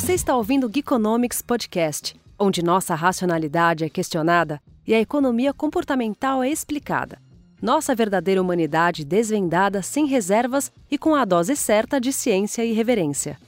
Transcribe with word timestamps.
Você 0.00 0.14
está 0.14 0.34
ouvindo 0.34 0.66
o 0.66 0.72
Geekonomics 0.72 1.42
Podcast, 1.42 2.18
onde 2.38 2.64
nossa 2.64 2.94
racionalidade 2.94 3.84
é 3.84 3.90
questionada 3.90 4.58
e 4.86 4.94
a 4.94 4.98
economia 4.98 5.52
comportamental 5.52 6.42
é 6.42 6.48
explicada. 6.48 7.20
Nossa 7.60 7.94
verdadeira 7.94 8.40
humanidade 8.40 9.04
desvendada 9.04 9.82
sem 9.82 10.06
reservas 10.06 10.72
e 10.90 10.96
com 10.96 11.14
a 11.14 11.26
dose 11.26 11.54
certa 11.54 12.00
de 12.00 12.14
ciência 12.14 12.64
e 12.64 12.72
reverência. 12.72 13.38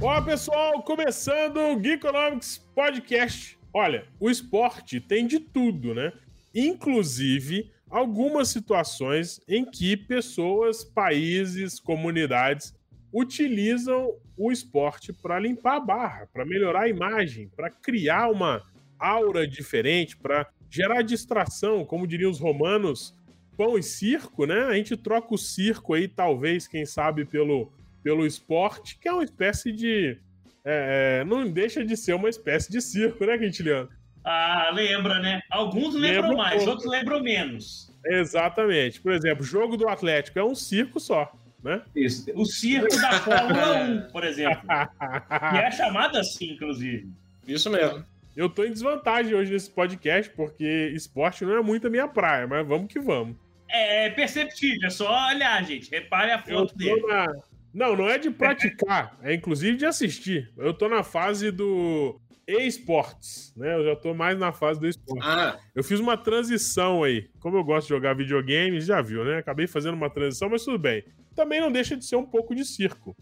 Olá 0.00 0.22
pessoal, 0.22 0.82
começando 0.82 1.58
o 1.58 1.78
Geekonomics 1.78 2.56
Podcast. 2.74 3.58
Olha, 3.70 4.06
o 4.18 4.30
esporte 4.30 4.98
tem 4.98 5.26
de 5.26 5.38
tudo, 5.38 5.94
né? 5.94 6.10
Inclusive 6.54 7.73
algumas 7.94 8.48
situações 8.48 9.40
em 9.46 9.64
que 9.64 9.96
pessoas, 9.96 10.82
países, 10.82 11.78
comunidades 11.78 12.74
utilizam 13.12 14.16
o 14.36 14.50
esporte 14.50 15.12
para 15.12 15.38
limpar 15.38 15.76
a 15.76 15.80
barra, 15.80 16.26
para 16.32 16.44
melhorar 16.44 16.82
a 16.82 16.88
imagem, 16.88 17.48
para 17.54 17.70
criar 17.70 18.32
uma 18.32 18.60
aura 18.98 19.46
diferente, 19.46 20.16
para 20.16 20.44
gerar 20.68 21.02
distração, 21.02 21.84
como 21.84 22.04
diriam 22.04 22.32
os 22.32 22.40
romanos, 22.40 23.14
pão 23.56 23.78
e 23.78 23.82
circo, 23.82 24.44
né? 24.44 24.64
A 24.64 24.74
gente 24.74 24.96
troca 24.96 25.32
o 25.32 25.38
circo 25.38 25.94
aí, 25.94 26.08
talvez, 26.08 26.66
quem 26.66 26.84
sabe, 26.84 27.24
pelo, 27.24 27.72
pelo 28.02 28.26
esporte, 28.26 28.98
que 28.98 29.06
é 29.06 29.12
uma 29.12 29.22
espécie 29.22 29.70
de. 29.70 30.18
É, 30.64 31.20
é 31.20 31.24
não 31.24 31.48
deixa 31.48 31.84
de 31.84 31.96
ser 31.96 32.14
uma 32.14 32.28
espécie 32.28 32.72
de 32.72 32.80
circo, 32.80 33.24
né, 33.24 33.38
Quintiliano? 33.38 33.88
Ah, 34.24 34.70
lembra, 34.72 35.18
né? 35.18 35.42
Alguns 35.50 35.94
lembram 35.94 36.36
mais, 36.36 36.56
pouco. 36.56 36.70
outros 36.70 36.90
lembram 36.90 37.22
menos. 37.22 37.92
Exatamente. 38.06 39.00
Por 39.00 39.12
exemplo, 39.12 39.42
o 39.42 39.46
jogo 39.46 39.76
do 39.76 39.88
Atlético 39.88 40.38
é 40.38 40.44
um 40.44 40.54
circo 40.54 40.98
só, 40.98 41.30
né? 41.62 41.82
Isso. 41.94 42.30
O 42.34 42.46
circo 42.46 42.96
da 43.00 43.12
Fórmula 43.20 43.76
1, 43.82 44.12
por 44.12 44.24
exemplo. 44.24 44.62
que 44.66 45.56
é 45.58 45.70
chamado 45.70 46.16
assim, 46.16 46.52
inclusive. 46.52 47.08
Isso 47.46 47.70
mesmo. 47.70 48.04
Eu 48.34 48.48
tô 48.48 48.64
em 48.64 48.72
desvantagem 48.72 49.34
hoje 49.34 49.52
nesse 49.52 49.70
podcast, 49.70 50.32
porque 50.34 50.90
esporte 50.94 51.44
não 51.44 51.56
é 51.56 51.62
muito 51.62 51.86
a 51.86 51.90
minha 51.90 52.08
praia, 52.08 52.46
mas 52.46 52.66
vamos 52.66 52.92
que 52.92 52.98
vamos. 52.98 53.36
É 53.68 54.10
perceptível, 54.10 54.86
é 54.86 54.90
só 54.90 55.28
olhar, 55.28 55.62
gente. 55.64 55.90
Repare 55.90 56.32
a 56.32 56.42
foto 56.42 56.74
dele. 56.76 57.00
Na... 57.06 57.26
Não, 57.72 57.96
não 57.96 58.08
é 58.08 58.18
de 58.18 58.30
praticar, 58.30 59.18
é 59.22 59.34
inclusive 59.34 59.76
de 59.76 59.84
assistir. 59.84 60.52
Eu 60.56 60.72
tô 60.72 60.88
na 60.88 61.02
fase 61.02 61.50
do 61.50 62.20
esportes, 62.46 63.52
né? 63.56 63.74
Eu 63.74 63.84
já 63.84 63.96
tô 63.96 64.14
mais 64.14 64.38
na 64.38 64.52
fase 64.52 64.78
do 64.78 64.86
esporte. 64.86 65.24
Ah. 65.24 65.58
Eu 65.74 65.82
fiz 65.82 66.00
uma 66.00 66.16
transição 66.16 67.02
aí. 67.02 67.28
Como 67.40 67.56
eu 67.56 67.64
gosto 67.64 67.86
de 67.86 67.94
jogar 67.94 68.14
videogames, 68.14 68.86
já 68.86 69.00
viu, 69.00 69.24
né? 69.24 69.38
Acabei 69.38 69.66
fazendo 69.66 69.94
uma 69.94 70.10
transição, 70.10 70.48
mas 70.48 70.64
tudo 70.64 70.78
bem. 70.78 71.04
Também 71.34 71.60
não 71.60 71.72
deixa 71.72 71.96
de 71.96 72.04
ser 72.04 72.16
um 72.16 72.26
pouco 72.26 72.54
de 72.54 72.64
circo. 72.64 73.16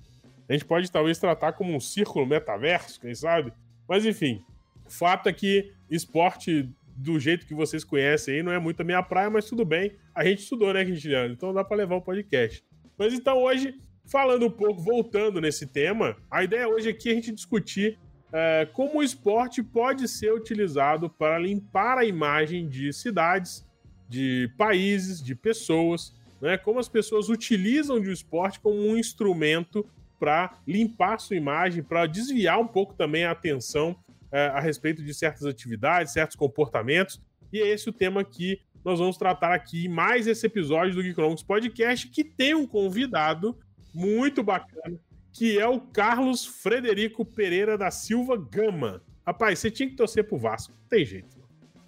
A 0.48 0.53
gente 0.53 0.65
pode 0.65 0.91
talvez 0.91 1.19
tratar 1.19 1.53
como 1.53 1.75
um 1.75 1.81
círculo 1.81 2.27
metaverso, 2.27 3.00
quem 3.00 3.15
sabe? 3.15 3.53
Mas 3.89 4.05
enfim, 4.05 4.43
fato 4.87 5.28
é 5.28 5.33
que 5.33 5.73
esporte 5.91 6.69
do 6.97 7.19
jeito 7.19 7.47
que 7.47 7.55
vocês 7.55 7.84
conhecem 7.84 8.37
aí 8.37 8.43
não 8.43 8.53
é 8.53 8.59
muito 8.59 8.81
a 8.81 8.84
minha 8.84 9.03
praia, 9.03 9.31
mas 9.31 9.47
tudo 9.47 9.65
bem. 9.65 9.97
A 10.15 10.25
gente 10.25 10.43
estudou, 10.43 10.73
né, 10.73 10.84
Cristiano? 10.84 11.33
Então 11.33 11.55
dá 11.55 11.65
para 11.65 11.77
levar 11.77 11.97
o 11.97 12.03
podcast. 12.03 12.62
Mas 12.98 13.15
então 13.15 13.39
hoje, 13.39 13.75
falando 14.05 14.47
um 14.47 14.50
pouco, 14.50 14.83
voltando 14.83 15.41
nesse 15.41 15.67
tema, 15.67 16.17
a 16.31 16.45
ideia 16.45 16.69
hoje 16.69 16.91
aqui 16.91 17.09
é 17.09 17.12
a 17.12 17.15
gente 17.15 17.33
discutir 17.33 17.98
é, 18.33 18.66
como 18.72 18.98
o 18.98 19.02
esporte 19.02 19.62
pode 19.62 20.08
ser 20.08 20.33
utilizado 20.33 21.11
para 21.11 21.38
limpar 21.38 21.98
a 21.98 22.05
imagem 22.05 22.66
de 22.66 22.92
cidades, 22.92 23.64
de 24.08 24.50
países, 24.56 25.22
de 25.22 25.34
pessoas, 25.34 26.14
né? 26.41 26.56
como 26.56 26.78
as 26.78 26.88
pessoas 26.88 27.28
utilizam 27.28 27.97
o 27.97 28.12
esporte 28.12 28.59
como 28.59 28.76
um 28.76 28.97
instrumento 28.97 29.87
para 30.19 30.56
limpar 30.66 31.21
sua 31.21 31.37
imagem, 31.37 31.82
para 31.82 32.06
desviar 32.06 32.59
um 32.59 32.66
pouco 32.66 32.94
também 32.94 33.25
a 33.25 33.32
atenção 33.32 33.97
é, 34.31 34.47
a 34.47 34.60
respeito 34.60 35.03
de 35.03 35.12
certas 35.12 35.44
atividades, 35.44 36.12
certos 36.12 36.37
comportamentos. 36.37 37.21
E 37.53 37.60
é 37.60 37.69
esse 37.69 37.88
o 37.88 37.92
tema 37.92 38.25
que 38.25 38.60
nós 38.84 38.98
vamos 38.98 39.16
tratar 39.16 39.53
aqui 39.53 39.88
mais 39.88 40.26
esse 40.26 40.47
episódio 40.47 40.94
do 40.94 41.03
Geekonomics 41.03 41.42
Podcast, 41.42 42.09
que 42.09 42.25
tem 42.25 42.54
um 42.54 42.66
convidado 42.66 43.59
muito 43.94 44.42
bacana, 44.42 44.98
que 45.32 45.59
é 45.59 45.66
o 45.66 45.81
Carlos 45.81 46.44
Frederico 46.44 47.25
Pereira 47.25 47.78
da 47.78 47.91
Silva 47.91 48.37
Gama. 48.37 49.03
Rapaz, 49.26 49.59
você 49.59 49.70
tinha 49.70 49.88
que 49.88 49.97
torcer 49.97 50.25
pro 50.25 50.37
Vasco, 50.37 50.72
não 50.72 50.88
tem 50.88 51.04
jeito. 51.04 51.37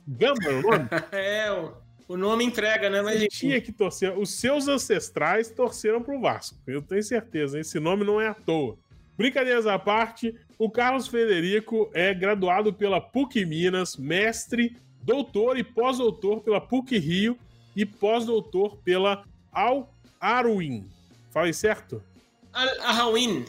Gama 0.07 0.45
é 0.45 0.49
o 0.49 0.63
nome? 0.63 0.89
é, 1.13 1.71
o 2.09 2.17
nome 2.17 2.45
entrega, 2.45 2.89
né? 2.89 3.03
Mas 3.03 3.21
você 3.21 3.29
tinha 3.29 3.61
que 3.61 3.73
torcer. 3.73 4.17
Os 4.17 4.31
seus 4.31 4.69
ancestrais 4.69 5.51
torceram 5.51 6.03
pro 6.03 6.21
Vasco, 6.21 6.59
eu 6.67 6.81
tenho 6.81 7.03
certeza. 7.03 7.59
Esse 7.59 7.79
nome 7.81 8.05
não 8.05 8.21
é 8.21 8.29
à 8.29 8.35
toa. 8.35 8.77
Brincadeiras 9.17 9.67
à 9.67 9.79
parte, 9.79 10.35
o 10.59 10.69
Carlos 10.69 11.07
Frederico 11.07 11.91
é 11.95 12.13
graduado 12.13 12.73
pela 12.73 13.01
PUC 13.01 13.45
Minas, 13.45 13.97
mestre, 13.97 14.77
doutor 15.03 15.57
e 15.57 15.63
pós-doutor 15.63 16.41
pela 16.41 16.61
PUC 16.61 16.99
Rio 16.99 17.39
e 17.77 17.87
pós-doutor 17.87 18.77
pela 18.79 19.25
Al 19.53 19.93
Aruin. 20.21 20.89
Falei 21.31 21.53
certo? 21.53 22.03
Al-Ahawin. 22.55 23.45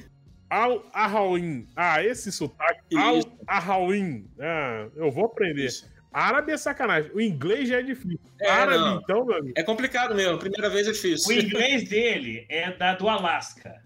Al-Ahawin. 0.49 1.67
Ah, 1.75 2.03
esse 2.03 2.31
sotaque. 2.31 2.95
Al-Ahawin. 2.95 4.27
Ah, 4.39 4.87
eu 4.95 5.11
vou 5.11 5.25
aprender. 5.25 5.65
Isso. 5.65 5.89
Árabe 6.11 6.53
é 6.53 6.57
sacanagem. 6.57 7.11
O 7.13 7.19
inglês 7.19 7.67
já 7.67 7.79
é 7.79 7.83
difícil. 7.83 8.19
É, 8.39 8.49
Árabe, 8.49 8.77
não. 8.77 9.01
então, 9.01 9.25
meu 9.25 9.37
amigo. 9.37 9.53
É 9.57 9.63
complicado 9.63 10.15
mesmo. 10.15 10.39
Primeira 10.39 10.69
vez 10.69 10.87
é 10.87 10.91
difícil. 10.91 11.29
O 11.29 11.37
inglês 11.37 11.89
dele 11.89 12.45
é 12.49 12.71
da, 12.71 12.95
do 12.95 13.09
Alasca. 13.09 13.83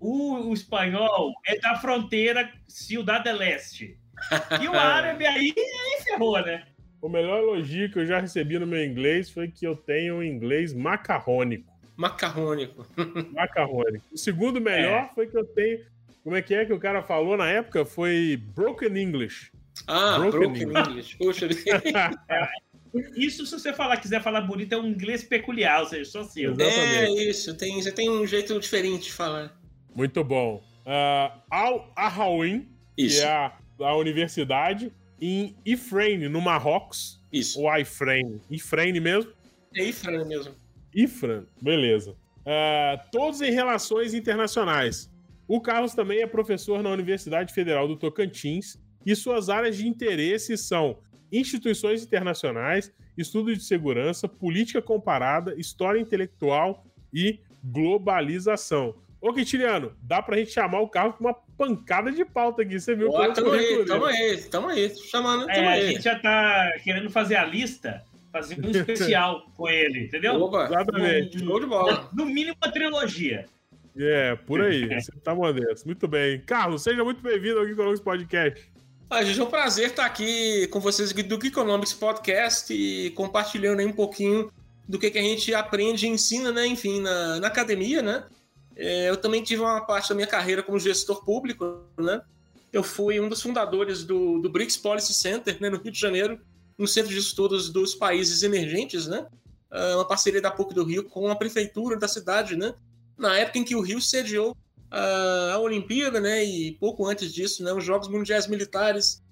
O, 0.00 0.48
o 0.48 0.54
espanhol 0.54 1.32
é 1.46 1.58
da 1.58 1.76
fronteira 1.76 2.50
Ciudad 2.66 3.22
Leste. 3.26 3.98
E 4.62 4.66
o 4.68 4.72
árabe 4.78 5.26
aí, 5.26 5.52
aí 5.56 6.02
ferrou, 6.04 6.40
né? 6.40 6.64
O 7.02 7.08
melhor 7.08 7.38
elogio 7.38 7.90
que 7.92 7.98
eu 7.98 8.06
já 8.06 8.18
recebi 8.18 8.58
no 8.58 8.66
meu 8.66 8.82
inglês 8.82 9.30
foi 9.30 9.48
que 9.48 9.66
eu 9.66 9.76
tenho 9.76 10.16
um 10.16 10.22
inglês 10.22 10.72
macarrônico. 10.72 11.70
Macarrônico. 11.98 12.86
Macarrônico. 13.34 14.04
O 14.12 14.16
segundo 14.16 14.60
melhor 14.60 15.08
é. 15.10 15.14
foi 15.16 15.26
que 15.26 15.36
eu 15.36 15.44
tenho. 15.44 15.84
Como 16.22 16.36
é 16.36 16.40
que 16.40 16.54
é 16.54 16.64
que 16.64 16.72
o 16.72 16.78
cara 16.78 17.02
falou 17.02 17.36
na 17.36 17.48
época? 17.50 17.84
Foi 17.84 18.40
Broken 18.54 18.96
English. 18.96 19.50
Ah, 19.84 20.18
Broken, 20.18 20.40
broken 20.40 20.62
English. 20.62 20.90
English. 20.90 21.16
Puxa 21.16 21.46
é. 22.28 22.48
Isso, 23.16 23.44
se 23.44 23.52
você 23.52 23.72
falar, 23.72 23.96
quiser 23.98 24.22
falar 24.22 24.42
bonito, 24.42 24.72
é 24.72 24.78
um 24.78 24.86
inglês 24.86 25.22
peculiar, 25.22 25.80
ou 25.80 25.86
seja, 25.86 26.04
só 26.10 26.24
seu. 26.24 26.54
É 26.58 27.10
isso, 27.10 27.54
tem, 27.54 27.80
você 27.80 27.92
tem 27.92 28.08
um 28.08 28.26
jeito 28.26 28.58
diferente 28.58 29.04
de 29.04 29.12
falar. 29.12 29.54
Muito 29.94 30.24
bom. 30.24 30.62
Uh, 30.86 31.38
Al 31.50 31.92
Ahawin, 31.94 32.66
que 32.96 33.20
é 33.20 33.26
a, 33.26 33.52
a 33.80 33.94
universidade, 33.94 34.90
em 35.20 35.54
Ifrane, 35.66 36.28
no 36.28 36.40
Marrocos. 36.40 37.20
Isso. 37.30 37.60
O 37.60 37.76
Ifrane. 37.76 38.40
Ifrane 38.50 39.00
mesmo? 39.00 39.32
É 39.74 39.84
Ifrane 39.84 40.24
mesmo. 40.24 40.54
Ifran, 40.98 41.44
beleza. 41.62 42.16
Uh, 42.40 43.00
todos 43.12 43.40
em 43.40 43.52
relações 43.52 44.14
internacionais. 44.14 45.08
O 45.46 45.60
Carlos 45.60 45.94
também 45.94 46.22
é 46.22 46.26
professor 46.26 46.82
na 46.82 46.90
Universidade 46.90 47.54
Federal 47.54 47.86
do 47.86 47.96
Tocantins 47.96 48.76
e 49.06 49.14
suas 49.14 49.48
áreas 49.48 49.76
de 49.76 49.86
interesse 49.86 50.56
são 50.58 50.98
instituições 51.30 52.02
internacionais, 52.02 52.92
estudo 53.16 53.54
de 53.54 53.62
segurança, 53.62 54.28
política 54.28 54.82
comparada, 54.82 55.54
história 55.56 56.00
intelectual 56.00 56.84
e 57.14 57.38
globalização. 57.62 58.94
Ô, 59.20 59.32
Quintiliano, 59.32 59.96
dá 60.02 60.20
pra 60.20 60.36
gente 60.36 60.50
chamar 60.50 60.80
o 60.80 60.88
Carlos 60.88 61.16
com 61.16 61.24
uma 61.24 61.34
pancada 61.34 62.10
de 62.10 62.24
pauta 62.24 62.62
aqui, 62.62 62.78
você 62.78 62.94
viu? 62.94 63.08
Boa, 63.08 63.32
tamo 63.32 63.52
aí, 63.52 63.84
tamo 63.84 64.04
aí, 64.04 64.36
tamo 64.50 64.68
aí, 64.68 64.96
chamando, 65.10 65.46
tamo 65.46 65.58
é, 65.58 65.68
aí. 65.68 65.88
A 65.88 65.90
gente 65.92 66.02
já 66.02 66.18
tá 66.18 66.72
querendo 66.82 67.10
fazer 67.10 67.36
a 67.36 67.44
lista 67.44 68.04
fazer 68.32 68.58
um 68.64 68.70
especial 68.70 69.50
com 69.56 69.68
ele, 69.68 70.04
entendeu? 70.04 70.34
Opa, 70.42 70.66
exatamente. 70.66 71.38
Show 71.38 71.60
de 71.60 71.66
bola. 71.66 72.08
No 72.12 72.26
mínimo 72.26 72.56
uma 72.62 72.72
trilogia. 72.72 73.46
É, 73.96 74.36
por 74.36 74.60
aí. 74.60 74.86
Você 75.00 75.12
tá 75.22 75.34
modesto. 75.34 75.86
Muito 75.86 76.06
bem. 76.06 76.40
Carlos, 76.40 76.82
seja 76.82 77.02
muito 77.02 77.20
bem-vindo 77.20 77.58
ao 77.58 77.66
Geekonomics 77.66 78.02
Podcast. 78.02 78.70
Ah, 79.10 79.24
gente, 79.24 79.40
é 79.40 79.42
um 79.42 79.50
prazer 79.50 79.88
estar 79.88 80.04
aqui 80.04 80.68
com 80.68 80.80
vocês 80.80 81.12
do 81.12 81.40
Geekonomics 81.40 81.94
Podcast 81.94 82.72
e 82.72 83.10
compartilhando 83.10 83.80
aí 83.80 83.86
um 83.86 83.92
pouquinho 83.92 84.52
do 84.86 84.98
que, 84.98 85.10
que 85.10 85.18
a 85.18 85.22
gente 85.22 85.52
aprende 85.54 86.06
e 86.06 86.10
ensina, 86.10 86.52
né? 86.52 86.66
Enfim, 86.66 87.00
na, 87.00 87.40
na 87.40 87.48
academia, 87.48 88.02
né? 88.02 88.24
É, 88.76 89.08
eu 89.10 89.16
também 89.16 89.42
tive 89.42 89.62
uma 89.62 89.80
parte 89.80 90.08
da 90.08 90.14
minha 90.14 90.26
carreira 90.26 90.62
como 90.62 90.78
gestor 90.78 91.24
público, 91.24 91.84
né? 91.98 92.20
Eu 92.72 92.82
fui 92.82 93.18
um 93.18 93.28
dos 93.28 93.42
fundadores 93.42 94.04
do, 94.04 94.38
do 94.38 94.48
BRICS 94.48 94.76
Policy 94.76 95.14
Center, 95.14 95.56
né, 95.60 95.70
no 95.70 95.78
Rio 95.78 95.90
de 95.90 95.98
Janeiro, 95.98 96.38
no 96.78 96.86
Centro 96.86 97.10
de 97.10 97.18
Estudos 97.18 97.68
dos 97.70 97.94
Países 97.94 98.42
Emergentes, 98.42 99.06
né? 99.06 99.26
É 99.70 99.96
uma 99.96 100.06
parceria 100.06 100.40
da 100.40 100.50
PUC 100.50 100.72
do 100.72 100.84
Rio 100.84 101.04
com 101.04 101.28
a 101.28 101.36
prefeitura 101.36 101.98
da 101.98 102.08
cidade, 102.08 102.56
né? 102.56 102.74
Na 103.18 103.36
época 103.36 103.58
em 103.58 103.64
que 103.64 103.74
o 103.74 103.80
Rio 103.80 104.00
sediou 104.00 104.56
a 104.90 105.58
Olimpíada, 105.58 106.20
né? 106.20 106.44
E 106.44 106.72
pouco 106.72 107.04
antes 107.06 107.34
disso, 107.34 107.62
né? 107.62 107.72
Os 107.72 107.84
Jogos 107.84 108.08
Mundiais 108.08 108.46
Militares, 108.46 109.22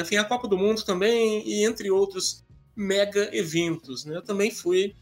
enfim, 0.00 0.16
a 0.16 0.24
Copa 0.24 0.46
do 0.46 0.58
Mundo 0.58 0.84
também, 0.84 1.42
e 1.48 1.64
entre 1.64 1.90
outros 1.90 2.44
mega 2.76 3.34
eventos. 3.36 4.04
Né? 4.04 4.16
Eu 4.16 4.22
também 4.22 4.52
fui 4.52 4.94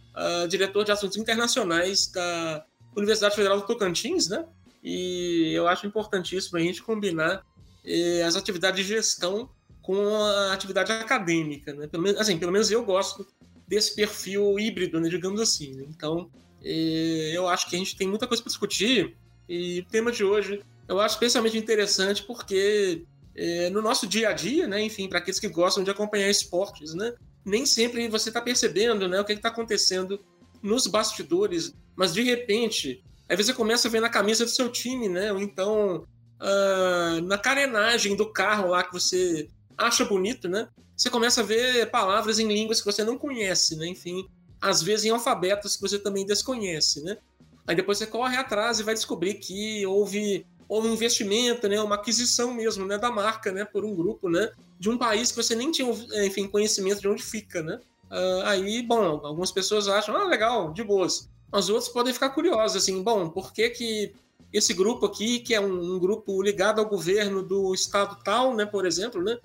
diretor 0.49 0.84
de 0.84 0.93
assuntos 0.93 1.19
internacionais 1.19 2.06
da 2.06 2.64
Universidade 2.96 3.37
Federal 3.37 3.61
do 3.61 3.67
Tocantins, 3.67 4.28
né? 4.28 4.46
E 4.82 5.52
eu 5.52 5.67
acho 5.67 5.87
importantíssimo 5.87 6.56
a 6.56 6.61
gente 6.62 6.82
combinar 6.82 7.44
eh, 7.84 8.23
as 8.23 8.37
atividades 8.37 8.87
de 8.87 8.94
gestão 8.94 9.50
com 9.87 10.17
a 10.17 10.53
atividade 10.53 10.91
acadêmica, 10.91 11.73
né? 11.73 11.87
Pelo 11.87 12.03
menos, 12.03 12.21
assim, 12.21 12.37
pelo 12.37 12.50
menos 12.50 12.73
eu 12.73 12.85
gosto 12.85 13.25
desse 13.69 13.94
perfil 13.94 14.59
híbrido, 14.59 14.99
né, 14.99 15.09
digamos 15.09 15.41
assim. 15.41 15.77
Né? 15.77 15.85
Então, 15.88 16.29
eh, 16.61 17.31
eu 17.33 17.47
acho 17.47 17.71
que 17.71 17.77
a 17.77 17.79
gente 17.79 17.97
tem 17.97 18.09
muita 18.09 18.27
coisa 18.27 18.43
para 18.43 18.50
discutir 18.50 19.17
e 19.49 19.81
o 19.81 19.85
tema 19.85 20.11
de 20.11 20.25
hoje 20.25 20.61
eu 20.88 20.99
acho 20.99 21.15
especialmente 21.15 21.56
interessante 21.56 22.25
porque 22.25 23.05
eh, 23.37 23.71
no 23.71 23.81
nosso 23.81 24.09
dia 24.09 24.31
a 24.31 24.33
dia, 24.33 24.67
né, 24.67 24.83
enfim, 24.83 25.09
para 25.09 25.19
aqueles 25.19 25.38
que 25.38 25.49
gostam 25.49 25.85
de 25.85 25.91
acompanhar 25.91 26.29
esportes, 26.29 26.93
né, 26.93 27.15
nem 27.44 27.65
sempre 27.65 28.09
você 28.09 28.29
está 28.29 28.41
percebendo 28.41 29.06
né, 29.06 29.21
o 29.21 29.25
que 29.25 29.35
está 29.35 29.50
acontecendo 29.50 30.21
nos 30.61 30.88
bastidores, 30.88 31.73
mas 31.94 32.12
de 32.12 32.23
repente, 32.23 33.05
aí 33.29 33.37
você 33.37 33.53
começa 33.53 33.87
a 33.87 33.91
ver 33.91 34.00
na 34.00 34.09
camisa 34.09 34.44
do 34.44 34.50
seu 34.50 34.69
time, 34.69 35.09
né, 35.09 35.33
ou 35.33 35.38
então 35.38 36.05
uh, 36.41 37.21
na 37.23 37.38
carenagem 37.38 38.17
do 38.17 38.33
carro 38.33 38.71
lá 38.71 38.83
que 38.83 38.93
você 38.93 39.49
acha 39.78 40.05
bonito, 40.05 40.49
né, 40.49 40.69
você 40.96 41.11
começa 41.11 41.43
a 41.43 41.44
ver 41.44 41.90
palavras 41.90 42.38
em 42.38 42.49
línguas 42.49 42.81
que 42.81 42.87
você 42.87 43.05
não 43.05 43.19
conhece, 43.19 43.76
né? 43.76 43.87
Enfim, 43.87 44.26
às 44.61 44.82
vezes 44.82 45.05
em 45.05 45.11
alfabetos 45.11 45.76
que 45.76 45.82
você 45.82 45.99
também 45.99 46.25
desconhece, 46.25 47.02
né? 47.02 47.19
Aí 47.67 47.76
depois 47.76 47.99
você 47.99 48.06
corre 48.06 48.37
atrás 48.37 48.81
e 48.81 48.82
vai 48.82 48.94
descobrir 48.94 49.34
que 49.34 49.84
houve, 49.84 50.46
houve 50.67 50.88
um 50.88 50.94
investimento, 50.94 51.69
né? 51.69 51.78
Uma 51.82 51.96
aquisição 51.96 52.55
mesmo, 52.55 52.87
né? 52.87 52.96
Da 52.96 53.11
marca, 53.11 53.52
né? 53.52 53.67
Por 53.67 53.84
um 53.84 53.94
grupo, 53.94 54.31
né? 54.31 54.50
De 54.78 54.88
um 54.88 54.96
país 54.96 55.31
que 55.31 55.37
você 55.37 55.55
nem 55.55 55.70
tinha, 55.70 55.87
enfim, 56.25 56.49
conhecimento 56.49 57.02
de 57.02 57.08
onde 57.08 57.23
fica, 57.23 57.62
né? 57.62 57.78
Uh, 58.11 58.43
aí, 58.44 58.82
bom, 58.82 59.02
algumas 59.02 59.52
pessoas 59.52 59.88
acham, 59.88 60.17
ah, 60.17 60.25
legal, 60.25 60.73
de 60.73 60.82
boas. 60.82 61.28
Mas 61.52 61.69
outros 61.69 61.93
podem 61.93 62.14
ficar 62.14 62.31
curiosos, 62.31 62.82
assim, 62.82 63.02
bom, 63.02 63.28
por 63.28 63.52
que 63.52 63.69
que 63.69 64.14
esse 64.52 64.73
grupo 64.73 65.05
aqui, 65.05 65.40
que 65.40 65.55
é 65.55 65.61
um, 65.61 65.96
um 65.96 65.99
grupo 65.99 66.40
ligado 66.43 66.81
ao 66.81 66.88
governo 66.88 67.43
do 67.43 67.75
estado 67.75 68.17
tal, 68.25 68.55
né, 68.55 68.64
por 68.64 68.87
exemplo, 68.87 69.23
né, 69.23 69.38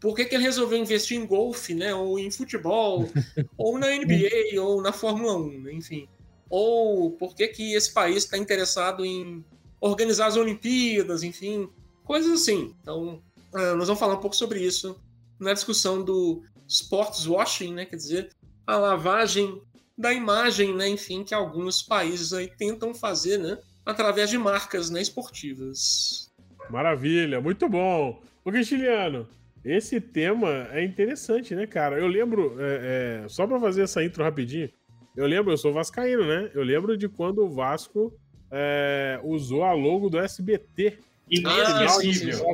por 0.00 0.14
que, 0.14 0.24
que 0.24 0.34
ele 0.34 0.44
resolveu 0.44 0.78
investir 0.78 1.18
em 1.18 1.26
golfe, 1.26 1.74
né? 1.74 1.94
Ou 1.94 2.18
em 2.18 2.30
futebol, 2.30 3.08
ou 3.56 3.78
na 3.78 3.88
NBA, 3.88 4.60
ou 4.60 4.80
na 4.80 4.92
Fórmula 4.92 5.36
1, 5.36 5.60
né? 5.60 5.72
enfim. 5.72 6.08
Ou 6.48 7.10
por 7.12 7.34
que, 7.34 7.48
que 7.48 7.74
esse 7.74 7.92
país 7.92 8.24
está 8.24 8.38
interessado 8.38 9.04
em 9.04 9.44
organizar 9.80 10.26
as 10.26 10.36
Olimpíadas, 10.36 11.22
enfim, 11.22 11.68
coisas 12.04 12.42
assim. 12.42 12.74
Então, 12.80 13.22
ah, 13.52 13.74
nós 13.74 13.88
vamos 13.88 14.00
falar 14.00 14.14
um 14.14 14.20
pouco 14.20 14.36
sobre 14.36 14.60
isso 14.60 15.00
na 15.38 15.52
discussão 15.52 16.02
do 16.02 16.42
sports 16.66 17.26
washing, 17.26 17.74
né? 17.74 17.84
Quer 17.84 17.96
dizer, 17.96 18.30
a 18.66 18.76
lavagem 18.76 19.60
da 19.96 20.12
imagem, 20.12 20.74
né? 20.74 20.88
Enfim, 20.88 21.24
que 21.24 21.34
alguns 21.34 21.82
países 21.82 22.32
aí 22.32 22.48
tentam 22.48 22.94
fazer, 22.94 23.38
né? 23.38 23.58
Através 23.84 24.30
de 24.30 24.38
marcas 24.38 24.90
né, 24.90 25.00
esportivas. 25.00 26.30
Maravilha, 26.70 27.40
muito 27.40 27.68
bom. 27.68 28.20
O 28.44 28.50
Guixiliano, 28.50 29.26
esse 29.64 30.00
tema 30.00 30.68
é 30.72 30.84
interessante, 30.84 31.54
né, 31.54 31.66
cara? 31.66 31.98
Eu 31.98 32.06
lembro, 32.06 32.56
é, 32.58 33.22
é, 33.24 33.28
só 33.28 33.46
para 33.46 33.60
fazer 33.60 33.82
essa 33.82 34.02
intro 34.02 34.22
rapidinho, 34.22 34.70
eu 35.16 35.26
lembro, 35.26 35.52
eu 35.52 35.56
sou 35.56 35.72
vascaíno, 35.72 36.24
né? 36.26 36.50
Eu 36.54 36.62
lembro 36.62 36.96
de 36.96 37.08
quando 37.08 37.44
o 37.44 37.50
Vasco 37.50 38.16
é, 38.50 39.18
usou 39.24 39.64
a 39.64 39.72
logo 39.72 40.08
do 40.08 40.18
SBT. 40.18 40.98
Inesquecível. 41.28 42.46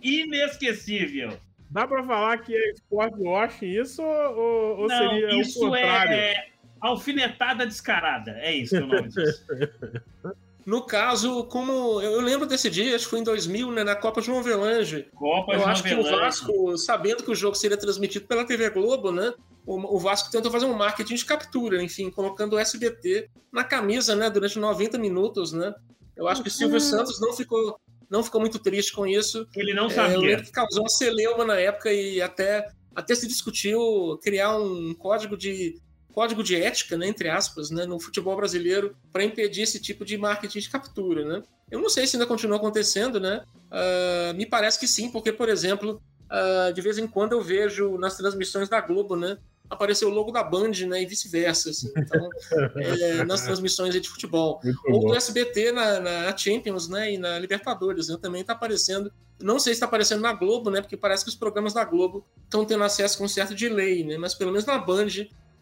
Inesquecível. 0.00 1.36
Dá 1.68 1.86
para 1.86 2.04
falar 2.04 2.38
que 2.38 2.54
é 2.54 2.70
sport 2.74 3.14
washing 3.18 3.80
isso 3.80 4.02
ou, 4.02 4.78
ou 4.78 4.88
Não, 4.88 4.96
seria 4.96 5.40
isso 5.40 5.58
o 5.58 5.70
contrário? 5.70 6.12
É 6.12 6.46
alfinetada 6.80 7.66
descarada. 7.66 8.32
É 8.38 8.54
isso 8.54 8.76
que 8.76 8.82
é 8.82 8.84
o 8.84 8.86
nome 8.86 9.08
disso. 9.08 9.44
No 10.66 10.82
caso, 10.82 11.44
como 11.44 12.02
eu 12.02 12.20
lembro 12.20 12.44
desse 12.44 12.68
dia, 12.68 12.96
acho 12.96 13.04
que 13.04 13.10
foi 13.10 13.20
em 13.20 13.24
2000, 13.24 13.70
né, 13.70 13.84
na 13.84 13.94
Copa 13.94 14.20
João 14.20 14.40
Avelange. 14.40 15.08
Copa 15.14 15.52
eu 15.52 15.60
João 15.60 15.70
acho 15.70 15.86
Avelange. 15.86 16.08
que 16.08 16.14
o 16.14 16.18
Vasco, 16.18 16.76
sabendo 16.78 17.22
que 17.22 17.30
o 17.30 17.36
jogo 17.36 17.54
seria 17.54 17.76
transmitido 17.76 18.26
pela 18.26 18.44
TV 18.44 18.68
Globo, 18.70 19.12
né, 19.12 19.32
o, 19.64 19.98
Vasco 19.98 20.30
tentou 20.30 20.50
fazer 20.50 20.66
um 20.66 20.74
marketing 20.74 21.14
de 21.14 21.24
captura, 21.24 21.82
enfim, 21.82 22.10
colocando 22.10 22.54
o 22.54 22.58
SBT 22.58 23.30
na 23.52 23.62
camisa, 23.62 24.16
né, 24.16 24.28
durante 24.28 24.58
90 24.58 24.98
minutos, 24.98 25.52
né. 25.52 25.72
Eu 26.16 26.26
acho 26.26 26.42
que 26.42 26.50
Silvio 26.50 26.80
Santos 26.80 27.20
não 27.20 27.32
ficou 27.32 27.78
não 28.08 28.22
ficou 28.22 28.40
muito 28.40 28.60
triste 28.60 28.92
com 28.92 29.04
isso. 29.04 29.46
Ele 29.56 29.74
não 29.74 29.90
sabia. 29.90 30.14
É, 30.14 30.16
eu 30.16 30.20
lembro 30.20 30.44
que 30.44 30.52
causou 30.52 30.82
uma 30.82 30.88
celeuma 30.88 31.44
na 31.44 31.56
época 31.56 31.92
e 31.92 32.22
até 32.22 32.68
até 32.94 33.14
se 33.14 33.26
discutiu 33.26 34.18
criar 34.22 34.56
um 34.56 34.94
código 34.94 35.36
de 35.36 35.74
código 36.16 36.42
de 36.42 36.56
ética, 36.56 36.96
né, 36.96 37.06
entre 37.06 37.28
aspas, 37.28 37.70
né, 37.70 37.84
no 37.84 38.00
futebol 38.00 38.34
brasileiro 38.34 38.96
para 39.12 39.22
impedir 39.22 39.60
esse 39.60 39.78
tipo 39.78 40.02
de 40.02 40.16
marketing 40.16 40.60
de 40.60 40.70
captura, 40.70 41.22
né? 41.26 41.42
Eu 41.70 41.78
não 41.78 41.90
sei 41.90 42.06
se 42.06 42.16
ainda 42.16 42.26
continua 42.26 42.56
acontecendo, 42.56 43.20
né? 43.20 43.42
Uh, 43.66 44.34
me 44.34 44.46
parece 44.46 44.80
que 44.80 44.88
sim, 44.88 45.10
porque, 45.10 45.30
por 45.30 45.50
exemplo, 45.50 46.00
uh, 46.30 46.72
de 46.72 46.80
vez 46.80 46.96
em 46.96 47.06
quando 47.06 47.32
eu 47.32 47.42
vejo 47.42 47.98
nas 47.98 48.16
transmissões 48.16 48.66
da 48.66 48.80
Globo, 48.80 49.14
né, 49.14 49.36
aparecer 49.68 50.06
o 50.06 50.08
logo 50.08 50.30
da 50.30 50.42
Band, 50.42 50.70
né, 50.88 51.02
e 51.02 51.06
vice-versa, 51.06 51.68
assim. 51.68 51.92
Então, 51.94 52.30
é, 52.80 53.22
nas 53.24 53.42
transmissões 53.42 53.92
de 53.92 54.08
futebol. 54.08 54.58
Muito 54.64 54.80
Ou 54.86 55.00
bom. 55.00 55.08
do 55.08 55.14
SBT 55.16 55.72
na, 55.72 56.00
na, 56.00 56.34
Champions, 56.34 56.88
né, 56.88 57.12
e 57.12 57.18
na 57.18 57.38
Libertadores, 57.38 58.08
né, 58.08 58.16
também 58.22 58.40
está 58.40 58.54
aparecendo. 58.54 59.12
Não 59.38 59.58
sei 59.58 59.74
se 59.74 59.76
está 59.76 59.86
aparecendo 59.86 60.22
na 60.22 60.32
Globo, 60.32 60.70
né, 60.70 60.80
porque 60.80 60.96
parece 60.96 61.24
que 61.24 61.30
os 61.30 61.36
programas 61.36 61.74
da 61.74 61.84
Globo 61.84 62.24
estão 62.44 62.64
tendo 62.64 62.84
acesso 62.84 63.18
com 63.18 63.24
um 63.24 63.28
certo 63.28 63.54
delay, 63.54 64.02
né, 64.02 64.16
mas 64.16 64.34
pelo 64.34 64.50
menos 64.50 64.64
na 64.64 64.78
Band 64.78 65.08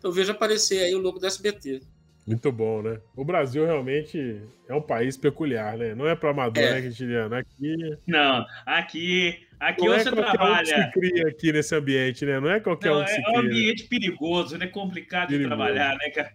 eu 0.04 0.12
vejo 0.12 0.32
aparecer 0.32 0.84
aí 0.84 0.94
o 0.94 1.00
logo 1.00 1.18
do 1.18 1.26
SBT. 1.26 1.80
Muito 2.26 2.50
bom, 2.50 2.80
né? 2.82 3.00
O 3.14 3.24
Brasil 3.24 3.66
realmente 3.66 4.40
é 4.66 4.74
um 4.74 4.80
país 4.80 5.16
peculiar, 5.16 5.76
né? 5.76 5.94
Não 5.94 6.06
é 6.06 6.14
para 6.14 6.30
amador, 6.30 6.62
é. 6.62 6.74
né, 6.74 6.82
Quintiliano? 6.82 7.34
Aqui. 7.34 7.98
Não, 8.06 8.46
aqui, 8.64 9.46
aqui 9.60 9.84
não 9.84 9.92
é 9.92 9.98
você 10.02 10.08
é 10.08 10.12
trabalha. 10.12 10.62
Um 10.62 10.82
se 10.82 10.92
cria 10.92 11.28
aqui 11.28 11.52
nesse 11.52 11.74
ambiente, 11.74 12.24
né? 12.24 12.40
Não 12.40 12.50
é 12.50 12.60
qualquer 12.60 12.90
não, 12.90 13.00
um 13.00 13.04
que 13.04 13.10
se 13.10 13.22
cria. 13.22 13.34
É 13.34 13.38
um 13.38 13.40
ambiente 13.40 13.84
perigoso, 13.84 14.56
né? 14.56 14.66
Complicado 14.66 15.28
perigoso. 15.28 15.50
de 15.50 15.56
trabalhar, 15.56 15.96
né, 15.98 16.10
cara? 16.10 16.32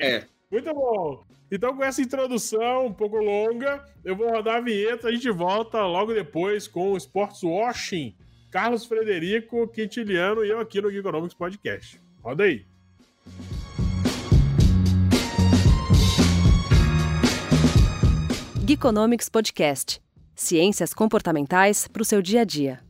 É. 0.00 0.24
Muito 0.50 0.72
bom. 0.72 1.24
Então, 1.50 1.76
com 1.76 1.82
essa 1.82 2.02
introdução 2.02 2.86
um 2.86 2.92
pouco 2.92 3.16
longa, 3.16 3.84
eu 4.04 4.14
vou 4.14 4.30
rodar 4.30 4.56
a 4.56 4.60
vinheta. 4.60 5.08
A 5.08 5.12
gente 5.12 5.30
volta 5.30 5.84
logo 5.84 6.14
depois 6.14 6.68
com 6.68 6.92
o 6.92 6.96
Sports 6.96 7.42
Washing. 7.42 8.14
Carlos 8.50 8.86
Frederico, 8.86 9.66
Quintiliano 9.68 10.44
e 10.44 10.50
eu 10.50 10.60
aqui 10.60 10.80
no 10.80 10.90
Geekonomics 10.90 11.34
Podcast. 11.34 12.00
Roda 12.22 12.44
aí. 12.44 12.64
Geekonomics 18.66 19.28
Podcast. 19.28 20.02
Ciências 20.34 20.92
comportamentais 20.92 21.86
para 21.86 22.02
o 22.02 22.04
seu 22.04 22.20
dia 22.20 22.40
a 22.40 22.44
dia. 22.44 22.80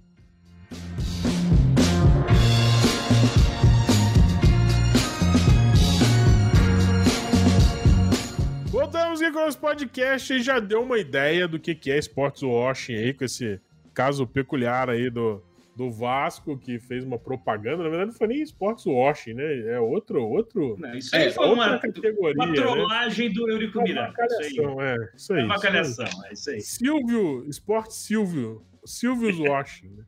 Voltamos 8.70 9.20
aqui 9.20 9.32
com 9.32 9.52
podcast 9.60 10.32
e 10.32 10.42
já 10.42 10.58
deu 10.58 10.82
uma 10.82 10.98
ideia 10.98 11.46
do 11.46 11.58
que 11.58 11.90
é 11.90 11.98
sports 11.98 12.42
washing 12.42 12.94
aí, 12.94 13.12
com 13.12 13.24
esse 13.24 13.60
caso 13.92 14.26
peculiar 14.26 14.88
aí 14.88 15.10
do, 15.10 15.42
do 15.76 15.90
Vasco, 15.90 16.56
que 16.58 16.78
fez 16.78 17.04
uma 17.04 17.18
propaganda. 17.18 17.84
Na 17.84 17.90
verdade, 17.90 18.10
não 18.10 18.16
foi 18.16 18.28
nem 18.28 18.42
Sports 18.42 18.86
Washing, 18.86 19.34
né? 19.34 19.58
É 19.68 19.78
outro. 19.78 20.26
outro 20.26 20.74
não, 20.78 20.94
isso 20.94 21.14
aí 21.14 21.26
é, 21.26 21.30
foi 21.30 21.46
uma, 21.46 21.78
categoria, 21.78 22.34
uma 22.34 22.46
né? 22.46 22.54
trollagem 22.54 23.28
né? 23.28 23.34
do 23.34 23.50
Eurico 23.50 23.82
Miranda. 23.82 24.14
Isso 24.40 24.42
aí. 24.42 24.66
É, 24.80 24.96
isso 25.14 25.32
aí. 25.34 25.40
É 25.42 25.44
uma 25.44 25.60
calhação, 25.60 26.24
é 26.24 26.32
isso 26.32 26.50
aí. 26.50 26.60
Silvio, 26.62 27.46
Sport 27.50 27.90
Silvio. 27.90 28.64
Silvio 28.86 29.42
Washing, 29.50 29.90
né? 29.90 30.04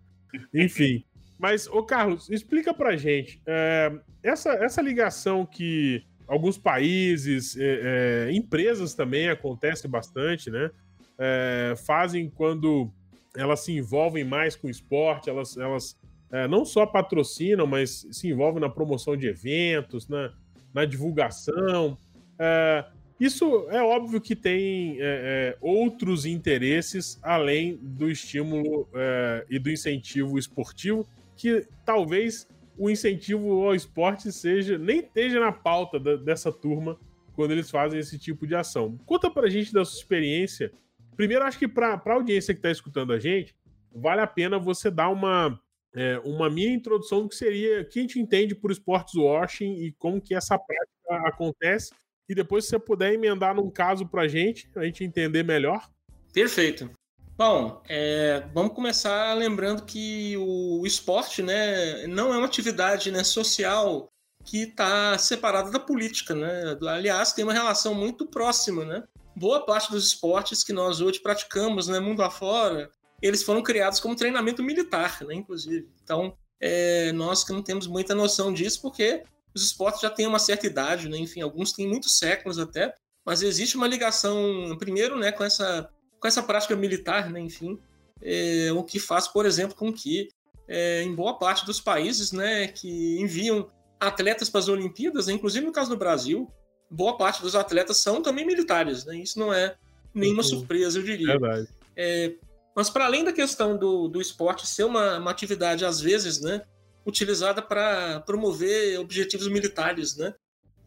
Enfim. 0.54 1.04
Mas, 1.38 1.68
ô 1.68 1.82
Carlos, 1.82 2.30
explica 2.30 2.72
pra 2.72 2.96
gente. 2.96 3.42
É, 3.46 3.92
essa, 4.22 4.52
essa 4.54 4.80
ligação 4.80 5.44
que 5.44 6.02
alguns 6.26 6.56
países, 6.56 7.56
é, 7.58 8.26
é 8.28 8.32
empresas 8.32 8.94
também 8.94 9.28
acontece 9.28 9.86
bastante, 9.86 10.50
né? 10.50 10.70
É, 11.18 11.74
fazem 11.86 12.30
quando 12.30 12.90
elas 13.38 13.60
se 13.60 13.72
envolvem 13.72 14.24
mais 14.24 14.56
com 14.56 14.66
o 14.66 14.70
esporte, 14.70 15.30
elas, 15.30 15.56
elas 15.56 15.96
é, 16.30 16.48
não 16.48 16.64
só 16.64 16.84
patrocinam, 16.84 17.66
mas 17.66 18.06
se 18.10 18.28
envolvem 18.28 18.60
na 18.60 18.68
promoção 18.68 19.16
de 19.16 19.28
eventos, 19.28 20.08
na, 20.08 20.32
na 20.74 20.84
divulgação. 20.84 21.96
É, 22.38 22.84
isso 23.20 23.66
é 23.70 23.82
óbvio 23.82 24.20
que 24.20 24.34
tem 24.34 24.96
é, 25.00 25.54
é 25.54 25.58
outros 25.60 26.26
interesses 26.26 27.18
além 27.22 27.76
do 27.80 28.10
estímulo 28.10 28.88
é, 28.92 29.46
e 29.48 29.58
do 29.58 29.70
incentivo 29.70 30.36
esportivo, 30.36 31.06
que 31.36 31.64
talvez 31.84 32.48
o 32.76 32.90
incentivo 32.90 33.64
ao 33.64 33.74
esporte 33.74 34.32
seja 34.32 34.76
nem 34.76 34.98
esteja 34.98 35.38
na 35.38 35.52
pauta 35.52 35.98
da, 35.98 36.16
dessa 36.16 36.52
turma 36.52 36.98
quando 37.34 37.52
eles 37.52 37.70
fazem 37.70 38.00
esse 38.00 38.18
tipo 38.18 38.48
de 38.48 38.56
ação. 38.56 38.98
Conta 39.06 39.30
pra 39.30 39.48
gente 39.48 39.72
da 39.72 39.84
sua 39.84 40.00
experiência 40.00 40.72
Primeiro, 41.18 41.44
acho 41.44 41.58
que 41.58 41.66
para 41.66 42.00
a 42.06 42.12
audiência 42.12 42.54
que 42.54 42.60
está 42.60 42.70
escutando 42.70 43.12
a 43.12 43.18
gente, 43.18 43.52
vale 43.92 44.20
a 44.20 44.26
pena 44.26 44.56
você 44.56 44.88
dar 44.88 45.08
uma, 45.08 45.60
é, 45.92 46.16
uma 46.20 46.48
minha 46.48 46.72
introdução 46.72 47.22
do 47.22 47.28
que 47.28 47.34
seria, 47.34 47.84
que 47.84 47.98
a 47.98 48.02
gente 48.02 48.20
entende 48.20 48.54
por 48.54 48.70
esportes 48.70 49.16
washing 49.16 49.82
e 49.82 49.92
como 49.98 50.20
que 50.20 50.32
essa 50.32 50.56
prática 50.56 51.28
acontece. 51.28 51.92
E 52.28 52.36
depois, 52.36 52.64
se 52.64 52.70
você 52.70 52.78
puder 52.78 53.14
emendar 53.14 53.52
num 53.56 53.68
caso 53.68 54.06
para 54.06 54.22
a 54.22 54.28
gente, 54.28 54.70
a 54.76 54.84
gente 54.84 55.02
entender 55.02 55.42
melhor. 55.42 55.90
Perfeito. 56.32 56.88
Bom, 57.36 57.82
é, 57.88 58.44
vamos 58.54 58.72
começar 58.72 59.34
lembrando 59.34 59.84
que 59.84 60.36
o 60.36 60.86
esporte 60.86 61.42
né, 61.42 62.06
não 62.06 62.32
é 62.32 62.36
uma 62.36 62.46
atividade 62.46 63.10
né, 63.10 63.24
social 63.24 64.08
que 64.44 64.62
está 64.62 65.18
separada 65.18 65.68
da 65.72 65.80
política. 65.80 66.32
Né? 66.32 66.78
Aliás, 66.80 67.32
tem 67.32 67.42
uma 67.42 67.52
relação 67.52 67.92
muito 67.92 68.24
próxima. 68.24 68.84
Né? 68.84 69.02
Boa 69.38 69.64
parte 69.64 69.90
dos 69.90 70.08
esportes 70.08 70.64
que 70.64 70.72
nós 70.72 71.00
hoje 71.00 71.20
praticamos, 71.20 71.86
né, 71.86 72.00
mundo 72.00 72.22
afora, 72.22 72.90
eles 73.22 73.42
foram 73.42 73.62
criados 73.62 74.00
como 74.00 74.16
treinamento 74.16 74.62
militar, 74.64 75.22
né, 75.22 75.34
inclusive. 75.34 75.88
Então, 76.02 76.36
é, 76.60 77.12
nós 77.12 77.44
que 77.44 77.52
não 77.52 77.62
temos 77.62 77.86
muita 77.86 78.16
noção 78.16 78.52
disso, 78.52 78.82
porque 78.82 79.22
os 79.54 79.62
esportes 79.62 80.00
já 80.00 80.10
têm 80.10 80.26
uma 80.26 80.40
certa 80.40 80.66
idade, 80.66 81.08
né? 81.08 81.16
enfim, 81.16 81.40
alguns 81.40 81.72
têm 81.72 81.86
muitos 81.86 82.18
séculos 82.18 82.58
até, 82.58 82.92
mas 83.24 83.42
existe 83.42 83.76
uma 83.76 83.86
ligação, 83.86 84.76
primeiro, 84.78 85.16
né, 85.18 85.30
com 85.32 85.44
essa 85.44 85.88
com 86.20 86.26
essa 86.26 86.42
prática 86.42 86.74
militar, 86.74 87.30
né, 87.30 87.38
enfim, 87.38 87.78
é, 88.20 88.72
o 88.72 88.82
que 88.82 88.98
faz, 88.98 89.28
por 89.28 89.46
exemplo, 89.46 89.76
com 89.76 89.92
que 89.92 90.28
é, 90.66 91.00
em 91.04 91.14
boa 91.14 91.38
parte 91.38 91.64
dos 91.64 91.80
países 91.80 92.32
né, 92.32 92.66
que 92.66 93.20
enviam 93.20 93.70
atletas 94.00 94.50
para 94.50 94.58
as 94.58 94.68
Olimpíadas, 94.68 95.28
né, 95.28 95.34
inclusive 95.34 95.64
no 95.64 95.70
caso 95.70 95.90
do 95.90 95.96
Brasil, 95.96 96.50
boa 96.90 97.16
parte 97.16 97.42
dos 97.42 97.54
atletas 97.54 97.98
são 97.98 98.22
também 98.22 98.46
militares. 98.46 99.04
Né, 99.04 99.18
isso 99.18 99.38
não 99.38 99.52
é 99.52 99.76
nenhuma 100.14 100.42
uhum. 100.42 100.48
surpresa, 100.48 100.98
eu 100.98 101.02
diria. 101.02 101.38
Verdade. 101.38 101.68
É, 101.96 102.34
mas 102.74 102.88
para 102.88 103.06
além 103.06 103.24
da 103.24 103.32
questão 103.32 103.76
do, 103.76 104.08
do 104.08 104.20
esporte 104.20 104.66
ser 104.66 104.84
uma, 104.84 105.18
uma 105.18 105.30
atividade, 105.30 105.84
às 105.84 106.00
vezes, 106.00 106.40
né, 106.40 106.62
utilizada 107.06 107.60
para 107.60 108.20
promover 108.20 108.98
objetivos 109.00 109.48
militares, 109.48 110.16
né? 110.16 110.34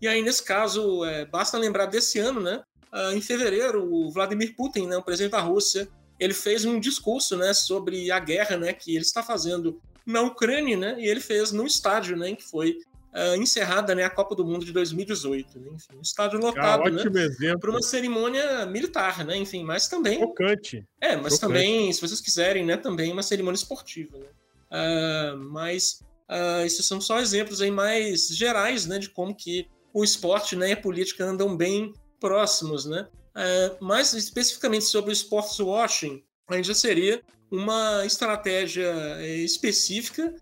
E 0.01 0.08
aí, 0.08 0.22
nesse 0.22 0.43
caso, 0.43 1.05
é, 1.05 1.25
basta 1.25 1.58
lembrar 1.58 1.86
desse 1.86 2.17
ano, 2.17 2.41
né? 2.41 2.63
uh, 2.91 3.15
em 3.15 3.22
fevereiro, 3.22 3.84
o 3.91 4.12
Vladimir 4.12 4.55
Putin, 4.55 4.88
né, 4.88 4.98
o 4.98 5.03
presidente 5.03 5.31
da 5.31 5.39
Rússia, 5.39 5.88
ele 6.20 6.34
fez 6.34 6.65
um 6.65 6.79
discurso 6.79 7.38
né, 7.38 7.53
sobre 7.53 8.12
a 8.12 8.20
guerra 8.20 8.58
né, 8.58 8.74
que 8.74 8.91
ele 8.91 9.03
está 9.03 9.24
fazendo 9.24 9.81
na 10.05 10.22
Ucrânia, 10.22 10.77
né, 10.77 10.96
e 11.00 11.08
ele 11.08 11.20
fez 11.20 11.51
no 11.51 11.65
estádio 11.65 12.17
né, 12.17 12.29
em 12.29 12.36
que 12.36 12.43
foi 12.43 12.77
uh, 13.13 13.36
encerrada 13.36 13.94
né, 13.96 14.03
a 14.03 14.10
Copa 14.10 14.36
do 14.36 14.46
Mundo 14.46 14.65
de 14.65 14.72
2018. 14.72 15.60
Né, 15.60 15.70
enfim, 15.74 15.98
um 15.98 16.01
estádio 16.01 16.39
lotado 16.39 16.84
ah, 16.88 16.89
né, 16.89 17.58
para 17.60 17.70
uma 17.70 17.82
cerimônia 17.82 18.65
militar, 18.65 19.25
né, 19.25 19.38
enfim, 19.38 19.63
mas 19.63 19.88
também... 19.88 20.20
Focante. 20.20 20.86
É, 21.00 21.15
mas 21.15 21.36
Focante. 21.36 21.39
também, 21.39 21.94
se 21.94 22.01
vocês 22.01 22.22
quiserem, 22.22 22.65
né, 22.65 22.77
também 22.77 23.12
uma 23.12 23.24
cerimônia 23.24 23.58
esportiva. 23.58 24.18
Né. 24.18 24.25
Uh, 24.72 25.38
mas 25.38 26.01
uh, 26.30 26.65
esses 26.65 26.86
são 26.86 27.01
só 27.01 27.20
exemplos 27.20 27.62
aí 27.62 27.72
mais 27.72 28.27
gerais 28.30 28.86
né, 28.86 28.98
de 28.98 29.10
como 29.10 29.36
que 29.36 29.68
o 29.94 30.03
esporte 30.03 30.56
né, 30.56 30.70
e 30.70 30.74
a 30.74 30.77
política 30.77 31.25
andam 31.25 31.56
bem 31.56 31.94
próximos, 32.20 32.86
né? 32.86 33.08
É, 33.36 33.77
mais 33.80 34.13
especificamente 34.13 34.86
sobre 34.86 35.12
o 35.12 35.13
sports 35.13 35.60
washing, 35.60 36.22
já 36.62 36.74
seria 36.74 37.22
uma 37.50 38.06
estratégia 38.06 38.94
é, 39.20 39.38
específica 39.38 40.36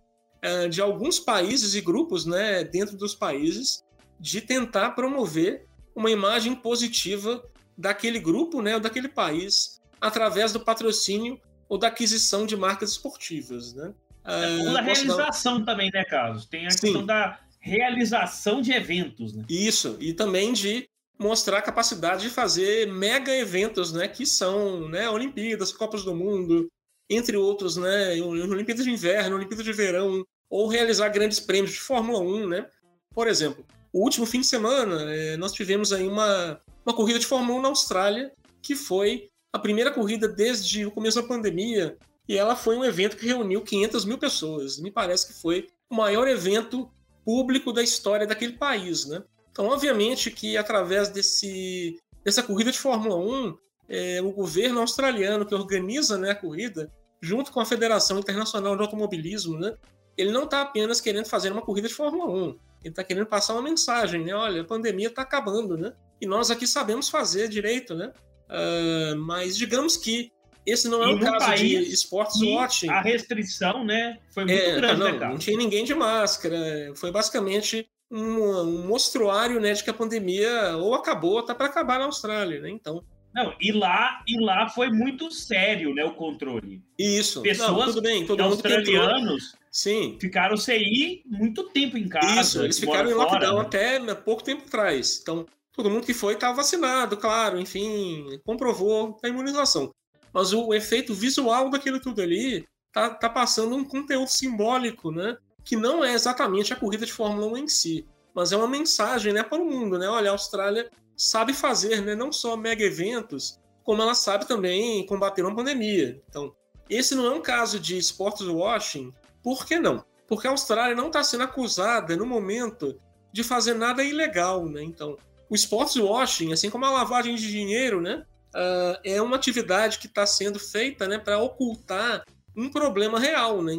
de 0.70 0.82
alguns 0.82 1.20
países 1.20 1.76
e 1.76 1.82
grupos, 1.82 2.26
né, 2.26 2.64
dentro 2.64 2.96
dos 2.96 3.14
países, 3.14 3.84
de 4.20 4.42
tentar 4.42 4.92
promover 4.92 5.66
uma 5.96 6.10
imagem 6.10 6.56
positiva 6.56 7.44
daquele 7.78 8.20
grupo, 8.20 8.62
né, 8.62 8.76
ou 8.76 8.82
daquele 8.82 9.10
país, 9.10 9.82
através 10.00 10.54
do 10.54 10.60
patrocínio 10.60 11.40
ou 11.68 11.78
da 11.78 11.88
aquisição 11.88 12.46
de 12.46 12.58
marcas 12.58 12.92
esportivas, 12.92 13.74
né? 13.74 13.94
É, 14.26 14.58
ou 14.68 14.74
da 14.74 14.82
realização 14.82 15.60
dar... 15.60 15.66
também, 15.66 15.90
né, 15.94 16.04
Carlos? 16.04 16.46
Tem 16.46 16.66
a 16.66 16.72
Sim. 16.72 16.80
questão 16.80 17.06
da 17.06 17.40
realização 17.60 18.62
de 18.62 18.72
eventos, 18.72 19.34
né? 19.34 19.44
Isso, 19.50 19.98
e 20.00 20.14
também 20.14 20.52
de 20.54 20.90
mostrar 21.18 21.58
a 21.58 21.62
capacidade 21.62 22.24
de 22.24 22.30
fazer 22.30 22.88
mega 22.88 23.36
eventos, 23.36 23.92
né, 23.92 24.08
que 24.08 24.26
são, 24.26 24.88
né, 24.90 25.10
Olimpíadas, 25.10 25.72
Copas 25.72 26.04
do 26.04 26.16
Mundo, 26.16 26.70
entre 27.10 27.36
outros, 27.36 27.76
né, 27.76 28.22
Olimpíadas 28.22 28.86
de 28.86 28.92
Inverno, 28.92 29.36
Olimpíadas 29.36 29.66
de 29.66 29.74
Verão, 29.74 30.24
ou 30.50 30.68
realizar 30.68 31.10
grandes 31.10 31.40
prêmios 31.40 31.74
de 31.74 31.80
Fórmula 31.80 32.20
1, 32.20 32.48
né? 32.48 32.68
Por 33.14 33.28
exemplo, 33.28 33.66
o 33.92 34.04
último 34.04 34.26
fim 34.26 34.42
de 34.42 34.48
semana, 34.48 35.14
é, 35.14 35.38
nós 35.38 35.52
tivemos 35.52 35.92
aí 35.92 36.08
uma, 36.08 36.62
uma 36.86 36.96
corrida 36.96 37.20
de 37.20 37.26
Fórmula 37.26 37.60
1 37.60 37.62
na 37.62 37.70
Austrália, 37.70 38.32
que 38.62 38.76
foi 38.76 39.30
a 39.52 39.60
primeira 39.60 39.92
corrida 39.92 40.28
desde 40.28 40.86
o 40.86 40.92
começo 40.92 41.22
da 41.22 41.28
pandemia, 41.28 41.98
e 42.28 42.38
ela 42.38 42.56
foi 42.56 42.78
um 42.78 42.86
evento 42.86 43.18
que 43.18 43.26
reuniu 43.26 43.62
500 43.62 44.06
mil 44.06 44.18
pessoas. 44.18 44.80
Me 44.80 44.92
parece 44.92 45.28
que 45.28 45.42
foi 45.42 45.68
o 45.90 45.96
maior 45.96 46.28
evento 46.28 46.92
público 47.26 47.74
da 47.74 47.82
história 47.82 48.28
daquele 48.28 48.54
país, 48.54 49.06
né? 49.06 49.24
Então, 49.52 49.66
obviamente 49.66 50.30
que 50.30 50.56
através 50.56 51.10
desse, 51.10 52.00
dessa 52.24 52.44
corrida 52.44 52.72
de 52.72 52.80
Fórmula 52.80 53.16
1, 53.16 53.58
é, 53.90 54.22
o 54.22 54.32
governo 54.32 54.80
australiano 54.80 55.46
que 55.46 55.56
organiza 55.56 56.18
né, 56.18 56.32
a 56.32 56.36
corrida, 56.36 56.92
junto 57.22 57.52
com 57.52 57.60
a 57.60 57.66
Federação 57.66 58.20
Internacional 58.20 58.76
de 58.76 58.82
Automobilismo, 58.82 59.60
né, 59.60 59.76
ele 60.18 60.32
não 60.32 60.44
está 60.44 60.62
apenas 60.62 61.00
querendo 61.00 61.26
fazer 61.26 61.52
uma 61.52 61.62
corrida 61.62 61.88
de 61.88 61.94
Fórmula 61.94 62.32
1, 62.32 62.48
ele 62.48 62.60
está 62.86 63.04
querendo 63.04 63.26
passar 63.26 63.54
uma 63.54 63.62
mensagem, 63.62 64.24
né? 64.24 64.34
Olha, 64.34 64.62
a 64.62 64.66
pandemia 64.66 65.08
está 65.08 65.22
acabando, 65.22 65.78
né? 65.78 65.94
E 66.22 66.26
nós 66.26 66.50
aqui 66.50 66.66
sabemos 66.66 67.10
fazer 67.10 67.48
direito, 67.48 67.94
né? 67.94 68.12
Uh, 68.50 69.18
mas 69.18 69.56
digamos 69.56 69.96
que 69.96 70.32
esse 70.66 70.88
não 70.88 71.04
é 71.04 71.08
um 71.08 71.20
caso 71.20 71.56
de 71.56 71.78
esportes 71.92 72.42
watching. 72.42 72.90
A 72.90 73.02
restrição, 73.02 73.84
né, 73.84 74.20
foi 74.34 74.46
muito 74.46 74.62
é, 74.62 74.76
grande, 74.76 75.00
não, 75.00 75.12
né, 75.12 75.28
não 75.30 75.38
tinha 75.38 75.58
ninguém 75.58 75.84
de 75.84 75.96
máscara. 75.96 76.94
Foi 76.96 77.12
basicamente 77.12 77.90
um, 78.12 78.62
um 78.62 78.88
mostruário 78.88 79.60
né, 79.60 79.74
de 79.74 79.84
que 79.84 79.90
a 79.90 79.94
pandemia 79.94 80.76
ou 80.78 80.94
acabou 80.94 81.34
ou 81.34 81.40
está 81.40 81.56
para 81.56 81.68
acabar 81.68 82.00
na 82.00 82.06
Austrália, 82.06 82.62
né? 82.62 82.70
Então. 82.70 83.04
Não, 83.34 83.54
e 83.62 83.72
lá, 83.72 84.24
e 84.28 84.40
lá 84.40 84.68
foi 84.70 84.90
muito 84.90 85.32
sério, 85.32 85.94
né, 85.94 86.04
o 86.04 86.14
controle. 86.14 86.82
Isso. 86.98 87.42
Pessoas 87.42 87.70
Não, 87.70 87.86
tudo 87.86 88.02
bem, 88.02 88.26
todo 88.26 88.42
australianos 88.42 89.56
Sim. 89.72 90.18
ficaram 90.20 90.58
sem 90.58 90.82
ir 90.82 91.22
muito 91.26 91.70
tempo 91.70 91.98
em 91.98 92.08
casa. 92.08 92.42
Isso, 92.42 92.64
eles 92.64 92.80
ficaram 92.80 93.10
em 93.10 93.14
lockdown 93.14 93.52
fora, 93.52 93.62
até 93.62 94.00
né, 94.00 94.16
pouco 94.16 94.44
tempo 94.44 94.64
atrás. 94.66 95.20
Então, 95.22 95.46
todo 95.72 95.90
mundo 95.90 96.06
que 96.06 96.14
foi 96.14 96.34
estava 96.34 96.56
vacinado, 96.56 97.18
claro, 97.18 97.60
enfim, 97.60 98.40
comprovou 98.44 99.18
a 99.24 99.28
imunização. 99.28 99.94
Mas 100.34 100.54
o 100.54 100.74
efeito 100.74 101.14
visual 101.14 101.70
daquilo 101.70 102.00
tudo 102.00 102.22
ali 102.22 102.66
tá, 102.92 103.10
tá 103.10 103.30
passando 103.30 103.76
um 103.76 103.84
conteúdo 103.84 104.30
simbólico, 104.30 105.12
né? 105.12 105.38
que 105.70 105.76
não 105.76 106.04
é 106.04 106.14
exatamente 106.14 106.74
a 106.74 106.76
corrida 106.76 107.06
de 107.06 107.14
Fórmula 107.14 107.46
1 107.54 107.58
em 107.58 107.68
si, 107.68 108.08
mas 108.34 108.52
é 108.52 108.58
uma 108.58 108.68
mensagem 108.68 109.32
né, 109.32 109.44
para 109.44 109.62
o 109.62 109.66
mundo. 109.66 110.00
Né? 110.00 110.08
Olha, 110.08 110.30
a 110.30 110.34
Austrália 110.34 110.90
sabe 111.20 111.54
fazer 111.54 112.02
né, 112.02 112.16
não 112.16 112.32
só 112.32 112.56
mega 112.56 112.82
eventos, 112.82 113.60
como 113.84 114.02
ela 114.02 114.16
sabe 114.16 114.48
também 114.48 115.06
combater 115.06 115.42
uma 115.42 115.54
pandemia. 115.54 116.24
Então, 116.30 116.56
esse 116.90 117.14
não 117.14 117.26
é 117.26 117.32
um 117.32 117.42
caso 117.42 117.78
de 117.78 117.98
sports 117.98 118.48
washing. 118.48 119.14
Por 119.44 119.66
que 119.66 119.78
não? 119.78 120.06
Porque 120.30 120.48
a 120.48 120.52
Austrália 120.52 120.96
não 120.96 121.08
está 121.08 121.22
sendo 121.22 121.44
acusada 121.44 122.16
no 122.16 122.26
momento 122.26 122.98
de 123.34 123.44
fazer 123.44 123.74
nada 123.74 124.02
ilegal. 124.02 124.66
Né? 124.66 124.82
Então, 124.82 125.18
o 125.50 125.56
sports 125.56 125.98
washing, 125.98 126.54
assim 126.54 126.70
como 126.70 126.86
a 126.86 126.92
lavagem 126.92 127.36
de 127.36 127.52
dinheiro, 127.52 128.00
né, 128.00 128.26
uh, 128.56 128.98
é 129.04 129.22
uma 129.22 129.36
atividade 129.36 130.00
que 130.00 130.08
está 130.08 130.26
sendo 130.26 130.58
feita 130.58 131.06
né, 131.06 131.18
para 131.18 131.38
ocultar 131.38 132.24
um 132.56 132.70
problema 132.70 133.20
real, 133.20 133.62
né? 133.62 133.74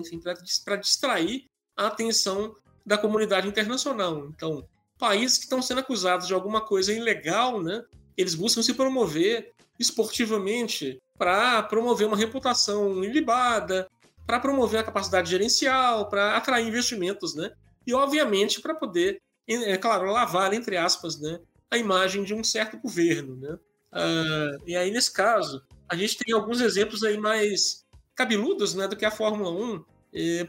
para 0.63 0.77
distrair 0.77 1.47
a 1.75 1.87
atenção 1.87 2.55
da 2.85 2.99
comunidade 2.99 3.49
internacional. 3.49 4.27
Então, 4.29 4.69
países 5.01 5.39
que 5.39 5.45
estão 5.45 5.61
sendo 5.61 5.81
acusados 5.81 6.29
de 6.29 6.35
alguma 6.35 6.61
coisa 6.61 6.93
ilegal, 6.93 7.61
né, 7.61 7.83
eles 8.17 8.35
buscam 8.35 8.63
se 8.63 8.75
promover 8.75 9.53
esportivamente 9.79 11.01
para 11.19 11.63
promover 11.63 12.07
uma 12.07 12.17
reputação 12.17 13.03
ilibada, 13.03 13.89
para 14.27 14.39
promover 14.39 14.81
a 14.81 14.85
capacidade 14.85 15.31
gerencial, 15.31 16.09
para 16.09 16.37
atrair 16.37 16.69
investimentos, 16.69 17.35
né? 17.35 17.51
E, 17.87 17.93
obviamente, 17.93 18.61
para 18.61 18.75
poder, 18.75 19.21
é 19.49 19.77
claro, 19.77 20.13
lavar, 20.13 20.53
entre 20.53 20.77
aspas, 20.77 21.19
né, 21.19 21.41
a 21.71 21.77
imagem 21.77 22.23
de 22.23 22.35
um 22.35 22.45
certo 22.45 22.79
governo, 22.79 23.37
né? 23.37 23.59
Uh, 23.93 24.63
e 24.67 24.77
aí, 24.77 24.91
nesse 24.91 25.13
caso, 25.13 25.63
a 25.89 25.97
gente 25.97 26.17
tem 26.19 26.33
alguns 26.35 26.61
exemplos 26.61 27.03
aí 27.03 27.19
mais 27.19 27.85
cabeludos 28.15 28.75
né, 28.75 28.87
do 28.87 28.97
que 28.97 29.05
a 29.05 29.11
Fórmula 29.11 29.51
1, 29.51 29.85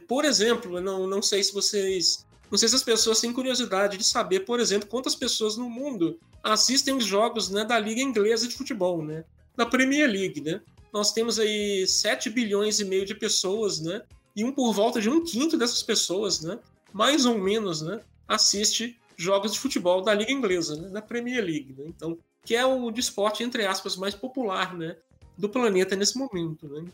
por 0.07 0.25
exemplo, 0.25 0.79
não, 0.81 1.07
não 1.07 1.21
sei 1.21 1.43
se 1.43 1.53
vocês. 1.53 2.25
Não 2.51 2.57
sei 2.57 2.67
se 2.67 2.75
as 2.75 2.83
pessoas 2.83 3.21
têm 3.21 3.31
curiosidade 3.31 3.97
de 3.97 4.03
saber, 4.03 4.41
por 4.41 4.59
exemplo, 4.59 4.89
quantas 4.89 5.15
pessoas 5.15 5.55
no 5.55 5.69
mundo 5.69 6.19
assistem 6.43 6.93
os 6.93 7.05
jogos 7.05 7.49
né, 7.49 7.63
da 7.63 7.79
Liga 7.79 8.01
Inglesa 8.01 8.45
de 8.45 8.55
Futebol, 8.55 9.01
né? 9.01 9.23
Da 9.55 9.65
Premier 9.65 10.09
League, 10.09 10.41
né? 10.41 10.61
Nós 10.91 11.13
temos 11.13 11.39
aí 11.39 11.87
7 11.87 12.29
bilhões 12.29 12.81
e 12.81 12.85
meio 12.85 13.05
de 13.05 13.15
pessoas, 13.15 13.79
né? 13.79 14.01
E 14.35 14.43
um 14.43 14.51
por 14.51 14.73
volta 14.73 14.99
de 14.99 15.09
um 15.09 15.23
quinto 15.23 15.57
dessas 15.57 15.81
pessoas, 15.81 16.41
né? 16.41 16.59
Mais 16.91 17.25
ou 17.25 17.37
menos, 17.37 17.81
né? 17.81 18.01
Assiste 18.27 18.99
jogos 19.15 19.53
de 19.53 19.59
futebol 19.59 20.01
da 20.01 20.13
Liga 20.13 20.33
Inglesa, 20.33 20.75
né? 20.75 20.89
Da 20.89 21.01
Premier 21.01 21.41
League, 21.41 21.73
né? 21.77 21.85
Então, 21.87 22.17
que 22.43 22.53
é 22.53 22.65
o 22.65 22.89
esporte, 22.91 23.43
entre 23.43 23.65
aspas, 23.65 23.95
mais 23.95 24.13
popular, 24.13 24.77
né? 24.77 24.97
Do 25.37 25.47
planeta 25.47 25.95
nesse 25.95 26.17
momento, 26.17 26.67
né? 26.67 26.85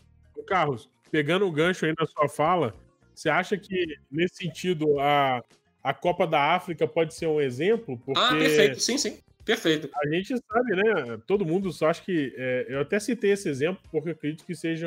Carlos, 0.46 0.88
pegando 1.10 1.46
o 1.46 1.52
gancho 1.52 1.84
aí 1.84 1.94
na 1.98 2.06
sua 2.06 2.28
fala, 2.28 2.74
Você 3.18 3.28
acha 3.28 3.56
que, 3.56 3.96
nesse 4.08 4.36
sentido, 4.36 5.00
a, 5.00 5.42
a 5.82 5.92
Copa 5.92 6.24
da 6.24 6.54
África 6.54 6.86
pode 6.86 7.14
ser 7.14 7.26
um 7.26 7.40
exemplo? 7.40 7.98
Porque 7.98 8.20
ah, 8.20 8.28
perfeito, 8.30 8.78
sim, 8.78 8.96
sim. 8.96 9.18
Perfeito. 9.44 9.90
A 9.92 10.08
gente 10.08 10.36
sabe, 10.36 10.76
né? 10.76 11.18
Todo 11.26 11.44
mundo 11.44 11.72
só 11.72 11.88
acha 11.88 12.00
que. 12.00 12.32
É, 12.36 12.66
eu 12.68 12.80
até 12.80 13.00
citei 13.00 13.32
esse 13.32 13.48
exemplo 13.48 13.82
porque 13.90 14.10
eu 14.10 14.12
acredito 14.12 14.44
que 14.44 14.54
seja 14.54 14.86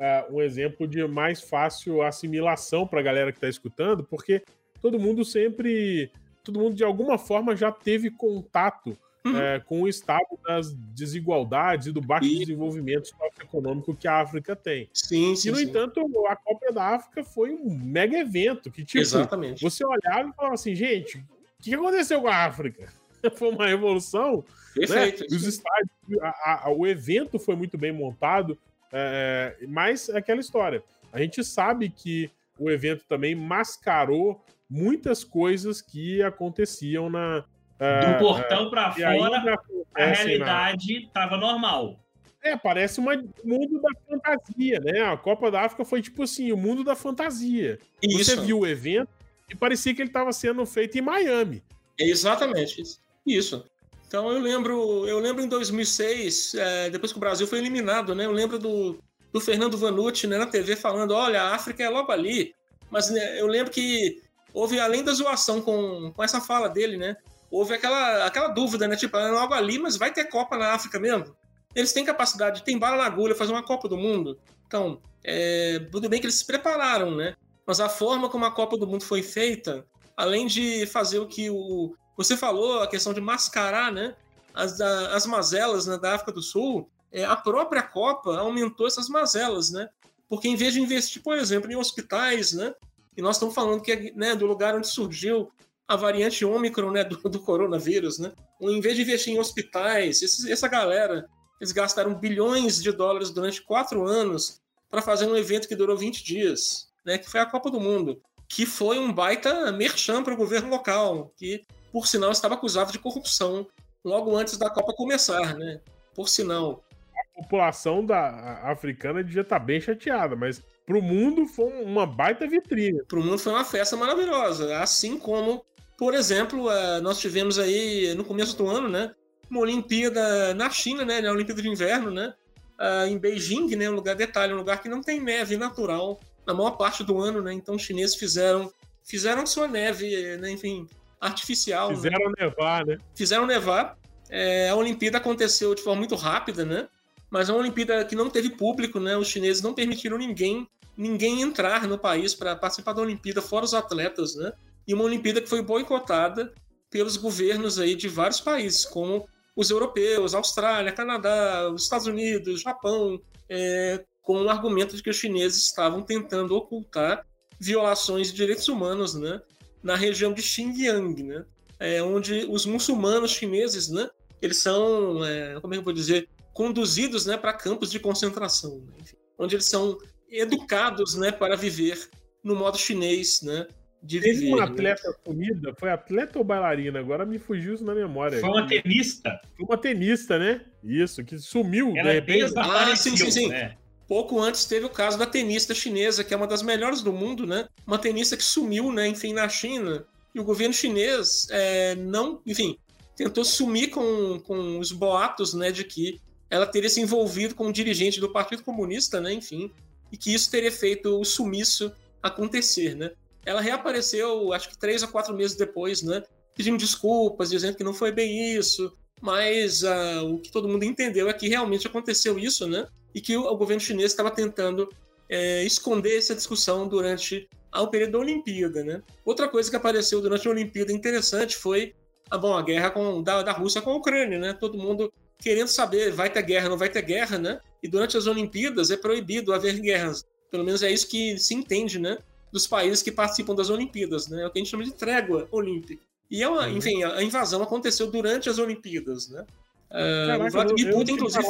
é, 0.00 0.26
um 0.28 0.42
exemplo 0.42 0.84
de 0.84 1.06
mais 1.06 1.42
fácil 1.42 2.02
assimilação 2.02 2.88
para 2.88 2.98
a 2.98 3.04
galera 3.04 3.30
que 3.30 3.38
está 3.38 3.48
escutando, 3.48 4.02
porque 4.02 4.42
todo 4.82 4.98
mundo 4.98 5.24
sempre. 5.24 6.10
Todo 6.42 6.58
mundo, 6.58 6.74
de 6.74 6.82
alguma 6.82 7.18
forma, 7.18 7.54
já 7.54 7.70
teve 7.70 8.10
contato 8.10 8.98
uhum. 9.24 9.36
é, 9.36 9.60
com 9.60 9.82
o 9.82 9.88
estado 9.88 10.38
das 10.46 10.72
desigualdades 10.72 11.86
e 11.86 11.92
do 11.92 12.00
baixo 12.00 12.28
e... 12.28 12.38
desenvolvimento 12.38 13.08
socioeconômico 13.08 13.94
que 13.94 14.08
a 14.08 14.20
África 14.20 14.54
tem. 14.54 14.88
Sim, 14.92 15.34
sim. 15.36 15.48
E, 15.48 15.52
no 15.52 15.58
sim. 15.58 15.64
entanto, 15.64 16.00
a 16.26 16.36
Copa 16.36 16.72
da 16.72 16.94
África 16.94 17.24
foi 17.24 17.52
um 17.52 17.74
mega 17.74 18.18
evento 18.18 18.70
que, 18.70 18.84
tipo, 18.84 18.98
Exatamente. 18.98 19.62
você 19.62 19.84
olhava 19.84 20.28
e 20.28 20.32
falava 20.32 20.54
assim, 20.54 20.74
gente, 20.74 21.18
o 21.18 21.62
que 21.62 21.74
aconteceu 21.74 22.20
com 22.20 22.28
a 22.28 22.44
África? 22.44 22.88
foi 23.36 23.50
uma 23.50 23.66
revolução. 23.66 24.44
Né? 24.76 24.86
Perfeito. 24.86 25.20
Né? 25.30 25.36
Os 25.36 25.44
estádios, 25.44 25.90
a, 26.22 26.66
a, 26.66 26.70
o 26.70 26.86
evento 26.86 27.38
foi 27.38 27.56
muito 27.56 27.76
bem 27.76 27.92
montado, 27.92 28.58
é, 28.92 29.56
mas 29.68 30.08
é 30.08 30.18
aquela 30.18 30.40
história. 30.40 30.82
A 31.12 31.20
gente 31.20 31.42
sabe 31.44 31.90
que 31.90 32.30
o 32.58 32.70
evento 32.70 33.04
também 33.08 33.34
mascarou 33.34 34.42
muitas 34.68 35.24
coisas 35.24 35.80
que 35.80 36.22
aconteciam 36.22 37.10
na. 37.10 37.44
É, 37.80 38.12
Do 38.12 38.18
portão 38.18 38.66
é, 38.66 38.70
para 38.70 38.92
fora, 38.92 39.58
a 39.94 40.04
realidade 40.04 41.04
estava 41.06 41.38
normal. 41.38 41.98
É, 42.42 42.56
parece 42.56 43.00
um 43.00 43.04
mundo 43.44 43.80
da 43.80 43.88
fantasia, 44.06 44.80
né? 44.80 45.00
A 45.00 45.16
Copa 45.16 45.50
da 45.50 45.62
África 45.62 45.84
foi 45.84 46.02
tipo 46.02 46.22
assim, 46.22 46.52
o 46.52 46.56
mundo 46.56 46.84
da 46.84 46.94
fantasia. 46.94 47.78
Isso. 48.02 48.18
Você 48.18 48.36
viu 48.36 48.60
o 48.60 48.66
evento 48.66 49.08
e 49.48 49.54
parecia 49.54 49.94
que 49.94 50.00
ele 50.02 50.10
estava 50.10 50.32
sendo 50.32 50.64
feito 50.66 50.96
em 50.98 51.02
Miami. 51.02 51.62
Exatamente 51.98 52.80
isso. 52.80 53.00
Isso. 53.26 53.64
Então 54.06 54.30
eu 54.30 54.40
lembro, 54.40 55.06
eu 55.06 55.18
lembro 55.18 55.42
em 55.42 55.48
2006, 55.48 56.54
é, 56.54 56.90
depois 56.90 57.12
que 57.12 57.18
o 57.18 57.20
Brasil 57.20 57.46
foi 57.46 57.58
eliminado, 57.58 58.14
né? 58.14 58.24
Eu 58.26 58.32
lembro 58.32 58.58
do, 58.58 58.98
do 59.32 59.40
Fernando 59.40 59.78
Vanucci 59.78 60.26
né, 60.26 60.36
na 60.36 60.46
TV 60.46 60.76
falando, 60.76 61.12
olha, 61.12 61.42
a 61.42 61.54
África 61.54 61.82
é 61.82 61.88
logo 61.88 62.10
ali. 62.10 62.54
Mas 62.90 63.10
né, 63.10 63.40
eu 63.40 63.46
lembro 63.46 63.72
que 63.72 64.20
houve, 64.52 64.80
além 64.80 65.04
da 65.04 65.12
zoação 65.12 65.60
com, 65.60 66.12
com 66.12 66.24
essa 66.24 66.40
fala 66.40 66.68
dele, 66.68 66.96
né? 66.96 67.16
Houve 67.50 67.74
aquela, 67.74 68.24
aquela 68.26 68.48
dúvida, 68.48 68.86
né? 68.86 68.96
Tipo, 68.96 69.16
é 69.16 69.30
logo 69.30 69.52
ali, 69.54 69.78
mas 69.78 69.96
vai 69.96 70.12
ter 70.12 70.24
Copa 70.26 70.56
na 70.56 70.72
África 70.72 70.98
mesmo? 70.98 71.34
Eles 71.74 71.92
têm 71.92 72.04
capacidade, 72.04 72.62
tem 72.62 72.78
bala 72.78 72.96
na 72.96 73.04
agulha, 73.04 73.34
fazer 73.34 73.52
uma 73.52 73.62
Copa 73.62 73.88
do 73.88 73.96
Mundo. 73.96 74.38
Então, 74.66 75.00
é, 75.24 75.78
tudo 75.90 76.08
bem 76.08 76.20
que 76.20 76.26
eles 76.26 76.36
se 76.36 76.46
prepararam, 76.46 77.14
né? 77.14 77.34
Mas 77.66 77.80
a 77.80 77.88
forma 77.88 78.28
como 78.28 78.44
a 78.44 78.50
Copa 78.50 78.76
do 78.76 78.86
Mundo 78.86 79.04
foi 79.04 79.22
feita, 79.22 79.84
além 80.16 80.46
de 80.46 80.86
fazer 80.86 81.18
o 81.18 81.26
que 81.26 81.50
o, 81.50 81.94
você 82.16 82.36
falou 82.36 82.82
a 82.82 82.86
questão 82.86 83.14
de 83.14 83.20
mascarar 83.20 83.90
né, 83.90 84.14
as, 84.52 84.80
as 84.80 85.24
mazelas 85.24 85.86
né, 85.86 85.96
da 85.96 86.14
África 86.14 86.32
do 86.32 86.42
Sul. 86.42 86.90
É, 87.10 87.24
a 87.24 87.34
própria 87.34 87.82
Copa 87.82 88.36
aumentou 88.38 88.86
essas 88.86 89.08
mazelas, 89.08 89.70
né? 89.70 89.88
Porque 90.28 90.46
em 90.46 90.54
vez 90.54 90.74
de 90.74 90.80
investir, 90.80 91.22
por 91.22 91.36
exemplo, 91.36 91.72
em 91.72 91.76
hospitais, 91.76 92.52
né? 92.52 92.74
E 93.16 93.22
nós 93.22 93.36
estamos 93.36 93.54
falando 93.54 93.80
que 93.80 93.90
é 93.90 94.12
né, 94.14 94.34
do 94.36 94.46
lugar 94.46 94.76
onde 94.76 94.86
surgiu 94.86 95.50
a 95.90 95.96
variante 95.96 96.44
Ômicron 96.44 96.92
né, 96.92 97.02
do, 97.02 97.16
do 97.28 97.40
coronavírus, 97.40 98.20
né? 98.20 98.30
Em 98.60 98.80
vez 98.80 98.94
de 98.94 99.02
investir 99.02 99.34
em 99.34 99.40
hospitais, 99.40 100.22
esses, 100.22 100.46
essa 100.46 100.68
galera, 100.68 101.28
eles 101.60 101.72
gastaram 101.72 102.14
bilhões 102.14 102.80
de 102.80 102.92
dólares 102.92 103.30
durante 103.30 103.60
quatro 103.60 104.06
anos 104.06 104.60
para 104.88 105.02
fazer 105.02 105.26
um 105.26 105.36
evento 105.36 105.66
que 105.66 105.74
durou 105.74 105.96
20 105.96 106.22
dias, 106.22 106.88
né? 107.04 107.18
Que 107.18 107.28
foi 107.28 107.40
a 107.40 107.46
Copa 107.46 107.72
do 107.72 107.80
Mundo, 107.80 108.22
que 108.48 108.64
foi 108.64 109.00
um 109.00 109.12
baita 109.12 109.72
merchan 109.72 110.22
para 110.22 110.32
o 110.32 110.36
governo 110.36 110.70
local, 110.70 111.32
que 111.36 111.66
por 111.90 112.06
sinal 112.06 112.30
estava 112.30 112.54
acusado 112.54 112.92
de 112.92 112.98
corrupção 113.00 113.66
logo 114.04 114.36
antes 114.36 114.56
da 114.56 114.70
Copa 114.70 114.94
começar, 114.94 115.56
né? 115.56 115.80
Por 116.14 116.28
sinal. 116.28 116.84
A 117.16 117.42
população 117.42 118.06
da 118.06 118.60
africana 118.62 119.24
devia 119.24 119.42
estar 119.42 119.58
tá 119.58 119.64
bem 119.64 119.80
chateada, 119.80 120.36
mas 120.36 120.62
para 120.86 120.96
o 120.96 121.02
mundo 121.02 121.46
foi 121.46 121.82
uma 121.82 122.06
baita 122.06 122.46
vitrine. 122.46 123.02
Para 123.08 123.18
o 123.18 123.24
mundo 123.24 123.40
foi 123.40 123.52
uma 123.52 123.64
festa 123.64 123.96
maravilhosa, 123.96 124.78
assim 124.78 125.18
como, 125.18 125.64
por 126.00 126.14
exemplo, 126.14 126.72
eh, 126.72 126.98
nós 127.02 127.20
tivemos 127.20 127.58
aí 127.58 128.14
no 128.14 128.24
começo 128.24 128.56
do 128.56 128.66
ano, 128.66 128.88
né? 128.88 129.14
Uma 129.50 129.60
Olimpíada 129.60 130.54
na 130.54 130.70
China, 130.70 131.04
né? 131.04 131.20
A 131.28 131.30
Olimpíada 131.30 131.60
de 131.60 131.68
Inverno, 131.68 132.10
né? 132.10 132.32
Ah, 132.78 133.06
em 133.06 133.18
Beijing, 133.18 133.76
né? 133.76 133.90
Um 133.90 133.96
lugar 133.96 134.16
detalhe, 134.16 134.54
um 134.54 134.56
lugar 134.56 134.80
que 134.80 134.88
não 134.88 135.02
tem 135.02 135.20
neve 135.20 135.58
natural 135.58 136.18
na 136.46 136.54
maior 136.54 136.70
parte 136.70 137.04
do 137.04 137.20
ano, 137.20 137.42
né? 137.42 137.52
Então 137.52 137.74
os 137.74 137.82
chineses 137.82 138.16
fizeram 138.16 138.72
fizeram 139.04 139.44
sua 139.44 139.68
neve, 139.68 140.38
né? 140.38 140.50
enfim, 140.50 140.86
artificial. 141.20 141.90
Né? 141.90 141.96
Fizeram 141.96 142.30
né? 142.30 142.34
nevar, 142.40 142.86
né? 142.86 142.96
Fizeram 143.14 143.46
nevar. 143.46 143.98
É, 144.30 144.70
a 144.70 144.76
Olimpíada 144.76 145.18
aconteceu 145.18 145.74
de 145.74 145.82
forma 145.82 145.98
muito 145.98 146.14
rápida, 146.14 146.64
né? 146.64 146.88
Mas 147.30 147.50
é 147.50 147.52
uma 147.52 147.58
Olimpíada 147.58 148.02
que 148.06 148.16
não 148.16 148.30
teve 148.30 148.48
público, 148.48 148.98
né? 148.98 149.18
Os 149.18 149.28
chineses 149.28 149.62
não 149.62 149.74
permitiram 149.74 150.16
ninguém 150.16 150.66
ninguém 150.96 151.42
entrar 151.42 151.86
no 151.86 151.98
país 151.98 152.34
para 152.34 152.56
participar 152.56 152.94
da 152.94 153.02
Olimpíada, 153.02 153.42
fora 153.42 153.66
os 153.66 153.74
atletas, 153.74 154.34
né? 154.34 154.50
E 154.90 154.94
uma 154.94 155.04
Olimpíada 155.04 155.40
que 155.40 155.48
foi 155.48 155.62
boicotada 155.62 156.52
pelos 156.90 157.16
governos 157.16 157.78
aí 157.78 157.94
de 157.94 158.08
vários 158.08 158.40
países, 158.40 158.84
como 158.84 159.24
os 159.54 159.70
europeus, 159.70 160.34
Austrália, 160.34 160.90
Canadá, 160.90 161.70
os 161.72 161.84
Estados 161.84 162.08
Unidos, 162.08 162.62
Japão, 162.62 163.20
é, 163.48 164.04
com 164.20 164.42
o 164.42 164.48
argumento 164.48 164.96
de 164.96 165.02
que 165.04 165.10
os 165.10 165.16
chineses 165.16 165.62
estavam 165.62 166.02
tentando 166.02 166.56
ocultar 166.56 167.24
violações 167.60 168.32
de 168.32 168.34
direitos 168.34 168.66
humanos, 168.66 169.14
né? 169.14 169.40
na 169.80 169.94
região 169.94 170.32
de 170.32 170.42
Xinjiang, 170.42 171.22
né? 171.22 171.44
É, 171.78 172.02
onde 172.02 172.44
os 172.50 172.66
muçulmanos 172.66 173.30
chineses, 173.30 173.88
né? 173.88 174.10
Eles 174.42 174.56
são, 174.56 175.24
é, 175.24 175.60
como 175.60 175.72
é 175.72 175.76
que 175.76 175.80
eu 175.80 175.84
vou 175.84 175.92
dizer, 175.92 176.28
conduzidos, 176.52 177.26
né, 177.26 177.36
para 177.36 177.52
campos 177.52 177.92
de 177.92 178.00
concentração, 178.00 178.78
né? 178.78 178.92
Enfim, 179.00 179.16
onde 179.38 179.54
eles 179.54 179.66
são 179.66 179.96
educados, 180.28 181.14
né, 181.14 181.30
para 181.30 181.56
viver 181.56 182.10
no 182.42 182.56
modo 182.56 182.76
chinês, 182.76 183.40
né? 183.42 183.68
De 184.02 184.20
Teve 184.20 184.48
uma 184.48 184.58
né? 184.58 184.62
atleta 184.64 185.08
né? 185.08 185.14
sumida, 185.24 185.74
foi 185.78 185.90
atleta 185.90 186.38
ou 186.38 186.44
bailarina? 186.44 186.98
Agora 186.98 187.26
me 187.26 187.38
fugiu 187.38 187.74
isso 187.74 187.84
na 187.84 187.94
memória. 187.94 188.40
Foi 188.40 188.48
uma 188.48 188.66
tenista. 188.66 189.40
Foi 189.56 189.66
uma 189.66 189.76
tenista, 189.76 190.38
né? 190.38 190.62
Isso, 190.82 191.22
que 191.22 191.38
sumiu 191.38 191.94
Ela 191.94 192.08
de 192.08 192.14
repente. 192.14 192.54
Ah, 192.56 192.96
sim, 192.96 193.16
sim, 193.16 193.30
sim. 193.30 193.48
Né? 193.48 193.76
Pouco 194.08 194.40
antes 194.40 194.64
teve 194.64 194.86
o 194.86 194.90
caso 194.90 195.18
da 195.18 195.26
tenista 195.26 195.74
chinesa, 195.74 196.24
que 196.24 196.32
é 196.32 196.36
uma 196.36 196.46
das 196.46 196.62
melhores 196.62 197.02
do 197.02 197.12
mundo, 197.12 197.46
né? 197.46 197.68
Uma 197.86 197.98
tenista 197.98 198.36
que 198.36 198.42
sumiu, 198.42 198.90
né? 198.90 199.06
Enfim, 199.06 199.34
na 199.34 199.48
China. 199.48 200.04
E 200.34 200.40
o 200.40 200.44
governo 200.44 200.72
chinês 200.72 201.46
é, 201.50 201.94
não, 201.94 202.40
enfim, 202.46 202.78
tentou 203.14 203.44
sumir 203.44 203.90
com, 203.90 204.40
com 204.40 204.78
os 204.78 204.92
boatos, 204.92 205.52
né? 205.52 205.70
De 205.70 205.84
que 205.84 206.20
ela 206.48 206.66
teria 206.66 206.88
se 206.88 207.00
envolvido 207.00 207.54
com 207.54 207.66
um 207.66 207.72
dirigente 207.72 208.18
do 208.18 208.32
Partido 208.32 208.62
Comunista, 208.62 209.20
né? 209.20 209.32
Enfim, 209.32 209.70
e 210.10 210.16
que 210.16 210.32
isso 210.32 210.50
teria 210.50 210.72
feito 210.72 211.20
o 211.20 211.24
sumiço 211.24 211.92
acontecer, 212.22 212.96
né? 212.96 213.12
Ela 213.44 213.60
reapareceu, 213.60 214.52
acho 214.52 214.68
que 214.68 214.78
três 214.78 215.02
a 215.02 215.06
quatro 215.06 215.34
meses 215.34 215.56
depois, 215.56 216.02
né? 216.02 216.22
Pedindo 216.54 216.78
desculpas, 216.78 217.50
dizendo 217.50 217.76
que 217.76 217.84
não 217.84 217.94
foi 217.94 218.12
bem 218.12 218.54
isso, 218.54 218.92
mas 219.20 219.82
uh, 219.82 220.26
o 220.26 220.38
que 220.38 220.50
todo 220.50 220.68
mundo 220.68 220.84
entendeu 220.84 221.28
é 221.28 221.32
que 221.32 221.48
realmente 221.48 221.86
aconteceu 221.86 222.38
isso, 222.38 222.66
né? 222.66 222.86
e 223.14 223.20
que 223.20 223.36
o, 223.36 223.56
governo 223.56 223.80
chinês 223.80 224.12
estava 224.12 224.30
tentando 224.30 224.88
é, 225.28 225.64
esconder 225.64 226.18
essa 226.18 226.34
discussão 226.34 226.86
durante 226.86 227.48
o 227.74 227.86
período 227.88 228.12
da 228.12 228.18
Olimpíada. 228.18 228.82
Né? 228.84 229.02
Outra 229.24 229.48
coisa 229.48 229.70
que 229.70 229.76
apareceu 229.76 230.20
durante 230.20 230.46
a 230.46 230.50
Olimpíada 230.50 230.92
interessante 230.92 231.56
foi 231.56 231.94
a, 232.30 232.38
bom, 232.38 232.56
a 232.56 232.62
guerra 232.62 232.90
com, 232.90 233.22
da, 233.22 233.42
da 233.42 233.52
Rússia 233.52 233.82
com 233.82 233.90
a 233.90 233.96
Ucrânia. 233.96 234.38
Né? 234.38 234.52
Todo 234.52 234.78
mundo 234.78 235.12
querendo 235.38 235.68
saber 235.68 236.12
vai 236.12 236.30
ter 236.30 236.42
guerra, 236.42 236.68
não 236.68 236.78
vai 236.78 236.88
ter 236.88 237.02
guerra, 237.02 237.38
né? 237.38 237.60
E 237.82 237.88
durante 237.88 238.14
as 238.14 238.26
Olimpíadas 238.26 238.90
é 238.90 238.96
proibido 238.96 239.54
haver 239.54 239.80
guerras. 239.80 240.22
Pelo 240.50 240.64
menos 240.64 240.82
é 240.82 240.90
isso 240.90 241.08
que 241.08 241.38
se 241.38 241.54
entende, 241.54 241.98
né? 241.98 242.18
Dos 242.52 242.66
países 242.66 243.02
que 243.02 243.12
participam 243.12 243.54
das 243.54 243.70
Olimpíadas, 243.70 244.28
né? 244.28 244.42
É 244.42 244.46
o 244.46 244.50
que 244.50 244.58
a 244.58 244.60
gente 244.60 244.70
chama 244.70 244.84
de 244.84 244.92
trégua 244.92 245.46
olímpica. 245.50 246.02
E, 246.30 246.42
é 246.42 246.48
uma, 246.48 246.66
uhum. 246.66 246.76
enfim, 246.76 247.02
a 247.02 247.22
invasão 247.22 247.62
aconteceu 247.62 248.10
durante 248.10 248.48
as 248.48 248.58
Olimpíadas, 248.58 249.28
né? 249.28 249.44
Uh, 249.90 250.46
o 250.46 250.50
Vladimir 250.50 250.92
Putin, 250.92 251.12
inclusive, 251.14 251.44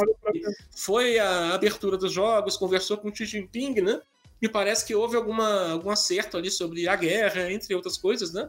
foi 0.74 1.18
a 1.18 1.52
abertura 1.52 1.98
dos 1.98 2.10
jogos, 2.10 2.56
conversou 2.56 2.96
com 2.96 3.08
o 3.08 3.14
Xi 3.14 3.26
Jinping, 3.26 3.82
né? 3.82 4.00
Me 4.40 4.48
parece 4.48 4.86
que 4.86 4.94
houve 4.94 5.16
alguma, 5.16 5.72
algum 5.72 5.90
acerto 5.90 6.38
ali 6.38 6.50
sobre 6.50 6.88
a 6.88 6.96
guerra, 6.96 7.52
entre 7.52 7.74
outras 7.74 7.98
coisas, 7.98 8.32
né? 8.32 8.48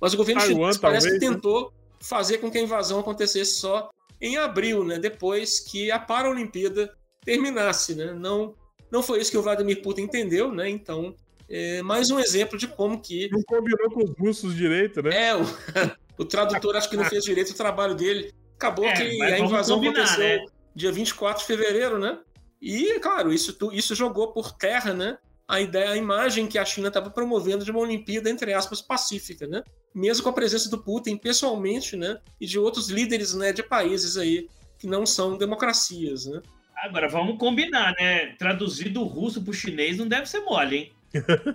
Mas 0.00 0.12
o 0.12 0.16
governo 0.16 0.40
Taiwan, 0.40 0.56
chinês 0.56 0.78
parece 0.78 1.06
talvez, 1.06 1.22
que 1.22 1.28
né? 1.28 1.34
tentou 1.34 1.66
né? 1.66 1.70
fazer 2.00 2.38
com 2.38 2.50
que 2.50 2.58
a 2.58 2.62
invasão 2.62 2.98
acontecesse 2.98 3.54
só 3.54 3.90
em 4.20 4.36
abril, 4.36 4.82
né? 4.82 4.98
Depois 4.98 5.60
que 5.60 5.92
a 5.92 6.00
Paralimpíada 6.00 6.92
terminasse, 7.24 7.94
né? 7.94 8.12
Não, 8.12 8.54
não 8.90 9.04
foi 9.04 9.20
isso 9.20 9.30
que 9.30 9.38
o 9.38 9.42
Vladimir 9.42 9.80
Putin 9.82 10.02
entendeu, 10.02 10.52
né? 10.52 10.68
Então, 10.68 11.14
é 11.48 11.82
mais 11.82 12.10
um 12.10 12.18
exemplo 12.18 12.58
de 12.58 12.66
como 12.66 13.00
que... 13.00 13.28
Não 13.30 13.42
combinou 13.42 13.90
com 13.90 14.04
os 14.04 14.18
russos 14.18 14.54
direito, 14.54 15.02
né? 15.02 15.28
É, 15.28 15.36
o, 15.36 15.42
o 16.18 16.24
tradutor 16.24 16.76
acho 16.76 16.90
que 16.90 16.96
não 16.96 17.04
fez 17.04 17.24
direito 17.24 17.50
o 17.50 17.56
trabalho 17.56 17.94
dele. 17.94 18.32
Acabou 18.56 18.84
é, 18.84 18.92
que 18.92 19.22
a 19.22 19.38
invasão 19.38 19.76
combinar, 19.76 20.04
aconteceu 20.04 20.38
né? 20.38 20.44
dia 20.74 20.92
24 20.92 21.40
de 21.40 21.46
fevereiro, 21.46 21.98
né? 21.98 22.18
E, 22.60 22.98
claro, 23.00 23.32
isso, 23.32 23.56
isso 23.72 23.94
jogou 23.94 24.32
por 24.32 24.52
terra, 24.52 24.92
né? 24.92 25.18
a 25.48 25.62
ideia, 25.62 25.92
a 25.92 25.96
imagem 25.96 26.46
que 26.46 26.58
a 26.58 26.64
China 26.64 26.88
estava 26.88 27.08
promovendo 27.08 27.64
de 27.64 27.70
uma 27.70 27.80
Olimpíada, 27.80 28.28
entre 28.28 28.52
aspas, 28.52 28.82
pacífica, 28.82 29.46
né? 29.46 29.64
Mesmo 29.94 30.22
com 30.22 30.28
a 30.28 30.34
presença 30.34 30.68
do 30.68 30.76
Putin 30.76 31.16
pessoalmente, 31.16 31.96
né? 31.96 32.18
E 32.38 32.46
de 32.46 32.58
outros 32.58 32.90
líderes 32.90 33.32
né, 33.32 33.50
de 33.50 33.62
países 33.62 34.18
aí 34.18 34.46
que 34.78 34.86
não 34.86 35.06
são 35.06 35.38
democracias, 35.38 36.26
né? 36.26 36.42
Agora, 36.76 37.08
vamos 37.08 37.38
combinar, 37.38 37.94
né? 37.98 38.34
Traduzir 38.38 38.90
do 38.90 39.04
russo 39.04 39.42
para 39.42 39.50
o 39.50 39.54
chinês 39.54 39.96
não 39.96 40.06
deve 40.06 40.26
ser 40.26 40.40
mole, 40.40 40.76
hein? 40.76 40.92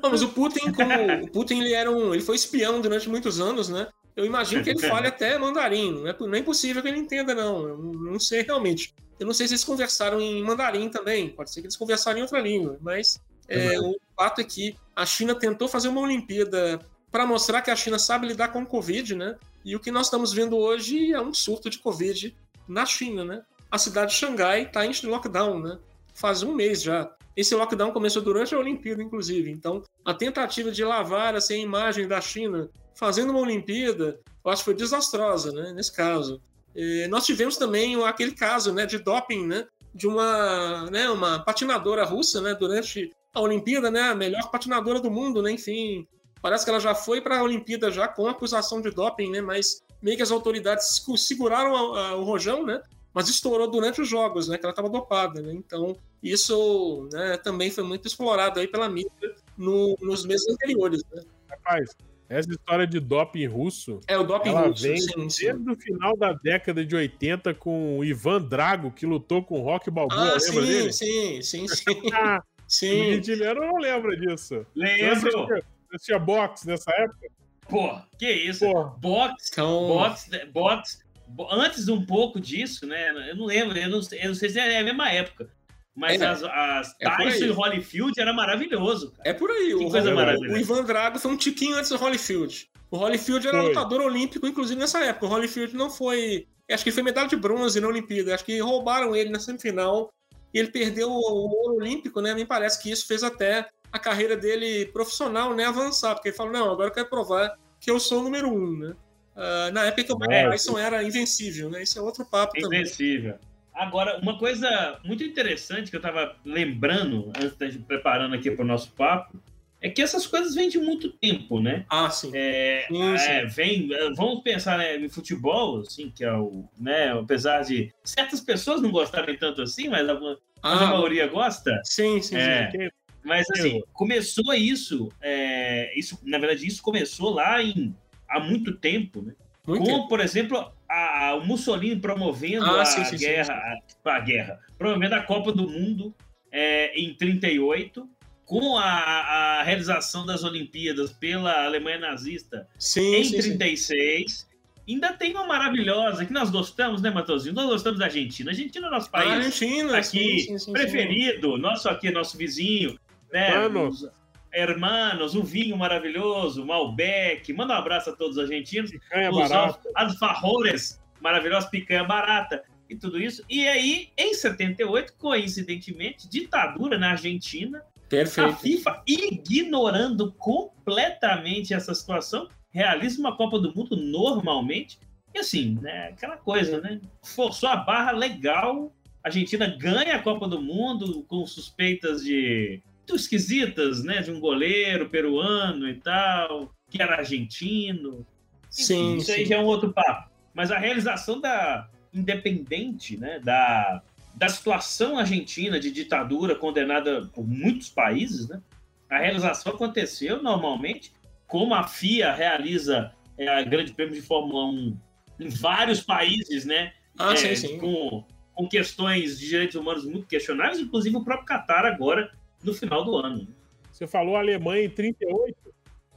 Não, 0.01 0.09
mas 0.09 0.21
o 0.21 0.29
Putin, 0.29 0.71
como 0.71 1.23
o 1.23 1.31
Putin 1.31 1.59
ele 1.59 1.73
era 1.73 1.91
um, 1.91 2.13
ele 2.13 2.23
foi 2.23 2.35
espião 2.35 2.81
durante 2.81 3.09
muitos 3.09 3.39
anos, 3.39 3.69
né? 3.69 3.87
Eu 4.15 4.25
imagino 4.25 4.63
que 4.63 4.69
ele 4.69 4.87
fale 4.87 5.07
até 5.07 5.37
mandarim. 5.37 5.91
Não 5.91 6.07
é, 6.07 6.15
não 6.19 6.33
é 6.35 6.39
impossível 6.39 6.81
que 6.81 6.87
ele 6.87 6.99
entenda, 6.99 7.33
não. 7.33 7.67
Eu 7.67 7.77
não 7.77 8.19
sei 8.19 8.43
realmente. 8.43 8.93
Eu 9.19 9.25
não 9.25 9.33
sei 9.33 9.47
se 9.47 9.53
eles 9.53 9.63
conversaram 9.63 10.19
em 10.19 10.43
mandarim 10.43 10.89
também. 10.89 11.29
Pode 11.29 11.51
ser 11.51 11.61
que 11.61 11.67
eles 11.67 11.77
conversaram 11.77 12.19
em 12.19 12.21
outra 12.21 12.39
língua. 12.39 12.77
Mas 12.81 13.19
é, 13.47 13.79
o 13.79 13.95
fato 14.15 14.41
é 14.41 14.43
que 14.43 14.75
a 14.95 15.05
China 15.05 15.33
tentou 15.33 15.67
fazer 15.67 15.87
uma 15.87 16.01
Olimpíada 16.01 16.79
para 17.11 17.25
mostrar 17.25 17.61
que 17.61 17.71
a 17.71 17.75
China 17.75 17.97
sabe 17.97 18.27
lidar 18.27 18.49
com 18.49 18.61
o 18.61 18.65
Covid, 18.65 19.15
né? 19.15 19.35
E 19.65 19.75
o 19.75 19.79
que 19.79 19.91
nós 19.91 20.07
estamos 20.07 20.33
vendo 20.33 20.57
hoje 20.57 21.13
é 21.13 21.21
um 21.21 21.33
surto 21.33 21.69
de 21.69 21.79
Covid 21.79 22.35
na 22.67 22.85
China, 22.85 23.23
né? 23.23 23.43
A 23.71 23.77
cidade 23.77 24.11
de 24.11 24.17
Xangai 24.17 24.63
está 24.63 24.85
em 24.85 24.91
lockdown, 25.03 25.59
né? 25.59 25.79
Faz 26.13 26.43
um 26.43 26.53
mês 26.53 26.81
já. 26.81 27.11
Esse 27.35 27.55
lockdown 27.55 27.91
começou 27.91 28.21
durante 28.21 28.53
a 28.53 28.59
Olimpíada, 28.59 29.01
inclusive. 29.01 29.49
Então, 29.51 29.81
a 30.05 30.13
tentativa 30.13 30.71
de 30.71 30.83
lavar 30.83 31.35
assim, 31.35 31.55
a 31.55 31.57
imagem 31.57 32.07
da 32.07 32.21
China 32.21 32.69
fazendo 32.95 33.31
uma 33.31 33.39
Olimpíada, 33.39 34.19
eu 34.45 34.51
acho 34.51 34.61
que 34.61 34.65
foi 34.65 34.75
desastrosa, 34.75 35.51
né? 35.51 35.73
Nesse 35.73 35.91
caso. 35.91 36.41
E 36.75 37.07
nós 37.07 37.25
tivemos 37.25 37.57
também 37.57 38.01
aquele 38.03 38.31
caso, 38.31 38.73
né, 38.73 38.85
de 38.85 38.99
doping, 38.99 39.47
né? 39.47 39.65
De 39.93 40.07
uma, 40.07 40.89
né, 40.89 41.09
uma 41.09 41.39
patinadora 41.39 42.03
russa, 42.03 42.41
né? 42.41 42.53
Durante 42.53 43.11
a 43.33 43.41
Olimpíada, 43.41 43.89
né? 43.89 44.01
A 44.01 44.15
melhor 44.15 44.49
patinadora 44.51 44.99
do 44.99 45.09
mundo, 45.09 45.41
né? 45.41 45.51
Enfim, 45.51 46.07
parece 46.41 46.63
que 46.63 46.69
ela 46.69 46.79
já 46.79 46.93
foi 46.93 47.21
para 47.21 47.39
a 47.39 47.43
Olimpíada 47.43 47.89
já 47.89 48.07
com 48.07 48.27
acusação 48.27 48.81
de 48.81 48.91
doping, 48.91 49.31
né? 49.31 49.41
Mas 49.41 49.81
meio 50.01 50.17
que 50.17 50.23
as 50.23 50.31
autoridades 50.31 51.01
seguraram 51.17 51.73
o 52.19 52.23
rojão, 52.23 52.63
né? 52.63 52.81
Mas 53.13 53.30
estourou 53.30 53.69
durante 53.69 54.02
os 54.02 54.08
jogos, 54.08 54.47
né? 54.47 54.58
Que 54.58 54.65
ela 54.65 54.71
estava 54.71 54.89
dopada, 54.89 55.41
né? 55.41 55.54
Então, 55.54 55.95
isso 56.21 57.08
né, 57.12 57.38
também 57.38 57.69
foi 57.69 57.84
muito 57.84 58.08
explorado 58.08 58.60
aí 58.60 58.67
pela 58.67 58.89
mídia 58.89 59.36
no, 59.58 59.95
nos 60.02 60.26
meses 60.26 60.47
anteriores, 60.49 61.04
né? 61.12 61.23
Rapaz, 61.47 61.95
essa 62.28 62.49
história 62.49 62.88
de 62.88 62.99
doping 62.99 63.45
russo. 63.45 63.99
É, 64.08 64.17
o 64.17 64.23
doping 64.23 64.49
ela 64.49 64.67
russo. 64.67 64.82
Vem 64.82 64.97
sim, 64.97 65.30
sim. 65.30 65.45
desde 65.45 65.71
o 65.71 65.76
final 65.76 66.17
da 66.17 66.34
década 66.34 66.84
de 66.84 66.95
80 66.95 67.54
com 67.54 67.99
o 67.99 68.04
Ivan 68.04 68.41
Drago, 68.41 68.91
que 68.91 69.06
lutou 69.06 69.43
com 69.43 69.60
o 69.60 69.63
Rock 69.63 69.91
Balboa. 69.91 70.19
Ah, 70.19 70.23
lembra 70.23 70.39
sim, 70.39 70.62
dele? 70.62 70.93
sim, 70.93 71.41
sim, 71.41 71.67
sim. 71.67 71.86
sim. 72.67 73.19
O 73.19 73.56
não 73.56 73.78
lembra 73.78 74.17
disso. 74.17 74.65
Lembro. 74.76 75.32
Você 75.32 75.63
assistia 75.93 76.17
boxe 76.17 76.65
nessa 76.65 76.91
época? 76.91 77.28
Pô, 77.69 77.95
que 78.17 78.32
isso? 78.32 78.65
Pô. 78.65 78.86
Boxe, 78.86 79.49
então... 79.52 79.88
boxe, 79.88 80.45
boxe. 80.47 81.02
Antes 81.51 81.87
um 81.87 82.05
pouco 82.05 82.39
disso, 82.39 82.85
né? 82.85 83.09
Eu 83.29 83.35
não 83.35 83.45
lembro, 83.45 83.77
eu 83.77 83.89
não, 83.89 83.99
eu 84.11 84.27
não 84.27 84.35
sei 84.35 84.49
se 84.49 84.59
é 84.59 84.79
a 84.79 84.83
mesma 84.83 85.09
época. 85.09 85.49
Mas 85.95 86.21
é, 86.21 86.25
as, 86.25 86.43
as 86.43 86.95
é 86.99 87.09
Tyson 87.09 87.45
e 87.45 87.51
Holyfield 87.51 88.19
era 88.19 88.33
maravilhoso. 88.33 89.11
Cara. 89.11 89.29
É 89.29 89.33
por 89.33 89.51
aí. 89.51 89.67
Que 89.67 89.85
o, 89.85 89.89
coisa 89.89 90.13
maravilhosa. 90.13 90.55
O 90.55 90.57
Ivan 90.57 90.83
Drago 90.83 91.19
foi 91.19 91.31
um 91.31 91.37
tiquinho 91.37 91.75
antes 91.75 91.89
do 91.89 91.97
Holyfield. 91.97 92.67
O 92.89 92.97
Holyfield 92.97 93.47
era 93.47 93.59
foi. 93.59 93.67
lutador 93.67 94.01
olímpico, 94.01 94.47
inclusive 94.47 94.79
nessa 94.79 95.03
época. 95.03 95.27
O 95.27 95.29
Holyfield 95.29 95.75
não 95.75 95.89
foi. 95.89 96.47
Acho 96.69 96.83
que 96.83 96.91
foi 96.91 97.03
medalha 97.03 97.27
de 97.27 97.35
bronze 97.35 97.79
na 97.79 97.87
Olimpíada. 97.87 98.33
Acho 98.33 98.45
que 98.45 98.59
roubaram 98.59 99.15
ele 99.15 99.29
na 99.29 99.39
semifinal 99.39 100.11
e 100.53 100.59
ele 100.59 100.69
perdeu 100.69 101.09
o 101.09 101.13
ouro 101.13 101.75
olímpico, 101.75 102.21
né? 102.21 102.33
Me 102.33 102.45
parece 102.45 102.81
que 102.81 102.89
isso 102.91 103.05
fez 103.05 103.23
até 103.23 103.67
a 103.91 103.99
carreira 103.99 104.35
dele 104.35 104.87
profissional 104.87 105.53
né, 105.53 105.65
avançar, 105.65 106.15
porque 106.15 106.29
ele 106.29 106.37
falou: 106.37 106.51
não, 106.51 106.71
agora 106.71 106.89
eu 106.89 106.93
quero 106.93 107.09
provar 107.09 107.55
que 107.79 107.91
eu 107.91 107.99
sou 107.99 108.21
o 108.21 108.23
número 108.23 108.49
um, 108.49 108.77
né? 108.79 108.95
Uh, 109.35 109.71
na 109.71 109.85
época 109.85 110.13
o 110.13 110.19
Mike 110.19 110.49
Tyson 110.51 110.77
era 110.77 111.03
invencível, 111.03 111.69
né? 111.69 111.83
Isso 111.83 111.97
é 111.97 112.01
outro 112.01 112.25
papo 112.25 112.57
invencível. 112.57 112.69
também. 112.69 112.81
Invencível. 112.81 113.39
Agora, 113.73 114.19
uma 114.19 114.37
coisa 114.37 114.99
muito 115.03 115.23
interessante 115.23 115.89
que 115.89 115.95
eu 115.95 115.99
estava 115.99 116.35
lembrando, 116.45 117.31
antes 117.35 117.73
de 117.73 117.79
preparando 117.79 118.35
aqui 118.35 118.51
para 118.51 118.63
o 118.63 118.67
nosso 118.67 118.91
papo, 118.91 119.41
é 119.81 119.89
que 119.89 120.01
essas 120.01 120.25
coisas 120.25 120.55
vêm 120.55 120.69
de 120.69 120.77
muito 120.77 121.09
tempo, 121.09 121.59
né? 121.59 121.85
Ah, 121.89 122.09
sim. 122.09 122.31
É, 122.33 122.85
sim, 122.87 123.17
sim. 123.17 123.29
É, 123.29 123.45
vem, 123.45 123.89
vamos 124.15 124.41
pensar 124.41 124.77
né, 124.77 124.95
em 124.95 125.09
futebol, 125.09 125.81
assim, 125.81 126.09
que 126.09 126.23
é 126.23 126.31
o, 126.31 126.63
né, 126.79 127.11
apesar 127.11 127.63
de 127.63 127.91
certas 128.03 128.39
pessoas 128.39 128.81
não 128.81 128.91
gostarem 128.91 129.35
tanto 129.35 129.61
assim, 129.61 129.89
mas 129.89 130.07
a, 130.07 130.13
ah, 130.61 130.85
a 130.85 130.87
maioria 130.87 131.27
gosta. 131.27 131.81
Sim, 131.83 132.21
sim, 132.21 132.37
é, 132.37 132.71
sim. 132.71 132.89
Mas 133.23 133.45
assim, 133.51 133.81
começou 133.91 134.53
isso, 134.53 135.09
é, 135.21 135.97
isso, 135.97 136.17
na 136.23 136.37
verdade, 136.37 136.65
isso 136.65 136.81
começou 136.81 137.31
lá 137.31 137.61
em, 137.61 137.93
há 138.33 138.39
muito 138.39 138.73
tempo, 138.73 139.21
né? 139.21 139.33
Muito 139.65 139.83
Com, 139.83 139.85
tempo. 139.85 140.07
por 140.07 140.19
exemplo, 140.19 140.73
a, 140.89 141.35
o 141.35 141.45
Mussolini 141.45 141.95
promovendo 141.95 142.65
ah, 142.65 142.81
a, 142.81 142.85
sim, 142.85 143.05
sim, 143.05 143.17
guerra, 143.17 143.45
sim, 143.87 143.95
a, 144.03 144.15
a, 144.15 144.19
guerra, 144.19 144.59
promovendo 144.77 145.15
a 145.15 145.21
Copa 145.21 145.53
do 145.53 145.69
Mundo 145.69 146.13
é, 146.51 146.99
em 146.99 147.13
38, 147.13 148.09
com 148.45 148.77
a, 148.77 148.83
a, 148.83 149.63
realização 149.63 150.25
das 150.25 150.43
Olimpíadas 150.43 151.13
pela 151.13 151.63
Alemanha 151.63 151.99
nazista 151.99 152.67
em 152.97 153.31
36. 153.31 154.51
Ainda 154.85 155.13
tem 155.13 155.31
uma 155.31 155.47
maravilhosa 155.47 156.25
que 156.25 156.33
nós 156.33 156.49
gostamos, 156.49 157.01
né, 157.01 157.09
Matosinho? 157.09 157.55
Nós 157.55 157.67
gostamos 157.67 157.99
da 157.99 158.05
Argentina. 158.05 158.51
A 158.51 158.53
Argentina 158.53 158.87
é 158.87 158.89
nosso 158.89 159.09
país 159.09 159.31
Argentina, 159.31 159.97
aqui 159.97 160.45
preferido, 160.73 161.57
nosso 161.57 161.87
aqui, 161.87 162.11
nosso 162.11 162.37
vizinho, 162.37 162.99
né? 163.31 163.49
Vamos 163.61 164.05
hermanos, 164.53 165.35
um 165.35 165.43
vinho 165.43 165.75
maravilhoso, 165.75 166.65
Malbec. 166.65 167.51
Manda 167.53 167.73
um 167.73 167.77
abraço 167.77 168.11
a 168.11 168.13
todos 168.13 168.37
os 168.37 168.43
argentinos. 168.43 168.91
Picanha 168.91 169.31
os 169.31 169.37
barata. 169.49 169.89
Alfajores, 169.95 171.01
maravilhosa 171.19 171.67
picanha 171.69 172.03
barata 172.03 172.63
e 172.89 172.95
tudo 172.95 173.19
isso. 173.21 173.43
E 173.49 173.67
aí, 173.67 174.09
em 174.17 174.33
78, 174.33 175.13
coincidentemente, 175.17 176.29
ditadura 176.29 176.97
na 176.97 177.11
Argentina. 177.11 177.81
Perfeito. 178.07 178.49
A 178.49 178.55
FIFA, 178.55 179.03
ignorando 179.07 180.31
completamente 180.33 181.73
essa 181.73 181.95
situação, 181.95 182.47
realiza 182.69 183.19
uma 183.19 183.35
Copa 183.35 183.57
do 183.57 183.73
Mundo 183.75 183.95
normalmente. 183.95 184.99
E 185.33 185.39
assim, 185.39 185.79
né, 185.81 186.09
aquela 186.09 186.37
coisa, 186.37 186.79
né? 186.79 187.01
Forçou 187.23 187.69
a 187.69 187.75
barra 187.75 188.11
legal. 188.11 188.93
A 189.23 189.29
Argentina 189.29 189.65
ganha 189.65 190.15
a 190.15 190.21
Copa 190.21 190.47
do 190.47 190.61
Mundo 190.61 191.23
com 191.27 191.45
suspeitas 191.47 192.23
de 192.23 192.83
muito 193.03 193.15
esquisitas, 193.15 194.03
né? 194.03 194.21
De 194.21 194.31
um 194.31 194.39
goleiro 194.39 195.09
peruano 195.09 195.87
e 195.87 195.95
tal, 195.95 196.73
que 196.89 197.01
era 197.01 197.17
argentino. 197.17 198.25
Sim, 198.69 199.17
isso 199.17 199.27
sim. 199.27 199.33
aí 199.33 199.45
já 199.45 199.57
é 199.57 199.59
um 199.59 199.65
outro 199.65 199.93
papo. 199.93 200.31
Mas 200.53 200.71
a 200.71 200.77
realização 200.77 201.39
da 201.39 201.89
independente, 202.13 203.17
né? 203.17 203.39
Da, 203.39 204.01
da 204.33 204.49
situação 204.49 205.17
argentina 205.17 205.79
de 205.79 205.91
ditadura 205.91 206.55
condenada 206.55 207.29
por 207.33 207.45
muitos 207.45 207.89
países, 207.89 208.47
né? 208.47 208.61
A 209.09 209.19
realização 209.19 209.73
aconteceu 209.73 210.41
normalmente, 210.41 211.11
como 211.45 211.73
a 211.73 211.83
FIA 211.83 212.33
realiza 212.33 213.11
é, 213.37 213.47
a 213.47 213.61
Grande 213.63 213.93
Prêmio 213.93 214.15
de 214.15 214.21
Fórmula 214.21 214.65
1 214.65 214.97
em 215.39 215.49
vários 215.49 216.01
países, 216.01 216.65
né? 216.65 216.93
Ah, 217.17 217.33
é, 217.33 217.35
sim, 217.35 217.55
sim. 217.55 217.77
Com, 217.77 218.25
com 218.53 218.67
questões 218.67 219.39
de 219.39 219.49
direitos 219.49 219.75
humanos 219.75 220.05
muito 220.05 220.27
questionáveis, 220.27 220.79
inclusive 220.79 221.15
o 221.15 221.23
próprio 221.23 221.45
Qatar 221.45 221.85
agora 221.85 222.31
no 222.63 222.73
final 222.73 223.04
do 223.04 223.15
ano. 223.17 223.47
Você 223.91 224.08
falou 224.08 224.36
Alemanha 224.36 224.86
em 224.86 224.89
38? 224.89 225.56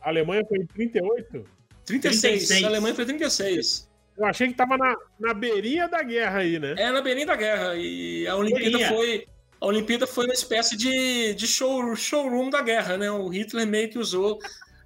A 0.00 0.08
Alemanha 0.08 0.44
foi 0.46 0.58
em 0.58 0.66
38? 0.66 1.44
36. 1.84 2.20
36. 2.20 2.64
A 2.64 2.66
Alemanha 2.68 2.94
foi 2.94 3.04
36. 3.04 3.88
Eu 4.16 4.24
achei 4.24 4.48
que 4.48 4.54
tava 4.54 4.78
na, 4.78 4.96
na 5.20 5.34
beirinha 5.34 5.88
da 5.88 6.02
guerra 6.02 6.38
aí, 6.38 6.58
né? 6.58 6.74
É, 6.78 6.90
na 6.90 7.02
beirinha 7.02 7.26
da 7.26 7.36
guerra. 7.36 7.74
E 7.76 8.26
a 8.26 8.34
Olimpíada 8.34 8.78
beirinha. 8.78 8.88
foi. 8.88 9.26
A 9.60 9.66
Olimpíada 9.66 10.06
foi 10.06 10.26
uma 10.26 10.34
espécie 10.34 10.76
de, 10.76 11.34
de 11.34 11.46
show, 11.46 11.94
showroom 11.94 12.50
da 12.50 12.62
guerra, 12.62 12.96
né? 12.96 13.10
O 13.10 13.28
Hitler 13.28 13.66
meio 13.66 13.90
que 13.90 13.98
usou 13.98 14.38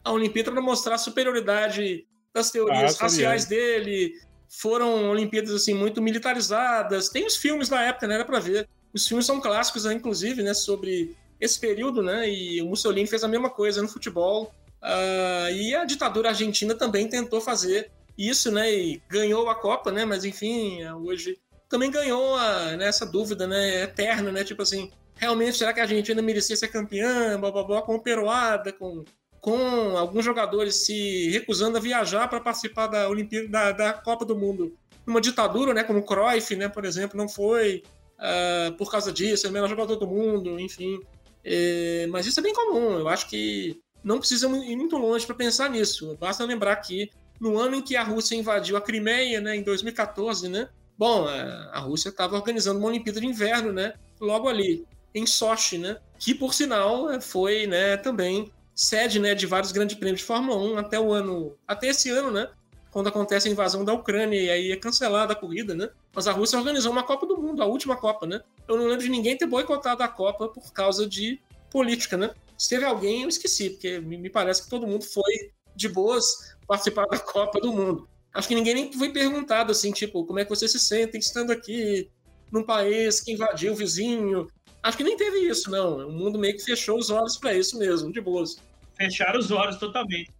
a 0.05 0.13
Olimpíada 0.13 0.51
para 0.51 0.61
mostrar 0.61 0.95
a 0.95 0.99
superioridade 0.99 2.07
das 2.35 2.51
teorias 2.51 2.97
ah, 2.99 3.03
raciais 3.03 3.47
dele. 3.47 4.13
Foram 4.49 5.11
Olimpíadas 5.11 5.53
assim 5.53 5.75
muito 5.75 6.03
militarizadas. 6.03 7.09
Tem 7.09 7.25
os 7.25 7.37
filmes 7.37 7.69
da 7.69 7.83
época, 7.83 8.07
né? 8.09 8.15
Era 8.15 8.25
para 8.25 8.41
ver. 8.41 8.69
Os 8.93 9.07
filmes 9.07 9.27
são 9.27 9.41
clássicos, 9.41 9.85
né? 9.85 9.95
inclusive, 9.95 10.43
né? 10.43 10.55
Sobre 10.55 11.15
esse 11.41 11.59
período, 11.59 12.03
né? 12.03 12.29
E 12.29 12.61
o 12.61 12.67
Mussolini 12.67 13.07
fez 13.07 13.25
a 13.25 13.29
mesma 13.29 13.51
coisa 13.51 13.81
no 13.81 13.89
futebol. 13.89 14.53
Uh, 14.83 15.51
e 15.53 15.75
a 15.75 15.85
ditadura 15.85 16.29
argentina 16.29 16.75
também 16.75 17.09
tentou 17.09 17.41
fazer 17.41 17.91
isso, 18.17 18.51
né? 18.51 18.73
E 18.73 19.03
ganhou 19.09 19.49
a 19.49 19.55
Copa, 19.55 19.91
né? 19.91 20.05
Mas 20.05 20.25
enfim, 20.25 20.85
hoje 21.03 21.39
também 21.69 21.91
ganhou 21.91 22.35
a, 22.35 22.77
né, 22.77 22.89
essa 22.89 23.07
dúvida, 23.07 23.47
né? 23.47 23.85
Eterna, 23.85 24.31
né? 24.31 24.45
Tipo 24.45 24.63
assim, 24.63 24.91
realmente 25.15 25.57
será 25.57 25.73
que 25.73 25.81
a 25.81 25.85
Argentina 25.85 26.21
merecia 26.21 26.57
ser 26.57 26.69
campeã? 26.69 27.39
Blá, 27.41 27.51
blá, 27.51 27.65
blá, 27.65 27.83
com 27.83 27.95
o 27.95 28.03
Peroada, 28.03 28.73
com, 28.73 29.05
com 29.41 29.97
alguns 29.97 30.25
jogadores 30.25 30.85
se 30.85 31.31
recusando 31.31 31.79
a 31.79 31.81
viajar 31.81 32.29
para 32.29 32.41
participar 32.41 32.89
da 32.89 33.09
Olimpíada, 33.09 33.49
da, 33.49 33.73
da 33.73 33.93
Copa 33.93 34.25
do 34.25 34.37
Mundo. 34.37 34.77
Uma 35.07 35.21
ditadura, 35.21 35.73
né? 35.73 35.85
Como 35.85 36.05
Cruyff, 36.05 36.55
né? 36.57 36.69
Por 36.69 36.85
exemplo, 36.85 37.17
não 37.17 37.29
foi 37.29 37.83
uh, 38.19 38.73
por 38.77 38.91
causa 38.91 39.13
disso, 39.13 39.47
é 39.47 39.51
o 39.51 39.53
melhor 39.53 39.69
jogador 39.69 39.97
do 39.97 40.07
mundo, 40.07 40.59
enfim. 40.61 41.01
É, 41.45 42.07
mas 42.11 42.27
isso 42.27 42.41
é 42.41 42.43
bem 42.43 42.53
comum. 42.53 42.99
Eu 42.99 43.09
acho 43.09 43.29
que 43.29 43.81
não 44.03 44.19
precisa 44.19 44.49
ir 44.49 44.77
muito 44.77 44.97
longe 44.97 45.27
para 45.27 45.35
pensar 45.35 45.71
nisso. 45.71 46.17
Basta 46.19 46.45
lembrar 46.45 46.77
que 46.77 47.11
no 47.41 47.59
ano 47.59 47.77
em 47.77 47.83
que 47.83 47.97
a 47.97 48.03
Rússia 48.03 48.35
invadiu 48.35 48.77
a 48.77 48.81
Crimeia, 48.81 49.41
né, 49.41 49.57
em 49.57 49.63
2014, 49.63 50.49
né, 50.49 50.69
bom, 50.97 51.27
a 51.27 51.79
Rússia 51.79 52.11
estava 52.11 52.37
organizando 52.37 52.79
uma 52.79 52.89
Olimpíada 52.89 53.19
de 53.19 53.27
Inverno, 53.27 53.73
né, 53.73 53.95
logo 54.21 54.47
ali 54.47 54.85
em 55.15 55.27
Sochi, 55.27 55.79
né, 55.79 55.97
que 56.19 56.35
por 56.35 56.53
sinal 56.53 57.19
foi, 57.23 57.67
né, 57.67 57.97
também 57.97 58.53
sede, 58.75 59.19
né, 59.19 59.35
de 59.35 59.47
vários 59.47 59.73
grandes 59.73 59.97
prêmios 59.97 60.21
de 60.21 60.27
Fórmula 60.27 60.59
1 60.59 60.79
até 60.79 61.01
o 61.01 61.13
ano, 61.13 61.57
até 61.67 61.89
esse 61.89 62.11
ano, 62.11 62.31
né, 62.31 62.49
quando 62.91 63.09
acontece 63.09 63.49
a 63.49 63.51
invasão 63.51 63.85
da 63.85 63.93
Ucrânia 63.93 64.41
e 64.41 64.51
aí 64.51 64.73
é 64.73 64.77
cancelada 64.77 65.33
a 65.33 65.37
corrida, 65.37 65.75
né? 65.75 65.89
Mas 66.15 66.27
a 66.27 66.33
Rússia 66.33 66.59
organizou 66.59 66.91
uma 66.91 67.03
Copa 67.03 67.27
do 67.27 67.41
Mundo, 67.41 67.63
a 67.63 67.67
última 67.67 67.97
Copa, 67.97 68.27
né? 68.27 68.41
Eu 68.67 68.77
não 68.77 68.87
lembro 68.87 69.05
de 69.05 69.09
ninguém 69.09 69.37
ter 69.37 69.47
boicotado 69.47 70.03
a 70.03 70.09
Copa 70.09 70.49
por 70.49 70.73
causa 70.73 71.07
de 71.07 71.41
política, 71.71 72.17
né? 72.17 72.33
Se 72.59 72.69
teve 72.69 72.85
alguém, 72.85 73.23
eu 73.23 73.29
esqueci, 73.29 73.71
porque 73.71 74.01
me 74.01 74.29
parece 74.29 74.65
que 74.65 74.71
todo 74.71 74.87
mundo 74.87 75.05
foi 75.05 75.51
de 75.75 75.89
boas 75.89 76.57
participar 76.67 77.07
da 77.07 77.19
Copa 77.19 77.61
do 77.61 77.73
Mundo. 77.73 78.09
Acho 78.35 78.49
que 78.49 78.55
ninguém 78.55 78.75
nem 78.75 78.93
foi 78.93 79.11
perguntado 79.11 79.73
assim, 79.73 79.93
tipo, 79.93 80.25
como 80.25 80.39
é 80.39 80.45
que 80.45 80.51
você 80.51 80.69
se 80.69 80.79
sente 80.79 81.17
estando 81.19 81.51
aqui 81.51 82.11
num 82.51 82.63
país 82.63 83.21
que 83.21 83.33
invadiu 83.33 83.73
o 83.73 83.77
vizinho. 83.77 84.49
Acho 84.83 84.97
que 84.97 85.05
nem 85.05 85.17
teve 85.17 85.39
isso, 85.39 85.71
não. 85.71 86.09
O 86.09 86.13
mundo 86.13 86.39
meio 86.39 86.57
que 86.57 86.65
fechou 86.65 86.99
os 86.99 87.11
olhos 87.11 87.37
para 87.37 87.55
isso 87.55 87.79
mesmo, 87.79 88.13
de 88.13 88.21
boas. 88.21 88.57
Fecharam 88.97 89.39
os 89.39 89.51
olhos 89.51 89.77
totalmente. 89.79 90.31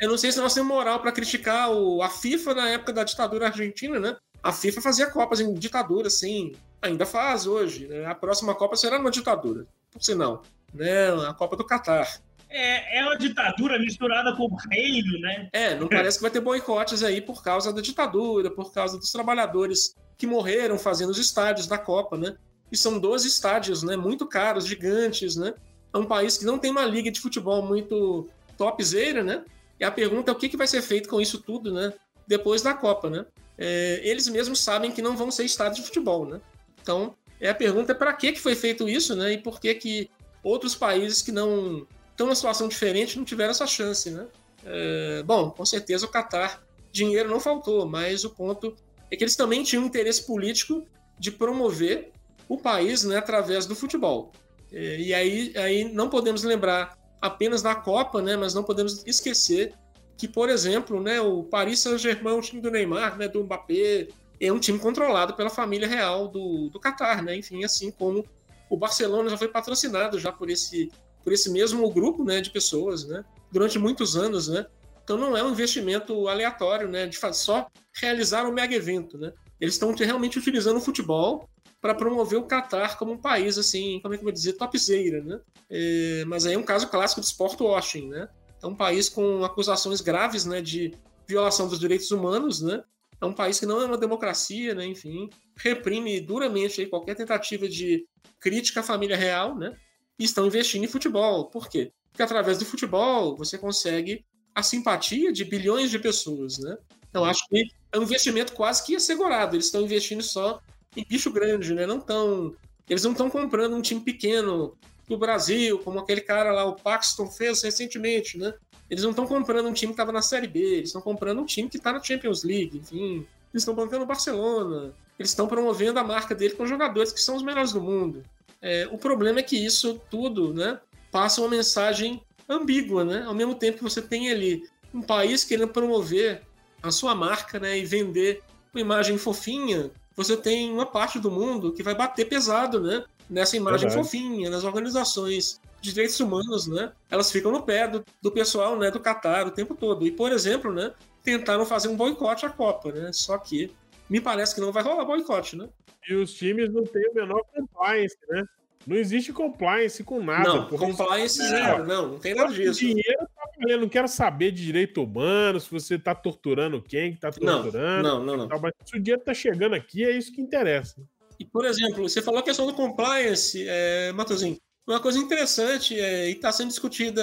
Eu 0.00 0.08
não 0.08 0.18
sei 0.18 0.30
se 0.30 0.38
nós 0.38 0.54
temos 0.54 0.68
moral 0.68 1.00
para 1.00 1.12
criticar 1.12 1.70
o, 1.70 2.02
a 2.02 2.08
FIFA 2.08 2.54
na 2.54 2.68
época 2.68 2.92
da 2.92 3.04
ditadura 3.04 3.46
argentina, 3.46 3.98
né? 3.98 4.16
A 4.42 4.52
FIFA 4.52 4.80
fazia 4.80 5.10
Copas 5.10 5.40
em 5.40 5.52
ditadura, 5.54 6.06
assim, 6.06 6.52
ainda 6.80 7.04
faz 7.04 7.46
hoje. 7.46 7.88
Né? 7.88 8.06
A 8.06 8.14
próxima 8.14 8.54
Copa 8.54 8.76
será 8.76 8.98
numa 8.98 9.10
ditadura, 9.10 9.66
por 9.90 10.02
sinal. 10.02 10.42
Né? 10.72 11.10
A 11.28 11.34
Copa 11.34 11.56
do 11.56 11.64
Catar. 11.64 12.06
É, 12.48 13.00
é 13.00 13.04
uma 13.04 13.18
ditadura 13.18 13.78
misturada 13.78 14.34
com 14.34 14.48
reino, 14.70 15.20
né? 15.20 15.48
É, 15.52 15.74
não 15.74 15.86
parece 15.88 16.18
que 16.18 16.22
vai 16.22 16.30
ter 16.30 16.40
boicotes 16.40 17.02
aí 17.02 17.20
por 17.20 17.42
causa 17.42 17.72
da 17.72 17.80
ditadura, 17.80 18.50
por 18.50 18.72
causa 18.72 18.96
dos 18.96 19.10
trabalhadores 19.12 19.94
que 20.16 20.26
morreram 20.26 20.78
fazendo 20.78 21.10
os 21.10 21.18
estádios 21.18 21.66
da 21.66 21.76
Copa, 21.76 22.16
né? 22.16 22.36
E 22.70 22.76
são 22.76 22.98
12 22.98 23.26
estádios, 23.26 23.82
né? 23.82 23.96
Muito 23.96 24.26
caros, 24.26 24.66
gigantes, 24.66 25.36
né? 25.36 25.54
É 25.92 25.98
um 25.98 26.06
país 26.06 26.38
que 26.38 26.44
não 26.44 26.58
tem 26.58 26.70
uma 26.70 26.84
liga 26.84 27.10
de 27.10 27.20
futebol 27.20 27.62
muito 27.62 28.28
topzera, 28.56 29.22
né? 29.22 29.44
E 29.78 29.84
a 29.84 29.90
pergunta 29.90 30.30
é 30.30 30.34
o 30.34 30.36
que, 30.36 30.56
vai 30.56 30.66
ser 30.66 30.82
feito 30.82 31.08
com 31.08 31.20
isso 31.20 31.38
tudo, 31.38 31.72
né? 31.72 31.92
Depois 32.26 32.62
da 32.62 32.74
Copa, 32.74 33.08
né? 33.08 33.24
É, 33.56 34.00
eles 34.02 34.28
mesmos 34.28 34.60
sabem 34.60 34.90
que 34.90 35.02
não 35.02 35.16
vão 35.16 35.30
ser 35.30 35.44
estádios 35.44 35.80
de 35.80 35.86
futebol, 35.86 36.26
né? 36.26 36.40
Então, 36.80 37.14
é 37.40 37.48
a 37.48 37.54
pergunta 37.54 37.92
é 37.92 37.94
para 37.94 38.12
que, 38.12 38.34
foi 38.36 38.54
feito 38.54 38.88
isso, 38.88 39.14
né? 39.14 39.32
E 39.32 39.38
por 39.38 39.60
que 39.60 39.74
que 39.74 40.10
outros 40.42 40.74
países 40.74 41.22
que 41.22 41.32
não 41.32 41.86
estão 42.10 42.26
numa 42.26 42.34
situação 42.34 42.68
diferente 42.68 43.16
não 43.16 43.24
tiveram 43.24 43.50
essa 43.50 43.66
chance, 43.66 44.10
né? 44.10 44.26
É, 44.64 45.22
bom, 45.24 45.50
com 45.50 45.64
certeza 45.64 46.06
o 46.06 46.10
Qatar 46.10 46.62
dinheiro 46.90 47.28
não 47.28 47.38
faltou, 47.38 47.86
mas 47.86 48.24
o 48.24 48.30
ponto 48.30 48.74
é 49.10 49.16
que 49.16 49.22
eles 49.22 49.36
também 49.36 49.62
tinham 49.62 49.84
um 49.84 49.86
interesse 49.86 50.26
político 50.26 50.84
de 51.18 51.30
promover 51.30 52.10
o 52.48 52.58
país 52.58 53.04
né, 53.04 53.16
através 53.16 53.66
do 53.66 53.74
futebol. 53.74 54.32
É, 54.72 55.00
e 55.00 55.14
aí, 55.14 55.52
aí 55.56 55.84
não 55.84 56.08
podemos 56.08 56.42
lembrar 56.42 56.97
apenas 57.20 57.62
da 57.62 57.74
Copa, 57.74 58.22
né, 58.22 58.36
mas 58.36 58.54
não 58.54 58.62
podemos 58.62 59.04
esquecer 59.06 59.74
que, 60.16 60.26
por 60.26 60.48
exemplo, 60.48 61.00
né, 61.00 61.20
o 61.20 61.44
Paris 61.44 61.80
Saint-Germain, 61.80 62.36
o 62.36 62.40
time 62.40 62.60
do 62.60 62.70
Neymar, 62.70 63.16
né, 63.16 63.28
do 63.28 63.42
Mbappé, 63.44 64.08
é 64.40 64.52
um 64.52 64.58
time 64.58 64.78
controlado 64.78 65.34
pela 65.34 65.50
família 65.50 65.88
real 65.88 66.28
do, 66.28 66.68
do 66.68 66.80
Qatar, 66.80 67.22
né? 67.24 67.36
Enfim, 67.36 67.64
assim 67.64 67.90
como 67.90 68.24
o 68.70 68.76
Barcelona 68.76 69.28
já 69.28 69.36
foi 69.36 69.48
patrocinado 69.48 70.18
já 70.18 70.30
por 70.30 70.48
esse 70.48 70.90
por 71.24 71.32
esse 71.32 71.50
mesmo 71.50 71.90
grupo 71.90 72.24
né, 72.24 72.40
de 72.40 72.50
pessoas 72.50 73.06
né, 73.06 73.22
durante 73.52 73.78
muitos 73.78 74.16
anos. 74.16 74.48
Né? 74.48 74.64
Então 75.04 75.18
não 75.18 75.36
é 75.36 75.44
um 75.44 75.50
investimento 75.50 76.26
aleatório 76.26 76.88
né, 76.88 77.06
de 77.06 77.18
só 77.34 77.66
realizar 77.92 78.46
um 78.46 78.52
mega 78.52 78.74
evento. 78.74 79.18
Né? 79.18 79.32
Eles 79.60 79.74
estão 79.74 79.92
realmente 79.92 80.38
utilizando 80.38 80.78
o 80.78 80.80
futebol 80.80 81.46
para 81.80 81.94
promover 81.94 82.38
o 82.38 82.44
Catar 82.44 82.98
como 82.98 83.12
um 83.12 83.18
país, 83.18 83.56
assim, 83.58 84.00
como 84.00 84.14
é 84.14 84.16
que 84.16 84.22
eu 84.22 84.26
vou 84.26 84.32
dizer, 84.32 84.54
topzeira, 84.54 85.22
né? 85.22 85.40
É, 85.70 86.24
mas 86.26 86.46
aí 86.46 86.54
é 86.54 86.58
um 86.58 86.62
caso 86.62 86.88
clássico 86.88 87.20
de 87.20 87.26
sport 87.26 87.60
washing, 87.60 88.08
né? 88.08 88.28
É 88.62 88.66
um 88.66 88.74
país 88.74 89.08
com 89.08 89.44
acusações 89.44 90.00
graves, 90.00 90.44
né, 90.44 90.60
de 90.60 90.92
violação 91.26 91.68
dos 91.68 91.78
direitos 91.78 92.10
humanos, 92.10 92.60
né? 92.60 92.82
É 93.20 93.26
um 93.26 93.32
país 93.32 93.60
que 93.60 93.66
não 93.66 93.80
é 93.80 93.84
uma 93.84 93.98
democracia, 93.98 94.74
né? 94.74 94.86
Enfim, 94.86 95.28
reprime 95.56 96.20
duramente 96.20 96.80
aí, 96.80 96.86
qualquer 96.86 97.14
tentativa 97.14 97.68
de 97.68 98.06
crítica 98.40 98.80
à 98.80 98.82
família 98.82 99.16
real, 99.16 99.56
né? 99.56 99.76
e 100.18 100.24
estão 100.24 100.46
investindo 100.46 100.84
em 100.84 100.88
futebol. 100.88 101.46
Por 101.46 101.68
quê? 101.68 101.92
Porque 102.10 102.22
através 102.22 102.58
do 102.58 102.64
futebol 102.64 103.36
você 103.36 103.56
consegue 103.56 104.24
a 104.54 104.62
simpatia 104.62 105.32
de 105.32 105.44
bilhões 105.44 105.90
de 105.90 105.98
pessoas, 105.98 106.58
né? 106.58 106.76
Então 107.08 107.24
acho 107.24 107.46
que 107.48 107.64
é 107.92 107.98
um 107.98 108.02
investimento 108.02 108.52
quase 108.52 108.84
que 108.84 108.96
assegurado. 108.96 109.54
Eles 109.54 109.66
estão 109.66 109.82
investindo 109.82 110.22
só 110.22 110.60
em 110.96 111.04
bicho 111.04 111.30
grande, 111.30 111.74
né? 111.74 111.86
Não 111.86 112.00
tão, 112.00 112.54
eles 112.88 113.04
não 113.04 113.12
estão 113.12 113.30
comprando 113.30 113.76
um 113.76 113.82
time 113.82 114.00
pequeno 114.00 114.76
do 115.08 115.16
Brasil, 115.16 115.78
como 115.78 115.98
aquele 115.98 116.20
cara 116.20 116.52
lá, 116.52 116.64
o 116.66 116.76
Paxton 116.76 117.26
fez 117.30 117.62
recentemente, 117.62 118.36
né? 118.36 118.54
Eles 118.90 119.02
não 119.02 119.10
estão 119.10 119.26
comprando 119.26 119.68
um 119.68 119.72
time 119.72 119.92
que 119.92 119.94
estava 119.94 120.12
na 120.12 120.22
Série 120.22 120.46
B, 120.46 120.60
eles 120.60 120.88
estão 120.88 121.02
comprando 121.02 121.40
um 121.40 121.44
time 121.44 121.68
que 121.68 121.76
está 121.76 121.92
na 121.92 122.02
Champions 122.02 122.42
League, 122.42 122.78
enfim. 122.78 123.26
Eles 123.52 123.62
estão 123.62 123.74
bancando 123.74 124.04
o 124.04 124.06
Barcelona, 124.06 124.92
eles 125.18 125.30
estão 125.30 125.46
promovendo 125.46 125.98
a 125.98 126.04
marca 126.04 126.34
dele 126.34 126.54
com 126.54 126.66
jogadores 126.66 127.12
que 127.12 127.20
são 127.20 127.36
os 127.36 127.42
melhores 127.42 127.72
do 127.72 127.80
mundo. 127.80 128.22
É, 128.60 128.88
o 128.90 128.98
problema 128.98 129.40
é 129.40 129.42
que 129.42 129.56
isso 129.56 130.00
tudo 130.10 130.52
né, 130.52 130.80
passa 131.10 131.40
uma 131.40 131.48
mensagem 131.48 132.22
ambígua, 132.48 133.04
né? 133.04 133.24
Ao 133.26 133.34
mesmo 133.34 133.54
tempo 133.54 133.78
que 133.78 133.84
você 133.84 134.00
tem 134.00 134.30
ali 134.30 134.64
um 134.92 135.02
país 135.02 135.44
querendo 135.44 135.68
promover 135.68 136.42
a 136.82 136.90
sua 136.90 137.14
marca 137.14 137.58
né, 137.58 137.78
e 137.78 137.84
vender 137.84 138.42
uma 138.72 138.80
imagem 138.80 139.18
fofinha, 139.18 139.90
você 140.18 140.36
tem 140.36 140.72
uma 140.72 140.84
parte 140.84 141.20
do 141.20 141.30
mundo 141.30 141.72
que 141.72 141.80
vai 141.80 141.94
bater 141.94 142.28
pesado 142.28 142.80
né, 142.80 143.04
nessa 143.30 143.56
imagem 143.56 143.88
Verdade. 143.88 144.04
fofinha, 144.04 144.50
nas 144.50 144.64
organizações 144.64 145.60
de 145.80 145.92
direitos 145.92 146.18
humanos, 146.18 146.66
né? 146.66 146.90
Elas 147.08 147.30
ficam 147.30 147.52
no 147.52 147.62
pé 147.62 147.86
do, 147.86 148.04
do 148.20 148.32
pessoal 148.32 148.76
né, 148.76 148.90
do 148.90 148.98
Catar 148.98 149.46
o 149.46 149.52
tempo 149.52 149.76
todo. 149.76 150.04
E, 150.04 150.10
por 150.10 150.32
exemplo, 150.32 150.72
né, 150.72 150.92
tentaram 151.22 151.64
fazer 151.64 151.86
um 151.86 151.94
boicote 151.94 152.44
à 152.44 152.50
Copa, 152.50 152.90
né? 152.90 153.12
Só 153.12 153.38
que 153.38 153.70
me 154.10 154.20
parece 154.20 154.56
que 154.56 154.60
não 154.60 154.72
vai 154.72 154.82
rolar 154.82 155.04
boicote, 155.04 155.54
né? 155.54 155.68
E 156.08 156.14
os 156.16 156.32
times 156.32 156.68
não 156.72 156.82
têm 156.82 157.10
o 157.10 157.14
menor 157.14 157.44
compliance, 157.54 158.18
né? 158.28 158.44
Não 158.86 158.96
existe 158.96 159.32
compliance 159.32 160.02
com 160.02 160.22
nada. 160.22 160.48
Não, 160.48 160.68
compliance 160.68 161.36
zero, 161.36 161.86
não, 161.86 162.08
não 162.12 162.18
tem 162.18 162.34
nada 162.34 162.52
disso. 162.52 162.80
Dinheiro 162.80 163.28
tá 163.34 163.50
valendo, 163.58 163.80
não 163.82 163.88
quero 163.88 164.08
saber 164.08 164.52
de 164.52 164.64
direito 164.64 165.02
humano, 165.02 165.60
se 165.60 165.70
você 165.70 165.98
tá 165.98 166.14
torturando 166.14 166.80
quem 166.80 167.12
que 167.12 167.20
tá 167.20 167.30
torturando. 167.30 168.02
Não, 168.02 168.24
não, 168.24 168.36
não. 168.36 168.46
não. 168.46 168.60
Mas 168.60 168.72
se 168.84 168.96
o 168.96 169.00
dinheiro 169.00 169.22
tá 169.22 169.34
chegando 169.34 169.74
aqui, 169.74 170.04
é 170.04 170.10
isso 170.10 170.32
que 170.32 170.40
interessa. 170.40 170.96
E, 171.38 171.44
por 171.44 171.64
exemplo, 171.64 172.08
você 172.08 172.20
falou 172.20 172.40
a 172.40 172.42
questão 172.42 172.66
do 172.66 172.74
compliance, 172.74 173.64
é, 173.68 174.12
Matosinho. 174.12 174.56
Uma 174.86 175.00
coisa 175.00 175.18
interessante 175.18 175.98
é, 176.00 176.30
e 176.30 176.32
está 176.32 176.50
sendo 176.50 176.68
discutida 176.68 177.22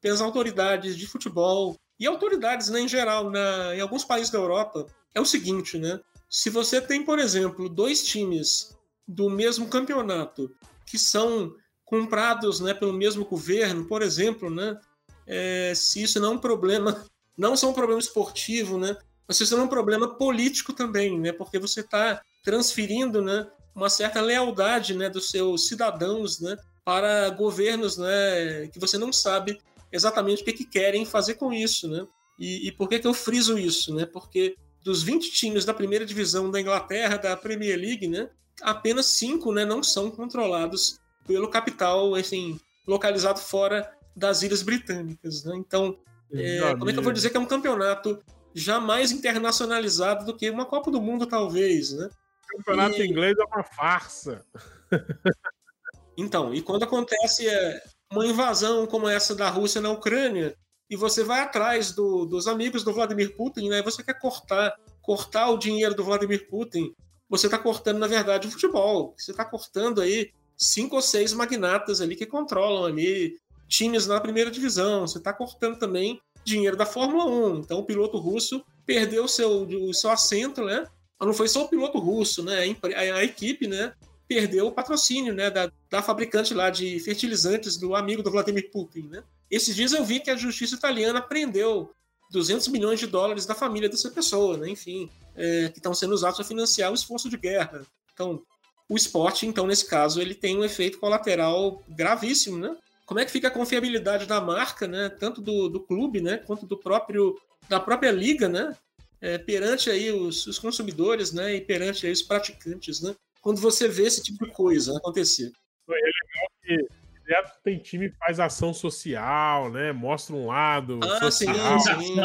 pelas 0.00 0.22
autoridades 0.22 0.96
de 0.96 1.06
futebol 1.06 1.76
e 2.00 2.06
autoridades 2.06 2.70
né, 2.70 2.80
em 2.80 2.88
geral 2.88 3.30
na, 3.30 3.76
em 3.76 3.80
alguns 3.80 4.02
países 4.02 4.30
da 4.30 4.38
Europa 4.38 4.86
é 5.14 5.20
o 5.20 5.24
seguinte, 5.24 5.78
né? 5.78 6.00
Se 6.28 6.50
você 6.50 6.80
tem, 6.80 7.04
por 7.04 7.18
exemplo, 7.18 7.68
dois 7.68 8.02
times 8.02 8.76
do 9.06 9.30
mesmo 9.30 9.68
campeonato 9.68 10.50
que 10.86 10.98
são 10.98 11.52
comprados 11.84 12.60
né, 12.60 12.72
pelo 12.72 12.92
mesmo 12.92 13.24
governo, 13.24 13.84
por 13.84 14.02
exemplo, 14.02 14.48
né, 14.48 14.78
é, 15.26 15.72
se 15.74 16.02
isso 16.02 16.18
não 16.20 16.32
é 16.32 16.34
um 16.34 16.38
problema, 16.38 17.04
não 17.36 17.56
só 17.56 17.70
um 17.70 17.74
problema 17.74 18.00
esportivo, 18.00 18.78
né, 18.78 18.96
mas 19.28 19.40
isso 19.40 19.56
é 19.56 19.60
um 19.60 19.68
problema 19.68 20.16
político 20.16 20.72
também, 20.72 21.18
né, 21.18 21.32
porque 21.32 21.58
você 21.58 21.80
está 21.80 22.22
transferindo 22.44 23.20
né, 23.20 23.46
uma 23.74 23.90
certa 23.90 24.20
lealdade 24.20 24.94
né, 24.94 25.10
dos 25.10 25.28
seus 25.28 25.68
cidadãos 25.68 26.40
né, 26.40 26.56
para 26.84 27.28
governos 27.30 27.98
né, 27.98 28.68
que 28.72 28.78
você 28.78 28.96
não 28.96 29.12
sabe 29.12 29.60
exatamente 29.92 30.42
o 30.42 30.44
que, 30.44 30.52
que 30.52 30.64
querem 30.64 31.04
fazer 31.04 31.34
com 31.34 31.52
isso. 31.52 31.88
Né? 31.88 32.06
E, 32.38 32.68
e 32.68 32.72
por 32.72 32.88
que, 32.88 32.98
que 32.98 33.06
eu 33.06 33.12
friso 33.12 33.58
isso? 33.58 33.94
Né? 33.94 34.06
Porque 34.06 34.56
dos 34.82 35.02
20 35.02 35.30
times 35.32 35.64
da 35.64 35.74
primeira 35.74 36.06
divisão 36.06 36.50
da 36.50 36.60
Inglaterra, 36.60 37.16
da 37.16 37.36
Premier 37.36 37.76
League, 37.76 38.06
né, 38.06 38.30
apenas 38.62 39.06
cinco 39.06 39.52
né, 39.52 39.64
não 39.64 39.82
são 39.82 40.10
controlados 40.10 40.98
pelo 41.26 41.48
capital 41.48 42.14
assim, 42.14 42.58
localizado 42.86 43.38
fora 43.38 43.90
das 44.14 44.42
Ilhas 44.42 44.62
Britânicas. 44.62 45.44
Né? 45.44 45.56
Então, 45.56 45.98
é, 46.32 46.74
como 46.76 46.90
é 46.90 46.92
que 46.92 46.98
eu 46.98 47.02
vou 47.02 47.12
dizer 47.12 47.30
que 47.30 47.36
é 47.36 47.40
um 47.40 47.46
campeonato 47.46 48.18
jamais 48.54 49.12
internacionalizado 49.12 50.24
do 50.24 50.36
que 50.36 50.48
uma 50.48 50.64
Copa 50.64 50.90
do 50.90 51.00
Mundo, 51.00 51.26
talvez, 51.26 51.92
né? 51.92 52.08
O 52.54 52.56
campeonato 52.56 53.02
e... 53.02 53.06
inglês 53.06 53.36
é 53.38 53.44
uma 53.44 53.62
farsa. 53.62 54.44
então, 56.16 56.54
e 56.54 56.62
quando 56.62 56.84
acontece 56.84 57.46
é, 57.46 57.82
uma 58.10 58.26
invasão 58.26 58.86
como 58.86 59.08
essa 59.08 59.34
da 59.34 59.50
Rússia 59.50 59.80
na 59.80 59.90
Ucrânia, 59.90 60.56
e 60.88 60.96
você 60.96 61.22
vai 61.22 61.40
atrás 61.40 61.92
do, 61.92 62.24
dos 62.24 62.46
amigos 62.46 62.82
do 62.84 62.92
Vladimir 62.92 63.36
Putin, 63.36 63.68
né? 63.68 63.82
Você 63.82 64.02
quer 64.02 64.18
cortar, 64.18 64.74
cortar 65.02 65.50
o 65.50 65.58
dinheiro 65.58 65.94
do 65.94 66.04
Vladimir 66.04 66.48
Putin. 66.48 66.94
Você 67.28 67.46
está 67.46 67.58
cortando, 67.58 67.98
na 67.98 68.06
verdade, 68.06 68.46
o 68.46 68.50
futebol. 68.50 69.14
Você 69.16 69.30
está 69.30 69.44
cortando 69.44 70.00
aí 70.00 70.32
cinco 70.56 70.96
ou 70.96 71.02
seis 71.02 71.32
magnatas 71.32 72.00
ali 72.00 72.16
que 72.16 72.26
controlam 72.26 72.84
ali 72.84 73.38
times 73.68 74.06
na 74.06 74.20
primeira 74.20 74.50
divisão. 74.50 75.06
Você 75.06 75.18
está 75.18 75.32
cortando 75.32 75.78
também 75.78 76.20
dinheiro 76.44 76.76
da 76.76 76.86
Fórmula 76.86 77.24
1. 77.26 77.58
Então 77.58 77.78
o 77.78 77.84
piloto 77.84 78.18
russo 78.18 78.64
perdeu 78.86 79.24
o 79.24 79.28
seu, 79.28 79.62
o 79.62 79.92
seu 79.92 80.10
assento, 80.10 80.64
né? 80.64 80.86
Não 81.20 81.34
foi 81.34 81.48
só 81.48 81.64
o 81.64 81.68
piloto 81.68 81.98
russo, 81.98 82.42
né? 82.42 82.60
A 82.94 83.24
equipe, 83.24 83.66
né? 83.66 83.92
Perdeu 84.28 84.68
o 84.68 84.72
patrocínio, 84.72 85.34
né? 85.34 85.50
Da, 85.50 85.70
da, 85.90 86.02
fabricante 86.02 86.54
lá 86.54 86.70
de 86.70 87.00
fertilizantes 87.00 87.76
do 87.76 87.96
amigo 87.96 88.22
do 88.22 88.30
Vladimir 88.30 88.70
Putin, 88.70 89.08
né? 89.08 89.24
Esses 89.50 89.74
dias 89.74 89.92
eu 89.92 90.04
vi 90.04 90.20
que 90.20 90.30
a 90.30 90.36
justiça 90.36 90.76
italiana 90.76 91.20
prendeu 91.20 91.90
200 92.30 92.68
milhões 92.68 93.00
de 93.00 93.06
dólares 93.06 93.46
da 93.46 93.54
família 93.54 93.88
dessa 93.88 94.10
pessoa, 94.10 94.56
né? 94.56 94.68
Enfim, 94.68 95.10
é, 95.34 95.68
que 95.68 95.78
estão 95.78 95.94
sendo 95.94 96.14
usados 96.14 96.36
para 96.36 96.46
financiar 96.46 96.90
o 96.90 96.94
esforço 96.94 97.28
de 97.28 97.36
guerra. 97.36 97.82
Então, 98.12 98.42
o 98.88 98.96
esporte, 98.96 99.46
então, 99.46 99.66
nesse 99.66 99.86
caso, 99.86 100.20
ele 100.20 100.34
tem 100.34 100.56
um 100.56 100.64
efeito 100.64 100.98
colateral 100.98 101.82
gravíssimo, 101.88 102.58
né? 102.58 102.76
Como 103.04 103.20
é 103.20 103.24
que 103.24 103.30
fica 103.30 103.48
a 103.48 103.52
confiabilidade 103.52 104.26
da 104.26 104.40
marca, 104.40 104.86
né? 104.86 105.08
Tanto 105.08 105.40
do, 105.40 105.68
do 105.68 105.80
clube, 105.80 106.20
né? 106.20 106.38
Quanto 106.38 106.66
do 106.66 106.76
próprio 106.76 107.38
da 107.68 107.80
própria 107.80 108.10
liga, 108.10 108.48
né? 108.48 108.76
É, 109.20 109.38
perante 109.38 109.90
aí 109.90 110.10
os, 110.10 110.46
os, 110.46 110.58
consumidores, 110.58 111.32
né? 111.32 111.54
E 111.54 111.60
perante 111.60 112.06
aí 112.06 112.12
os 112.12 112.22
praticantes, 112.22 113.00
né? 113.00 113.14
Quando 113.40 113.60
você 113.60 113.88
vê 113.88 114.04
esse 114.04 114.22
tipo 114.22 114.44
de 114.44 114.52
coisa 114.52 114.96
acontecer. 114.98 115.52
É 115.88 115.92
legal 115.92 116.50
que 116.62 117.05
direto 117.26 117.52
tem 117.62 117.78
time 117.78 118.10
que 118.10 118.16
faz 118.16 118.38
ação 118.38 118.72
social, 118.72 119.70
né? 119.70 119.92
Mostra 119.92 120.34
um 120.34 120.46
lado 120.46 121.00
ah, 121.02 121.18
social. 121.18 121.80
Sim, 121.80 122.02
sim. 122.02 122.20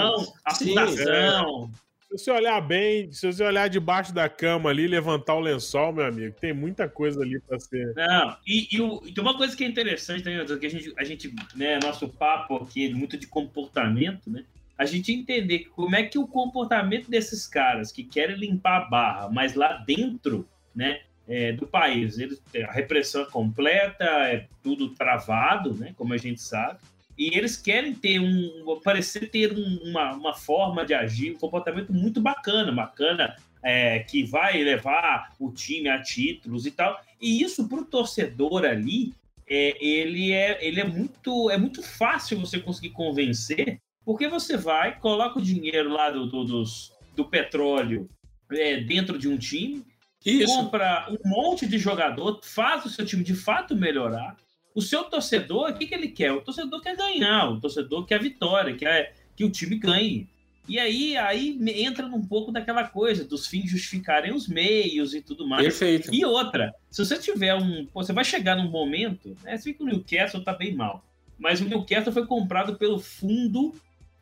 A 0.45 0.55
fundação. 0.55 1.71
É. 1.73 1.91
Se 2.17 2.25
você 2.25 2.31
olhar 2.31 2.59
bem, 2.59 3.09
se 3.13 3.25
você 3.25 3.41
olhar 3.41 3.69
debaixo 3.69 4.13
da 4.13 4.27
cama 4.27 4.69
ali, 4.69 4.85
levantar 4.85 5.33
o 5.35 5.39
lençol, 5.39 5.93
meu 5.93 6.05
amigo, 6.05 6.35
tem 6.41 6.51
muita 6.51 6.87
coisa 6.89 7.21
ali 7.21 7.39
para 7.39 7.57
ser. 7.57 7.93
Não, 7.95 8.35
e, 8.45 8.67
e, 8.75 8.81
o, 8.81 9.01
e, 9.05 9.13
tem 9.13 9.23
uma 9.23 9.37
coisa 9.37 9.55
que 9.55 9.63
é 9.63 9.67
interessante, 9.67 10.25
né, 10.25 10.43
que 10.43 10.65
a 10.65 10.69
gente, 10.69 10.93
a 10.97 11.03
gente, 11.05 11.33
né, 11.55 11.79
nosso 11.81 12.09
papo 12.09 12.57
aqui 12.57 12.87
é 12.87 12.93
muito 12.93 13.17
de 13.17 13.27
comportamento, 13.27 14.29
né? 14.29 14.43
A 14.77 14.83
gente 14.83 15.13
entender 15.13 15.69
como 15.73 15.95
é 15.95 16.03
que 16.03 16.17
o 16.17 16.27
comportamento 16.27 17.09
desses 17.09 17.47
caras 17.47 17.93
que 17.93 18.03
querem 18.03 18.35
limpar 18.35 18.81
a 18.81 18.89
barra, 18.89 19.29
mas 19.29 19.55
lá 19.55 19.73
dentro, 19.87 20.45
né, 20.75 21.01
é, 21.31 21.53
do 21.53 21.65
país, 21.65 22.19
eles, 22.19 22.41
a 22.67 22.71
repressão 22.71 23.21
é 23.21 23.25
completa, 23.25 24.03
é 24.03 24.47
tudo 24.61 24.89
travado, 24.89 25.73
né, 25.73 25.93
como 25.97 26.13
a 26.13 26.17
gente 26.17 26.41
sabe 26.41 26.79
e 27.21 27.37
eles 27.37 27.55
querem 27.55 27.93
ter 27.93 28.19
um 28.19 28.79
parecer 28.83 29.29
ter 29.29 29.53
um, 29.53 29.79
uma, 29.83 30.13
uma 30.13 30.33
forma 30.33 30.83
de 30.83 30.95
agir, 30.95 31.33
um 31.33 31.37
comportamento 31.37 31.93
muito 31.93 32.19
bacana, 32.19 32.71
bacana 32.71 33.35
é, 33.63 33.99
que 33.99 34.23
vai 34.23 34.63
levar 34.63 35.31
o 35.39 35.51
time 35.51 35.87
a 35.87 36.01
títulos 36.01 36.65
e 36.65 36.71
tal. 36.71 36.99
E 37.21 37.43
isso 37.43 37.69
para 37.69 37.79
o 37.79 37.85
torcedor 37.85 38.65
ali, 38.65 39.13
é, 39.47 39.77
ele, 39.85 40.31
é, 40.31 40.65
ele 40.65 40.79
é 40.79 40.83
muito 40.83 41.51
é 41.51 41.57
muito 41.57 41.83
fácil 41.83 42.39
você 42.39 42.59
conseguir 42.59 42.89
convencer, 42.89 43.79
porque 44.03 44.27
você 44.27 44.57
vai, 44.57 44.97
coloca 44.99 45.37
o 45.37 45.43
dinheiro 45.43 45.91
lá 45.91 46.09
do, 46.09 46.25
do, 46.25 46.43
dos, 46.43 46.91
do 47.15 47.25
petróleo 47.25 48.09
é, 48.51 48.77
dentro 48.77 49.19
de 49.19 49.27
um 49.27 49.37
time, 49.37 49.85
isso. 50.25 50.55
compra 50.55 51.07
um 51.10 51.29
monte 51.29 51.67
de 51.67 51.77
jogador, 51.77 52.39
faz 52.43 52.86
o 52.86 52.89
seu 52.89 53.05
time 53.05 53.23
de 53.23 53.34
fato 53.34 53.75
melhorar, 53.75 54.38
o 54.73 54.81
seu 54.81 55.03
torcedor, 55.03 55.71
o 55.71 55.73
que, 55.73 55.88
que 55.88 55.95
ele 55.95 56.10
quer? 56.10 56.31
O 56.31 56.41
torcedor 56.41 56.81
quer 56.81 56.95
ganhar, 56.95 57.49
o 57.49 57.60
torcedor 57.60 58.05
quer 58.05 58.21
vitória, 58.21 58.75
quer 58.75 59.15
que 59.36 59.43
o 59.43 59.49
time 59.49 59.77
ganhe. 59.77 60.29
E 60.67 60.79
aí, 60.79 61.17
aí 61.17 61.57
entra 61.84 62.07
num 62.07 62.23
pouco 62.25 62.51
daquela 62.51 62.88
coisa 62.88 63.25
dos 63.25 63.47
fins 63.47 63.69
justificarem 63.69 64.34
os 64.34 64.47
meios 64.47 65.13
e 65.13 65.21
tudo 65.21 65.47
mais. 65.47 65.63
Perfeito. 65.63 66.13
E 66.13 66.23
outra, 66.23 66.73
se 66.89 67.03
você 67.03 67.17
tiver 67.17 67.55
um. 67.55 67.88
Você 67.93 68.13
vai 68.13 68.23
chegar 68.23 68.55
num 68.55 68.69
momento. 68.69 69.36
Né, 69.43 69.57
você 69.57 69.71
vê 69.71 69.73
que 69.73 69.84
o 69.84 69.86
Newcastle 69.86 70.43
tá 70.43 70.53
bem 70.53 70.73
mal. 70.73 71.03
Mas 71.38 71.60
o 71.60 71.65
Newcastle 71.65 72.13
foi 72.13 72.25
comprado 72.25 72.77
pelo 72.77 72.99
fundo. 72.99 73.73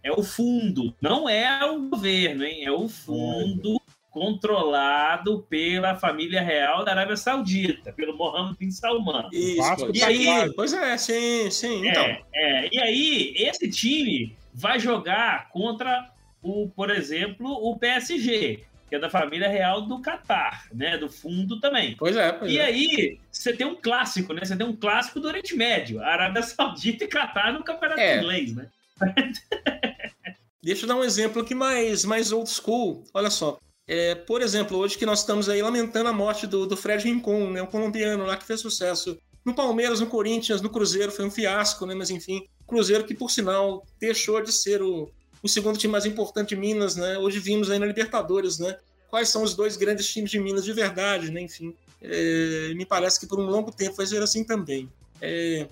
É 0.01 0.11
o 0.13 0.23
fundo, 0.23 0.95
não 1.01 1.27
é 1.27 1.69
o 1.69 1.89
governo, 1.89 2.45
hein? 2.45 2.63
É 2.63 2.71
o 2.71 2.87
fundo 2.87 3.78
controlado 4.19 5.45
pela 5.49 5.95
família 5.95 6.41
real 6.41 6.83
da 6.83 6.91
Arábia 6.91 7.15
Saudita, 7.15 7.93
pelo 7.93 8.17
Mohammed 8.17 8.57
bin 8.57 8.69
Salman. 8.69 9.29
Isso, 9.31 9.91
e 9.93 10.03
aí, 10.03 10.53
pois 10.57 10.73
é, 10.73 10.97
sim, 10.97 11.49
sim. 11.49 11.87
Então. 11.87 12.03
É, 12.03 12.19
é, 12.33 12.69
e 12.69 12.79
aí, 12.79 13.33
esse 13.37 13.69
time 13.69 14.35
vai 14.53 14.77
jogar 14.77 15.47
contra 15.47 16.11
o, 16.41 16.67
por 16.67 16.89
exemplo, 16.89 17.47
o 17.49 17.79
PSG, 17.79 18.65
que 18.89 18.95
é 18.95 18.99
da 18.99 19.09
família 19.09 19.47
real 19.47 19.83
do 19.83 20.01
Catar, 20.01 20.67
né? 20.73 20.97
Do 20.97 21.07
fundo 21.07 21.57
também. 21.61 21.95
Pois 21.97 22.17
é, 22.17 22.33
pois 22.33 22.51
E 22.51 22.59
é. 22.59 22.65
aí, 22.65 23.19
você 23.31 23.53
tem 23.53 23.65
um 23.65 23.75
clássico, 23.77 24.33
né? 24.33 24.43
Você 24.43 24.57
tem 24.57 24.67
um 24.67 24.75
clássico 24.75 25.21
do 25.21 25.29
Oriente 25.29 25.55
Médio, 25.55 26.03
Arábia 26.03 26.43
Saudita 26.43 27.05
e 27.05 27.07
Catar 27.07 27.53
no 27.53 27.63
campeonato 27.63 28.01
é. 28.01 28.17
inglês, 28.17 28.53
né? 28.53 28.67
Deixa 30.61 30.83
eu 30.83 30.89
dar 30.89 30.97
um 30.97 31.05
exemplo 31.05 31.41
aqui 31.41 31.55
mais, 31.55 32.03
mais 32.03 32.33
old 32.33 32.49
school. 32.49 33.05
Olha 33.13 33.29
só. 33.29 33.57
É, 33.91 34.13
por 34.13 34.43
exemplo, 34.43 34.77
hoje 34.77 34.95
que 34.99 35.05
nós 35.05 35.21
estamos 35.21 35.49
aí 35.49 35.63
lamentando 35.63 36.07
a 36.07 36.13
morte 36.13 36.45
do, 36.45 36.67
do 36.67 36.77
Fred 36.77 37.03
Rincon, 37.05 37.49
né, 37.49 37.59
um 37.59 37.65
colombiano 37.65 38.23
lá 38.23 38.37
que 38.37 38.45
fez 38.45 38.61
sucesso 38.61 39.17
no 39.43 39.51
Palmeiras, 39.51 39.99
no 39.99 40.05
Corinthians, 40.05 40.61
no 40.61 40.69
Cruzeiro, 40.69 41.11
foi 41.11 41.25
um 41.25 41.31
fiasco, 41.31 41.87
né, 41.87 41.95
mas 41.95 42.11
enfim, 42.11 42.45
Cruzeiro 42.67 43.03
que, 43.03 43.15
por 43.15 43.31
sinal, 43.31 43.83
deixou 43.99 44.43
de 44.43 44.51
ser 44.51 44.83
o, 44.83 45.09
o 45.41 45.49
segundo 45.49 45.75
time 45.75 45.91
mais 45.91 46.05
importante 46.05 46.49
de 46.49 46.55
Minas, 46.55 46.95
né, 46.95 47.17
hoje 47.17 47.39
vimos 47.39 47.71
aí 47.71 47.79
na 47.79 47.87
Libertadores, 47.87 48.59
né, 48.59 48.77
quais 49.09 49.29
são 49.29 49.41
os 49.41 49.55
dois 49.55 49.75
grandes 49.75 50.07
times 50.07 50.29
de 50.29 50.39
Minas 50.39 50.63
de 50.63 50.71
verdade, 50.71 51.31
né, 51.31 51.41
enfim, 51.41 51.73
é, 51.99 52.71
me 52.75 52.85
parece 52.85 53.19
que 53.19 53.25
por 53.25 53.39
um 53.39 53.47
longo 53.47 53.71
tempo 53.71 53.95
vai 53.95 54.05
ser 54.05 54.21
assim 54.21 54.43
também. 54.43 54.87
É, 55.19 55.67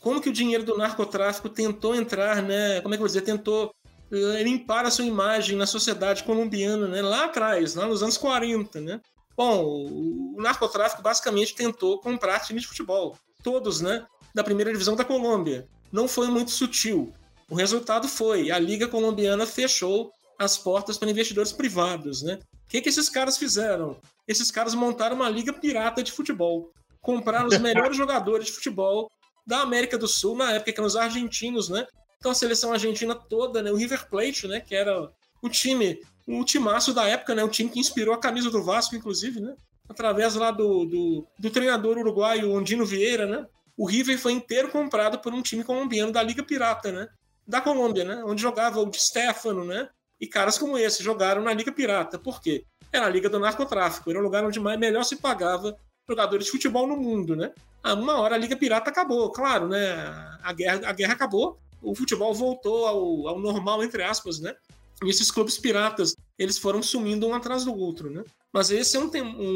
como 0.00 0.22
que 0.22 0.30
o 0.30 0.32
dinheiro 0.32 0.64
do 0.64 0.78
narcotráfico 0.78 1.50
tentou 1.50 1.94
entrar, 1.94 2.42
né, 2.42 2.80
como 2.80 2.94
é 2.94 2.96
que 2.96 3.02
eu 3.02 3.06
vou 3.06 3.08
dizer, 3.08 3.20
tentou 3.20 3.74
limpar 4.10 4.84
a 4.84 4.90
sua 4.90 5.04
imagem 5.04 5.56
na 5.56 5.66
sociedade 5.66 6.24
colombiana, 6.24 6.88
né? 6.88 7.02
Lá 7.02 7.26
atrás, 7.26 7.74
lá 7.74 7.86
nos 7.86 8.02
anos 8.02 8.16
40, 8.16 8.80
né? 8.80 9.00
Bom, 9.36 9.86
o 9.86 10.36
narcotráfico 10.42 11.02
basicamente 11.02 11.54
tentou 11.54 12.00
comprar 12.00 12.40
times 12.40 12.62
de 12.62 12.68
futebol, 12.68 13.16
todos, 13.42 13.80
né? 13.80 14.06
Da 14.34 14.42
primeira 14.42 14.72
divisão 14.72 14.96
da 14.96 15.04
Colômbia. 15.04 15.68
Não 15.92 16.08
foi 16.08 16.28
muito 16.28 16.50
sutil. 16.50 17.12
O 17.50 17.54
resultado 17.54 18.08
foi 18.08 18.50
a 18.50 18.58
Liga 18.58 18.88
Colombiana 18.88 19.46
fechou 19.46 20.12
as 20.38 20.56
portas 20.56 20.98
para 20.98 21.10
investidores 21.10 21.52
privados, 21.52 22.22
né? 22.22 22.38
O 22.64 22.68
que, 22.68 22.80
que 22.80 22.88
esses 22.88 23.08
caras 23.08 23.38
fizeram? 23.38 23.96
Esses 24.26 24.50
caras 24.50 24.74
montaram 24.74 25.16
uma 25.16 25.28
liga 25.28 25.52
pirata 25.52 26.02
de 26.02 26.12
futebol. 26.12 26.70
Compraram 27.00 27.46
os 27.46 27.58
melhores 27.58 27.96
jogadores 27.96 28.46
de 28.46 28.52
futebol 28.52 29.10
da 29.46 29.60
América 29.60 29.96
do 29.96 30.06
Sul, 30.06 30.36
na 30.36 30.52
época 30.52 30.72
que 30.72 30.78
eram 30.78 30.86
os 30.86 30.96
argentinos, 30.96 31.68
né? 31.68 31.86
Então 32.18 32.32
a 32.32 32.34
seleção 32.34 32.72
argentina 32.72 33.14
toda, 33.14 33.62
né? 33.62 33.70
O 33.70 33.76
River 33.76 34.08
Plate, 34.08 34.46
né? 34.48 34.60
Que 34.60 34.74
era 34.74 35.10
o 35.40 35.48
time, 35.48 36.00
o 36.26 36.44
timaço 36.44 36.92
da 36.92 37.06
época, 37.06 37.34
né? 37.34 37.44
O 37.44 37.48
time 37.48 37.70
que 37.70 37.80
inspirou 37.80 38.14
a 38.14 38.18
camisa 38.18 38.50
do 38.50 38.62
Vasco, 38.62 38.96
inclusive, 38.96 39.40
né? 39.40 39.54
Através 39.88 40.34
lá 40.34 40.50
do, 40.50 40.84
do, 40.84 41.26
do 41.38 41.50
treinador 41.50 41.96
uruguaio 41.96 42.52
Ondino 42.52 42.84
Vieira, 42.84 43.26
né? 43.26 43.46
O 43.76 43.86
River 43.86 44.18
foi 44.18 44.32
inteiro 44.32 44.68
comprado 44.68 45.20
por 45.20 45.32
um 45.32 45.40
time 45.40 45.62
colombiano 45.62 46.12
da 46.12 46.22
Liga 46.22 46.42
Pirata, 46.42 46.90
né? 46.90 47.08
Da 47.46 47.60
Colômbia, 47.60 48.04
né? 48.04 48.22
Onde 48.24 48.42
jogava 48.42 48.80
o 48.80 48.90
Di 48.90 49.00
Stefano, 49.00 49.64
né? 49.64 49.88
E 50.20 50.26
caras 50.26 50.58
como 50.58 50.76
esse 50.76 51.02
jogaram 51.02 51.42
na 51.42 51.52
Liga 51.54 51.70
Pirata. 51.70 52.18
Por 52.18 52.42
quê? 52.42 52.64
Era 52.92 53.06
a 53.06 53.08
Liga 53.08 53.28
do 53.28 53.38
Narcotráfico, 53.38 54.10
era 54.10 54.18
o 54.18 54.22
lugar 54.22 54.44
onde 54.44 54.58
mais, 54.58 54.78
melhor 54.78 55.04
se 55.04 55.16
pagava 55.16 55.76
jogadores 56.08 56.46
de 56.46 56.50
futebol 56.50 56.86
no 56.86 56.96
mundo, 56.96 57.36
né? 57.36 57.52
Ah, 57.82 57.94
uma 57.94 58.18
hora 58.18 58.34
a 58.34 58.38
Liga 58.38 58.56
Pirata 58.56 58.90
acabou, 58.90 59.30
claro, 59.30 59.68
né? 59.68 59.94
A 60.42 60.52
guerra, 60.52 60.88
a 60.88 60.92
guerra 60.92 61.12
acabou, 61.12 61.58
o 61.82 61.94
futebol 61.94 62.34
voltou 62.34 62.86
ao, 62.86 63.28
ao 63.28 63.38
normal, 63.38 63.82
entre 63.82 64.02
aspas, 64.02 64.40
né? 64.40 64.54
E 65.02 65.08
esses 65.08 65.30
clubes 65.30 65.58
piratas, 65.58 66.14
eles 66.38 66.58
foram 66.58 66.82
sumindo 66.82 67.26
um 67.26 67.34
atrás 67.34 67.64
do 67.64 67.74
outro, 67.76 68.10
né? 68.10 68.24
Mas 68.52 68.70
esse 68.70 68.96
é 68.96 69.00
um, 69.00 69.10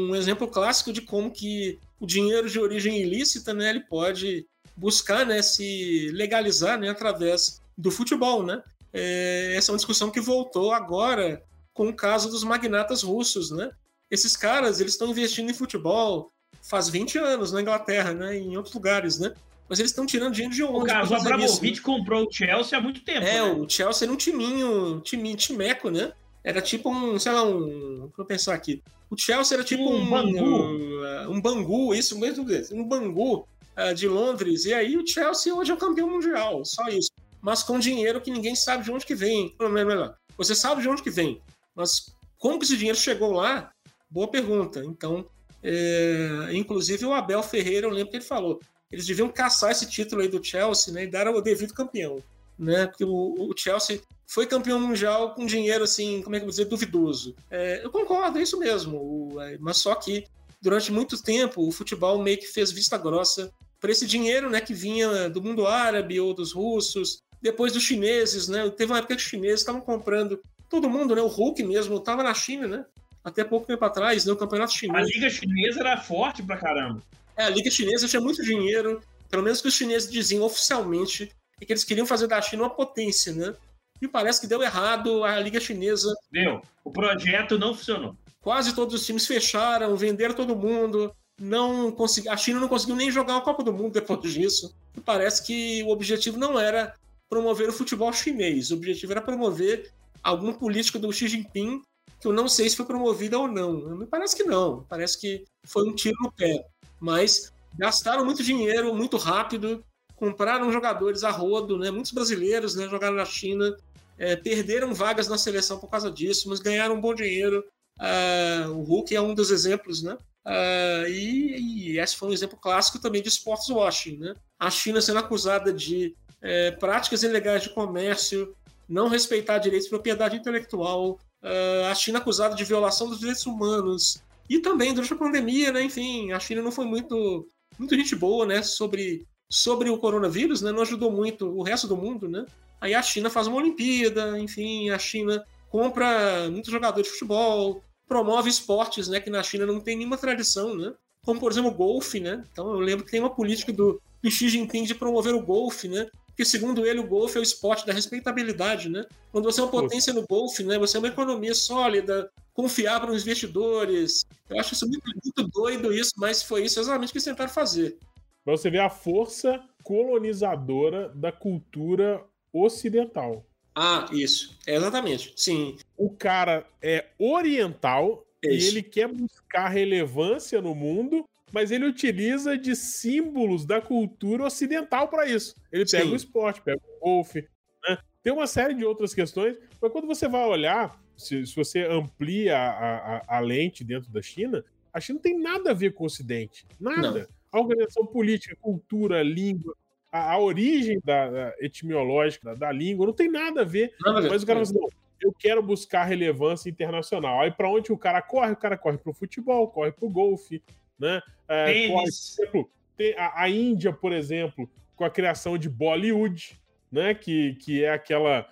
um 0.09 0.15
exemplo 0.15 0.47
clássico 0.47 0.93
de 0.93 1.01
como 1.01 1.31
que 1.31 1.79
o 1.99 2.05
dinheiro 2.05 2.49
de 2.49 2.59
origem 2.59 3.01
ilícita, 3.01 3.53
né, 3.53 3.69
ele 3.69 3.81
pode 3.81 4.45
buscar, 4.75 5.25
né, 5.25 5.41
se 5.41 6.09
legalizar, 6.13 6.79
né, 6.79 6.89
através 6.89 7.61
do 7.77 7.91
futebol, 7.91 8.43
né? 8.43 8.61
É, 8.93 9.55
essa 9.57 9.71
é 9.71 9.73
uma 9.73 9.77
discussão 9.77 10.11
que 10.11 10.21
voltou 10.21 10.71
agora 10.71 11.43
com 11.73 11.89
o 11.89 11.95
caso 11.95 12.29
dos 12.29 12.43
magnatas 12.43 13.01
russos, 13.01 13.49
né? 13.51 13.71
Esses 14.11 14.37
caras, 14.37 14.79
eles 14.79 14.93
estão 14.93 15.09
investindo 15.09 15.49
em 15.49 15.55
futebol 15.55 16.31
faz 16.61 16.87
20 16.87 17.17
anos 17.17 17.51
na 17.51 17.61
Inglaterra, 17.61 18.13
né, 18.13 18.37
em 18.37 18.55
outros 18.55 18.73
lugares, 18.73 19.17
né? 19.17 19.33
Mas 19.67 19.79
eles 19.79 19.91
estão 19.91 20.05
tirando 20.05 20.33
dinheiro 20.33 20.53
de 20.53 20.63
onde? 20.63 20.83
O 20.83 20.85
caso, 20.85 21.13
o 21.13 21.17
Abramovich 21.17 21.81
comprou 21.81 22.27
o 22.27 22.31
Chelsea 22.31 22.77
há 22.77 22.81
muito 22.81 23.01
tempo. 23.01 23.25
É, 23.25 23.41
né? 23.41 23.43
o 23.43 23.67
Chelsea 23.67 24.05
era 24.05 24.13
um 24.13 24.17
timinho, 24.17 24.99
timinho, 25.01 25.35
timeco, 25.37 25.89
né? 25.89 26.11
Era 26.43 26.61
tipo 26.61 26.89
um, 26.89 27.17
sei 27.17 27.31
lá, 27.31 27.43
um. 27.43 28.11
Eu 28.17 28.25
pensar 28.25 28.53
aqui. 28.53 28.83
O 29.09 29.17
Chelsea 29.17 29.55
era 29.55 29.63
tipo 29.63 29.83
um. 29.83 30.01
Um 30.01 30.09
bangu. 30.09 30.45
Um, 30.45 31.31
um 31.31 31.41
bangu, 31.41 31.95
isso 31.95 32.19
mesmo, 32.19 32.45
um 32.71 32.83
bangu 32.83 33.47
uh, 33.77 33.93
de 33.95 34.07
Londres. 34.07 34.65
E 34.65 34.73
aí 34.73 34.97
o 34.97 35.07
Chelsea 35.07 35.53
hoje 35.53 35.71
é 35.71 35.73
o 35.73 35.77
campeão 35.77 36.09
mundial, 36.09 36.63
só 36.65 36.87
isso. 36.89 37.11
Mas 37.41 37.63
com 37.63 37.79
dinheiro 37.79 38.21
que 38.21 38.31
ninguém 38.31 38.55
sabe 38.55 38.83
de 38.83 38.91
onde 38.91 39.05
que 39.05 39.15
vem. 39.15 39.55
Melhor, 39.59 40.15
você 40.37 40.53
sabe 40.53 40.81
de 40.81 40.89
onde 40.89 41.03
que 41.03 41.09
vem, 41.11 41.41
mas 41.75 42.13
como 42.37 42.57
que 42.59 42.65
esse 42.65 42.77
dinheiro 42.77 42.97
chegou 42.97 43.31
lá? 43.31 43.71
Boa 44.09 44.27
pergunta. 44.27 44.83
Então, 44.85 45.25
É, 45.65 46.49
inclusive 46.51 47.05
o 47.05 47.13
Abel 47.13 47.41
Ferreira, 47.41 47.87
eu 47.87 47.91
lembro 47.91 48.11
que 48.11 48.17
ele 48.17 48.25
falou, 48.25 48.59
eles 48.93 49.07
deviam 49.07 49.27
caçar 49.27 49.71
esse 49.71 49.89
título 49.89 50.21
aí 50.21 50.27
do 50.27 50.43
Chelsea 50.43 50.93
né, 50.93 51.03
e 51.05 51.07
dar 51.07 51.27
o 51.27 51.41
devido 51.41 51.73
campeão. 51.73 52.21
Né? 52.57 52.85
Porque 52.85 53.03
o, 53.03 53.49
o 53.49 53.53
Chelsea 53.57 53.99
foi 54.27 54.45
campeão 54.45 54.79
mundial 54.79 55.33
com 55.33 55.47
dinheiro, 55.47 55.83
assim, 55.83 56.21
como 56.21 56.35
é 56.35 56.39
que 56.39 56.43
eu 56.43 56.47
vou 56.47 56.51
dizer, 56.51 56.65
duvidoso. 56.65 57.35
É, 57.49 57.83
eu 57.83 57.89
concordo, 57.89 58.37
é 58.37 58.43
isso 58.43 58.59
mesmo. 58.59 58.97
O, 58.97 59.41
é, 59.41 59.57
mas 59.59 59.77
só 59.77 59.95
que, 59.95 60.25
durante 60.61 60.91
muito 60.91 61.21
tempo, 61.21 61.67
o 61.67 61.71
futebol 61.71 62.21
meio 62.21 62.37
que 62.37 62.45
fez 62.45 62.71
vista 62.71 62.95
grossa 62.99 63.51
para 63.81 63.91
esse 63.91 64.05
dinheiro 64.05 64.47
né, 64.47 64.61
que 64.61 64.75
vinha 64.75 65.27
do 65.27 65.41
mundo 65.41 65.65
árabe 65.65 66.19
ou 66.19 66.31
dos 66.31 66.53
russos, 66.53 67.23
depois 67.41 67.73
dos 67.73 67.83
chineses, 67.83 68.47
né? 68.47 68.69
Teve 68.69 68.91
uma 68.91 68.99
época 68.99 69.15
que 69.15 69.21
os 69.21 69.27
chineses 69.27 69.59
estavam 69.59 69.81
comprando 69.81 70.39
todo 70.69 70.89
mundo, 70.89 71.13
né? 71.13 71.21
O 71.21 71.27
Hulk 71.27 71.61
mesmo 71.63 71.97
estava 71.97 72.23
na 72.23 72.33
China, 72.33 72.67
né? 72.67 72.85
Até 73.23 73.43
pouco 73.43 73.67
tempo 73.67 73.83
atrás, 73.83 74.23
né? 74.23 74.31
O 74.31 74.37
campeonato 74.37 74.73
chinês. 74.73 75.03
A 75.03 75.05
liga 75.05 75.29
chinesa 75.29 75.81
era 75.81 75.97
forte 75.97 76.41
pra 76.41 76.57
caramba. 76.57 77.01
É, 77.35 77.45
a 77.45 77.49
liga 77.49 77.69
chinesa 77.69 78.07
tinha 78.07 78.21
muito 78.21 78.43
dinheiro, 78.43 79.01
pelo 79.29 79.43
menos 79.43 79.61
que 79.61 79.67
os 79.67 79.73
chineses 79.73 80.09
diziam 80.09 80.43
oficialmente, 80.43 81.31
que 81.65 81.71
eles 81.71 81.83
queriam 81.83 82.05
fazer 82.05 82.27
da 82.27 82.41
China 82.41 82.63
uma 82.63 82.69
potência, 82.69 83.31
né? 83.33 83.55
E 84.01 84.07
parece 84.07 84.41
que 84.41 84.47
deu 84.47 84.61
errado 84.61 85.23
a 85.23 85.39
liga 85.39 85.59
chinesa. 85.59 86.13
Deu. 86.31 86.61
O 86.83 86.91
projeto 86.91 87.57
não 87.57 87.73
funcionou. 87.73 88.15
Quase 88.41 88.75
todos 88.75 88.93
os 88.93 89.05
times 89.05 89.25
fecharam, 89.25 89.95
venderam 89.95 90.35
todo 90.35 90.55
mundo. 90.55 91.15
Não 91.39 91.91
consegui... 91.91 92.27
A 92.27 92.35
China 92.35 92.59
não 92.59 92.67
conseguiu 92.67 92.95
nem 92.95 93.09
jogar 93.09 93.37
a 93.37 93.41
Copa 93.41 93.63
do 93.63 93.71
Mundo 93.71 93.93
depois 93.93 94.21
disso. 94.33 94.75
E 94.95 94.99
parece 94.99 95.45
que 95.45 95.81
o 95.83 95.89
objetivo 95.89 96.37
não 96.37 96.59
era 96.59 96.93
promover 97.29 97.69
o 97.69 97.73
futebol 97.73 98.11
chinês. 98.11 98.71
O 98.71 98.75
objetivo 98.75 99.13
era 99.13 99.21
promover 99.21 99.89
algum 100.21 100.53
político 100.53 100.99
do 100.99 101.11
Xi 101.11 101.29
Jinping, 101.29 101.81
que 102.19 102.27
eu 102.27 102.33
não 102.33 102.47
sei 102.49 102.69
se 102.69 102.75
foi 102.75 102.85
promovido 102.85 103.39
ou 103.39 103.47
não. 103.47 103.95
Me 103.95 104.05
parece 104.05 104.35
que 104.35 104.43
não. 104.43 104.83
Parece 104.89 105.19
que 105.19 105.45
foi 105.65 105.87
um 105.87 105.95
tiro 105.95 106.17
no 106.21 106.31
pé. 106.31 106.65
Mas 107.03 107.51
gastaram 107.77 108.23
muito 108.23 108.41
dinheiro, 108.41 108.95
muito 108.95 109.17
rápido, 109.17 109.83
compraram 110.15 110.71
jogadores 110.71 111.25
a 111.25 111.31
rodo, 111.31 111.77
né? 111.77 111.91
Muitos 111.91 112.13
brasileiros 112.13 112.75
né, 112.75 112.87
jogaram 112.87 113.17
na 113.17 113.25
China, 113.25 113.75
é, 114.17 114.37
perderam 114.37 114.93
vagas 114.93 115.27
na 115.27 115.37
seleção 115.37 115.77
por 115.77 115.89
causa 115.89 116.09
disso, 116.09 116.47
mas 116.47 116.61
ganharam 116.61 116.95
um 116.95 117.01
bom 117.01 117.13
dinheiro. 117.13 117.61
Uh, 117.99 118.71
o 118.71 118.83
Hulk 118.83 119.13
é 119.13 119.21
um 119.21 119.33
dos 119.33 119.51
exemplos, 119.51 120.01
né? 120.01 120.17
Uh, 120.45 121.09
e, 121.09 121.91
e, 121.91 121.99
esse 121.99 122.15
foi 122.15 122.29
um 122.29 122.33
exemplo 122.33 122.57
clássico 122.57 122.99
também 122.99 123.21
de 123.21 123.27
sports 123.27 123.67
washing, 123.67 124.17
né? 124.17 124.33
A 124.57 124.71
China 124.71 125.01
sendo 125.01 125.19
acusada 125.19 125.73
de 125.73 126.15
é, 126.41 126.71
práticas 126.71 127.21
ilegais 127.21 127.63
de 127.63 127.69
comércio, 127.69 128.55
não 128.87 129.09
respeitar 129.09 129.57
direitos 129.57 129.87
de 129.87 129.89
propriedade 129.89 130.37
intelectual, 130.37 131.19
uh, 131.43 131.85
a 131.91 131.95
China 131.95 132.19
acusada 132.19 132.55
de 132.55 132.63
violação 132.63 133.09
dos 133.09 133.19
direitos 133.19 133.45
humanos, 133.45 134.23
e 134.49 134.59
também 134.59 134.93
durante 134.93 135.13
a 135.13 135.17
pandemia, 135.17 135.71
né? 135.71 135.83
Enfim, 135.83 136.31
a 136.31 136.39
China 136.39 136.61
não 136.61 136.71
foi 136.71 136.85
muito, 136.85 137.47
muito 137.77 137.95
gente 137.95 138.15
boa, 138.15 138.45
né? 138.45 138.61
Sobre, 138.61 139.25
sobre 139.49 139.89
o 139.89 139.97
coronavírus, 139.97 140.61
né? 140.61 140.71
Não 140.71 140.81
ajudou 140.81 141.11
muito 141.11 141.47
o 141.47 141.63
resto 141.63 141.87
do 141.87 141.97
mundo, 141.97 142.27
né? 142.27 142.45
Aí 142.81 142.93
a 142.93 143.01
China 143.01 143.29
faz 143.29 143.47
uma 143.47 143.57
Olimpíada, 143.57 144.37
enfim, 144.39 144.89
a 144.89 144.99
China 144.99 145.43
compra 145.69 146.49
muitos 146.51 146.71
jogadores 146.71 147.07
de 147.07 147.13
futebol, 147.13 147.81
promove 148.07 148.49
esportes, 148.49 149.07
né? 149.07 149.19
Que 149.19 149.29
na 149.29 149.41
China 149.41 149.65
não 149.65 149.79
tem 149.79 149.97
nenhuma 149.97 150.17
tradição, 150.17 150.75
né? 150.75 150.93
Como, 151.25 151.39
por 151.39 151.51
exemplo, 151.51 151.71
o 151.71 151.73
golfe, 151.73 152.19
né? 152.19 152.43
Então 152.51 152.71
eu 152.73 152.79
lembro 152.79 153.05
que 153.05 153.11
tem 153.11 153.21
uma 153.21 153.33
política 153.33 153.71
do, 153.71 154.01
Xi 154.29 154.49
Jinping 154.49 154.83
de 154.83 154.95
promover 154.95 155.33
o 155.33 155.41
golfe, 155.41 155.87
né? 155.87 156.07
Porque, 156.33 156.45
segundo 156.45 156.83
ele, 156.85 156.99
o 156.99 157.07
golfe 157.07 157.37
é 157.37 157.39
o 157.39 157.43
esporte 157.43 157.85
da 157.85 157.93
respeitabilidade, 157.93 158.89
né? 158.89 159.05
Quando 159.31 159.45
você 159.45 159.61
é 159.61 159.63
uma 159.63 159.69
potência 159.69 160.11
no 160.11 160.25
golfe, 160.25 160.63
né? 160.63 160.79
Você 160.79 160.97
é 160.97 160.99
uma 160.99 161.07
economia 161.07 161.53
sólida, 161.53 162.27
confiar 162.53 162.99
para 162.99 163.11
os 163.11 163.21
investidores. 163.21 164.25
Eu 164.49 164.59
acho 164.59 164.73
isso 164.73 164.87
muito, 164.87 165.03
muito 165.05 165.47
doido 165.49 165.93
isso, 165.93 166.13
mas 166.17 166.41
foi 166.41 166.65
isso 166.65 166.79
exatamente 166.79 167.11
que 167.11 167.19
eles 167.19 167.25
tentaram 167.25 167.51
fazer. 167.51 167.99
Pra 168.43 168.57
você 168.57 168.69
ver 168.71 168.79
a 168.79 168.89
força 168.89 169.63
colonizadora 169.83 171.09
da 171.09 171.31
cultura 171.31 172.25
ocidental. 172.51 173.45
Ah, 173.75 174.07
isso. 174.11 174.57
É 174.65 174.75
exatamente. 174.75 175.33
Sim. 175.35 175.77
O 175.95 176.09
cara 176.09 176.65
é 176.81 177.09
oriental 177.19 178.25
e 178.43 178.47
ele 178.47 178.81
quer 178.81 179.07
buscar 179.07 179.69
relevância 179.69 180.61
no 180.61 180.73
mundo 180.73 181.25
mas 181.53 181.69
ele 181.69 181.85
utiliza 181.85 182.57
de 182.57 182.75
símbolos 182.75 183.63
da 183.63 183.79
cultura 183.79 184.43
ocidental 184.43 185.07
para 185.07 185.27
isso. 185.27 185.55
Ele 185.71 185.85
pega 185.85 186.05
Sim. 186.05 186.11
o 186.11 186.15
esporte, 186.15 186.61
pega 186.63 186.81
o 186.83 186.99
golfe, 186.99 187.47
né? 187.87 187.99
Tem 188.23 188.33
uma 188.33 188.47
série 188.47 188.73
de 188.73 188.83
outras 188.83 189.13
questões, 189.13 189.55
mas 189.79 189.91
quando 189.91 190.07
você 190.07 190.27
vai 190.27 190.43
olhar, 190.47 190.99
se, 191.15 191.45
se 191.45 191.55
você 191.55 191.81
amplia 191.83 192.57
a, 192.57 193.17
a, 193.17 193.37
a, 193.37 193.39
lente 193.39 193.83
dentro 193.83 194.11
da 194.11 194.21
China, 194.21 194.65
a 194.91 194.99
China 194.99 195.17
não 195.17 195.21
tem 195.21 195.39
nada 195.39 195.71
a 195.71 195.73
ver 195.75 195.93
com 195.93 196.03
o 196.03 196.07
Ocidente. 196.07 196.65
Nada. 196.79 197.19
Não. 197.19 197.27
A 197.51 197.59
organização 197.59 198.03
política, 198.07 198.57
cultura, 198.59 199.21
língua, 199.21 199.75
a, 200.11 200.31
a 200.31 200.39
origem 200.39 200.99
da, 201.03 201.29
da 201.29 201.53
etimológica 201.59 202.55
da, 202.55 202.55
da, 202.55 202.71
língua 202.71 203.05
não 203.05 203.13
tem 203.13 203.29
nada 203.29 203.61
a 203.61 203.65
ver. 203.65 203.93
Nada 204.01 204.27
mas 204.27 204.41
o 204.41 204.45
cara 204.47 204.65
fala 204.65 204.69
assim, 204.69 204.79
não, 204.79 204.89
eu 205.21 205.31
quero 205.31 205.61
buscar 205.61 206.03
relevância 206.05 206.67
internacional. 206.67 207.41
Aí 207.41 207.51
para 207.51 207.69
onde 207.69 207.91
o 207.91 207.97
cara 207.97 208.23
corre? 208.23 208.53
O 208.53 208.57
cara 208.57 208.75
corre 208.75 208.97
pro 208.97 209.13
futebol, 209.13 209.67
corre 209.67 209.91
pro 209.91 210.09
golfe, 210.09 210.63
né? 211.03 211.21
É, 211.47 211.87
por 211.89 212.03
exemplo, 212.03 212.69
a, 213.17 213.43
a, 213.43 213.49
Índia, 213.49 213.91
por 213.91 214.13
exemplo, 214.13 214.69
com 214.95 215.03
a 215.03 215.09
criação 215.09 215.57
de 215.57 215.69
Bollywood, 215.69 216.57
né? 216.89 217.13
que, 217.13 217.55
que 217.55 217.83
é 217.83 217.91
aquela 217.91 218.47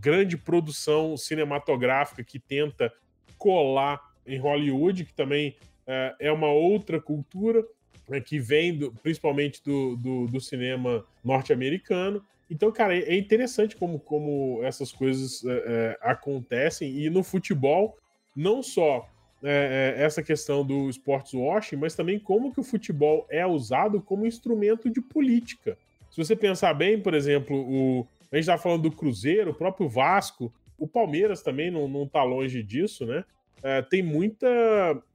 grande 0.00 0.36
produção 0.36 1.16
cinematográfica 1.16 2.22
que 2.22 2.38
tenta 2.38 2.92
colar 3.36 4.00
em 4.24 4.38
Hollywood, 4.38 5.04
que 5.04 5.12
também 5.12 5.56
é, 5.86 6.14
é 6.20 6.32
uma 6.32 6.50
outra 6.50 7.00
cultura 7.00 7.64
né, 8.08 8.20
que 8.20 8.38
vem 8.38 8.78
do, 8.78 8.92
principalmente 9.02 9.62
do, 9.64 9.96
do, 9.96 10.26
do 10.26 10.40
cinema 10.40 11.04
norte-americano. 11.24 12.24
Então, 12.50 12.70
cara, 12.72 12.96
é 12.96 13.16
interessante 13.16 13.76
como, 13.76 13.98
como 13.98 14.60
essas 14.62 14.92
coisas 14.92 15.44
é, 15.44 15.50
é, 15.50 15.98
acontecem. 16.00 16.96
E 16.96 17.10
no 17.10 17.22
futebol, 17.22 17.98
não 18.34 18.62
só 18.62 19.06
é, 19.42 19.94
é, 19.96 20.02
essa 20.02 20.22
questão 20.22 20.64
do 20.64 20.88
sports 20.90 21.32
washing, 21.32 21.76
mas 21.76 21.94
também 21.94 22.18
como 22.18 22.52
que 22.52 22.60
o 22.60 22.64
futebol 22.64 23.26
é 23.30 23.46
usado 23.46 24.00
como 24.00 24.26
instrumento 24.26 24.90
de 24.90 25.00
política. 25.00 25.78
Se 26.10 26.16
você 26.16 26.34
pensar 26.34 26.74
bem, 26.74 27.00
por 27.00 27.14
exemplo, 27.14 27.56
o, 27.56 28.06
a 28.32 28.36
gente 28.36 28.44
está 28.44 28.58
falando 28.58 28.82
do 28.82 28.90
Cruzeiro, 28.90 29.52
o 29.52 29.54
próprio 29.54 29.88
Vasco, 29.88 30.52
o 30.76 30.88
Palmeiras 30.88 31.42
também 31.42 31.70
não, 31.70 31.86
não 31.86 32.06
tá 32.06 32.22
longe 32.22 32.62
disso, 32.62 33.06
né? 33.06 33.24
É, 33.62 33.82
tem 33.82 34.02
muita 34.02 34.46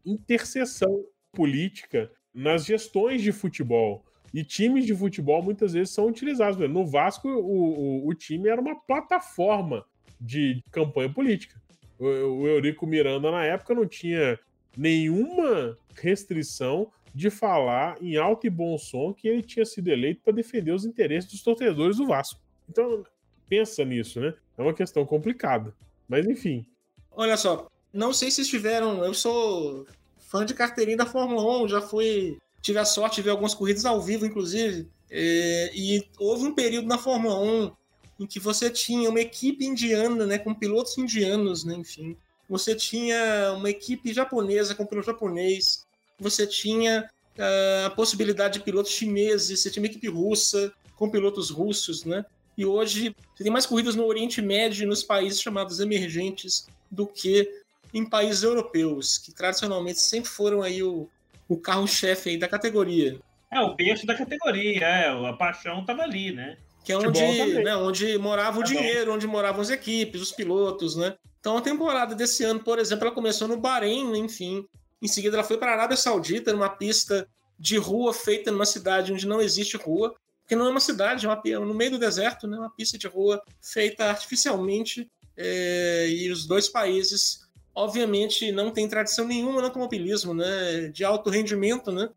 interseção 0.06 1.06
política 1.32 2.12
nas 2.34 2.66
gestões 2.66 3.22
de 3.22 3.32
futebol. 3.32 4.04
E 4.34 4.44
times 4.44 4.86
de 4.86 4.96
futebol 4.96 5.42
muitas 5.42 5.74
vezes 5.74 5.94
são 5.94 6.08
utilizados. 6.08 6.58
No 6.70 6.86
Vasco, 6.86 7.28
o, 7.28 8.04
o, 8.04 8.08
o 8.08 8.14
time 8.14 8.50
era 8.50 8.60
uma 8.60 8.76
plataforma 8.76 9.86
de 10.20 10.64
campanha 10.72 11.10
política 11.10 11.63
o 12.06 12.48
Eurico 12.48 12.86
Miranda, 12.86 13.32
na 13.32 13.44
época, 13.44 13.74
não 13.74 13.86
tinha 13.86 14.40
nenhuma 14.78 15.78
restrição 15.96 16.92
de 17.14 17.30
falar 17.30 18.02
em 18.02 18.18
alto 18.18 18.48
e 18.48 18.50
bom 18.50 18.78
som 18.78 19.14
que 19.14 19.28
ele 19.28 19.44
tinha 19.44 19.66
sido 19.66 19.90
eleito 19.90 20.22
para 20.24 20.34
defender 20.34 20.72
os 20.72 20.86
interesses 20.86 21.30
dos 21.32 21.44
torcedores 21.44 21.98
do 21.98 22.08
Vasco. 22.08 22.40
Então, 22.68 23.04
pensa 23.48 23.86
nisso, 23.86 24.20
né? 24.20 24.34
É 24.58 24.62
uma 24.62 24.74
questão 24.74 25.06
complicada. 25.06 25.74
Mas, 26.08 26.26
enfim. 26.26 26.66
Olha 27.12 27.38
só, 27.38 27.68
não 27.92 28.12
sei 28.12 28.32
se 28.32 28.42
estiveram. 28.42 29.04
Eu 29.04 29.14
sou 29.14 29.86
fã 30.18 30.46
de 30.46 30.56
carteirinha 30.56 30.98
da 30.98 31.06
Fórmula 31.06 31.64
1, 31.64 31.68
já 31.68 31.82
fui. 31.82 32.38
Tive 32.62 32.80
a 32.80 32.86
sorte 32.86 33.18
de 33.18 33.22
ver 33.24 33.30
algumas 33.30 33.54
corridas 33.54 33.86
ao 33.86 34.02
vivo, 34.02 34.26
inclusive. 34.26 34.88
É, 35.12 35.72
e 35.76 36.04
houve 36.18 36.46
um 36.46 36.56
período 36.56 36.88
na 36.88 36.98
Fórmula 36.98 37.40
1 37.40 37.72
em 38.20 38.26
que 38.26 38.40
você 38.40 38.70
tinha 38.70 39.10
uma 39.10 39.20
equipe 39.20 39.66
indiana, 39.66 40.26
né, 40.26 40.38
com 40.38 40.54
pilotos 40.54 40.98
indianos, 40.98 41.64
né, 41.64 41.76
enfim. 41.76 42.16
Você 42.50 42.76
tinha 42.76 43.54
uma 43.56 43.70
equipe 43.70 44.14
japonesa 44.14 44.76
com 44.76 44.86
piloto 44.86 45.08
japonês. 45.08 45.86
Você 46.20 46.46
tinha 46.46 47.10
uh, 47.38 47.86
a 47.88 47.90
possibilidade 47.90 48.60
de 48.60 48.66
pilotos 48.66 48.92
chineses. 48.92 49.60
Você 49.60 49.72
tinha 49.72 49.82
uma 49.82 49.88
equipe 49.88 50.08
russa 50.08 50.72
com 50.96 51.10
pilotos 51.10 51.50
russos, 51.50 52.06
né? 52.06 52.24
E 52.58 52.66
hoje 52.66 53.16
você 53.34 53.44
tem 53.44 53.52
mais 53.52 53.66
corridas 53.66 53.96
no 53.96 54.06
Oriente 54.06 54.42
Médio 54.42 54.84
e 54.84 54.86
nos 54.86 55.04
países 55.04 55.42
chamados 55.42 55.80
emergentes 55.80 56.68
do 56.92 57.08
que 57.08 57.50
em 57.94 58.08
países 58.08 58.44
europeus, 58.44 59.18
que 59.18 59.34
tradicionalmente 59.34 60.00
sempre 60.00 60.30
foram 60.30 60.62
aí 60.62 60.84
o, 60.84 61.10
o 61.48 61.58
carro-chefe 61.58 62.38
da 62.38 62.48
categoria. 62.48 63.20
É, 63.52 63.60
o 63.62 63.76
berço 63.76 64.06
da 64.06 64.16
categoria, 64.16 64.86
é, 64.86 65.10
a 65.10 65.34
paixão 65.34 65.82
estava 65.82 66.04
ali, 66.04 66.32
né? 66.32 66.58
Que 66.84 66.92
é 66.92 66.98
onde, 66.98 67.64
né, 67.64 67.76
onde 67.76 68.18
morava 68.18 68.60
o 68.60 68.64
dinheiro, 68.64 69.14
onde 69.14 69.26
moravam 69.26 69.62
as 69.62 69.70
equipes, 69.70 70.22
os 70.22 70.32
pilotos, 70.32 70.96
né? 70.96 71.16
Então 71.40 71.58
a 71.58 71.62
temporada 71.62 72.14
desse 72.14 72.44
ano, 72.44 72.60
por 72.60 72.80
exemplo, 72.80 73.06
ela 73.06 73.16
começou 73.16 73.48
no 73.48 73.58
Bahrein, 73.58 74.18
enfim. 74.18 74.66
Em 75.02 75.08
seguida 75.08 75.38
ela 75.38 75.44
foi 75.44 75.58
para 75.58 75.72
a 75.72 75.74
Arábia 75.76 75.98
Saudita, 75.98 76.54
numa 76.54 76.70
pista 76.70 77.28
de 77.60 77.78
rua 77.78 78.14
feita 78.14 78.52
numa 78.52 78.66
cidade 78.66 79.14
onde 79.14 79.28
não 79.28 79.42
existe 79.42 79.78
rua, 79.78 80.14
porque 80.42 80.56
não 80.56 80.68
é 80.68 80.70
uma 80.70 80.80
cidade, 80.80 81.26
é 81.26 81.30
uma, 81.30 81.66
no 81.66 81.74
meio 81.74 81.92
do 81.92 82.00
deserto, 82.00 82.48
né? 82.48 82.58
Uma 82.58 82.74
pista 82.74 82.98
de 82.98 83.08
rua 83.08 83.42
feita 83.62 84.06
artificialmente. 84.06 85.10
É, 85.36 86.08
e 86.10 86.30
os 86.30 86.46
dois 86.46 86.70
países 86.70 87.44
obviamente 87.76 88.52
não 88.52 88.70
tem 88.70 88.88
tradição 88.88 89.28
nenhuma 89.28 89.60
no 89.60 89.68
automobilismo, 89.68 90.34
né? 90.34 90.90
De 90.90 91.04
alto 91.04 91.30
rendimento, 91.30 91.92
né? 91.92 92.10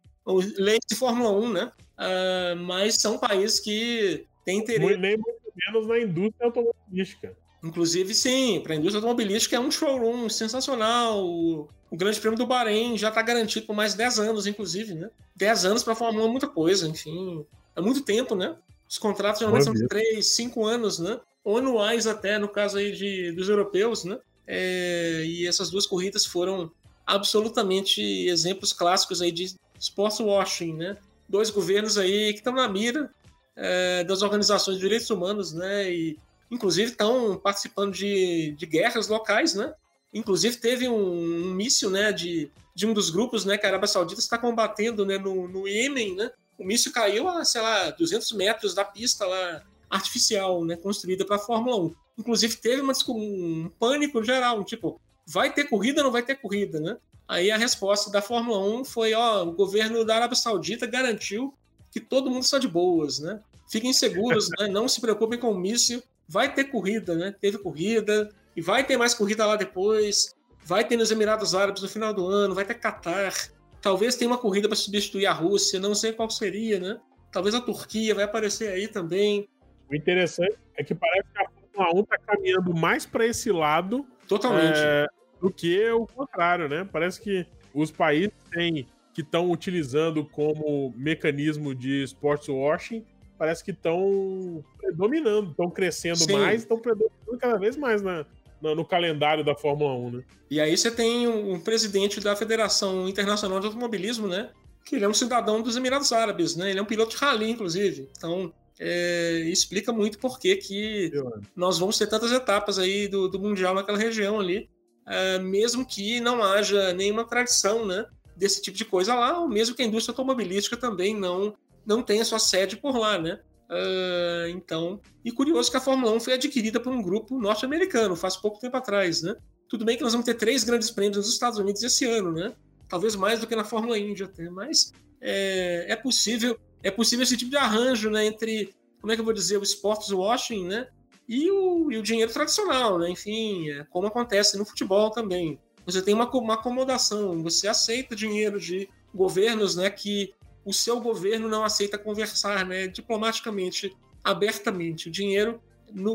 Leite 0.58 0.86
de 0.88 0.96
Fórmula 0.96 1.30
1, 1.30 1.52
né? 1.52 1.72
Uh, 1.96 2.56
mas 2.56 2.96
são 2.96 3.18
países 3.18 3.60
que 3.60 4.26
têm 4.46 4.60
interesse. 4.60 4.96
Nem 4.96 5.18
muito 5.18 5.40
menos 5.54 5.86
na 5.86 5.98
indústria 5.98 6.46
automobilística. 6.46 7.36
Inclusive, 7.62 8.14
sim, 8.14 8.60
para 8.62 8.74
a 8.74 8.76
indústria 8.76 8.98
automobilística 8.98 9.56
é 9.56 9.60
um 9.60 9.70
showroom 9.70 10.28
sensacional. 10.28 11.26
O, 11.26 11.68
o 11.90 11.96
Grande 11.96 12.20
Prêmio 12.20 12.38
do 12.38 12.46
Bahrein 12.46 12.96
já 12.96 13.08
está 13.08 13.20
garantido 13.20 13.66
por 13.66 13.74
mais 13.74 13.94
10 13.94 14.20
anos, 14.20 14.46
inclusive, 14.46 14.94
né? 14.94 15.10
10 15.34 15.64
anos 15.64 15.82
para 15.82 15.94
a 15.94 15.96
Fórmula 15.96 16.24
1 16.24 16.28
é 16.28 16.30
muita 16.30 16.48
coisa, 16.48 16.86
enfim. 16.86 17.44
É 17.74 17.80
muito 17.80 18.02
tempo, 18.02 18.36
né? 18.36 18.56
Os 18.88 18.98
contratos 18.98 19.40
geralmente 19.40 19.64
são 19.64 19.74
de 19.74 19.86
3, 19.88 20.24
5 20.24 20.64
anos, 20.64 21.00
né? 21.00 21.18
Ou 21.42 21.58
anuais 21.58 22.06
até, 22.06 22.38
no 22.38 22.48
caso 22.48 22.78
aí 22.78 22.92
de, 22.92 23.32
dos 23.32 23.48
europeus, 23.48 24.04
né? 24.04 24.18
É, 24.46 25.24
e 25.26 25.46
essas 25.46 25.68
duas 25.70 25.86
corridas 25.86 26.24
foram 26.24 26.70
absolutamente 27.04 28.00
exemplos 28.28 28.72
clássicos 28.72 29.20
aí 29.20 29.32
de 29.32 29.56
sports 29.78 30.20
washing, 30.20 30.74
né? 30.74 30.96
Dois 31.28 31.50
governos 31.50 31.98
aí 31.98 32.32
que 32.32 32.38
estão 32.38 32.54
na 32.54 32.68
mira 32.68 33.10
é, 33.56 34.04
das 34.04 34.22
organizações 34.22 34.76
de 34.76 34.82
direitos 34.82 35.08
humanos, 35.10 35.52
né? 35.52 35.90
E 35.90 36.18
inclusive 36.50 36.92
estão 36.92 37.36
participando 37.36 37.92
de, 37.92 38.54
de 38.56 38.66
guerras 38.66 39.08
locais, 39.08 39.54
né? 39.54 39.72
Inclusive 40.12 40.56
teve 40.56 40.88
um, 40.88 41.48
um 41.48 41.54
míssil, 41.54 41.90
né, 41.90 42.12
de, 42.12 42.50
de 42.74 42.86
um 42.86 42.94
dos 42.94 43.10
grupos, 43.10 43.44
né, 43.44 43.58
que 43.58 43.66
a 43.66 43.68
Arábia 43.68 43.88
Saudita 43.88 44.20
está 44.20 44.38
combatendo, 44.38 45.04
né, 45.04 45.18
no, 45.18 45.48
no 45.48 45.66
Iêmen, 45.66 46.14
né? 46.14 46.30
O 46.58 46.64
míssil 46.64 46.92
caiu 46.92 47.28
a, 47.28 47.44
sei 47.44 47.60
lá, 47.60 47.90
200 47.90 48.32
metros 48.32 48.74
da 48.74 48.84
pista 48.84 49.26
lá 49.26 49.62
artificial, 49.90 50.64
né, 50.64 50.76
construída 50.76 51.24
para 51.24 51.36
a 51.36 51.40
Fórmula 51.40 51.76
1. 51.76 51.94
Inclusive 52.18 52.56
teve 52.56 52.80
uma, 52.80 52.94
um 53.08 53.70
pânico 53.78 54.22
geral, 54.22 54.64
tipo, 54.64 55.00
vai 55.26 55.52
ter 55.52 55.64
corrida 55.64 56.00
ou 56.00 56.04
não 56.04 56.12
vai 56.12 56.22
ter 56.22 56.36
corrida, 56.36 56.80
né? 56.80 56.96
Aí 57.28 57.50
a 57.50 57.56
resposta 57.56 58.10
da 58.10 58.22
Fórmula 58.22 58.58
1 58.58 58.84
foi, 58.84 59.12
ó, 59.12 59.42
o 59.42 59.52
governo 59.52 60.04
da 60.04 60.16
Arábia 60.16 60.36
Saudita 60.36 60.86
garantiu 60.86 61.52
que 61.96 62.00
todo 62.00 62.30
mundo 62.30 62.42
está 62.42 62.58
de 62.58 62.68
boas, 62.68 63.20
né? 63.20 63.40
Fiquem 63.70 63.90
seguros, 63.90 64.50
né? 64.58 64.68
Não 64.68 64.86
se 64.86 65.00
preocupem 65.00 65.38
com 65.38 65.50
o 65.50 65.58
míssil, 65.58 66.02
vai 66.28 66.52
ter 66.52 66.64
corrida, 66.64 67.14
né? 67.14 67.34
Teve 67.40 67.56
corrida 67.56 68.28
e 68.54 68.60
vai 68.60 68.84
ter 68.84 68.98
mais 68.98 69.14
corrida 69.14 69.46
lá 69.46 69.56
depois. 69.56 70.36
Vai 70.62 70.86
ter 70.86 70.98
nos 70.98 71.10
Emirados 71.10 71.54
Árabes 71.54 71.80
no 71.80 71.88
final 71.88 72.12
do 72.12 72.26
ano, 72.26 72.54
vai 72.54 72.66
ter 72.66 72.74
Qatar. 72.74 73.32
Talvez 73.80 74.14
tenha 74.14 74.30
uma 74.30 74.36
corrida 74.36 74.68
para 74.68 74.76
substituir 74.76 75.24
a 75.24 75.32
Rússia, 75.32 75.80
não 75.80 75.94
sei 75.94 76.12
qual 76.12 76.28
seria, 76.28 76.78
né? 76.78 77.00
Talvez 77.32 77.54
a 77.54 77.62
Turquia 77.62 78.14
vai 78.14 78.24
aparecer 78.24 78.68
aí 78.68 78.86
também. 78.86 79.48
O 79.90 79.94
interessante 79.94 80.58
é 80.76 80.84
que 80.84 80.94
parece 80.94 81.28
que 81.32 81.38
a 81.38 81.48
Fórmula 81.72 82.00
1 82.00 82.02
está 82.02 82.18
caminhando 82.18 82.74
mais 82.74 83.06
para 83.06 83.26
esse 83.26 83.50
lado 83.50 84.06
Totalmente. 84.28 84.76
É, 84.76 85.06
do 85.40 85.50
que 85.50 85.90
o 85.92 86.06
contrário, 86.06 86.68
né? 86.68 86.86
Parece 86.92 87.22
que 87.22 87.46
os 87.72 87.90
países 87.90 88.34
têm, 88.50 88.86
que 89.16 89.22
estão 89.22 89.50
utilizando 89.50 90.26
como 90.26 90.92
mecanismo 90.94 91.74
de 91.74 92.02
sports 92.02 92.48
washing 92.50 93.02
parece 93.38 93.64
que 93.64 93.70
estão 93.70 94.62
predominando, 94.76 95.52
estão 95.52 95.70
crescendo 95.70 96.18
Sim. 96.18 96.34
mais, 96.34 96.60
estão 96.60 96.78
predominando 96.78 97.38
cada 97.38 97.56
vez 97.56 97.78
mais 97.78 98.02
na, 98.02 98.26
na, 98.60 98.74
no 98.74 98.84
calendário 98.84 99.42
da 99.42 99.54
Fórmula 99.54 99.94
1, 99.94 100.10
né? 100.10 100.24
E 100.50 100.60
aí 100.60 100.76
você 100.76 100.90
tem 100.90 101.26
um, 101.26 101.54
um, 101.54 101.58
presidente 101.58 102.20
da 102.20 102.36
Federação 102.36 103.08
Internacional 103.08 103.58
de 103.58 103.64
Automobilismo, 103.64 104.28
né? 104.28 104.50
Que 104.84 104.96
ele 104.96 105.06
é 105.06 105.08
um 105.08 105.14
cidadão 105.14 105.62
dos 105.62 105.78
Emirados 105.78 106.12
Árabes, 106.12 106.54
né? 106.54 106.68
Ele 106.68 106.78
é 106.78 106.82
um 106.82 106.86
piloto 106.86 107.16
de 107.16 107.16
rally, 107.16 107.50
inclusive. 107.50 108.10
Então, 108.18 108.52
é, 108.78 109.44
explica 109.46 109.94
muito 109.94 110.18
por 110.18 110.38
que, 110.38 110.56
que 110.56 111.10
nós 111.56 111.78
vamos 111.78 111.96
ter 111.96 112.06
tantas 112.06 112.32
etapas 112.32 112.78
aí 112.78 113.08
do, 113.08 113.28
do 113.28 113.38
Mundial 113.38 113.74
naquela 113.74 113.96
região 113.96 114.38
ali, 114.38 114.68
é, 115.08 115.38
mesmo 115.38 115.86
que 115.86 116.20
não 116.20 116.42
haja 116.42 116.92
nenhuma 116.92 117.24
tradição, 117.24 117.86
né? 117.86 118.04
Desse 118.36 118.60
tipo 118.60 118.76
de 118.76 118.84
coisa 118.84 119.14
lá, 119.14 119.40
ou 119.40 119.48
mesmo 119.48 119.74
que 119.74 119.82
a 119.82 119.86
indústria 119.86 120.12
automobilística 120.12 120.76
também 120.76 121.14
não 121.14 121.54
não 121.86 122.02
tem 122.02 122.20
a 122.20 122.24
sua 122.24 122.40
sede 122.40 122.76
por 122.76 122.96
lá, 122.96 123.16
né? 123.16 123.38
Uh, 123.70 124.48
então, 124.48 125.00
e 125.24 125.32
curioso 125.32 125.70
que 125.70 125.76
a 125.76 125.80
Fórmula 125.80 126.12
1 126.12 126.20
foi 126.20 126.34
adquirida 126.34 126.80
por 126.80 126.92
um 126.92 127.02
grupo 127.02 127.38
norte-americano 127.38 128.14
faz 128.14 128.36
pouco 128.36 128.60
tempo 128.60 128.76
atrás, 128.76 129.22
né? 129.22 129.34
Tudo 129.68 129.84
bem 129.84 129.96
que 129.96 130.02
nós 130.02 130.12
vamos 130.12 130.24
ter 130.24 130.34
três 130.34 130.62
grandes 130.64 130.90
prêmios 130.90 131.16
nos 131.16 131.28
Estados 131.28 131.58
Unidos 131.58 131.82
esse 131.82 132.04
ano, 132.04 132.32
né? 132.32 132.54
Talvez 132.88 133.16
mais 133.16 133.40
do 133.40 133.46
que 133.46 133.56
na 133.56 133.64
Fórmula 133.64 133.98
Indy 133.98 134.24
até, 134.24 134.48
mas 134.50 134.92
é, 135.20 135.86
é 135.88 135.96
possível 135.96 136.58
é 136.82 136.90
possível 136.90 137.24
esse 137.24 137.36
tipo 137.36 137.50
de 137.50 137.56
arranjo, 137.56 138.10
né? 138.10 138.26
Entre 138.26 138.72
como 139.00 139.12
é 139.12 139.16
que 139.16 139.20
eu 139.20 139.24
vou 139.24 139.34
dizer 139.34 139.56
o 139.56 139.62
sports 139.62 140.10
washing, 140.10 140.66
né? 140.66 140.88
E 141.28 141.50
o, 141.50 141.90
e 141.90 141.98
o 141.98 142.02
dinheiro 142.02 142.32
tradicional, 142.32 142.98
né? 142.98 143.10
Enfim, 143.10 143.68
é 143.70 143.84
como 143.90 144.06
acontece 144.06 144.56
no 144.56 144.64
futebol 144.64 145.10
também. 145.10 145.58
Você 145.86 146.02
tem 146.02 146.12
uma, 146.12 146.28
uma 146.30 146.54
acomodação, 146.54 147.42
você 147.42 147.68
aceita 147.68 148.16
dinheiro 148.16 148.60
de 148.60 148.88
governos, 149.14 149.76
né? 149.76 149.88
Que 149.88 150.34
o 150.64 150.72
seu 150.72 151.00
governo 151.00 151.48
não 151.48 151.64
aceita 151.64 151.96
conversar 151.96 152.66
né, 152.66 152.88
diplomaticamente, 152.88 153.96
abertamente. 154.22 155.08
O 155.08 155.12
dinheiro 155.12 155.60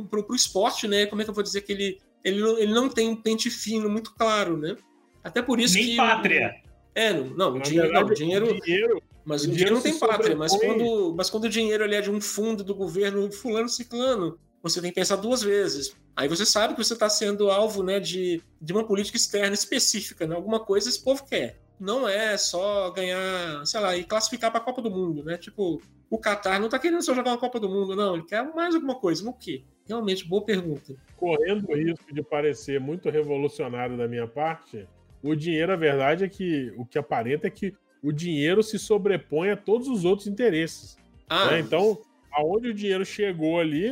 para 0.10 0.20
o 0.20 0.36
esporte, 0.36 0.88
né? 0.88 1.06
Como 1.06 1.22
é 1.22 1.24
que 1.24 1.30
eu 1.30 1.34
vou 1.34 1.44
dizer 1.44 1.62
que 1.62 1.72
ele, 1.72 2.00
ele, 2.24 2.42
não, 2.42 2.58
ele 2.60 2.74
não 2.74 2.90
tem 2.90 3.08
um 3.08 3.16
pente 3.16 3.50
fino 3.50 3.90
muito 3.90 4.14
claro, 4.14 4.58
né? 4.58 4.76
Até 5.24 5.42
por 5.42 5.60
isso 5.60 5.76
Nem 5.76 5.86
que. 5.86 5.96
pátria. 5.96 6.56
É, 6.94 7.14
não, 7.14 7.30
não, 7.30 7.56
o 7.56 7.60
dinheiro, 7.62 7.94
não, 7.94 8.02
o 8.02 8.14
dinheiro, 8.14 8.60
dinheiro, 8.60 9.02
mas 9.24 9.44
o, 9.44 9.46
dinheiro, 9.46 9.58
dinheiro 9.58 9.76
não 9.76 9.82
tem 9.82 9.98
pátria, 9.98 10.36
mas 10.36 10.54
quando, 10.54 11.16
mas 11.16 11.30
quando 11.30 11.46
o 11.46 11.50
dinheiro 11.50 11.86
é 11.86 12.02
de 12.02 12.12
um 12.12 12.20
fundo 12.20 12.66
do 12.66 12.76
governo 12.76 13.32
fulano 13.32 13.70
ciclano, 13.70 14.38
você 14.62 14.82
tem 14.82 14.92
que 14.92 14.96
pensar 14.96 15.16
duas 15.16 15.42
vezes. 15.42 15.96
Aí 16.16 16.28
você 16.28 16.46
sabe 16.46 16.76
que 16.76 16.84
você 16.84 16.94
está 16.94 17.10
sendo 17.10 17.50
alvo 17.50 17.84
né, 17.84 18.00
de, 18.00 18.42
de 18.62 18.74
uma 18.74 18.86
política 18.86 19.18
externa 19.18 19.54
específica, 19.54 20.28
né? 20.28 20.36
alguma 20.36 20.60
coisa 20.60 20.90
esse 20.90 21.04
povo 21.04 21.26
quer 21.26 21.60
não 21.82 22.08
é 22.08 22.38
só 22.38 22.92
ganhar, 22.92 23.66
sei 23.66 23.80
lá, 23.80 23.98
e 23.98 24.04
classificar 24.04 24.52
para 24.52 24.62
a 24.62 24.64
Copa 24.64 24.84
do 24.84 24.92
Mundo, 24.92 25.24
né? 25.24 25.36
Tipo, 25.36 25.82
o 26.12 26.20
Qatar 26.20 26.60
não 26.60 26.68
está 26.68 26.78
querendo 26.78 27.02
só 27.02 27.16
jogar 27.16 27.32
uma 27.32 27.40
Copa 27.40 27.60
do 27.60 27.68
Mundo, 27.68 27.96
não. 27.96 28.14
Ele 28.14 28.24
quer 28.24 28.44
mais 28.54 28.76
alguma 28.76 28.94
coisa. 28.94 29.26
No 29.26 29.34
quê? 29.34 29.64
Realmente, 29.88 30.28
boa 30.28 30.46
pergunta. 30.46 30.96
Correndo 31.18 31.68
o 31.68 31.76
risco 31.76 32.14
de 32.14 32.22
parecer 32.22 32.80
muito 32.80 33.10
revolucionário 33.10 33.98
da 33.98 34.08
minha 34.08 34.28
parte, 34.28 34.88
o 35.24 35.34
dinheiro, 35.34 35.74
a 35.74 35.76
verdade 35.76 36.24
é 36.24 36.30
que 36.30 36.72
o 36.78 36.86
que 36.86 37.00
aparenta 37.00 37.48
é 37.48 37.50
que 37.50 37.74
o 38.04 38.12
dinheiro 38.12 38.62
se 38.62 38.78
sobrepõe 38.78 39.50
a 39.50 39.58
todos 39.58 39.88
os 39.88 40.06
outros 40.06 40.28
interesses. 40.28 40.98
Ah, 41.28 41.50
né? 41.50 41.60
Então, 41.62 42.00
aonde 42.32 42.70
o 42.70 42.74
dinheiro 42.74 43.06
chegou 43.06 43.60
ali, 43.60 43.92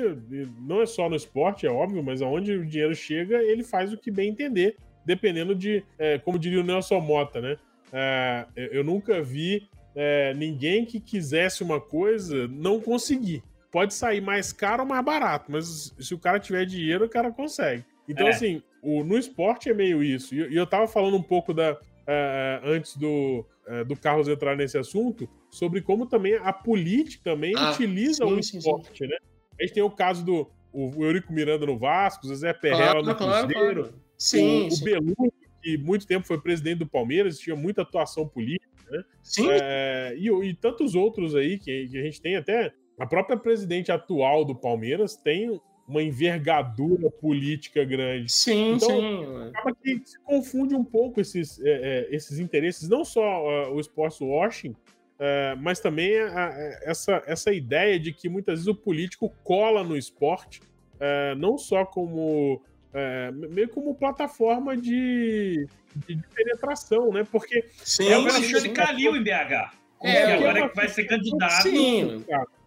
não 0.60 0.82
é 0.82 0.86
só 0.86 1.10
no 1.10 1.16
esporte, 1.16 1.68
é 1.68 1.72
óbvio, 1.72 2.04
mas 2.04 2.22
aonde 2.22 2.54
o 2.54 2.66
dinheiro 2.66 2.96
chega, 2.96 3.42
ele 3.42 3.64
faz 3.64 3.92
o 3.92 3.98
que 3.98 4.10
bem 4.10 4.30
entender, 4.30 4.78
dependendo 5.06 5.54
de, 5.54 5.84
é, 5.98 6.18
como 6.18 6.40
diria 6.40 6.62
o 6.62 6.64
Nelson 6.64 7.00
Mota, 7.00 7.42
né? 7.42 7.58
É, 7.92 8.46
eu 8.56 8.84
nunca 8.84 9.22
vi 9.22 9.68
é, 9.96 10.34
ninguém 10.34 10.86
que 10.86 11.00
quisesse 11.00 11.64
uma 11.64 11.80
coisa 11.80 12.48
não 12.48 12.80
conseguir. 12.80 13.44
Pode 13.72 13.94
sair 13.94 14.22
mais 14.22 14.52
caro 14.52 14.84
ou 14.84 14.90
mais 14.90 15.04
barato, 15.04 15.52
mas 15.52 15.94
se 16.00 16.14
o 16.14 16.20
cara 16.20 16.40
tiver 16.40 16.66
dinheiro, 16.66 17.06
o 17.06 17.10
cara 17.10 17.32
consegue. 17.32 17.86
Então, 18.08 18.28
é. 18.28 18.32
assim, 18.32 18.64
o, 18.82 19.04
no 19.04 19.18
esporte 19.18 19.70
é 19.70 19.74
meio 19.74 20.04
isso. 20.04 20.34
E, 20.34 20.54
e 20.54 20.56
eu 20.56 20.66
tava 20.66 20.88
falando 20.88 21.18
um 21.18 21.22
pouco 21.22 21.54
da. 21.54 21.78
É, 22.12 22.62
é, 22.64 22.72
antes 22.72 22.98
do, 22.98 23.46
é, 23.68 23.84
do 23.84 23.96
Carlos 23.96 24.28
entrar 24.28 24.58
nesse 24.58 24.80
assunto, 24.80 25.30
sobre 25.52 25.80
como 25.80 26.08
também 26.08 26.34
a 26.38 26.52
política 26.52 27.32
também 27.32 27.54
ah, 27.56 27.70
utiliza 27.70 28.26
sim, 28.26 28.34
o 28.34 28.40
esporte, 28.40 28.90
sim, 28.90 29.06
sim. 29.06 29.08
né? 29.08 29.18
A 29.60 29.64
gente 29.64 29.76
tem 29.76 29.84
o 29.84 29.92
caso 29.92 30.26
do 30.26 30.50
o 30.74 31.04
Eurico 31.04 31.32
Miranda 31.32 31.68
no 31.68 31.78
Vasco, 31.78 32.26
o 32.26 32.36
Zé 32.36 32.52
Perrella 32.52 33.04
no 33.04 33.16
Cruzeiro, 33.16 33.54
claro, 33.54 33.74
claro. 33.84 33.94
Sim, 34.18 34.70
o, 34.70 35.28
o 35.28 35.32
que 35.62 35.78
muito 35.78 36.08
tempo 36.08 36.26
foi 36.26 36.42
presidente 36.42 36.80
do 36.80 36.88
Palmeiras, 36.88 37.38
tinha 37.38 37.56
muita 37.56 37.84
atuação 37.84 38.28
política, 38.28 38.68
né? 38.90 39.04
Sim. 39.22 39.48
É, 39.50 40.16
e, 40.18 40.30
e, 40.30 40.54
tantos 40.56 40.96
outros 40.96 41.36
aí 41.36 41.60
que, 41.60 41.88
que, 41.90 41.98
a 41.98 42.04
gente 42.04 42.22
tem 42.22 42.36
até. 42.36 42.74
A 43.00 43.06
própria 43.06 43.38
presidente 43.38 43.92
atual 43.92 44.44
do 44.44 44.56
Palmeiras 44.56 45.16
tem 45.16 45.62
uma 45.90 46.04
envergadura 46.04 47.10
política 47.10 47.84
grande. 47.84 48.32
Sim, 48.32 48.74
então, 48.74 48.90
sim. 48.90 49.50
Acaba 49.50 49.76
que 49.76 50.02
se 50.06 50.20
confunde 50.20 50.76
um 50.76 50.84
pouco 50.84 51.20
esses, 51.20 51.60
é, 51.60 51.70
é, 51.72 52.16
esses 52.16 52.38
interesses, 52.38 52.88
não 52.88 53.04
só 53.04 53.68
uh, 53.68 53.74
o 53.74 53.80
esporte 53.80 54.24
washing, 54.24 54.70
uh, 54.70 55.58
mas 55.60 55.80
também 55.80 56.20
a, 56.20 56.46
a, 56.46 56.50
essa, 56.84 57.24
essa 57.26 57.52
ideia 57.52 58.00
de 58.00 58.14
que 58.14 58.30
muitas 58.30 58.60
vezes 58.60 58.68
o 58.68 58.76
político 58.76 59.34
cola 59.44 59.84
no 59.84 59.98
esporte, 59.98 60.62
uh, 60.62 61.36
não 61.36 61.58
só 61.58 61.84
como 61.84 62.62
é, 62.94 63.32
meio 63.32 63.70
como 63.70 63.94
plataforma 63.94 64.76
de, 64.76 65.68
de, 66.08 66.20
penetração, 66.34 67.12
né? 67.12 67.24
Porque 67.32 67.66
sim, 67.84 68.08
é 68.08 68.18
o 68.18 68.22
Alexandre 68.22 68.70
Calil 68.70 69.16
em 69.16 69.24
BH. 69.24 69.72
É, 70.02 70.34
agora 70.34 70.60
é 70.60 70.70
que 70.70 70.76
vai 70.76 70.88
ser 70.88 71.04
candidato 71.04 71.64
sim. 71.64 72.26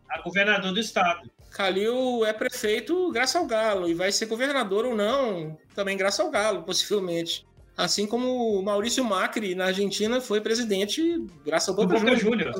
a 0.08 0.20
governador 0.22 0.72
do 0.72 0.78
estado. 0.78 1.28
Calil 1.52 2.24
é 2.24 2.32
prefeito 2.32 3.10
graças 3.10 3.36
ao 3.36 3.46
Galo 3.46 3.88
e 3.88 3.94
vai 3.94 4.10
ser 4.10 4.26
governador 4.26 4.84
ou 4.84 4.96
não, 4.96 5.56
também 5.74 5.96
graças 5.96 6.20
ao 6.20 6.30
Galo, 6.30 6.62
possivelmente. 6.64 7.46
Assim 7.76 8.06
como 8.06 8.58
o 8.58 8.62
Maurício 8.62 9.02
Macri 9.02 9.54
na 9.54 9.66
Argentina 9.66 10.20
foi 10.20 10.40
presidente 10.40 11.24
graças 11.44 11.68
ao 11.70 11.74
Boca, 11.74 11.98
Boca 11.98 12.16
Júnior. 12.16 12.52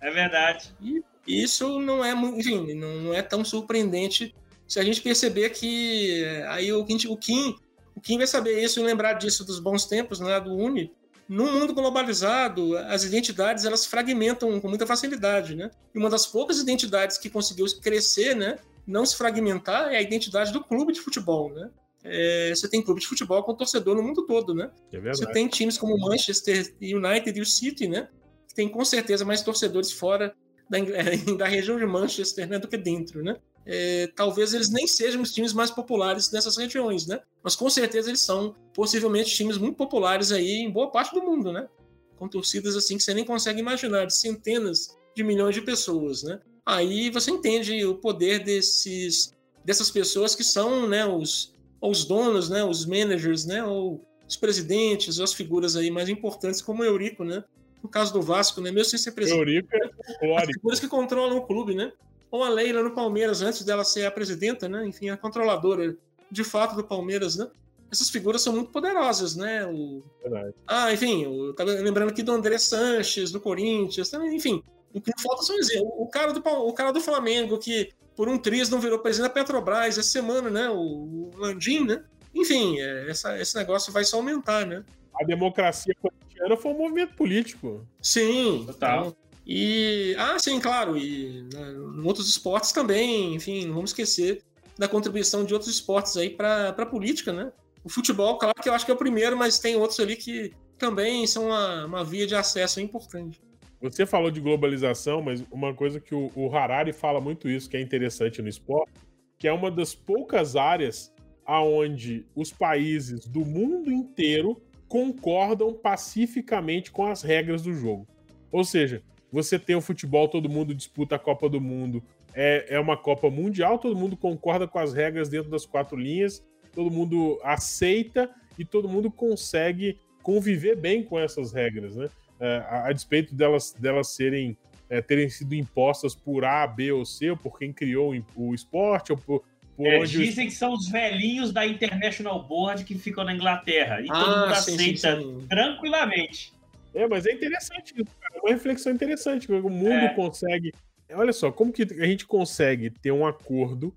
É 0.00 0.10
verdade. 0.10 0.74
E 0.82 1.02
isso 1.26 1.78
não 1.80 2.04
é, 2.04 2.12
enfim, 2.12 2.74
não 2.74 3.14
é 3.14 3.22
tão 3.22 3.44
surpreendente 3.44 4.34
se 4.70 4.78
a 4.78 4.84
gente 4.84 5.02
perceber 5.02 5.50
que 5.50 6.22
eh, 6.22 6.46
aí 6.48 6.72
o, 6.72 6.80
o 6.82 7.16
Kim, 7.16 7.56
O 7.96 8.00
Kim 8.00 8.18
vai 8.18 8.26
saber 8.28 8.62
isso 8.62 8.78
e 8.78 8.82
lembrar 8.84 9.14
disso 9.14 9.44
dos 9.44 9.58
bons 9.58 9.84
tempos, 9.84 10.20
né, 10.20 10.38
do 10.40 10.54
Uni. 10.54 10.92
No 11.30 11.44
mundo 11.46 11.72
globalizado, 11.72 12.76
as 12.76 13.04
identidades 13.04 13.64
elas 13.64 13.86
fragmentam 13.86 14.60
com 14.60 14.68
muita 14.68 14.84
facilidade, 14.84 15.54
né? 15.54 15.70
E 15.94 15.98
uma 15.98 16.10
das 16.10 16.26
poucas 16.26 16.58
identidades 16.58 17.18
que 17.18 17.30
conseguiu 17.30 17.66
crescer, 17.80 18.34
né, 18.34 18.56
não 18.84 19.06
se 19.06 19.16
fragmentar, 19.16 19.92
é 19.92 19.98
a 19.98 20.02
identidade 20.02 20.52
do 20.52 20.60
clube 20.60 20.92
de 20.92 21.00
futebol, 21.00 21.54
né? 21.54 21.70
É, 22.02 22.52
você 22.52 22.68
tem 22.68 22.82
clube 22.82 23.00
de 23.00 23.06
futebol 23.06 23.44
com 23.44 23.54
torcedor 23.54 23.94
no 23.94 24.02
mundo 24.02 24.26
todo, 24.26 24.52
né? 24.52 24.72
É 24.92 24.98
você 24.98 25.24
tem 25.26 25.46
times 25.46 25.78
como 25.78 25.96
Manchester 25.96 26.74
United 26.82 27.38
e 27.38 27.40
o 27.40 27.46
City, 27.46 27.86
né? 27.86 28.08
Que 28.48 28.54
tem 28.56 28.68
com 28.68 28.84
certeza 28.84 29.24
mais 29.24 29.40
torcedores 29.40 29.92
fora 29.92 30.34
da, 30.68 30.78
da 31.38 31.46
região 31.46 31.78
de 31.78 31.86
Manchester 31.86 32.48
né, 32.48 32.58
do 32.58 32.66
que 32.66 32.76
dentro, 32.76 33.22
né? 33.22 33.36
É, 33.66 34.08
talvez 34.16 34.54
eles 34.54 34.70
nem 34.70 34.86
sejam 34.86 35.22
os 35.22 35.32
times 35.32 35.52
mais 35.52 35.70
populares 35.70 36.30
nessas 36.32 36.56
regiões, 36.56 37.06
né? 37.06 37.20
Mas 37.42 37.54
com 37.54 37.68
certeza 37.68 38.08
eles 38.08 38.22
são 38.22 38.54
possivelmente 38.74 39.34
times 39.34 39.58
muito 39.58 39.76
populares 39.76 40.32
aí 40.32 40.60
em 40.60 40.70
boa 40.70 40.90
parte 40.90 41.14
do 41.14 41.22
mundo, 41.22 41.52
né? 41.52 41.68
Com 42.16 42.28
torcidas 42.28 42.76
assim 42.76 42.96
que 42.96 43.02
você 43.02 43.14
nem 43.14 43.24
consegue 43.24 43.60
imaginar, 43.60 44.06
de 44.06 44.14
centenas 44.16 44.96
de 45.14 45.22
milhões 45.22 45.54
de 45.54 45.62
pessoas, 45.62 46.22
né? 46.22 46.40
Aí 46.64 47.10
você 47.10 47.30
entende 47.30 47.84
o 47.84 47.96
poder 47.96 48.42
desses 48.44 49.34
dessas 49.64 49.90
pessoas 49.90 50.34
que 50.34 50.42
são, 50.42 50.88
né, 50.88 51.04
os, 51.04 51.54
os 51.82 52.04
donos, 52.04 52.48
né, 52.48 52.64
os 52.64 52.86
managers, 52.86 53.44
né, 53.44 53.62
ou 53.62 54.02
os 54.26 54.36
presidentes, 54.36 55.20
as 55.20 55.34
figuras 55.34 55.76
aí 55.76 55.90
mais 55.90 56.08
importantes 56.08 56.62
como 56.62 56.82
o 56.82 56.84
Eurico, 56.84 57.24
né? 57.24 57.44
No 57.82 57.88
caso 57.88 58.12
do 58.12 58.22
Vasco, 58.22 58.60
né, 58.60 58.70
mesmo 58.70 58.90
sem 58.90 58.98
ser 58.98 59.12
presidente. 59.12 59.38
Eurico 59.38 59.68
é 59.72 60.36
as 60.36 60.46
figuras 60.46 60.80
que 60.80 60.88
controlam 60.88 61.38
o 61.38 61.46
clube, 61.46 61.74
né? 61.74 61.92
Ou 62.30 62.44
a 62.44 62.48
Leila 62.48 62.82
no 62.82 62.92
Palmeiras, 62.92 63.42
antes 63.42 63.64
dela 63.64 63.84
ser 63.84 64.06
a 64.06 64.10
presidenta, 64.10 64.68
né? 64.68 64.86
Enfim, 64.86 65.08
a 65.08 65.16
controladora 65.16 65.96
de 66.30 66.44
fato 66.44 66.76
do 66.76 66.84
Palmeiras, 66.84 67.36
né? 67.36 67.48
Essas 67.90 68.08
figuras 68.08 68.40
são 68.40 68.52
muito 68.52 68.70
poderosas, 68.70 69.34
né? 69.34 69.66
O... 69.66 70.02
Verdade. 70.22 70.54
Ah, 70.66 70.92
enfim, 70.92 71.24
eu 71.24 71.52
tava 71.54 71.72
lembrando 71.72 72.10
aqui 72.10 72.22
do 72.22 72.30
André 72.30 72.56
Sanches, 72.56 73.32
do 73.32 73.40
Corinthians, 73.40 74.08
também, 74.08 74.36
enfim. 74.36 74.62
O 74.94 75.00
que 75.00 75.12
falta 75.20 75.42
são 75.42 75.56
exemplos. 75.56 75.92
O 75.96 76.06
cara 76.06 76.32
do, 76.32 76.40
o 76.40 76.72
cara 76.72 76.92
do 76.92 77.00
Flamengo, 77.00 77.58
que 77.58 77.90
por 78.14 78.28
um 78.28 78.38
triz 78.38 78.68
não 78.68 78.80
virou 78.80 78.98
presidente 78.98 79.28
da 79.28 79.34
Petrobras 79.34 79.98
essa 79.98 80.02
semana, 80.02 80.48
né? 80.50 80.70
O, 80.70 81.30
Landim, 81.36 81.84
né? 81.84 82.04
Enfim, 82.32 82.78
é, 82.78 83.10
essa, 83.10 83.36
esse 83.40 83.56
negócio 83.56 83.92
vai 83.92 84.04
só 84.04 84.18
aumentar, 84.18 84.64
né? 84.66 84.84
A 85.20 85.24
democracia 85.24 85.94
cotidiana 86.00 86.56
foi 86.56 86.72
um 86.72 86.78
movimento 86.78 87.14
político. 87.14 87.84
Sim, 88.00 88.64
total. 88.66 89.00
Então, 89.00 89.16
e, 89.46 90.14
ah, 90.18 90.38
sim, 90.38 90.60
claro, 90.60 90.96
e 90.96 91.48
né, 91.52 91.72
em 91.72 92.06
outros 92.06 92.28
esportes 92.28 92.72
também, 92.72 93.34
enfim, 93.34 93.66
não 93.66 93.74
vamos 93.74 93.90
esquecer 93.90 94.42
da 94.78 94.88
contribuição 94.88 95.44
de 95.44 95.52
outros 95.52 95.70
esportes 95.70 96.16
aí 96.16 96.30
para 96.30 96.68
a 96.68 96.86
política, 96.86 97.32
né? 97.32 97.52
O 97.82 97.88
futebol, 97.88 98.38
claro 98.38 98.54
que 98.60 98.68
eu 98.68 98.74
acho 98.74 98.84
que 98.84 98.90
é 98.90 98.94
o 98.94 98.98
primeiro, 98.98 99.36
mas 99.36 99.58
tem 99.58 99.76
outros 99.76 100.00
ali 100.00 100.16
que 100.16 100.52
também 100.78 101.26
são 101.26 101.46
uma, 101.46 101.86
uma 101.86 102.04
via 102.04 102.26
de 102.26 102.34
acesso 102.34 102.80
importante. 102.80 103.40
Você 103.80 104.04
falou 104.04 104.30
de 104.30 104.40
globalização, 104.40 105.22
mas 105.22 105.42
uma 105.50 105.74
coisa 105.74 105.98
que 105.98 106.14
o, 106.14 106.30
o 106.34 106.54
Harari 106.54 106.92
fala 106.92 107.20
muito 107.20 107.48
isso, 107.48 107.68
que 107.68 107.76
é 107.76 107.80
interessante 107.80 108.42
no 108.42 108.48
esporte, 108.48 108.92
que 109.38 109.48
é 109.48 109.52
uma 109.52 109.70
das 109.70 109.94
poucas 109.94 110.54
áreas 110.56 111.12
aonde 111.46 112.26
os 112.34 112.52
países 112.52 113.26
do 113.26 113.40
mundo 113.40 113.90
inteiro 113.90 114.62
concordam 114.86 115.72
pacificamente 115.72 116.90
com 116.90 117.06
as 117.06 117.22
regras 117.22 117.62
do 117.62 117.72
jogo. 117.72 118.06
Ou 118.52 118.64
seja, 118.64 119.02
você 119.32 119.58
tem 119.58 119.76
o 119.76 119.80
futebol, 119.80 120.28
todo 120.28 120.48
mundo 120.48 120.74
disputa 120.74 121.16
a 121.16 121.18
Copa 121.18 121.48
do 121.48 121.60
Mundo. 121.60 122.02
É, 122.34 122.66
é 122.70 122.80
uma 122.80 122.96
Copa 122.96 123.30
Mundial, 123.30 123.78
todo 123.78 123.96
mundo 123.96 124.16
concorda 124.16 124.66
com 124.66 124.78
as 124.78 124.92
regras 124.92 125.28
dentro 125.28 125.50
das 125.50 125.66
quatro 125.66 125.96
linhas, 125.96 126.44
todo 126.72 126.90
mundo 126.90 127.40
aceita 127.42 128.30
e 128.58 128.64
todo 128.64 128.88
mundo 128.88 129.10
consegue 129.10 129.98
conviver 130.22 130.76
bem 130.76 131.02
com 131.02 131.18
essas 131.18 131.52
regras, 131.52 131.96
né? 131.96 132.08
É, 132.38 132.56
a, 132.68 132.86
a, 132.86 132.92
despeito 132.92 133.34
delas, 133.34 133.74
delas 133.78 134.08
serem 134.08 134.56
é, 134.88 135.00
terem 135.00 135.28
sido 135.28 135.54
impostas 135.54 136.14
por 136.14 136.44
A, 136.44 136.66
B 136.66 136.90
ou 136.90 137.04
C, 137.04 137.30
ou 137.30 137.36
por 137.36 137.58
quem 137.58 137.72
criou 137.72 138.12
o 138.34 138.54
esporte, 138.54 139.12
ou 139.12 139.18
por, 139.18 139.44
por 139.76 139.86
é, 139.86 140.02
dizem 140.04 140.48
que 140.48 140.54
são 140.54 140.72
os 140.72 140.88
velhinhos 140.88 141.52
da 141.52 141.64
International 141.64 142.42
Board 142.42 142.84
que 142.84 142.96
ficam 142.96 143.22
na 143.22 143.32
Inglaterra. 143.32 144.00
E 144.00 144.08
ah, 144.10 144.14
todo 144.14 144.40
mundo 144.40 144.54
sim, 144.56 144.74
aceita 144.74 145.16
sim, 145.16 145.40
sim. 145.40 145.46
tranquilamente. 145.46 146.52
É, 146.94 147.06
mas 147.06 147.26
é 147.26 147.32
interessante 147.32 147.94
cara. 147.94 148.34
É 148.34 148.38
uma 148.40 148.50
reflexão 148.50 148.92
interessante. 148.92 149.50
O 149.50 149.70
mundo 149.70 149.92
é. 149.92 150.14
consegue. 150.14 150.72
Olha 151.12 151.32
só, 151.32 151.50
como 151.50 151.72
que 151.72 151.82
a 151.82 152.06
gente 152.06 152.26
consegue 152.26 152.90
ter 152.90 153.10
um 153.10 153.26
acordo 153.26 153.94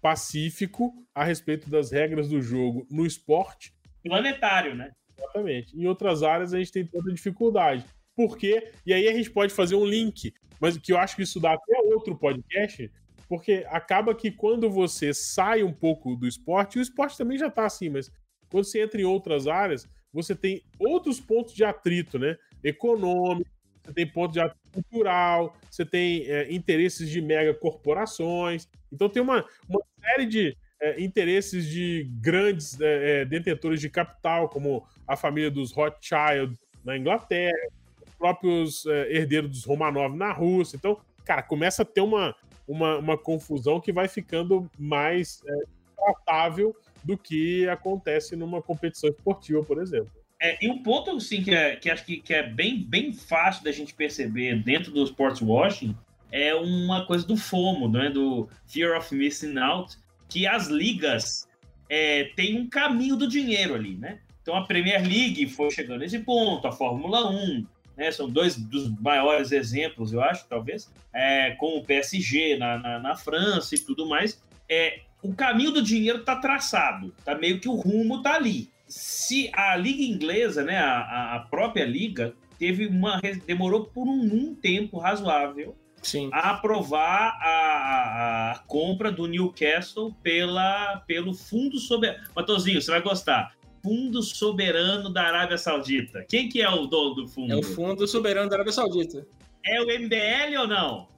pacífico 0.00 0.92
a 1.14 1.24
respeito 1.24 1.68
das 1.68 1.90
regras 1.90 2.28
do 2.28 2.40
jogo 2.40 2.86
no 2.90 3.06
esporte? 3.06 3.72
Planetário, 4.02 4.74
né? 4.74 4.90
Exatamente. 5.16 5.76
Em 5.76 5.86
outras 5.86 6.22
áreas 6.22 6.52
a 6.52 6.58
gente 6.58 6.72
tem 6.72 6.86
tanta 6.86 7.12
dificuldade. 7.12 7.84
Por 8.14 8.36
quê? 8.36 8.72
E 8.84 8.92
aí 8.92 9.08
a 9.08 9.12
gente 9.12 9.30
pode 9.30 9.52
fazer 9.52 9.74
um 9.74 9.84
link, 9.84 10.32
mas 10.60 10.76
que 10.78 10.92
eu 10.92 10.98
acho 10.98 11.16
que 11.16 11.22
isso 11.22 11.40
dá 11.40 11.52
até 11.52 11.78
outro 11.80 12.16
podcast, 12.16 12.90
porque 13.28 13.66
acaba 13.68 14.14
que 14.14 14.30
quando 14.30 14.70
você 14.70 15.12
sai 15.12 15.62
um 15.62 15.72
pouco 15.72 16.16
do 16.16 16.26
esporte, 16.26 16.76
e 16.76 16.78
o 16.78 16.82
esporte 16.82 17.18
também 17.18 17.36
já 17.36 17.50
tá 17.50 17.66
assim, 17.66 17.90
mas 17.90 18.10
quando 18.48 18.64
você 18.64 18.82
entra 18.82 19.00
em 19.00 19.04
outras 19.04 19.46
áreas, 19.46 19.86
você 20.16 20.34
tem 20.34 20.62
outros 20.78 21.20
pontos 21.20 21.52
de 21.52 21.62
atrito, 21.62 22.18
né? 22.18 22.38
Econômico, 22.64 23.50
você 23.84 23.92
tem 23.92 24.06
ponto 24.06 24.32
de 24.32 24.40
atrito 24.40 24.66
cultural, 24.72 25.54
você 25.70 25.84
tem 25.84 26.24
é, 26.26 26.50
interesses 26.52 27.10
de 27.10 27.20
mega 27.20 27.52
corporações. 27.52 28.66
Então 28.90 29.10
tem 29.10 29.22
uma, 29.22 29.44
uma 29.68 29.80
série 30.00 30.24
de 30.24 30.56
é, 30.80 31.00
interesses 31.02 31.66
de 31.66 32.10
grandes 32.18 32.80
é, 32.80 33.20
é 33.20 33.24
detentores 33.26 33.78
de 33.78 33.90
capital, 33.90 34.48
como 34.48 34.86
a 35.06 35.16
família 35.16 35.50
dos 35.50 35.70
Rothschild 35.70 36.58
na 36.82 36.96
Inglaterra, 36.96 37.68
os 38.06 38.14
próprios 38.14 38.86
é, 38.86 39.12
herdeiros 39.12 39.50
dos 39.50 39.64
Romanov 39.64 40.16
na 40.16 40.32
Rússia. 40.32 40.76
Então, 40.76 40.98
cara, 41.26 41.42
começa 41.42 41.82
a 41.82 41.84
ter 41.84 42.00
uma, 42.00 42.34
uma, 42.66 42.96
uma 42.96 43.18
confusão 43.18 43.80
que 43.80 43.92
vai 43.92 44.08
ficando 44.08 44.70
mais 44.78 45.42
é, 45.46 45.52
tratável 45.94 46.74
do 47.04 47.16
que 47.16 47.68
acontece 47.68 48.36
numa 48.36 48.62
competição 48.62 49.10
esportiva, 49.10 49.62
por 49.62 49.80
exemplo. 49.80 50.10
É, 50.40 50.64
e 50.64 50.68
um 50.68 50.82
ponto 50.82 51.10
assim, 51.12 51.42
que, 51.42 51.54
é, 51.54 51.76
que 51.76 51.90
acho 51.90 52.04
que, 52.04 52.18
que 52.18 52.34
é 52.34 52.42
bem, 52.42 52.82
bem 52.82 53.12
fácil 53.12 53.64
da 53.64 53.72
gente 53.72 53.94
perceber 53.94 54.62
dentro 54.62 54.92
do 54.92 55.02
sports 55.04 55.40
washing 55.40 55.96
é 56.30 56.54
uma 56.54 57.06
coisa 57.06 57.26
do 57.26 57.36
FOMO, 57.36 57.88
né? 57.88 58.10
do 58.10 58.48
Fear 58.66 58.98
of 58.98 59.14
Missing 59.14 59.58
Out, 59.58 59.96
que 60.28 60.46
as 60.46 60.66
ligas 60.68 61.48
é, 61.88 62.24
têm 62.36 62.60
um 62.60 62.68
caminho 62.68 63.16
do 63.16 63.28
dinheiro 63.28 63.74
ali, 63.74 63.94
né? 63.94 64.18
Então 64.42 64.54
a 64.54 64.66
Premier 64.66 65.02
League 65.02 65.48
foi 65.48 65.70
chegando 65.70 66.00
nesse 66.00 66.18
ponto, 66.18 66.66
a 66.66 66.72
Fórmula 66.72 67.30
1, 67.30 67.66
né? 67.96 68.10
São 68.10 68.28
dois 68.28 68.56
dos 68.56 68.88
maiores 69.00 69.52
exemplos, 69.52 70.12
eu 70.12 70.20
acho, 70.20 70.46
talvez, 70.48 70.92
é, 71.12 71.52
com 71.52 71.78
o 71.78 71.84
PSG 71.84 72.56
na, 72.58 72.78
na, 72.78 72.98
na 72.98 73.16
França 73.16 73.74
e 73.74 73.78
tudo 73.78 74.06
mais. 74.06 74.42
É, 74.68 75.00
o 75.22 75.34
caminho 75.34 75.72
do 75.72 75.82
dinheiro 75.82 76.20
está 76.20 76.36
traçado, 76.36 77.14
tá 77.24 77.34
meio 77.34 77.60
que 77.60 77.68
o 77.68 77.74
rumo 77.74 78.22
tá 78.22 78.34
ali. 78.34 78.70
Se 78.86 79.50
a 79.52 79.74
liga 79.76 80.02
inglesa, 80.02 80.62
né, 80.62 80.78
a, 80.78 81.34
a 81.34 81.40
própria 81.50 81.84
liga 81.84 82.34
teve 82.58 82.86
uma 82.86 83.20
demorou 83.46 83.84
por 83.86 84.06
um, 84.06 84.22
um 84.22 84.54
tempo 84.54 84.98
razoável 84.98 85.76
Sim. 86.02 86.30
a 86.32 86.50
aprovar 86.50 87.36
a, 87.40 88.52
a, 88.52 88.58
compra 88.66 89.10
do 89.10 89.26
Newcastle 89.26 90.14
pela, 90.22 91.02
pelo 91.06 91.34
Fundo 91.34 91.78
Soberano. 91.78 92.24
Matozinho, 92.34 92.80
você 92.80 92.90
vai 92.90 93.02
gostar. 93.02 93.56
Fundo 93.82 94.22
Soberano 94.22 95.12
da 95.12 95.22
Arábia 95.22 95.58
Saudita. 95.58 96.24
Quem 96.28 96.48
que 96.48 96.62
é 96.62 96.68
o 96.68 96.86
dono 96.86 97.14
do 97.14 97.28
fundo? 97.28 97.52
É 97.52 97.56
o 97.56 97.62
Fundo 97.62 98.06
Soberano 98.06 98.48
da 98.48 98.56
Arábia 98.56 98.72
Saudita. 98.72 99.26
É 99.64 99.80
o 99.80 99.86
MBL 99.86 100.60
ou 100.60 100.68
não? 100.68 101.08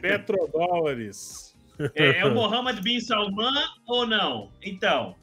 Petrodólares. 0.00 1.49
É, 1.94 2.20
é 2.20 2.24
o 2.24 2.32
Mohammed 2.34 2.80
bin 2.80 3.00
Salman 3.00 3.52
ou 3.86 4.06
não? 4.06 4.50
Então, 4.62 5.14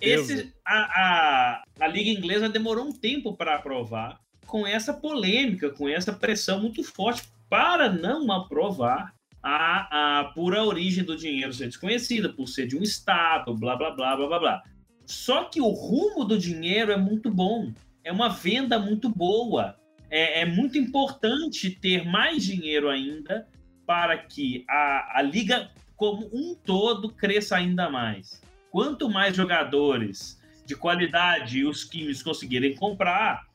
esse, 0.00 0.52
a, 0.64 0.78
a, 0.78 1.62
a 1.80 1.88
Liga 1.88 2.10
Inglesa 2.10 2.48
demorou 2.48 2.86
um 2.86 2.92
tempo 2.92 3.36
para 3.36 3.56
aprovar, 3.56 4.20
com 4.46 4.66
essa 4.66 4.92
polêmica, 4.92 5.70
com 5.70 5.88
essa 5.88 6.12
pressão 6.12 6.60
muito 6.60 6.82
forte 6.84 7.22
para 7.48 7.90
não 7.90 8.30
aprovar 8.30 9.14
a, 9.42 10.20
a 10.20 10.24
pura 10.24 10.64
origem 10.64 11.04
do 11.04 11.16
dinheiro 11.16 11.52
ser 11.52 11.66
desconhecida, 11.66 12.28
por 12.30 12.48
ser 12.48 12.66
de 12.66 12.76
um 12.76 12.82
Estado, 12.82 13.54
blá, 13.54 13.76
blá, 13.76 13.90
blá, 13.90 14.16
blá, 14.16 14.26
blá, 14.26 14.38
blá. 14.38 14.62
Só 15.06 15.44
que 15.44 15.60
o 15.60 15.68
rumo 15.68 16.24
do 16.24 16.38
dinheiro 16.38 16.90
é 16.90 16.96
muito 16.96 17.30
bom, 17.30 17.72
é 18.02 18.10
uma 18.10 18.28
venda 18.28 18.78
muito 18.78 19.08
boa. 19.08 19.76
É, 20.10 20.42
é 20.42 20.46
muito 20.46 20.78
importante 20.78 21.70
ter 21.70 22.04
mais 22.04 22.44
dinheiro 22.44 22.88
ainda 22.88 23.48
para 23.86 24.16
que 24.16 24.64
a, 24.68 25.18
a 25.18 25.22
liga 25.22 25.70
como 25.96 26.28
um 26.32 26.54
todo 26.54 27.08
cresça 27.10 27.56
ainda 27.56 27.88
mais. 27.88 28.40
Quanto 28.70 29.08
mais 29.08 29.36
jogadores 29.36 30.38
de 30.66 30.74
qualidade 30.74 31.64
os 31.64 31.88
times 31.88 32.22
conseguirem 32.22 32.74
comprar, 32.74 33.46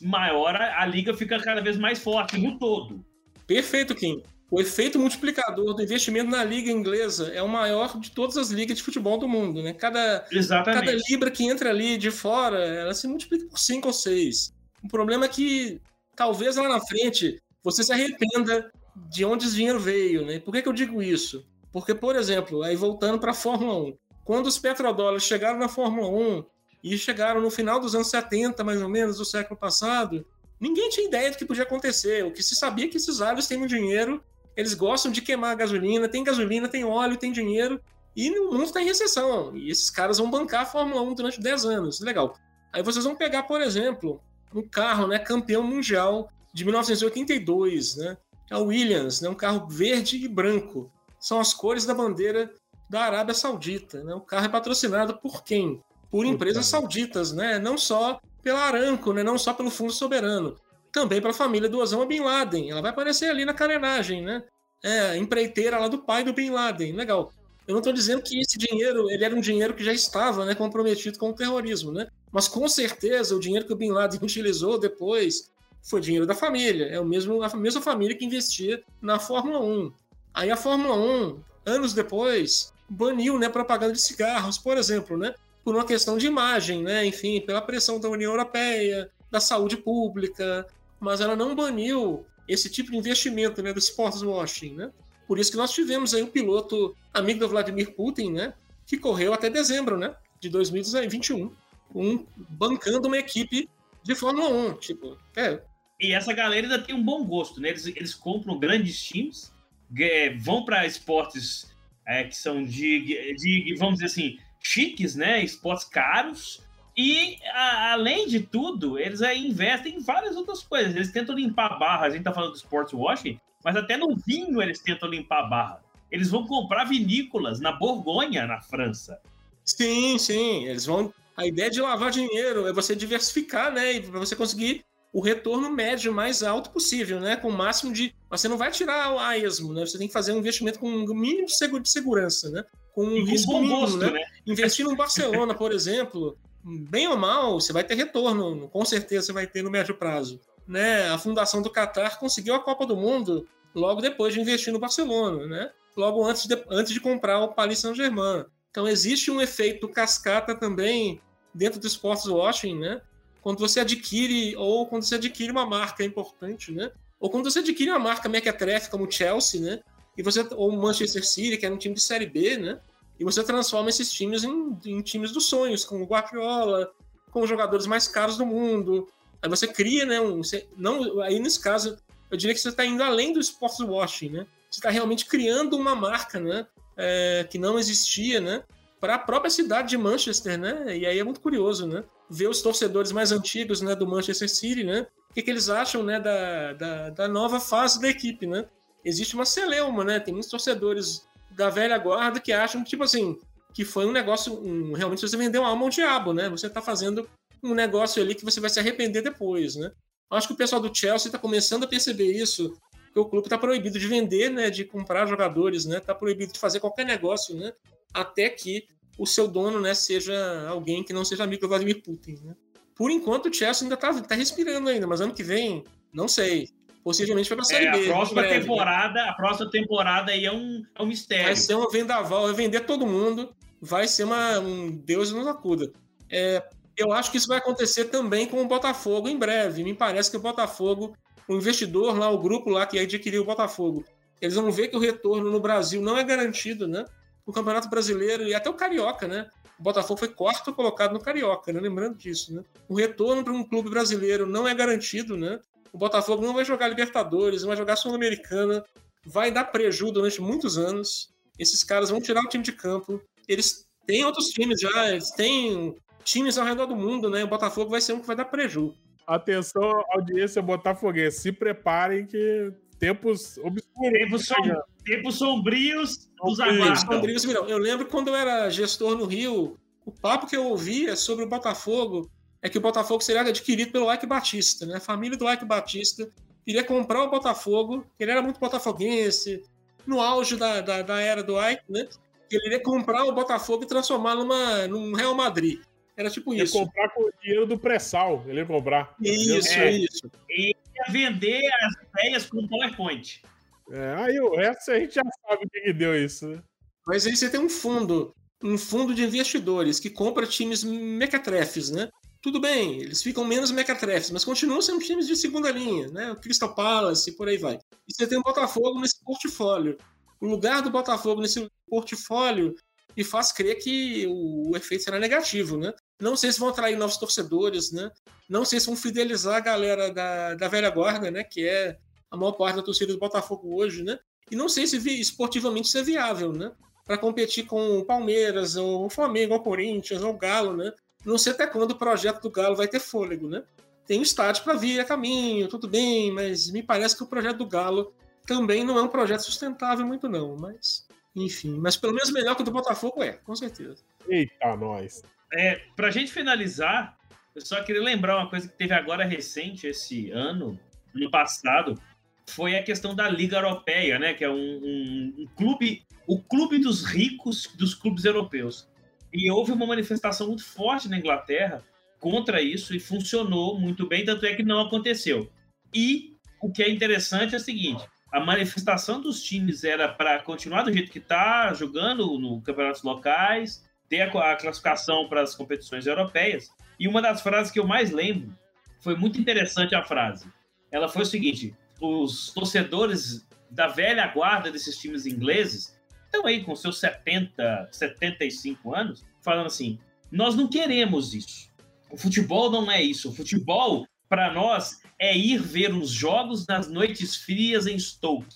maior 0.00 0.54
a, 0.54 0.82
a 0.82 0.86
liga 0.86 1.14
fica 1.14 1.40
cada 1.40 1.60
vez 1.60 1.76
mais 1.76 1.98
forte 1.98 2.38
no 2.38 2.58
todo. 2.58 3.04
Perfeito, 3.46 3.94
Kim. 3.94 4.22
o 4.50 4.60
efeito 4.60 4.98
multiplicador 4.98 5.74
do 5.74 5.82
investimento 5.82 6.30
na 6.30 6.44
liga 6.44 6.70
inglesa 6.70 7.32
é 7.34 7.42
o 7.42 7.48
maior 7.48 7.98
de 7.98 8.10
todas 8.10 8.36
as 8.36 8.50
ligas 8.50 8.76
de 8.78 8.82
futebol 8.82 9.18
do 9.18 9.28
mundo, 9.28 9.62
né? 9.62 9.72
Cada, 9.72 10.24
cada 10.64 10.92
libra 11.08 11.30
que 11.30 11.44
entra 11.44 11.70
ali 11.70 11.96
de 11.96 12.10
fora, 12.10 12.58
ela 12.58 12.94
se 12.94 13.06
multiplica 13.08 13.46
por 13.48 13.58
cinco 13.58 13.88
ou 13.88 13.92
seis. 13.92 14.52
O 14.82 14.88
problema 14.88 15.24
é 15.24 15.28
que 15.28 15.80
talvez 16.14 16.56
lá 16.56 16.68
na 16.68 16.80
frente 16.80 17.40
você 17.62 17.82
se 17.82 17.92
arrependa 17.92 18.70
de 19.10 19.24
onde 19.24 19.46
esse 19.46 19.54
dinheiro 19.54 19.80
veio, 19.80 20.24
né? 20.24 20.38
Por 20.38 20.52
que, 20.52 20.62
que 20.62 20.68
eu 20.68 20.72
digo 20.72 21.02
isso? 21.02 21.46
Porque, 21.72 21.94
por 21.94 22.16
exemplo, 22.16 22.62
aí 22.62 22.76
voltando 22.76 23.18
para 23.18 23.32
a 23.32 23.34
Fórmula 23.34 23.78
1, 23.90 23.98
quando 24.24 24.46
os 24.46 24.58
petrodólares 24.58 25.22
chegaram 25.22 25.58
na 25.58 25.68
Fórmula 25.68 26.08
1 26.08 26.44
e 26.84 26.96
chegaram 26.96 27.40
no 27.40 27.50
final 27.50 27.80
dos 27.80 27.94
anos 27.94 28.08
70, 28.08 28.62
mais 28.64 28.80
ou 28.80 28.88
menos, 28.88 29.18
do 29.18 29.24
século 29.24 29.58
passado, 29.58 30.26
ninguém 30.60 30.88
tinha 30.88 31.06
ideia 31.06 31.30
do 31.30 31.36
que 31.36 31.44
podia 31.44 31.64
acontecer. 31.64 32.24
O 32.24 32.32
que 32.32 32.42
se 32.42 32.54
sabia 32.54 32.86
é 32.86 32.88
que 32.88 32.96
esses 32.96 33.20
árabes 33.20 33.46
têm 33.46 33.58
muito 33.58 33.74
dinheiro 33.74 34.22
eles 34.58 34.74
gostam 34.74 35.12
de 35.12 35.22
queimar 35.22 35.54
gasolina, 35.54 36.08
tem 36.08 36.24
gasolina, 36.24 36.66
tem 36.66 36.84
óleo, 36.84 37.16
tem 37.16 37.30
dinheiro, 37.30 37.80
e 38.16 38.28
o 38.40 38.50
mundo 38.50 38.64
está 38.64 38.82
em 38.82 38.86
recessão. 38.86 39.56
E 39.56 39.70
esses 39.70 39.88
caras 39.88 40.18
vão 40.18 40.28
bancar 40.28 40.62
a 40.62 40.66
Fórmula 40.66 41.00
1 41.00 41.14
durante 41.14 41.40
10 41.40 41.64
anos. 41.64 42.00
Legal. 42.00 42.36
Aí 42.72 42.82
vocês 42.82 43.04
vão 43.04 43.14
pegar, 43.14 43.44
por 43.44 43.60
exemplo, 43.60 44.20
um 44.52 44.60
carro, 44.68 45.06
né, 45.06 45.16
campeão 45.20 45.62
mundial 45.62 46.28
de 46.52 46.64
1982, 46.64 47.98
né? 47.98 48.16
É 48.50 48.56
o 48.56 48.64
Williams, 48.64 49.20
né, 49.20 49.28
um 49.28 49.34
carro 49.34 49.68
verde 49.68 50.16
e 50.16 50.26
branco. 50.26 50.90
São 51.28 51.38
as 51.40 51.52
cores 51.52 51.84
da 51.84 51.92
bandeira 51.92 52.50
da 52.88 53.02
Arábia 53.02 53.34
Saudita, 53.34 54.02
né? 54.02 54.14
O 54.14 54.20
carro 54.22 54.46
é 54.46 54.48
patrocinado 54.48 55.18
por 55.18 55.44
quem? 55.44 55.78
Por 56.10 56.24
empresas 56.24 56.64
sauditas, 56.64 57.32
né? 57.32 57.58
Não 57.58 57.76
só 57.76 58.18
pela 58.42 58.60
Aramco, 58.60 59.12
né? 59.12 59.22
Não 59.22 59.36
só 59.36 59.52
pelo 59.52 59.70
Fundo 59.70 59.92
Soberano 59.92 60.56
também 60.90 61.20
para 61.20 61.32
a 61.32 61.34
família 61.34 61.68
do 61.68 61.80
Osama 61.80 62.06
Bin 62.06 62.20
Laden. 62.20 62.70
Ela 62.70 62.80
vai 62.80 62.92
aparecer 62.92 63.28
ali 63.28 63.44
na 63.44 63.52
carenagem, 63.52 64.22
né? 64.22 64.42
É, 64.82 65.18
empreiteira 65.18 65.78
lá 65.78 65.86
do 65.86 65.98
pai 65.98 66.24
do 66.24 66.32
Bin 66.32 66.48
Laden. 66.48 66.94
Legal. 66.94 67.30
Eu 67.66 67.72
não 67.72 67.80
estou 67.80 67.92
dizendo 67.92 68.22
que 68.22 68.40
esse 68.40 68.56
dinheiro 68.56 69.10
ele 69.10 69.22
era 69.22 69.34
um 69.34 69.40
dinheiro 69.42 69.74
que 69.74 69.84
já 69.84 69.92
estava 69.92 70.46
né, 70.46 70.54
comprometido 70.54 71.18
com 71.18 71.28
o 71.28 71.34
terrorismo, 71.34 71.92
né? 71.92 72.06
Mas 72.32 72.48
com 72.48 72.66
certeza 72.66 73.36
o 73.36 73.40
dinheiro 73.40 73.66
que 73.66 73.72
o 73.74 73.76
Bin 73.76 73.90
Laden 73.90 74.18
utilizou 74.24 74.78
depois 74.78 75.50
foi 75.82 76.00
dinheiro 76.00 76.26
da 76.26 76.34
família. 76.34 76.86
É 76.86 76.98
o 76.98 77.04
mesmo, 77.04 77.42
a 77.42 77.54
mesma 77.54 77.82
família 77.82 78.16
que 78.16 78.24
investia 78.24 78.82
na 79.02 79.18
Fórmula 79.18 79.60
1. 79.60 79.92
Aí 80.38 80.52
a 80.52 80.56
Fórmula 80.56 80.94
1, 80.94 81.40
anos 81.66 81.92
depois, 81.92 82.72
baniu 82.88 83.40
né, 83.40 83.48
propaganda 83.48 83.92
de 83.92 84.00
cigarros, 84.00 84.56
por 84.56 84.78
exemplo, 84.78 85.18
né? 85.18 85.34
Por 85.64 85.74
uma 85.74 85.84
questão 85.84 86.16
de 86.16 86.28
imagem, 86.28 86.80
né? 86.80 87.04
Enfim, 87.04 87.40
pela 87.40 87.60
pressão 87.60 87.98
da 87.98 88.08
União 88.08 88.30
Europeia, 88.30 89.10
da 89.32 89.40
saúde 89.40 89.76
pública, 89.76 90.64
mas 91.00 91.20
ela 91.20 91.34
não 91.34 91.56
baniu 91.56 92.24
esse 92.46 92.70
tipo 92.70 92.92
de 92.92 92.96
investimento 92.96 93.60
né, 93.64 93.72
do 93.72 93.80
sports 93.80 94.22
washing, 94.22 94.76
né? 94.76 94.92
Por 95.26 95.40
isso 95.40 95.50
que 95.50 95.56
nós 95.56 95.72
tivemos 95.72 96.14
aí 96.14 96.22
um 96.22 96.30
piloto 96.30 96.96
amigo 97.12 97.40
do 97.40 97.48
Vladimir 97.48 97.92
Putin, 97.96 98.30
né? 98.30 98.54
Que 98.86 98.96
correu 98.96 99.32
até 99.32 99.50
dezembro, 99.50 99.98
né? 99.98 100.14
De 100.38 100.48
2021, 100.48 101.50
um, 101.92 102.24
bancando 102.48 103.08
uma 103.08 103.18
equipe 103.18 103.68
de 104.04 104.14
Fórmula 104.14 104.50
1, 104.50 104.74
tipo, 104.74 105.18
é. 105.34 105.60
E 105.98 106.12
essa 106.12 106.32
galera 106.32 106.64
ainda 106.64 106.78
tem 106.78 106.94
um 106.94 107.02
bom 107.02 107.24
gosto, 107.24 107.60
né? 107.60 107.70
Eles, 107.70 107.86
eles 107.86 108.14
compram 108.14 108.56
grandes 108.56 109.02
times, 109.02 109.52
é, 109.96 110.34
vão 110.34 110.64
para 110.64 110.86
esportes 110.86 111.72
é, 112.06 112.24
que 112.24 112.36
são 112.36 112.64
de, 112.64 113.34
de, 113.36 113.74
vamos 113.78 113.94
dizer 113.94 114.06
assim, 114.06 114.38
chiques, 114.60 115.14
né? 115.14 115.42
Esportes 115.42 115.84
caros, 115.84 116.62
e, 116.98 117.38
a, 117.52 117.92
além 117.92 118.26
de 118.26 118.40
tudo, 118.40 118.98
eles 118.98 119.22
aí 119.22 119.46
investem 119.46 119.98
em 119.98 120.00
várias 120.00 120.34
outras 120.34 120.64
coisas. 120.64 120.96
Eles 120.96 121.12
tentam 121.12 121.36
limpar 121.36 121.74
a 121.74 121.78
barra. 121.78 122.06
A 122.06 122.10
gente 122.10 122.24
tá 122.24 122.32
falando 122.32 122.50
do 122.50 122.56
sports 122.56 122.92
washing, 122.92 123.38
mas 123.64 123.76
até 123.76 123.96
no 123.96 124.16
vinho 124.16 124.60
eles 124.60 124.80
tentam 124.80 125.08
limpar 125.08 125.44
a 125.44 125.46
barra. 125.46 125.80
Eles 126.10 126.28
vão 126.28 126.44
comprar 126.44 126.84
vinícolas 126.84 127.60
na 127.60 127.70
Borgonha, 127.70 128.48
na 128.48 128.60
França. 128.60 129.20
Sim, 129.64 130.18
sim. 130.18 130.64
Eles 130.64 130.86
vão. 130.86 131.14
A 131.36 131.46
ideia 131.46 131.70
de 131.70 131.80
lavar 131.80 132.10
dinheiro 132.10 132.66
é 132.66 132.72
você 132.72 132.96
diversificar, 132.96 133.72
né? 133.72 134.00
Para 134.00 134.18
você 134.18 134.34
conseguir 134.34 134.84
o 135.12 135.20
retorno 135.20 135.70
médio 135.70 136.12
mais 136.12 136.42
alto 136.42 136.70
possível, 136.70 137.20
né? 137.20 137.36
Com 137.36 137.48
o 137.48 137.56
máximo 137.56 137.92
de. 137.92 138.14
Você 138.30 138.48
não 138.48 138.58
vai 138.58 138.70
tirar 138.70 139.16
a 139.18 139.38
esmo, 139.38 139.72
né? 139.72 139.84
Você 139.86 139.98
tem 139.98 140.06
que 140.06 140.12
fazer 140.12 140.32
um 140.32 140.38
investimento 140.38 140.78
com 140.78 140.88
o 140.88 141.14
mínimo 141.14 141.46
de 141.46 141.90
segurança, 141.90 142.50
né? 142.50 142.64
Com 142.92 143.04
um 143.04 143.24
risco 143.24 143.52
mínimo, 143.54 143.80
gosto, 143.80 143.96
né? 143.98 144.10
né? 144.10 144.20
Investir 144.46 144.84
no 144.84 144.96
Barcelona, 144.96 145.54
por 145.54 145.72
exemplo, 145.72 146.36
bem 146.64 147.08
ou 147.08 147.16
mal, 147.16 147.60
você 147.60 147.72
vai 147.72 147.84
ter 147.84 147.94
retorno, 147.94 148.68
com 148.68 148.84
certeza 148.84 149.26
você 149.26 149.32
vai 149.32 149.46
ter 149.46 149.62
no 149.62 149.70
médio 149.70 149.94
prazo. 149.94 150.40
Né? 150.66 151.08
A 151.08 151.16
fundação 151.16 151.62
do 151.62 151.70
Qatar 151.70 152.18
conseguiu 152.18 152.54
a 152.54 152.60
Copa 152.60 152.84
do 152.84 152.96
Mundo 152.96 153.48
logo 153.74 154.02
depois 154.02 154.34
de 154.34 154.40
investir 154.40 154.72
no 154.72 154.78
Barcelona, 154.78 155.46
né? 155.46 155.70
logo 155.98 156.24
antes 156.24 156.46
de, 156.46 156.64
antes 156.70 156.92
de 156.92 157.00
comprar 157.00 157.40
o 157.40 157.48
Paris 157.48 157.80
Saint-Germain. 157.80 158.44
Então 158.70 158.86
existe 158.86 159.30
um 159.30 159.40
efeito 159.40 159.88
cascata 159.88 160.54
também 160.54 161.20
dentro 161.52 161.80
do 161.80 161.86
sports 161.88 162.26
washing, 162.26 162.78
né? 162.78 163.00
Quando 163.40 163.58
você 163.58 163.80
adquire 163.80 164.56
ou 164.56 164.86
quando 164.86 165.02
você 165.02 165.14
adquire 165.14 165.50
uma 165.50 165.66
marca 165.66 166.04
importante, 166.04 166.72
né? 166.72 166.90
Ou 167.20 167.30
quando 167.30 167.50
você 167.50 167.60
adquire 167.60 167.90
uma 167.90 167.98
marca 167.98 168.28
mequetrefe 168.28 168.90
como 168.90 169.10
Chelsea, 169.10 169.60
né? 169.60 169.80
E 170.16 170.22
você 170.22 170.46
ou 170.56 170.72
Manchester 170.72 171.26
City, 171.26 171.56
que 171.56 171.66
é 171.66 171.70
um 171.70 171.78
time 171.78 171.94
de 171.94 172.00
série 172.00 172.26
B, 172.26 172.56
né? 172.56 172.80
E 173.18 173.24
você 173.24 173.42
transforma 173.42 173.88
esses 173.88 174.10
times 174.12 174.44
em, 174.44 174.78
em 174.86 175.02
times 175.02 175.32
dos 175.32 175.46
sonhos, 175.46 175.84
com 175.84 176.00
o 176.00 176.06
Guardiola, 176.06 176.92
com 177.30 177.42
os 177.42 177.48
jogadores 177.48 177.86
mais 177.86 178.06
caros 178.06 178.36
do 178.36 178.46
mundo. 178.46 179.08
Aí 179.42 179.48
você 179.48 179.66
cria, 179.66 180.04
né? 180.04 180.20
Um, 180.20 180.42
você, 180.42 180.66
não, 180.76 181.20
aí 181.20 181.38
nesse 181.38 181.60
caso, 181.60 181.96
eu 182.30 182.36
diria 182.36 182.54
que 182.54 182.60
você 182.60 182.68
está 182.68 182.84
indo 182.84 183.02
além 183.02 183.32
do 183.32 183.40
sports 183.40 183.80
washing, 183.80 184.30
né? 184.30 184.46
Você 184.70 184.78
está 184.78 184.90
realmente 184.90 185.26
criando 185.26 185.76
uma 185.76 185.94
marca, 185.94 186.38
né? 186.38 186.66
É, 186.96 187.46
que 187.48 187.58
não 187.58 187.78
existia, 187.78 188.40
né? 188.40 188.62
Para 189.00 189.14
a 189.14 189.18
própria 189.18 189.50
cidade 189.50 189.88
de 189.88 189.96
Manchester, 189.98 190.58
né? 190.58 190.96
E 190.96 191.06
aí 191.06 191.18
é 191.18 191.24
muito 191.24 191.40
curioso, 191.40 191.86
né? 191.86 192.04
Ver 192.30 192.48
os 192.48 192.62
torcedores 192.62 193.12
mais 193.12 193.32
antigos, 193.32 193.80
né? 193.80 193.94
Do 193.94 194.06
Manchester 194.06 194.48
City, 194.48 194.84
né? 194.84 195.06
O 195.30 195.34
que, 195.34 195.42
que 195.42 195.50
eles 195.50 195.68
acham, 195.68 196.02
né? 196.02 196.20
Da, 196.20 196.72
da, 196.74 197.10
da 197.10 197.28
nova 197.28 197.60
fase 197.60 198.00
da 198.00 198.08
equipe, 198.08 198.46
né? 198.46 198.66
Existe 199.04 199.34
uma 199.34 199.44
celeuma, 199.44 200.04
né? 200.04 200.20
Tem 200.20 200.34
muitos 200.34 200.50
torcedores 200.50 201.26
da 201.50 201.70
velha 201.70 201.98
guarda 201.98 202.40
que 202.40 202.52
acham 202.52 202.84
tipo 202.84 203.02
assim, 203.02 203.38
que 203.74 203.84
foi 203.84 204.06
um 204.06 204.12
negócio, 204.12 204.54
um, 204.54 204.92
realmente 204.92 205.20
você 205.20 205.36
vendeu 205.36 205.62
uma 205.62 205.70
alma 205.70 205.84
ao 205.84 205.90
diabo, 205.90 206.32
né? 206.32 206.48
Você 206.48 206.66
está 206.66 206.82
fazendo 206.82 207.28
um 207.62 207.74
negócio 207.74 208.22
ali 208.22 208.34
que 208.34 208.44
você 208.44 208.60
vai 208.60 208.70
se 208.70 208.78
arrepender 208.78 209.22
depois, 209.22 209.76
né? 209.76 209.90
Acho 210.30 210.48
que 210.48 210.54
o 210.54 210.56
pessoal 210.56 210.80
do 210.80 210.94
Chelsea 210.94 211.28
está 211.28 211.38
começando 211.38 211.84
a 211.84 211.88
perceber 211.88 212.30
isso, 212.30 212.76
que 213.12 213.18
o 213.18 213.24
clube 213.24 213.46
está 213.46 213.56
proibido 213.56 213.98
de 213.98 214.06
vender, 214.06 214.50
né? 214.50 214.70
De 214.70 214.84
comprar 214.84 215.26
jogadores, 215.26 215.84
né? 215.84 215.98
Está 215.98 216.14
proibido 216.14 216.52
de 216.52 216.58
fazer 216.58 216.80
qualquer 216.80 217.06
negócio, 217.06 217.56
né? 217.56 217.72
Até 218.12 218.48
que 218.48 218.86
o 219.18 219.26
seu 219.26 219.48
dono, 219.48 219.80
né, 219.80 219.92
seja 219.94 220.66
alguém 220.68 221.02
que 221.02 221.12
não 221.12 221.24
seja 221.24 221.44
amigo 221.44 221.62
do 221.62 221.68
Vladimir 221.68 222.02
Putin, 222.02 222.36
né? 222.44 222.54
Por 222.94 223.10
enquanto 223.10 223.46
o 223.46 223.52
Chelsea 223.52 223.84
ainda 223.84 223.94
está 223.94 224.12
tá 224.22 224.34
respirando 224.34 224.88
ainda, 224.88 225.06
mas 225.06 225.20
ano 225.20 225.34
que 225.34 225.42
vem, 225.42 225.84
não 226.12 226.28
sei 226.28 226.68
possivelmente 227.08 227.48
vai 227.48 227.56
pra 227.56 227.64
Série 227.64 227.86
é, 227.86 227.92
B. 227.92 228.10
A 228.10 228.14
próxima 228.14 228.42
breve, 228.42 228.60
temporada, 228.60 229.14
né? 229.14 229.28
a 229.30 229.32
próxima 229.32 229.70
temporada 229.70 230.32
aí 230.32 230.44
é 230.44 230.52
um, 230.52 230.82
é 230.94 231.02
um 231.02 231.06
mistério. 231.06 231.46
Vai 231.46 231.56
ser 231.56 231.74
uma 231.74 231.90
vendaval, 231.90 232.42
vai 232.42 232.52
vender 232.52 232.80
todo 232.80 233.06
mundo, 233.06 233.50
vai 233.80 234.06
ser 234.06 234.24
uma, 234.24 234.58
um 234.58 234.90
Deus 234.90 235.32
nos 235.32 235.46
acuda. 235.46 235.90
É, 236.30 236.62
eu 236.96 237.10
acho 237.12 237.30
que 237.30 237.38
isso 237.38 237.48
vai 237.48 237.56
acontecer 237.58 238.06
também 238.06 238.46
com 238.46 238.60
o 238.60 238.68
Botafogo 238.68 239.26
em 239.26 239.38
breve. 239.38 239.82
Me 239.82 239.94
parece 239.94 240.30
que 240.30 240.36
o 240.36 240.40
Botafogo, 240.40 241.16
o 241.48 241.54
investidor 241.54 242.18
lá, 242.18 242.28
o 242.28 242.38
grupo 242.38 242.68
lá 242.68 242.84
que 242.84 242.98
adquiriu 242.98 243.42
o 243.42 243.46
Botafogo, 243.46 244.04
eles 244.40 244.54
vão 244.54 244.70
ver 244.70 244.88
que 244.88 244.96
o 244.96 245.00
retorno 245.00 245.50
no 245.50 245.60
Brasil 245.60 246.02
não 246.02 246.18
é 246.18 246.22
garantido, 246.22 246.86
né? 246.86 247.04
O 247.48 247.52
Campeonato 247.52 247.88
Brasileiro 247.88 248.46
e 248.46 248.54
até 248.54 248.68
o 248.68 248.74
Carioca, 248.74 249.26
né? 249.26 249.48
O 249.80 249.82
Botafogo 249.82 250.20
foi 250.20 250.28
quarto 250.28 250.70
colocado 250.70 251.14
no 251.14 251.18
Carioca, 251.18 251.72
né? 251.72 251.80
Lembrando 251.80 252.14
disso, 252.14 252.54
né? 252.54 252.62
O 252.86 252.94
retorno 252.94 253.42
para 253.42 253.54
um 253.54 253.64
clube 253.64 253.88
brasileiro 253.88 254.46
não 254.46 254.68
é 254.68 254.74
garantido, 254.74 255.34
né? 255.34 255.58
O 255.90 255.96
Botafogo 255.96 256.44
não 256.44 256.52
vai 256.52 256.62
jogar 256.62 256.88
Libertadores, 256.88 257.62
não 257.62 257.68
vai 257.68 257.76
jogar 257.78 257.96
Sul-Americana, 257.96 258.84
vai 259.24 259.50
dar 259.50 259.64
prejuízo 259.64 260.12
durante 260.12 260.42
muitos 260.42 260.76
anos. 260.76 261.30
Esses 261.58 261.82
caras 261.82 262.10
vão 262.10 262.20
tirar 262.20 262.42
o 262.42 262.48
time 262.48 262.62
de 262.62 262.72
campo. 262.72 263.18
Eles 263.48 263.88
têm 264.06 264.26
outros 264.26 264.48
times 264.48 264.78
já, 264.78 265.10
eles 265.10 265.30
têm 265.30 265.96
times 266.24 266.58
ao 266.58 266.66
redor 266.66 266.84
do 266.84 266.94
mundo, 266.94 267.30
né? 267.30 267.44
O 267.44 267.48
Botafogo 267.48 267.90
vai 267.90 268.02
ser 268.02 268.12
um 268.12 268.20
que 268.20 268.26
vai 268.26 268.36
dar 268.36 268.44
prejuízo. 268.44 268.94
Atenção, 269.26 270.04
audiência 270.10 270.60
botafoguense, 270.60 271.40
se 271.40 271.52
preparem 271.52 272.26
que 272.26 272.70
tempos 272.98 273.58
obscuros. 273.58 274.12
Tempos, 274.12 274.46
som, 274.46 274.82
tempos 275.04 275.34
sombrios 275.36 276.30
nos 276.42 276.60
aguardam. 276.60 276.96
Sombrios, 276.96 277.44
eu 277.44 277.78
lembro 277.78 278.06
quando 278.06 278.28
eu 278.28 278.36
era 278.36 278.68
gestor 278.70 279.16
no 279.16 279.24
Rio, 279.24 279.78
o 280.04 280.12
papo 280.12 280.46
que 280.46 280.56
eu 280.56 280.66
ouvia 280.66 281.16
sobre 281.16 281.44
o 281.44 281.48
Botafogo 281.48 282.30
é 282.60 282.68
que 282.68 282.78
o 282.78 282.80
Botafogo 282.80 283.22
seria 283.22 283.42
adquirido 283.42 283.92
pelo 283.92 284.12
Ike 284.12 284.26
Batista, 284.26 284.84
né? 284.86 284.96
A 284.96 285.00
família 285.00 285.36
do 285.36 285.50
Ike 285.50 285.64
Batista 285.64 286.30
queria 286.64 286.84
comprar 286.84 287.22
o 287.22 287.30
Botafogo, 287.30 288.04
ele 288.18 288.30
era 288.30 288.42
muito 288.42 288.60
botafoguense, 288.60 289.62
no 290.06 290.20
auge 290.20 290.56
da, 290.56 290.80
da, 290.80 291.02
da 291.02 291.20
era 291.20 291.42
do 291.42 291.58
Ike, 291.60 291.84
né? 291.88 292.08
Ele 292.50 292.66
iria 292.66 292.82
comprar 292.82 293.24
o 293.24 293.32
Botafogo 293.32 293.84
e 293.84 293.86
transformar 293.86 294.34
numa, 294.34 294.86
num 294.86 295.12
Real 295.12 295.34
Madrid. 295.34 295.80
Era 296.16 296.30
tipo 296.30 296.52
isso. 296.52 296.76
Ia 296.76 296.84
comprar 296.84 297.08
com 297.10 297.22
o 297.22 297.32
dinheiro 297.40 297.66
do 297.66 297.78
pré-sal, 297.78 298.42
ele 298.46 298.60
ia 298.60 298.66
comprar. 298.66 299.14
Isso, 299.20 299.72
é. 299.74 299.90
isso. 299.92 300.30
E 300.50 300.74
vender 301.10 301.62
as 301.82 301.94
ideias 302.08 302.46
com 302.46 302.66
PowerPoint. 302.66 303.42
É, 303.90 304.14
aí 304.16 304.40
o 304.40 304.54
resto 304.54 304.90
a 304.90 305.00
gente 305.00 305.14
já 305.14 305.22
sabe 305.22 305.64
o 305.64 305.70
que, 305.70 305.80
que 305.80 305.92
deu 305.92 306.16
isso, 306.16 306.46
né? 306.46 306.62
Mas 307.06 307.26
aí 307.26 307.34
você 307.34 307.48
tem 307.48 307.58
um 307.58 307.70
fundo, 307.70 308.34
um 308.62 308.76
fundo 308.76 309.14
de 309.14 309.22
investidores 309.22 309.98
que 309.98 310.10
compra 310.10 310.46
times 310.46 310.84
mequetrefes, 310.84 311.90
né? 311.90 312.10
Tudo 312.40 312.60
bem, 312.60 313.00
eles 313.00 313.22
ficam 313.22 313.44
menos 313.44 313.70
mequetrefes, 313.70 314.30
mas 314.30 314.44
continuam 314.44 314.80
sendo 314.80 315.00
times 315.00 315.26
de 315.26 315.34
segunda 315.34 315.70
linha, 315.70 316.08
né? 316.08 316.32
O 316.32 316.36
Crystal 316.36 316.74
Palace 316.74 317.30
e 317.30 317.32
por 317.32 317.48
aí 317.48 317.56
vai. 317.56 317.78
E 318.06 318.14
você 318.14 318.26
tem 318.26 318.38
o 318.38 318.42
Botafogo 318.42 319.00
nesse 319.00 319.22
portfólio. 319.24 319.96
O 320.40 320.46
lugar 320.46 320.82
do 320.82 320.90
Botafogo 320.90 321.40
nesse 321.40 321.68
portfólio 321.88 322.76
e 323.16 323.24
faz 323.24 323.50
crer 323.50 323.76
que 323.76 324.26
o, 324.28 324.70
o 324.70 324.76
efeito 324.76 325.02
será 325.02 325.18
negativo, 325.18 325.76
né? 325.76 325.92
Não 326.20 326.36
sei 326.36 326.50
se 326.52 326.58
vão 326.58 326.70
atrair 326.70 326.96
novos 326.96 327.16
torcedores, 327.16 327.92
né? 327.92 328.10
Não 328.48 328.64
sei 328.64 328.80
se 328.80 328.86
vão 328.86 328.96
fidelizar 328.96 329.56
a 329.56 329.60
galera 329.60 330.12
da, 330.12 330.54
da 330.54 330.68
velha 330.68 330.90
guarda, 330.90 331.30
né? 331.30 331.44
Que 331.44 331.66
é 331.66 331.98
a 332.30 332.36
maior 332.36 332.52
parte 332.52 332.76
da 332.76 332.82
torcida 332.82 333.12
do 333.12 333.18
Botafogo 333.18 333.76
hoje, 333.76 334.02
né? 334.02 334.18
E 334.50 334.56
não 334.56 334.68
sei 334.68 334.86
se 334.86 334.96
esportivamente 335.20 335.88
isso 335.88 335.98
é 335.98 336.02
viável, 336.02 336.52
né? 336.52 336.72
Para 337.04 337.18
competir 337.18 337.66
com 337.66 337.98
o 337.98 338.04
Palmeiras, 338.04 338.76
ou 338.76 339.06
o 339.06 339.10
Flamengo, 339.10 339.54
ou 339.54 339.60
o 339.60 339.62
Corinthians, 339.62 340.22
ou 340.22 340.30
o 340.30 340.38
Galo, 340.38 340.76
né? 340.76 340.92
Não 341.24 341.38
sei 341.38 341.52
até 341.52 341.66
quando 341.66 341.92
o 341.92 341.98
projeto 341.98 342.42
do 342.42 342.50
Galo 342.50 342.76
vai 342.76 342.88
ter 342.88 343.00
fôlego, 343.00 343.48
né? 343.48 343.62
Tem 344.06 344.18
um 344.18 344.22
estádio 344.22 344.64
para 344.64 344.74
vir 344.74 345.00
a 345.00 345.04
caminho, 345.04 345.68
tudo 345.68 345.86
bem, 345.86 346.32
mas 346.32 346.70
me 346.70 346.82
parece 346.82 347.16
que 347.16 347.22
o 347.22 347.26
projeto 347.26 347.58
do 347.58 347.66
Galo 347.66 348.14
também 348.46 348.82
não 348.82 348.98
é 348.98 349.02
um 349.02 349.08
projeto 349.08 349.42
sustentável 349.42 350.06
muito 350.06 350.28
não, 350.28 350.56
mas 350.56 351.06
enfim, 351.36 351.78
mas 351.78 351.96
pelo 351.96 352.14
menos 352.14 352.30
melhor 352.30 352.56
que 352.56 352.62
o 352.62 352.64
do 352.64 352.70
Botafogo 352.70 353.22
é, 353.22 353.32
com 353.32 353.54
certeza. 353.54 354.02
Eita, 354.26 354.76
nós. 354.76 355.22
É, 355.52 355.82
pra 355.96 356.10
gente 356.10 356.32
finalizar, 356.32 357.16
eu 357.54 357.64
só 357.64 357.82
queria 357.82 358.02
lembrar 358.02 358.36
uma 358.36 358.50
coisa 358.50 358.68
que 358.68 358.76
teve 358.76 358.94
agora 358.94 359.24
recente 359.24 359.86
esse 359.86 360.30
ano, 360.30 360.78
no 361.14 361.30
passado, 361.30 362.00
foi 362.48 362.76
a 362.76 362.82
questão 362.82 363.14
da 363.14 363.28
Liga 363.28 363.56
Europeia, 363.56 364.18
né? 364.18 364.34
Que 364.34 364.44
é 364.44 364.50
um, 364.50 364.54
um, 364.54 365.34
um, 365.38 365.46
clube, 365.56 366.02
o 366.26 366.40
clube 366.40 366.78
dos 366.78 367.04
ricos 367.04 367.66
dos 367.76 367.94
clubes 367.94 368.24
europeus. 368.24 368.88
E 369.32 369.50
houve 369.50 369.72
uma 369.72 369.86
manifestação 369.86 370.48
muito 370.48 370.64
forte 370.64 371.08
na 371.08 371.18
Inglaterra 371.18 371.82
contra 372.18 372.62
isso 372.62 372.94
e 372.94 373.00
funcionou 373.00 373.78
muito 373.78 374.06
bem, 374.06 374.24
tanto 374.24 374.46
é 374.46 374.54
que 374.54 374.62
não 374.62 374.80
aconteceu. 374.80 375.50
E 375.94 376.34
o 376.62 376.70
que 376.72 376.82
é 376.82 376.90
interessante 376.90 377.54
é 377.54 377.58
o 377.58 377.60
seguinte: 377.60 378.06
a 378.32 378.40
manifestação 378.40 379.20
dos 379.20 379.42
times 379.42 379.84
era 379.84 380.08
para 380.08 380.38
continuar 380.40 380.82
do 380.82 380.92
jeito 380.92 381.12
que 381.12 381.18
está, 381.18 381.72
jogando 381.74 382.38
no 382.38 382.60
campeonatos 382.62 383.02
locais, 383.02 383.87
ter 384.08 384.22
a, 384.22 384.52
a 384.52 384.56
classificação 384.56 385.28
para 385.28 385.42
as 385.42 385.54
competições 385.54 386.06
europeias. 386.06 386.70
E 386.98 387.06
uma 387.06 387.22
das 387.22 387.40
frases 387.40 387.72
que 387.72 387.78
eu 387.78 387.86
mais 387.86 388.10
lembro 388.10 388.56
foi 389.00 389.16
muito 389.16 389.40
interessante 389.40 389.94
a 389.94 390.04
frase. 390.04 390.46
Ela 390.90 391.08
foi 391.08 391.22
o 391.22 391.26
seguinte: 391.26 391.74
os 392.00 392.52
torcedores 392.52 393.46
da 393.70 393.86
velha 393.86 394.26
guarda 394.28 394.70
desses 394.70 394.96
times 394.98 395.26
ingleses 395.26 395.98
estão 396.24 396.46
aí 396.46 396.64
com 396.64 396.74
seus 396.74 396.98
70, 396.98 397.88
75 397.92 398.94
anos, 398.94 399.24
falando 399.42 399.66
assim: 399.66 399.98
nós 400.30 400.54
não 400.54 400.68
queremos 400.68 401.34
isso. 401.34 401.68
O 402.10 402.16
futebol 402.16 402.70
não 402.70 402.90
é 402.90 403.02
isso. 403.02 403.30
O 403.30 403.34
futebol, 403.34 404.06
para 404.28 404.52
nós, 404.52 405.00
é 405.18 405.36
ir 405.36 405.60
ver 405.60 405.94
os 405.94 406.10
jogos 406.10 406.66
nas 406.66 406.88
noites 406.88 407.36
frias 407.36 407.86
em 407.86 407.98
Stoke. 407.98 408.54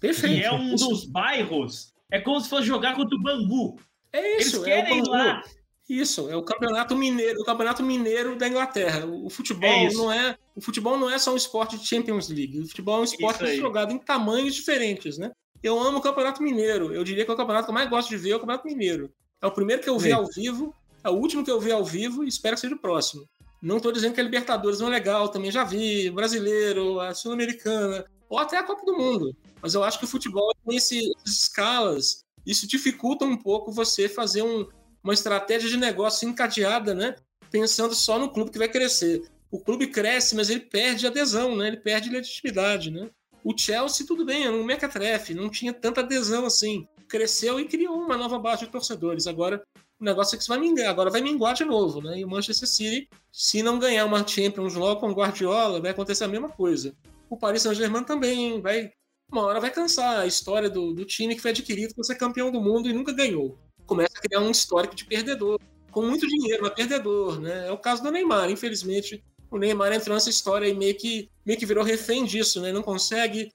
Perfeito. 0.00 0.36
Que 0.36 0.44
é 0.44 0.52
um 0.52 0.74
dos 0.74 1.04
bairros. 1.04 1.92
É 2.10 2.20
como 2.20 2.40
se 2.40 2.48
fosse 2.48 2.66
jogar 2.66 2.94
contra 2.94 3.16
o 3.16 3.22
Bangu. 3.22 3.78
É 4.16 4.40
isso, 4.40 4.56
Eles 4.56 4.64
querem 4.64 4.94
é 4.94 4.98
ir 4.98 5.08
lá. 5.08 5.42
Isso, 5.88 6.28
é 6.28 6.36
o 6.36 6.42
campeonato 6.42 6.96
mineiro, 6.96 7.40
o 7.40 7.44
campeonato 7.44 7.82
mineiro 7.82 8.34
da 8.36 8.48
Inglaterra. 8.48 9.06
O 9.06 9.30
futebol 9.30 9.70
é 9.70 9.92
não 9.92 10.12
é, 10.12 10.36
o 10.56 10.60
futebol 10.60 10.98
não 10.98 11.08
é 11.08 11.18
só 11.18 11.32
um 11.32 11.36
esporte 11.36 11.78
de 11.78 11.86
Champions 11.86 12.28
League. 12.28 12.58
O 12.60 12.66
futebol 12.66 12.96
é 12.96 13.00
um 13.02 13.04
esporte 13.04 13.56
jogado 13.56 13.92
em 13.92 13.98
tamanhos 13.98 14.54
diferentes, 14.54 15.16
né? 15.16 15.30
Eu 15.62 15.78
amo 15.78 15.98
o 15.98 16.00
Campeonato 16.00 16.42
Mineiro. 16.42 16.92
Eu 16.92 17.04
diria 17.04 17.24
que 17.24 17.30
é 17.30 17.34
o 17.34 17.36
campeonato 17.36 17.66
que 17.66 17.70
eu 17.70 17.74
mais 17.74 17.88
gosto 17.88 18.08
de 18.08 18.16
ver 18.16 18.30
é 18.30 18.36
o 18.36 18.40
Campeonato 18.40 18.66
Mineiro. 18.66 19.12
É 19.40 19.46
o 19.46 19.52
primeiro 19.52 19.82
que 19.82 19.88
eu 19.88 19.98
vi 19.98 20.12
ao 20.12 20.26
vivo, 20.26 20.74
é 21.04 21.08
o 21.08 21.14
último 21.14 21.44
que 21.44 21.50
eu 21.50 21.60
vi 21.60 21.70
ao 21.70 21.84
vivo 21.84 22.24
e 22.24 22.28
espero 22.28 22.56
que 22.56 22.60
seja 22.60 22.74
o 22.74 22.80
próximo. 22.80 23.24
Não 23.62 23.76
estou 23.76 23.92
dizendo 23.92 24.14
que 24.14 24.20
a 24.20 24.24
Libertadores 24.24 24.80
não 24.80 24.88
é 24.88 24.90
legal, 24.90 25.28
também 25.28 25.50
já 25.50 25.62
vi, 25.62 26.10
brasileiro, 26.10 27.00
a 27.00 27.14
Sul-Americana, 27.14 28.04
ou 28.28 28.38
até 28.38 28.58
a 28.58 28.62
Copa 28.62 28.84
do 28.84 28.96
Mundo. 28.96 29.36
Mas 29.62 29.74
eu 29.74 29.84
acho 29.84 29.98
que 29.98 30.04
o 30.04 30.08
futebol 30.08 30.52
tem 30.66 30.76
essas 30.76 30.98
escalas, 31.24 32.24
isso 32.46 32.66
dificulta 32.66 33.24
um 33.24 33.36
pouco 33.36 33.72
você 33.72 34.08
fazer 34.08 34.42
um, 34.42 34.66
uma 35.02 35.12
estratégia 35.12 35.68
de 35.68 35.76
negócio 35.76 36.28
encadeada, 36.28 36.94
né? 36.94 37.16
Pensando 37.50 37.94
só 37.94 38.18
no 38.18 38.30
clube 38.30 38.50
que 38.50 38.58
vai 38.58 38.68
crescer. 38.68 39.28
O 39.50 39.60
clube 39.60 39.88
cresce, 39.88 40.34
mas 40.34 40.50
ele 40.50 40.60
perde 40.60 41.06
adesão, 41.06 41.56
né? 41.56 41.68
Ele 41.68 41.76
perde 41.76 42.10
legitimidade, 42.10 42.90
né? 42.90 43.10
O 43.44 43.56
Chelsea, 43.56 44.06
tudo 44.06 44.24
bem, 44.24 44.44
era 44.44 44.56
um 44.56 44.64
mequetrefe, 44.64 45.34
não 45.34 45.48
tinha 45.48 45.72
tanta 45.72 46.00
adesão 46.00 46.46
assim. 46.46 46.86
Cresceu 47.08 47.60
e 47.60 47.64
criou 47.64 47.94
uma 47.96 48.16
nova 48.16 48.38
base 48.38 48.64
de 48.64 48.70
torcedores. 48.72 49.26
Agora, 49.26 49.62
o 50.00 50.04
negócio 50.04 50.34
é 50.34 50.36
que 50.36 50.42
isso 50.42 50.52
vai 50.52 50.58
mingar, 50.58 50.90
agora 50.90 51.10
vai 51.10 51.20
minguar 51.20 51.54
de 51.54 51.64
novo, 51.64 52.02
né? 52.02 52.18
E 52.18 52.24
o 52.24 52.28
Manchester 52.28 52.68
City, 52.68 53.08
se 53.32 53.62
não 53.62 53.78
ganhar 53.78 54.04
uma 54.04 54.26
Champions 54.26 54.74
logo 54.74 55.00
com 55.00 55.12
Guardiola, 55.12 55.80
vai 55.80 55.92
acontecer 55.92 56.24
a 56.24 56.28
mesma 56.28 56.48
coisa. 56.48 56.94
O 57.30 57.36
Paris 57.36 57.62
Saint-Germain 57.62 58.04
também 58.04 58.60
vai. 58.60 58.90
Uma 59.30 59.42
hora 59.42 59.60
vai 59.60 59.70
cansar 59.70 60.20
a 60.20 60.26
história 60.26 60.70
do, 60.70 60.92
do 60.92 61.04
time 61.04 61.34
que 61.34 61.42
foi 61.42 61.50
adquirido 61.50 61.94
para 61.94 62.04
ser 62.04 62.14
campeão 62.16 62.50
do 62.50 62.60
mundo 62.60 62.88
e 62.88 62.92
nunca 62.92 63.12
ganhou 63.12 63.58
começa 63.86 64.18
a 64.18 64.20
criar 64.20 64.40
um 64.40 64.50
histórico 64.50 64.94
de 64.94 65.04
perdedor, 65.04 65.58
com 65.90 66.02
muito 66.02 66.26
dinheiro, 66.26 66.62
mas 66.62 66.74
perdedor, 66.74 67.40
né? 67.40 67.68
É 67.68 67.72
o 67.72 67.78
caso 67.78 68.02
do 68.02 68.10
Neymar, 68.10 68.50
infelizmente. 68.50 69.24
O 69.50 69.56
Neymar 69.56 69.92
entrou 69.92 70.14
nessa 70.14 70.28
história 70.28 70.66
e 70.68 70.74
meio 70.74 70.94
que, 70.94 71.30
meio 71.44 71.58
que 71.58 71.64
virou 71.64 71.84
refém 71.84 72.24
disso, 72.24 72.60
né? 72.60 72.72
Não 72.72 72.82
consegue, 72.82 73.50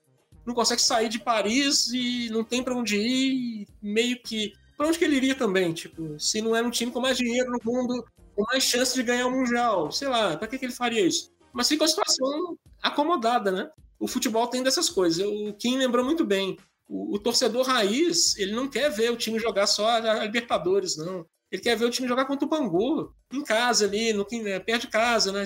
não 0.46 0.56
consegue 0.56 0.82
sair 0.82 1.10
de 1.10 1.20
Paris 1.20 1.92
e 1.94 2.30
não 2.32 2.44
tem 2.44 2.64
para 2.64 2.76
onde 2.76 2.98
ir, 2.98 3.68
meio 3.82 4.20
que 4.24 4.54
para 4.76 4.88
onde 4.88 4.98
que 4.98 5.06
ele 5.06 5.18
iria 5.18 5.36
também, 5.36 5.72
tipo, 5.74 6.20
se 6.20 6.42
não 6.42 6.56
era 6.56 6.66
um 6.66 6.72
time 6.72 6.92
com 6.92 7.00
mais 7.00 7.16
dinheiro 7.16 7.52
no 7.52 7.60
mundo, 7.64 8.04
com 8.36 8.44
mais 8.46 8.64
chance 8.64 8.96
de 8.96 9.04
ganhar 9.04 9.28
o 9.28 9.32
mundial, 9.32 9.92
sei 9.92 10.08
lá, 10.08 10.36
para 10.36 10.48
que 10.48 10.58
que 10.58 10.66
ele 10.66 10.74
faria 10.74 11.06
isso? 11.06 11.32
Mas 11.54 11.68
fica 11.68 11.86
a 11.86 11.88
situação 11.88 12.58
acomodada, 12.82 13.52
né? 13.52 13.70
O 14.02 14.08
futebol 14.08 14.48
tem 14.48 14.64
dessas 14.64 14.90
coisas. 14.90 15.24
O 15.26 15.54
Kim 15.54 15.78
lembrou 15.78 16.04
muito 16.04 16.26
bem 16.26 16.58
o, 16.90 17.16
o, 17.16 17.20
torcedor 17.20 17.66
raiz, 17.66 18.36
ele 18.38 18.52
não 18.52 18.68
quer 18.68 18.90
ver 18.92 19.12
o 19.12 19.16
time 19.16 19.40
jogar 19.40 19.68
só 19.68 19.88
a 19.88 20.26
Libertadores, 20.26 20.98
não. 20.98 21.26
Ele 21.50 21.62
quer 21.62 21.78
ver 21.78 21.86
o 21.86 21.90
time 21.90 22.08
jogar 22.08 22.26
contra 22.26 22.46
o 22.46 22.50
Bangu, 22.50 23.14
em 23.32 23.44
casa 23.44 23.86
ali, 23.86 24.12
no, 24.12 24.26
né, 24.44 24.60
perto 24.60 24.82
de 24.84 24.88
casa, 24.88 25.32
né? 25.32 25.44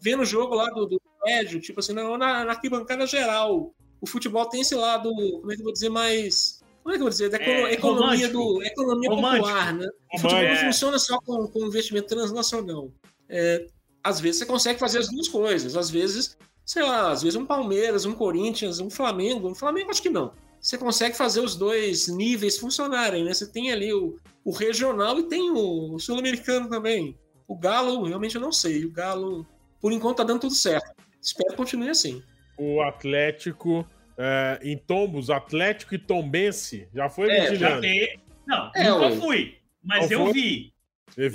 Vendo 0.00 0.20
o 0.22 0.26
jogo 0.26 0.54
lá 0.54 0.68
do, 0.70 0.86
do 0.86 1.00
prédio, 1.20 1.60
tipo 1.60 1.80
assim, 1.80 1.92
na, 1.92 2.16
na 2.18 2.50
arquibancada 2.50 3.06
geral. 3.06 3.74
O 4.00 4.06
futebol 4.06 4.46
tem 4.46 4.60
esse 4.60 4.74
lado, 4.74 5.10
como 5.12 5.50
é 5.50 5.54
que 5.54 5.62
eu 5.62 5.64
vou 5.64 5.72
dizer, 5.72 5.88
mais. 5.88 6.60
Como 6.82 6.94
é 6.94 6.98
que 6.98 7.02
eu 7.02 7.04
vou 7.04 7.10
dizer? 7.10 7.30
Da 7.30 7.38
é, 7.38 7.72
economia, 7.72 8.28
do, 8.28 8.62
economia 8.62 9.08
popular, 9.08 9.72
né? 9.72 9.88
O 10.12 10.18
futebol 10.18 10.44
é. 10.44 10.54
não 10.54 10.66
funciona 10.66 10.98
só 10.98 11.18
com, 11.20 11.48
com 11.48 11.66
investimento 11.66 12.08
transnacional. 12.08 12.92
É, 13.28 13.66
às 14.02 14.20
vezes 14.20 14.40
você 14.40 14.46
consegue 14.46 14.78
fazer 14.78 14.98
as 14.98 15.08
duas 15.08 15.28
coisas. 15.28 15.76
Às 15.76 15.88
vezes, 15.88 16.36
sei 16.64 16.82
lá, 16.82 17.10
às 17.10 17.22
vezes 17.22 17.36
um 17.36 17.46
Palmeiras, 17.46 18.04
um 18.04 18.14
Corinthians, 18.14 18.80
um 18.80 18.90
Flamengo. 18.90 19.48
Um 19.48 19.54
Flamengo 19.54 19.90
acho 19.90 20.02
que 20.02 20.10
não 20.10 20.32
você 20.64 20.78
consegue 20.78 21.14
fazer 21.14 21.40
os 21.40 21.54
dois 21.54 22.08
níveis 22.08 22.56
funcionarem, 22.56 23.22
né? 23.22 23.34
Você 23.34 23.46
tem 23.46 23.70
ali 23.70 23.92
o, 23.92 24.18
o 24.42 24.50
regional 24.50 25.20
e 25.20 25.28
tem 25.28 25.50
o, 25.50 25.92
o 25.92 25.98
sul-americano 25.98 26.70
também. 26.70 27.18
O 27.46 27.54
Galo, 27.54 28.02
realmente 28.04 28.36
eu 28.36 28.40
não 28.40 28.50
sei. 28.50 28.82
O 28.86 28.90
Galo, 28.90 29.46
por 29.78 29.92
enquanto, 29.92 30.16
tá 30.16 30.24
dando 30.24 30.40
tudo 30.40 30.54
certo. 30.54 30.90
Espero 31.20 31.50
que 31.50 31.56
continue 31.56 31.90
assim. 31.90 32.22
O 32.56 32.80
Atlético, 32.80 33.86
é, 34.16 34.58
em 34.62 34.78
Tombos, 34.78 35.28
Atlético 35.28 35.96
e 35.96 35.98
Tombense, 35.98 36.88
já 36.94 37.10
foi 37.10 37.30
é, 37.30 37.54
já 37.54 37.78
tem... 37.78 38.18
Não, 38.46 38.70
é, 38.74 38.88
nunca 38.88 39.10
fui, 39.16 39.58
mas 39.82 40.10
eu 40.10 40.32
vi. 40.32 40.72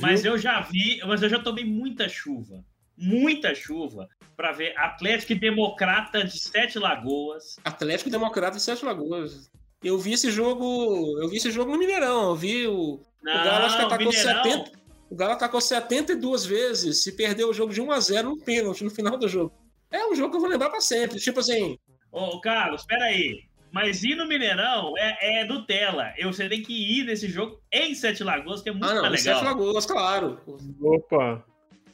Mas 0.02 0.26
eu 0.26 0.40
já 0.40 0.60
vi, 0.62 1.00
mas 1.06 1.22
eu 1.22 1.30
já 1.30 1.38
tomei 1.38 1.64
muita 1.64 2.10
chuva 2.10 2.66
muita 3.00 3.56
chuva 3.56 4.08
para 4.36 4.52
ver 4.52 4.78
Atlético 4.78 5.34
e 5.34 5.40
Democrata 5.40 6.24
de 6.24 6.38
Sete 6.38 6.78
Lagoas. 6.78 7.58
Atlético 7.64 8.10
e 8.10 8.12
Democrata 8.12 8.58
de 8.58 8.64
Sete 8.64 8.86
Lagoas. 8.86 9.50
Eu 9.84 9.98
vi 9.98 10.14
esse 10.14 10.30
jogo, 10.30 11.18
eu 11.22 11.30
vi 11.30 11.38
esse 11.38 11.52
jogo 11.52 11.72
no 11.72 11.80
Mineirão, 11.80 12.30
eu 12.30 12.36
vi 12.36 12.68
o, 12.68 13.00
Não, 13.24 13.34
o 13.34 13.44
Galo 13.44 13.66
acho 13.66 13.78
que 13.78 13.84
atacou 13.84 14.08
Mineirão. 14.08 14.44
70, 14.44 14.72
o 15.10 15.16
Galo 15.16 15.32
atacou 15.34 15.62
72 15.62 16.46
vezes, 16.46 17.04
se 17.04 17.14
perdeu 17.14 17.50
o 17.50 17.54
jogo 17.54 17.74
de 17.74 17.82
1 17.82 17.92
a 17.92 18.00
0 18.00 18.30
no 18.30 18.38
pênalti 18.38 18.84
no 18.84 18.90
final 18.90 19.18
do 19.18 19.28
jogo. 19.28 19.54
É 19.90 20.06
um 20.06 20.16
jogo 20.16 20.32
que 20.32 20.38
eu 20.38 20.42
vou 20.42 20.50
lembrar 20.50 20.70
para 20.70 20.82
sempre, 20.82 21.20
tipo 21.20 21.40
assim. 21.40 21.78
Ô, 22.12 22.40
Carlos, 22.42 22.82
espera 22.82 23.06
aí. 23.06 23.44
Mas 23.72 24.04
ir 24.04 24.16
no 24.16 24.28
Mineirão 24.28 24.94
é, 24.98 25.42
é 25.42 25.46
Nutella. 25.46 26.14
Eu 26.18 26.34
sei 26.34 26.50
tem 26.50 26.62
que 26.62 26.74
ir 26.74 27.06
nesse 27.06 27.28
jogo 27.28 27.62
em 27.72 27.94
Sete 27.94 28.24
Lagoas, 28.24 28.62
que 28.62 28.70
é 28.70 28.72
muito 28.72 28.86
ah, 28.86 28.96
não, 28.96 29.02
legal. 29.04 29.18
Sete 29.18 29.44
Lagoas, 29.44 29.86
claro. 29.86 30.40
Opa! 30.82 31.46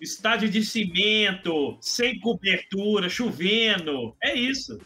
Estádio 0.02 0.50
de 0.50 0.64
cimento, 0.64 1.78
sem 1.82 2.20
cobertura, 2.20 3.10
chovendo. 3.10 4.16
É 4.24 4.36
isso. 4.36 4.80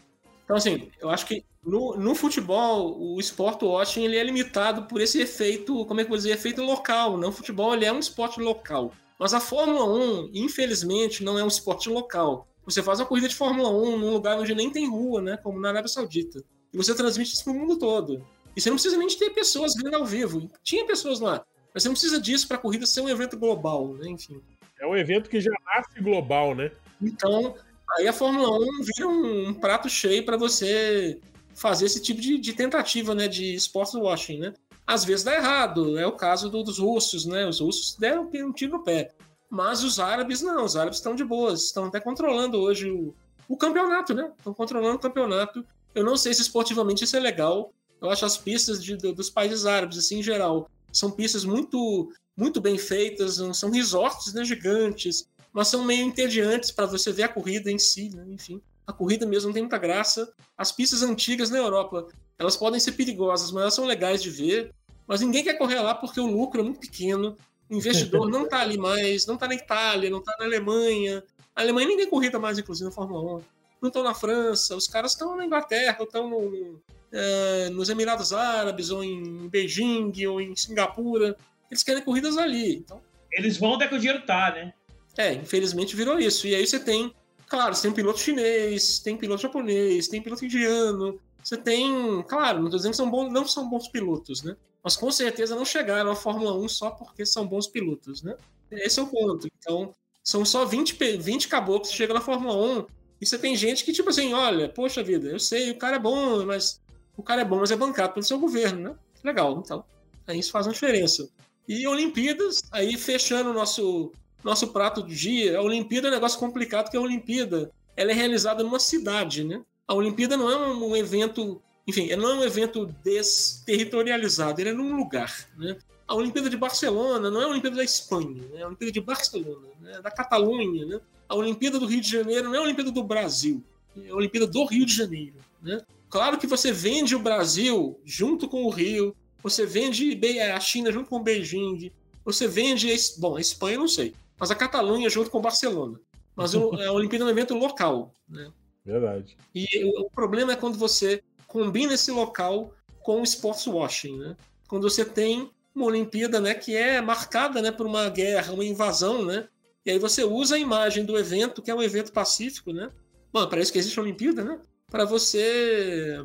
Então, 0.44 0.56
assim, 0.56 0.90
eu 1.00 1.10
acho 1.10 1.26
que 1.26 1.44
no, 1.62 1.96
no 1.96 2.14
futebol, 2.14 2.98
o 2.98 3.20
esporte 3.20 3.64
watching 3.64 4.04
ele 4.04 4.16
é 4.16 4.24
limitado 4.24 4.84
por 4.84 5.00
esse 5.00 5.20
efeito, 5.20 5.84
como 5.84 6.00
é 6.00 6.04
que 6.04 6.06
eu 6.06 6.10
vou 6.10 6.16
dizer, 6.16 6.30
efeito 6.30 6.62
local. 6.62 7.16
Não, 7.16 7.28
o 7.28 7.32
futebol 7.32 7.74
ele 7.74 7.84
é 7.84 7.92
um 7.92 7.98
esporte 7.98 8.40
local. 8.40 8.92
Mas 9.18 9.34
a 9.34 9.40
Fórmula 9.40 9.84
1, 9.84 10.30
infelizmente, 10.32 11.22
não 11.22 11.38
é 11.38 11.44
um 11.44 11.48
esporte 11.48 11.90
local. 11.90 12.48
Você 12.64 12.82
faz 12.82 13.00
uma 13.00 13.06
corrida 13.06 13.28
de 13.28 13.34
Fórmula 13.34 13.68
1 13.68 13.98
num 13.98 14.12
lugar 14.12 14.38
onde 14.38 14.54
nem 14.54 14.70
tem 14.70 14.88
rua, 14.88 15.20
né? 15.20 15.36
Como 15.36 15.60
na 15.60 15.68
Arábia 15.68 15.88
Saudita. 15.88 16.42
e 16.72 16.76
você 16.76 16.94
transmite 16.94 17.34
isso 17.34 17.44
para 17.44 17.52
o 17.52 17.56
mundo 17.56 17.78
todo. 17.78 18.24
E 18.56 18.60
você 18.60 18.70
não 18.70 18.76
precisa 18.76 18.96
nem 18.96 19.08
de 19.08 19.16
ter 19.16 19.30
pessoas 19.30 19.72
vendo 19.74 19.94
ao 19.94 20.04
vivo. 20.04 20.50
Tinha 20.62 20.86
pessoas 20.86 21.20
lá, 21.20 21.44
mas 21.74 21.82
você 21.82 21.88
não 21.88 21.94
precisa 21.94 22.20
disso 22.20 22.48
para 22.48 22.56
a 22.56 22.60
corrida 22.60 22.86
ser 22.86 23.00
um 23.00 23.08
evento 23.08 23.36
global, 23.36 23.94
né? 23.94 24.08
Enfim. 24.08 24.40
É 24.80 24.86
um 24.86 24.96
evento 24.96 25.28
que 25.28 25.40
já 25.40 25.50
nasce 25.66 26.00
global, 26.00 26.54
né? 26.54 26.72
Então, 27.00 27.54
aí 27.98 28.08
a 28.08 28.12
Fórmula 28.12 28.50
1 28.58 28.82
vira 28.82 29.08
um, 29.08 29.54
prato 29.54 29.88
cheio 29.88 30.24
para 30.24 30.36
você 30.36 31.20
fazer 31.54 31.86
esse 31.86 32.00
tipo 32.00 32.20
de, 32.20 32.38
de, 32.38 32.52
tentativa, 32.54 33.14
né, 33.14 33.28
de 33.28 33.54
sports 33.54 33.94
washing, 33.94 34.38
né? 34.38 34.54
Às 34.86 35.04
vezes 35.04 35.24
dá 35.24 35.34
errado, 35.34 35.98
é 35.98 36.06
o 36.06 36.12
caso 36.12 36.48
do, 36.48 36.62
dos 36.62 36.78
russos, 36.78 37.26
né? 37.26 37.46
Os 37.46 37.60
russos 37.60 37.96
deram 37.96 38.28
um 38.32 38.52
tiro 38.52 38.72
no 38.72 38.82
pé. 38.82 39.12
Mas 39.48 39.84
os 39.84 40.00
árabes 40.00 40.40
não, 40.40 40.64
os 40.64 40.76
árabes 40.76 40.98
estão 40.98 41.14
de 41.14 41.24
boas, 41.24 41.64
estão 41.64 41.84
até 41.84 42.00
controlando 42.00 42.58
hoje 42.58 42.90
o, 42.90 43.14
o 43.48 43.56
campeonato, 43.56 44.14
né? 44.14 44.32
Estão 44.38 44.54
controlando 44.54 44.96
o 44.96 45.00
campeonato. 45.00 45.64
Eu 45.94 46.04
não 46.04 46.16
sei 46.16 46.32
se 46.32 46.40
esportivamente 46.40 47.04
isso 47.04 47.16
é 47.16 47.20
legal. 47.20 47.72
Eu 48.00 48.08
acho 48.10 48.24
as 48.24 48.38
pistas 48.38 48.82
de, 48.82 48.96
dos 48.96 49.28
países 49.28 49.66
árabes, 49.66 49.98
assim, 49.98 50.20
em 50.20 50.22
geral, 50.22 50.70
são 50.92 51.10
pistas 51.10 51.44
muito 51.44 52.12
muito 52.40 52.58
bem 52.58 52.78
feitas, 52.78 53.38
são 53.52 53.70
resorts 53.70 54.32
né, 54.32 54.42
gigantes, 54.44 55.28
mas 55.52 55.68
são 55.68 55.84
meio 55.84 56.06
entediantes 56.06 56.70
para 56.70 56.86
você 56.86 57.12
ver 57.12 57.24
a 57.24 57.28
corrida 57.28 57.70
em 57.70 57.78
si, 57.78 58.08
né? 58.08 58.24
enfim. 58.30 58.62
A 58.86 58.92
corrida 58.94 59.26
mesmo 59.26 59.48
não 59.48 59.52
tem 59.52 59.62
muita 59.62 59.76
graça. 59.76 60.32
As 60.56 60.72
pistas 60.72 61.02
antigas 61.02 61.50
na 61.50 61.58
Europa, 61.58 62.08
elas 62.38 62.56
podem 62.56 62.80
ser 62.80 62.92
perigosas, 62.92 63.52
mas 63.52 63.62
elas 63.62 63.74
são 63.74 63.84
legais 63.84 64.22
de 64.22 64.30
ver. 64.30 64.72
Mas 65.06 65.20
ninguém 65.20 65.44
quer 65.44 65.58
correr 65.58 65.80
lá 65.80 65.94
porque 65.94 66.18
o 66.18 66.26
lucro 66.26 66.60
é 66.60 66.64
muito 66.64 66.80
pequeno. 66.80 67.36
O 67.68 67.74
investidor 67.74 68.26
não 68.30 68.44
está 68.44 68.60
ali 68.60 68.78
mais, 68.78 69.26
não 69.26 69.34
está 69.34 69.46
na 69.46 69.54
Itália, 69.54 70.08
não 70.08 70.18
está 70.18 70.34
na 70.38 70.46
Alemanha. 70.46 71.22
A 71.54 71.60
Alemanha 71.60 71.88
ninguém 71.88 72.08
corrida 72.08 72.38
mais, 72.38 72.58
inclusive, 72.58 72.86
na 72.86 72.94
Fórmula 72.94 73.36
1. 73.36 73.42
Não 73.82 73.88
estão 73.88 74.02
na 74.02 74.14
França, 74.14 74.74
os 74.74 74.88
caras 74.88 75.12
estão 75.12 75.36
na 75.36 75.44
Inglaterra, 75.44 75.98
estão 76.00 76.28
no, 76.28 76.80
é, 77.12 77.68
nos 77.70 77.90
Emirados 77.90 78.32
Árabes, 78.32 78.90
ou 78.90 79.04
em 79.04 79.48
Beijing, 79.48 80.26
ou 80.26 80.40
em 80.40 80.56
Singapura. 80.56 81.36
Eles 81.70 81.82
querem 81.82 82.02
corridas 82.02 82.36
ali. 82.36 82.76
Então, 82.76 83.00
eles 83.32 83.56
vão 83.56 83.72
onde 83.72 83.84
é 83.84 83.88
que 83.88 83.94
o 83.94 83.98
dinheiro 83.98 84.24
tá, 84.26 84.50
né? 84.52 84.72
É, 85.16 85.34
infelizmente 85.34 85.96
virou 85.96 86.18
isso. 86.18 86.46
E 86.46 86.54
aí 86.54 86.66
você 86.66 86.80
tem, 86.80 87.14
claro, 87.46 87.74
você 87.74 87.82
tem 87.82 87.90
um 87.90 87.94
piloto 87.94 88.18
chinês, 88.18 88.98
tem 88.98 89.16
piloto 89.16 89.42
japonês, 89.42 90.08
tem 90.08 90.22
piloto 90.22 90.44
indiano. 90.44 91.20
Você 91.42 91.56
tem, 91.56 92.22
claro, 92.28 92.58
não 92.58 92.66
estou 92.66 92.78
dizendo 92.78 92.92
que 92.92 92.96
são 92.96 93.10
bons, 93.10 93.32
não 93.32 93.46
são 93.46 93.68
bons 93.68 93.88
pilotos, 93.88 94.42
né? 94.42 94.56
Mas 94.82 94.96
com 94.96 95.10
certeza 95.10 95.54
não 95.54 95.64
chegaram 95.64 96.10
à 96.10 96.16
Fórmula 96.16 96.56
1 96.58 96.68
só 96.68 96.90
porque 96.90 97.24
são 97.24 97.46
bons 97.46 97.66
pilotos, 97.66 98.22
né? 98.22 98.36
Esse 98.70 98.98
é 98.98 99.02
o 99.02 99.06
ponto. 99.06 99.48
Então, 99.58 99.94
são 100.22 100.44
só 100.44 100.64
20, 100.64 100.96
20 101.18 101.48
caboclos 101.48 101.90
que 101.90 101.96
chegam 101.96 102.14
na 102.14 102.20
Fórmula 102.20 102.54
1 102.80 102.86
e 103.20 103.26
você 103.26 103.38
tem 103.38 103.54
gente 103.54 103.84
que, 103.84 103.92
tipo 103.92 104.08
assim, 104.08 104.32
olha, 104.32 104.68
poxa 104.68 105.02
vida, 105.02 105.28
eu 105.28 105.38
sei, 105.38 105.70
o 105.70 105.76
cara 105.76 105.96
é 105.96 105.98
bom, 105.98 106.44
mas 106.46 106.80
o 107.16 107.22
cara 107.22 107.42
é 107.42 107.44
bom, 107.44 107.58
mas 107.58 107.70
é 107.70 107.76
bancado 107.76 108.14
pelo 108.14 108.24
seu 108.24 108.38
governo, 108.38 108.80
né? 108.80 108.94
Legal, 109.22 109.60
então. 109.62 109.84
Aí 110.26 110.38
isso 110.38 110.50
faz 110.50 110.66
uma 110.66 110.72
diferença. 110.72 111.28
E 111.68 111.86
Olimpíadas, 111.86 112.62
aí 112.72 112.96
fechando 112.96 113.50
o 113.50 113.54
nosso, 113.54 114.12
nosso 114.42 114.68
prato 114.68 115.02
do 115.02 115.14
dia, 115.14 115.58
a 115.58 115.62
Olimpíada 115.62 116.08
é 116.08 116.10
um 116.10 116.14
negócio 116.14 116.38
complicado, 116.38 116.84
porque 116.84 116.96
a 116.96 117.00
Olimpíada 117.00 117.70
ela 117.96 118.10
é 118.10 118.14
realizada 118.14 118.62
numa 118.62 118.80
cidade, 118.80 119.44
né? 119.44 119.62
A 119.86 119.94
Olimpíada 119.94 120.36
não 120.36 120.50
é 120.50 120.56
um, 120.56 120.96
evento, 120.96 121.60
enfim, 121.86 122.14
não 122.16 122.30
é 122.30 122.34
um 122.36 122.44
evento 122.44 122.86
desterritorializado, 123.04 124.60
ele 124.60 124.70
é 124.70 124.72
num 124.72 124.96
lugar, 124.96 125.48
né? 125.56 125.76
A 126.06 126.14
Olimpíada 126.14 126.50
de 126.50 126.56
Barcelona 126.56 127.30
não 127.30 127.40
é 127.40 127.44
a 127.44 127.48
Olimpíada 127.48 127.76
da 127.76 127.84
Espanha, 127.84 128.42
é 128.54 128.62
a 128.62 128.66
Olimpíada 128.66 128.92
de 128.92 129.00
Barcelona, 129.00 129.68
né? 129.80 130.00
da 130.00 130.10
Catalunha, 130.10 130.86
né? 130.86 131.00
A 131.28 131.34
Olimpíada 131.34 131.78
do 131.78 131.86
Rio 131.86 132.00
de 132.00 132.10
Janeiro 132.10 132.44
não 132.44 132.54
é 132.54 132.58
a 132.58 132.62
Olimpíada 132.62 132.90
do 132.90 133.04
Brasil, 133.04 133.62
é 133.96 134.10
a 134.10 134.14
Olimpíada 134.14 134.46
do 134.46 134.64
Rio 134.64 134.86
de 134.86 134.94
Janeiro, 134.94 135.36
né? 135.62 135.80
Claro 136.08 136.38
que 136.38 136.46
você 136.46 136.72
vende 136.72 137.14
o 137.14 137.20
Brasil 137.20 138.00
junto 138.04 138.48
com 138.48 138.64
o 138.64 138.70
Rio, 138.70 139.14
você 139.42 139.66
vende 139.66 140.18
a 140.40 140.60
China 140.60 140.92
junto 140.92 141.08
com 141.08 141.22
Beijing, 141.22 141.90
você 142.24 142.46
vende, 142.46 142.88
bom, 143.18 143.36
a 143.36 143.40
Espanha 143.40 143.78
não 143.78 143.88
sei, 143.88 144.14
mas 144.38 144.50
a 144.50 144.54
Catalunha 144.54 145.08
junto 145.08 145.30
com 145.30 145.40
Barcelona. 145.40 145.98
Mas 146.36 146.54
a 146.54 146.92
Olimpíada 146.92 147.24
é 147.24 147.28
um 147.28 147.30
evento 147.30 147.54
local, 147.54 148.14
né? 148.28 148.50
Verdade. 148.84 149.36
E 149.54 149.66
o, 149.84 150.06
o 150.06 150.10
problema 150.10 150.52
é 150.52 150.56
quando 150.56 150.78
você 150.78 151.22
combina 151.46 151.94
esse 151.94 152.10
local 152.10 152.72
com 153.02 153.20
o 153.20 153.24
sports 153.24 153.66
washing, 153.66 154.18
né? 154.18 154.36
Quando 154.68 154.88
você 154.88 155.04
tem 155.04 155.50
uma 155.74 155.86
Olimpíada, 155.86 156.40
né, 156.40 156.54
que 156.54 156.74
é 156.74 157.00
marcada, 157.00 157.62
né, 157.62 157.70
por 157.70 157.86
uma 157.86 158.08
guerra, 158.08 158.52
uma 158.52 158.64
invasão, 158.64 159.24
né? 159.24 159.48
E 159.84 159.90
aí 159.90 159.98
você 159.98 160.24
usa 160.24 160.56
a 160.56 160.58
imagem 160.58 161.04
do 161.04 161.18
evento, 161.18 161.62
que 161.62 161.70
é 161.70 161.74
um 161.74 161.82
evento 161.82 162.12
pacífico, 162.12 162.72
né? 162.72 162.90
Bom, 163.32 163.48
parece 163.48 163.72
que 163.72 163.78
existe 163.78 163.98
a 163.98 164.02
Olimpíada, 164.02 164.44
né? 164.44 164.60
para 164.90 165.04
você, 165.04 166.16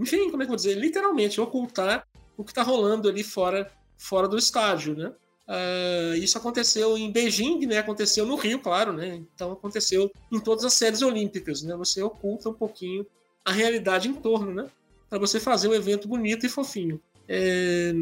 enfim, 0.00 0.30
como 0.30 0.42
é 0.42 0.46
que 0.46 0.50
eu 0.50 0.56
vou 0.56 0.56
dizer, 0.56 0.74
literalmente 0.74 1.40
ocultar 1.40 2.06
o 2.36 2.44
que 2.44 2.50
está 2.50 2.62
rolando 2.62 3.08
ali 3.08 3.22
fora, 3.22 3.70
fora 3.96 4.28
do 4.28 4.36
estádio, 4.38 4.94
né? 4.96 5.12
Uh, 5.48 6.16
isso 6.16 6.36
aconteceu 6.36 6.98
em 6.98 7.10
Beijing, 7.10 7.66
né? 7.66 7.78
Aconteceu 7.78 8.26
no 8.26 8.34
Rio, 8.34 8.58
claro, 8.58 8.92
né? 8.92 9.22
Então 9.34 9.52
aconteceu 9.52 10.10
em 10.32 10.40
todas 10.40 10.64
as 10.64 10.74
séries 10.74 11.02
olímpicas, 11.02 11.62
né? 11.62 11.76
Você 11.76 12.02
oculta 12.02 12.48
um 12.48 12.54
pouquinho 12.54 13.06
a 13.44 13.52
realidade 13.52 14.08
em 14.08 14.14
torno, 14.14 14.52
né? 14.52 14.66
Para 15.08 15.18
você 15.20 15.38
fazer 15.38 15.68
um 15.68 15.74
evento 15.74 16.08
bonito 16.08 16.44
e 16.44 16.48
fofinho. 16.48 17.00
É, 17.28 17.92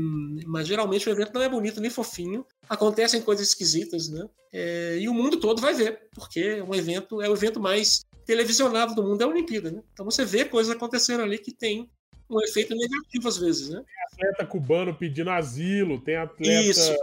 mas 0.46 0.66
geralmente 0.66 1.08
o 1.08 1.12
evento 1.12 1.32
não 1.32 1.42
é 1.42 1.48
bonito 1.48 1.80
nem 1.80 1.90
fofinho, 1.90 2.44
acontecem 2.68 3.22
coisas 3.22 3.48
esquisitas, 3.48 4.08
né? 4.08 4.28
É, 4.52 4.98
e 5.00 5.08
o 5.08 5.14
mundo 5.14 5.38
todo 5.38 5.62
vai 5.62 5.72
ver, 5.72 6.08
porque 6.14 6.40
é 6.40 6.62
um 6.62 6.74
evento 6.74 7.22
é 7.22 7.28
o 7.28 7.32
evento 7.32 7.58
mais 7.58 8.04
televisionado 8.26 8.94
do 8.94 9.02
mundo 9.02 9.22
é 9.22 9.24
a 9.24 9.28
Olimpíada, 9.28 9.70
né? 9.70 9.82
Então 9.92 10.04
você 10.04 10.24
vê 10.24 10.44
coisas 10.44 10.74
acontecendo 10.74 11.22
ali 11.22 11.38
que 11.38 11.52
tem 11.52 11.90
um 12.28 12.40
efeito 12.42 12.74
negativo 12.74 13.28
às 13.28 13.36
vezes, 13.38 13.70
né? 13.70 13.82
Tem 14.16 14.28
atleta 14.28 14.46
cubano 14.46 14.94
pedindo 14.94 15.30
asilo, 15.30 16.00
tem 16.00 16.16
atleta. 16.16 16.62
Isso. 16.62 16.92
Né? 16.92 16.98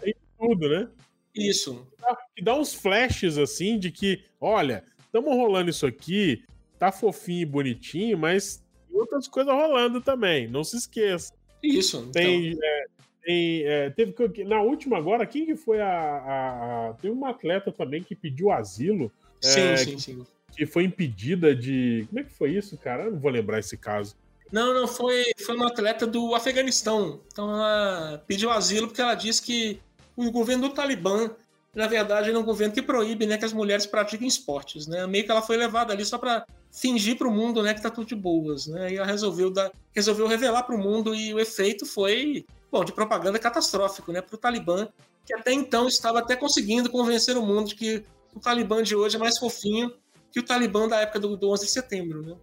Tem 0.00 0.14
tudo, 0.38 0.68
né? 0.68 0.88
Isso. 1.34 1.86
Que 2.34 2.42
dá 2.42 2.56
uns 2.56 2.74
flashes 2.74 3.38
assim 3.38 3.78
de 3.78 3.90
que, 3.90 4.24
olha, 4.40 4.84
estamos 5.04 5.34
rolando 5.34 5.70
isso 5.70 5.86
aqui, 5.86 6.44
tá 6.78 6.90
fofinho 6.90 7.42
e 7.42 7.46
bonitinho, 7.46 8.18
mas 8.18 8.62
tem 8.88 8.98
outras 8.98 9.28
coisas 9.28 9.52
rolando 9.52 10.00
também, 10.00 10.48
não 10.48 10.64
se 10.64 10.76
esqueça. 10.76 11.32
Isso. 11.62 12.10
Tem. 12.12 12.48
Então... 12.48 12.64
É, 12.64 12.84
tem 13.22 13.62
é, 13.64 13.90
teve, 13.90 14.14
na 14.44 14.62
última 14.62 14.96
agora, 14.96 15.26
quem 15.26 15.44
que 15.44 15.54
foi 15.54 15.80
a, 15.80 15.86
a, 15.86 16.88
a, 16.88 16.94
Teve 16.94 17.12
uma 17.12 17.30
atleta 17.30 17.70
também 17.70 18.02
que 18.02 18.14
pediu 18.14 18.50
asilo. 18.50 19.12
Sim, 19.40 19.60
é, 19.60 19.76
sim, 19.76 19.98
sim 19.98 20.26
que 20.56 20.66
foi 20.66 20.84
impedida 20.84 21.54
de. 21.54 22.04
Como 22.08 22.20
é 22.20 22.24
que 22.24 22.32
foi 22.32 22.52
isso, 22.52 22.76
cara? 22.76 23.04
Eu 23.04 23.12
não 23.12 23.18
vou 23.18 23.30
lembrar 23.30 23.58
esse 23.58 23.76
caso. 23.76 24.16
Não, 24.52 24.74
não, 24.74 24.86
foi, 24.86 25.24
foi 25.44 25.54
uma 25.54 25.68
atleta 25.68 26.06
do 26.06 26.34
Afeganistão. 26.34 27.20
Então 27.32 27.48
ela 27.48 28.22
pediu 28.26 28.50
asilo 28.50 28.88
porque 28.88 29.00
ela 29.00 29.14
disse 29.14 29.40
que 29.40 29.80
o 30.16 30.30
governo 30.30 30.68
do 30.68 30.74
Talibã, 30.74 31.30
na 31.74 31.86
verdade, 31.86 32.30
é 32.30 32.38
um 32.38 32.42
governo 32.42 32.74
que 32.74 32.82
proíbe 32.82 33.26
né, 33.26 33.38
que 33.38 33.44
as 33.44 33.52
mulheres 33.52 33.86
pratiquem 33.86 34.26
esportes. 34.26 34.86
Né? 34.86 35.06
Meio 35.06 35.24
que 35.24 35.30
ela 35.30 35.42
foi 35.42 35.56
levada 35.56 35.92
ali 35.92 36.04
só 36.04 36.18
para 36.18 36.44
fingir 36.72 37.16
para 37.16 37.28
o 37.28 37.30
mundo 37.30 37.62
né, 37.62 37.74
que 37.74 37.82
tá 37.82 37.90
tudo 37.90 38.06
de 38.06 38.16
boas. 38.16 38.66
Né? 38.66 38.92
E 38.92 38.96
ela 38.96 39.06
resolveu, 39.06 39.50
dar, 39.50 39.70
resolveu 39.94 40.26
revelar 40.26 40.64
para 40.64 40.74
o 40.74 40.78
mundo 40.78 41.14
e 41.14 41.32
o 41.32 41.38
efeito 41.38 41.86
foi 41.86 42.44
bom, 42.70 42.84
de 42.84 42.92
propaganda 42.92 43.38
catastrófico 43.38 44.12
né, 44.12 44.20
para 44.20 44.34
o 44.34 44.38
Talibã, 44.38 44.88
que 45.26 45.34
até 45.34 45.52
então 45.52 45.86
estava 45.88 46.20
até 46.20 46.36
conseguindo 46.36 46.90
convencer 46.90 47.36
o 47.36 47.42
mundo 47.42 47.68
de 47.68 47.74
que 47.74 48.04
o 48.34 48.40
Talibã 48.40 48.82
de 48.82 48.94
hoje 48.94 49.16
é 49.16 49.18
mais 49.18 49.38
fofinho 49.38 49.92
que 50.32 50.38
o 50.38 50.44
Talibã 50.44 50.86
da 50.86 51.00
época 51.00 51.18
do, 51.18 51.36
do 51.36 51.50
11 51.50 51.66
de 51.66 51.70
setembro, 51.70 52.22
né? 52.22 52.36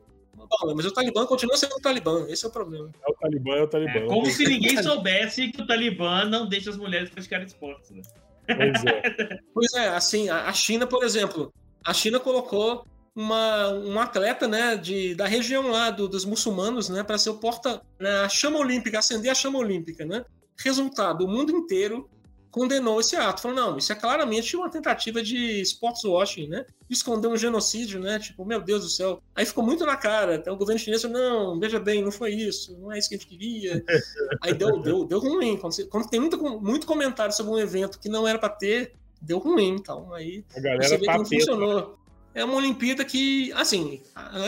Bom, 0.49 0.73
mas 0.75 0.85
o 0.85 0.91
Talibã 0.91 1.25
continua 1.25 1.57
sendo 1.57 1.73
o 1.73 1.81
Talibã, 1.81 2.25
esse 2.29 2.45
é 2.45 2.47
o 2.47 2.51
problema. 2.51 2.89
É 3.05 3.11
o 3.11 3.13
Talibã, 3.15 3.55
é 3.55 3.61
o 3.63 3.67
Talibã. 3.67 3.99
É, 3.99 4.05
como 4.05 4.25
se 4.27 4.45
ninguém 4.45 4.81
soubesse 4.81 5.51
que 5.51 5.61
o 5.61 5.67
Talibã 5.67 6.25
não 6.25 6.47
deixa 6.47 6.69
as 6.69 6.77
mulheres 6.77 7.09
praticarem 7.09 7.45
esportes, 7.45 7.91
né? 7.91 8.01
Pois 8.45 8.85
é. 8.85 9.39
pois 9.53 9.73
é, 9.73 9.89
assim, 9.89 10.29
a 10.29 10.51
China, 10.53 10.87
por 10.87 11.03
exemplo, 11.03 11.53
a 11.85 11.93
China 11.93 12.19
colocou 12.19 12.85
uma, 13.15 13.69
um 13.69 13.99
atleta, 13.99 14.47
né, 14.47 14.77
de, 14.77 15.15
da 15.15 15.25
região 15.25 15.67
lá 15.67 15.89
do, 15.89 16.07
dos 16.07 16.23
muçulmanos, 16.23 16.87
né, 16.87 17.03
para 17.03 17.17
ser 17.17 17.31
o 17.31 17.39
porta, 17.39 17.81
né, 17.99 18.21
a 18.21 18.29
chama 18.29 18.59
olímpica, 18.59 18.99
acender 18.99 19.31
a 19.31 19.35
chama 19.35 19.57
olímpica, 19.57 20.05
né? 20.05 20.23
Resultado, 20.63 21.25
o 21.25 21.27
mundo 21.27 21.51
inteiro 21.51 22.09
condenou 22.51 22.99
esse 22.99 23.15
ato. 23.15 23.41
Falou, 23.41 23.55
não, 23.55 23.77
isso 23.77 23.91
é 23.91 23.95
claramente 23.95 24.55
uma 24.55 24.69
tentativa 24.69 25.21
de 25.21 25.61
sports 25.61 26.03
washing, 26.03 26.47
né? 26.47 26.65
De 26.87 26.95
esconder 26.95 27.27
um 27.27 27.37
genocídio, 27.37 27.99
né? 27.99 28.19
Tipo, 28.19 28.45
meu 28.45 28.61
Deus 28.61 28.83
do 28.83 28.89
céu. 28.89 29.21
Aí 29.35 29.45
ficou 29.45 29.63
muito 29.63 29.85
na 29.85 29.95
cara. 29.95 30.35
Então 30.35 30.53
o 30.53 30.57
governo 30.57 30.79
chinês 30.79 31.01
falou, 31.01 31.17
não, 31.17 31.59
veja 31.59 31.79
bem, 31.79 32.03
não 32.03 32.11
foi 32.11 32.33
isso, 32.33 32.77
não 32.79 32.91
é 32.91 32.97
isso 32.97 33.09
que 33.09 33.15
a 33.15 33.17
gente 33.17 33.27
queria. 33.27 33.83
Aí 34.41 34.53
deu, 34.53 34.79
deu, 34.79 35.05
deu 35.05 35.19
ruim. 35.19 35.57
Quando, 35.57 35.73
você, 35.73 35.85
quando 35.85 36.09
tem 36.09 36.19
muito, 36.19 36.37
muito 36.59 36.87
comentário 36.87 37.33
sobre 37.33 37.51
um 37.51 37.59
evento 37.59 37.99
que 37.99 38.09
não 38.09 38.27
era 38.27 38.39
para 38.39 38.49
ter, 38.49 38.93
deu 39.21 39.37
ruim. 39.39 39.75
Então 39.75 40.13
aí 40.13 40.43
a 40.55 40.59
galera 40.59 40.83
você 40.83 40.97
vê 40.97 41.05
que 41.05 41.17
não 41.17 41.25
funcionou. 41.25 41.97
É 42.33 42.45
uma 42.45 42.55
Olimpíada 42.55 43.03
que, 43.03 43.51
assim, 43.53 43.99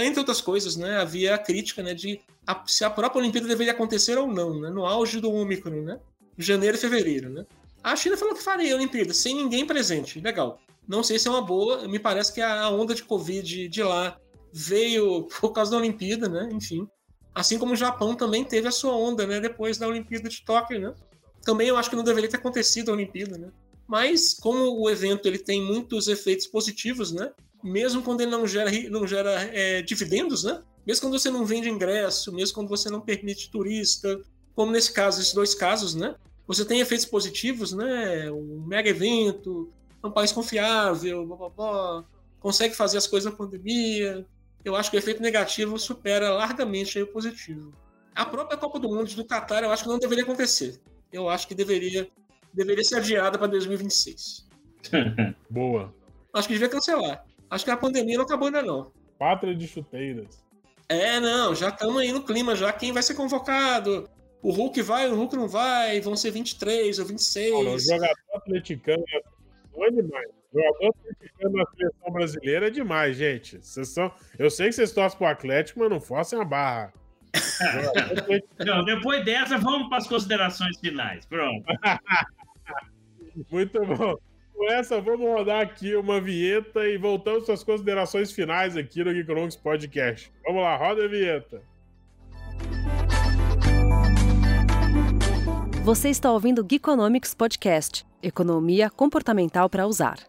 entre 0.03 0.19
outras 0.19 0.39
coisas, 0.41 0.75
né, 0.75 0.97
havia 0.97 1.33
a 1.33 1.39
crítica, 1.39 1.81
né, 1.81 1.95
de 1.95 2.21
a, 2.45 2.63
se 2.67 2.83
a 2.83 2.89
própria 2.89 3.19
Olimpíada 3.19 3.47
deveria 3.47 3.73
acontecer 3.73 4.15
ou 4.15 4.27
não, 4.27 4.59
né, 4.59 4.69
no 4.69 4.85
auge 4.85 5.19
do 5.19 5.31
Ômicron, 5.31 5.81
né, 5.81 5.99
janeiro 6.37 6.77
e 6.77 6.79
fevereiro, 6.79 7.29
né. 7.29 7.47
A 7.83 7.95
China 7.95 8.17
falou 8.17 8.35
que 8.35 8.43
faria 8.43 8.73
a 8.73 8.75
Olimpíada, 8.75 9.13
sem 9.13 9.35
ninguém 9.35 9.65
presente. 9.65 10.19
Legal. 10.19 10.59
Não 10.87 11.03
sei 11.03 11.19
se 11.19 11.27
é 11.27 11.31
uma 11.31 11.41
boa. 11.41 11.87
Me 11.87 11.99
parece 11.99 12.33
que 12.33 12.41
a 12.41 12.69
onda 12.69 12.93
de 12.93 13.03
Covid 13.03 13.67
de 13.67 13.83
lá 13.83 14.17
veio 14.51 15.27
por 15.39 15.51
causa 15.51 15.71
da 15.71 15.77
Olimpíada, 15.77 16.27
né? 16.27 16.49
Enfim. 16.51 16.87
Assim 17.33 17.57
como 17.57 17.73
o 17.73 17.77
Japão 17.77 18.15
também 18.15 18.43
teve 18.43 18.67
a 18.67 18.71
sua 18.71 18.95
onda, 18.95 19.25
né? 19.25 19.39
Depois 19.39 19.77
da 19.77 19.87
Olimpíada 19.87 20.27
de 20.27 20.43
Tóquio, 20.43 20.79
né? 20.79 20.93
Também 21.43 21.67
eu 21.67 21.77
acho 21.77 21.89
que 21.89 21.95
não 21.95 22.03
deveria 22.03 22.29
ter 22.29 22.37
acontecido 22.37 22.89
a 22.89 22.93
Olimpíada, 22.93 23.37
né? 23.37 23.49
Mas 23.87 24.33
como 24.33 24.79
o 24.79 24.89
evento 24.89 25.27
ele 25.27 25.39
tem 25.39 25.63
muitos 25.63 26.07
efeitos 26.07 26.47
positivos, 26.47 27.11
né? 27.11 27.31
Mesmo 27.63 28.01
quando 28.01 28.21
ele 28.21 28.31
não 28.31 28.45
gera, 28.45 28.69
não 28.89 29.07
gera 29.07 29.31
é, 29.53 29.81
dividendos, 29.81 30.43
né? 30.43 30.61
Mesmo 30.85 31.03
quando 31.03 31.19
você 31.19 31.29
não 31.29 31.45
vende 31.45 31.69
ingresso, 31.69 32.33
mesmo 32.33 32.55
quando 32.55 32.67
você 32.67 32.89
não 32.89 33.01
permite 33.01 33.51
turista, 33.51 34.19
como 34.55 34.71
nesse 34.71 34.91
caso, 34.91 35.21
esses 35.21 35.33
dois 35.33 35.55
casos, 35.55 35.95
né? 35.95 36.15
Você 36.49 36.65
tem 36.65 36.79
efeitos 36.79 37.05
positivos, 37.05 37.73
né? 37.73 38.31
Um 38.31 38.65
mega 38.65 38.89
evento, 38.89 39.71
um 40.03 40.09
país 40.09 40.31
confiável, 40.31 41.23
blá, 41.23 41.37
blá, 41.37 41.49
blá, 41.49 42.05
consegue 42.39 42.75
fazer 42.75 42.97
as 42.97 43.05
coisas 43.05 43.31
na 43.31 43.37
pandemia. 43.37 44.25
Eu 44.65 44.75
acho 44.75 44.89
que 44.89 44.97
o 44.97 44.99
efeito 44.99 45.21
negativo 45.21 45.77
supera 45.77 46.33
largamente 46.33 46.99
o 46.99 47.05
positivo. 47.05 47.71
A 48.15 48.25
própria 48.25 48.57
Copa 48.57 48.79
do 48.79 48.89
Mundo 48.89 49.13
do 49.13 49.25
Qatar, 49.27 49.63
eu 49.63 49.71
acho 49.71 49.83
que 49.83 49.89
não 49.89 49.99
deveria 49.99 50.23
acontecer. 50.23 50.81
Eu 51.13 51.29
acho 51.29 51.47
que 51.47 51.53
deveria, 51.53 52.09
deveria 52.51 52.83
ser 52.83 52.95
adiada 52.95 53.37
para 53.37 53.45
2026. 53.45 54.49
Boa. 55.51 55.93
Acho 56.33 56.47
que 56.47 56.55
devia 56.55 56.67
cancelar. 56.67 57.23
Acho 57.47 57.63
que 57.63 57.69
a 57.69 57.77
pandemia 57.77 58.17
não 58.17 58.25
acabou 58.25 58.47
ainda 58.47 58.63
não. 58.63 58.91
Pátria 59.19 59.53
de 59.53 59.67
chuteiras. 59.67 60.43
É, 60.87 61.19
não, 61.19 61.53
já 61.53 61.69
estamos 61.69 61.97
aí 61.97 62.11
no 62.11 62.23
clima, 62.23 62.55
já 62.55 62.73
quem 62.73 62.91
vai 62.91 63.03
ser 63.03 63.13
convocado. 63.13 64.09
O 64.41 64.51
Hulk 64.51 64.81
vai, 64.81 65.09
o 65.09 65.15
Hulk 65.15 65.35
não 65.35 65.47
vai, 65.47 65.99
vão 65.99 66.15
ser 66.15 66.31
23 66.31 66.99
ou 66.99 67.05
26. 67.05 67.53
Olha, 67.53 67.71
o 67.71 67.79
jogador 67.79 68.15
atleticano 68.35 69.03
é 69.13 69.21
bom 69.71 69.89
demais. 69.91 70.29
O 70.51 70.57
jogador 70.57 70.95
atleticano 70.97 71.57
na 71.57 71.65
seleção 71.65 72.11
brasileira 72.11 72.67
é 72.67 72.69
demais, 72.69 73.17
gente. 73.17 73.57
Vocês 73.57 73.89
são... 73.89 74.11
Eu 74.37 74.49
sei 74.49 74.67
que 74.67 74.73
vocês 74.73 74.91
torcem 74.91 75.17
pro 75.17 75.27
Atlético, 75.27 75.79
mas 75.79 75.89
não 75.89 75.99
forcem 75.99 76.39
a 76.39 76.45
barra. 76.45 76.93
não, 78.65 78.83
depois 78.85 79.23
dessa, 79.25 79.57
vamos 79.57 79.89
para 79.89 79.97
as 79.97 80.07
considerações 80.07 80.79
finais. 80.79 81.25
Pronto. 81.25 81.63
Muito 83.51 83.85
bom. 83.85 84.15
Com 84.53 84.71
essa, 84.71 84.99
vamos 84.99 85.25
rodar 85.25 85.61
aqui 85.61 85.95
uma 85.95 86.19
vinheta 86.19 86.87
e 86.87 86.97
voltamos 86.97 87.49
às 87.49 87.63
considerações 87.63 88.31
finais 88.31 88.75
aqui 88.75 89.03
no 89.03 89.13
Geekonomics 89.13 89.55
Podcast. 89.55 90.31
Vamos 90.45 90.61
lá, 90.61 90.75
roda 90.75 91.05
a 91.05 91.07
vinheta. 91.07 91.61
Você 95.89 96.09
está 96.09 96.31
ouvindo 96.31 96.61
o 96.61 96.67
Geekonomics 96.69 97.33
Podcast 97.33 98.05
Economia 98.21 98.91
comportamental 98.91 99.67
para 99.67 99.87
usar. 99.87 100.19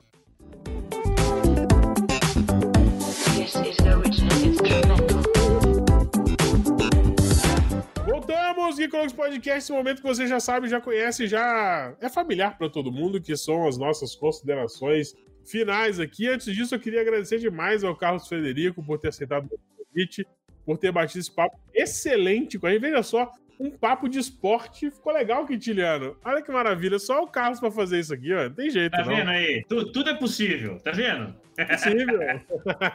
Voltamos, 8.07 8.77
Geekonomics 8.77 9.13
Podcast, 9.13 9.59
esse 9.59 9.71
momento 9.71 10.01
que 10.01 10.09
você 10.09 10.27
já 10.27 10.41
sabe, 10.41 10.67
já 10.67 10.81
conhece, 10.81 11.27
já 11.27 11.95
é 12.01 12.09
familiar 12.09 12.57
para 12.57 12.71
todo 12.71 12.91
mundo, 12.91 13.21
que 13.21 13.37
são 13.37 13.69
as 13.69 13.77
nossas 13.77 14.17
considerações 14.17 15.15
finais 15.45 16.01
aqui. 16.01 16.27
Antes 16.27 16.55
disso, 16.55 16.75
eu 16.75 16.81
queria 16.81 17.03
agradecer 17.03 17.37
demais 17.37 17.85
ao 17.85 17.95
Carlos 17.95 18.27
Frederico 18.27 18.83
por 18.83 18.99
ter 18.99 19.09
aceitado 19.09 19.45
o 19.45 19.85
convite, 19.85 20.27
por 20.65 20.79
ter 20.79 20.91
batido 20.91 21.21
esse 21.21 21.31
papo 21.31 21.61
excelente 21.75 22.59
com 22.59 22.67
a 22.67 22.71
gente. 22.71 22.81
Veja 22.81 23.03
só, 23.03 23.31
um 23.61 23.71
papo 23.71 24.09
de 24.09 24.19
esporte. 24.19 24.91
Ficou 24.91 25.13
legal, 25.13 25.47
Quintiliano. 25.47 26.17
Olha 26.25 26.41
que 26.41 26.51
maravilha. 26.51 26.99
Só 26.99 27.23
o 27.23 27.29
Carlos 27.29 27.61
para 27.61 27.71
fazer 27.71 28.01
isso 28.01 28.15
aqui, 28.15 28.33
ó. 28.33 28.45
Não 28.45 28.55
tem 28.55 28.71
jeito, 28.71 28.93
tá 28.93 29.05
não. 29.05 29.05
Tá 29.05 29.15
vendo 29.15 29.31
aí? 29.31 29.65
Tu, 29.69 29.93
tudo 29.93 30.09
é 30.09 30.15
possível, 30.15 30.81
tá 30.81 30.91
vendo? 30.91 31.35
É 31.59 31.65
possível. 31.67 32.21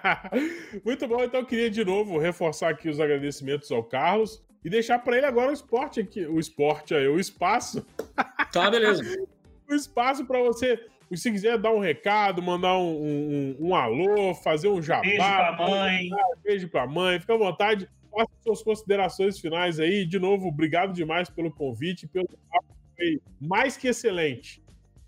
Muito 0.83 1.07
bom. 1.07 1.23
Então, 1.23 1.41
eu 1.41 1.45
queria 1.45 1.69
de 1.69 1.85
novo 1.85 2.17
reforçar 2.17 2.69
aqui 2.69 2.89
os 2.89 2.99
agradecimentos 2.99 3.71
ao 3.71 3.83
Carlos 3.83 4.43
e 4.63 4.69
deixar 4.69 4.97
para 4.97 5.17
ele 5.17 5.27
agora 5.27 5.51
o 5.51 5.53
esporte 5.53 5.99
aqui. 5.99 6.25
O 6.25 6.39
esporte 6.39 6.95
aí, 6.95 7.07
o 7.07 7.19
espaço. 7.19 7.85
Tá, 8.51 8.71
beleza. 8.71 9.03
o 9.69 9.75
espaço 9.75 10.25
para 10.25 10.41
você 10.41 10.83
se 11.13 11.31
quiser 11.31 11.59
dar 11.59 11.71
um 11.71 11.79
recado, 11.79 12.41
mandar 12.41 12.75
um, 12.79 13.55
um, 13.59 13.67
um, 13.67 13.75
alô, 13.75 14.33
fazer 14.33 14.67
um 14.67 14.81
jabá. 14.81 15.01
Beijo 15.01 15.21
pra 15.21 15.55
mãe. 15.57 16.09
Beijo 16.43 16.67
pra 16.69 16.87
mãe, 16.87 17.19
fica 17.19 17.35
à 17.35 17.37
vontade 17.37 17.87
faça 18.15 18.31
suas 18.43 18.63
considerações 18.63 19.39
finais 19.39 19.79
aí. 19.79 20.05
De 20.05 20.17
novo, 20.17 20.47
obrigado 20.47 20.93
demais 20.93 21.29
pelo 21.29 21.51
convite, 21.51 22.07
pelo 22.07 22.27
foi 22.95 23.21
mais 23.41 23.75
que 23.75 23.87
excelente. 23.87 24.63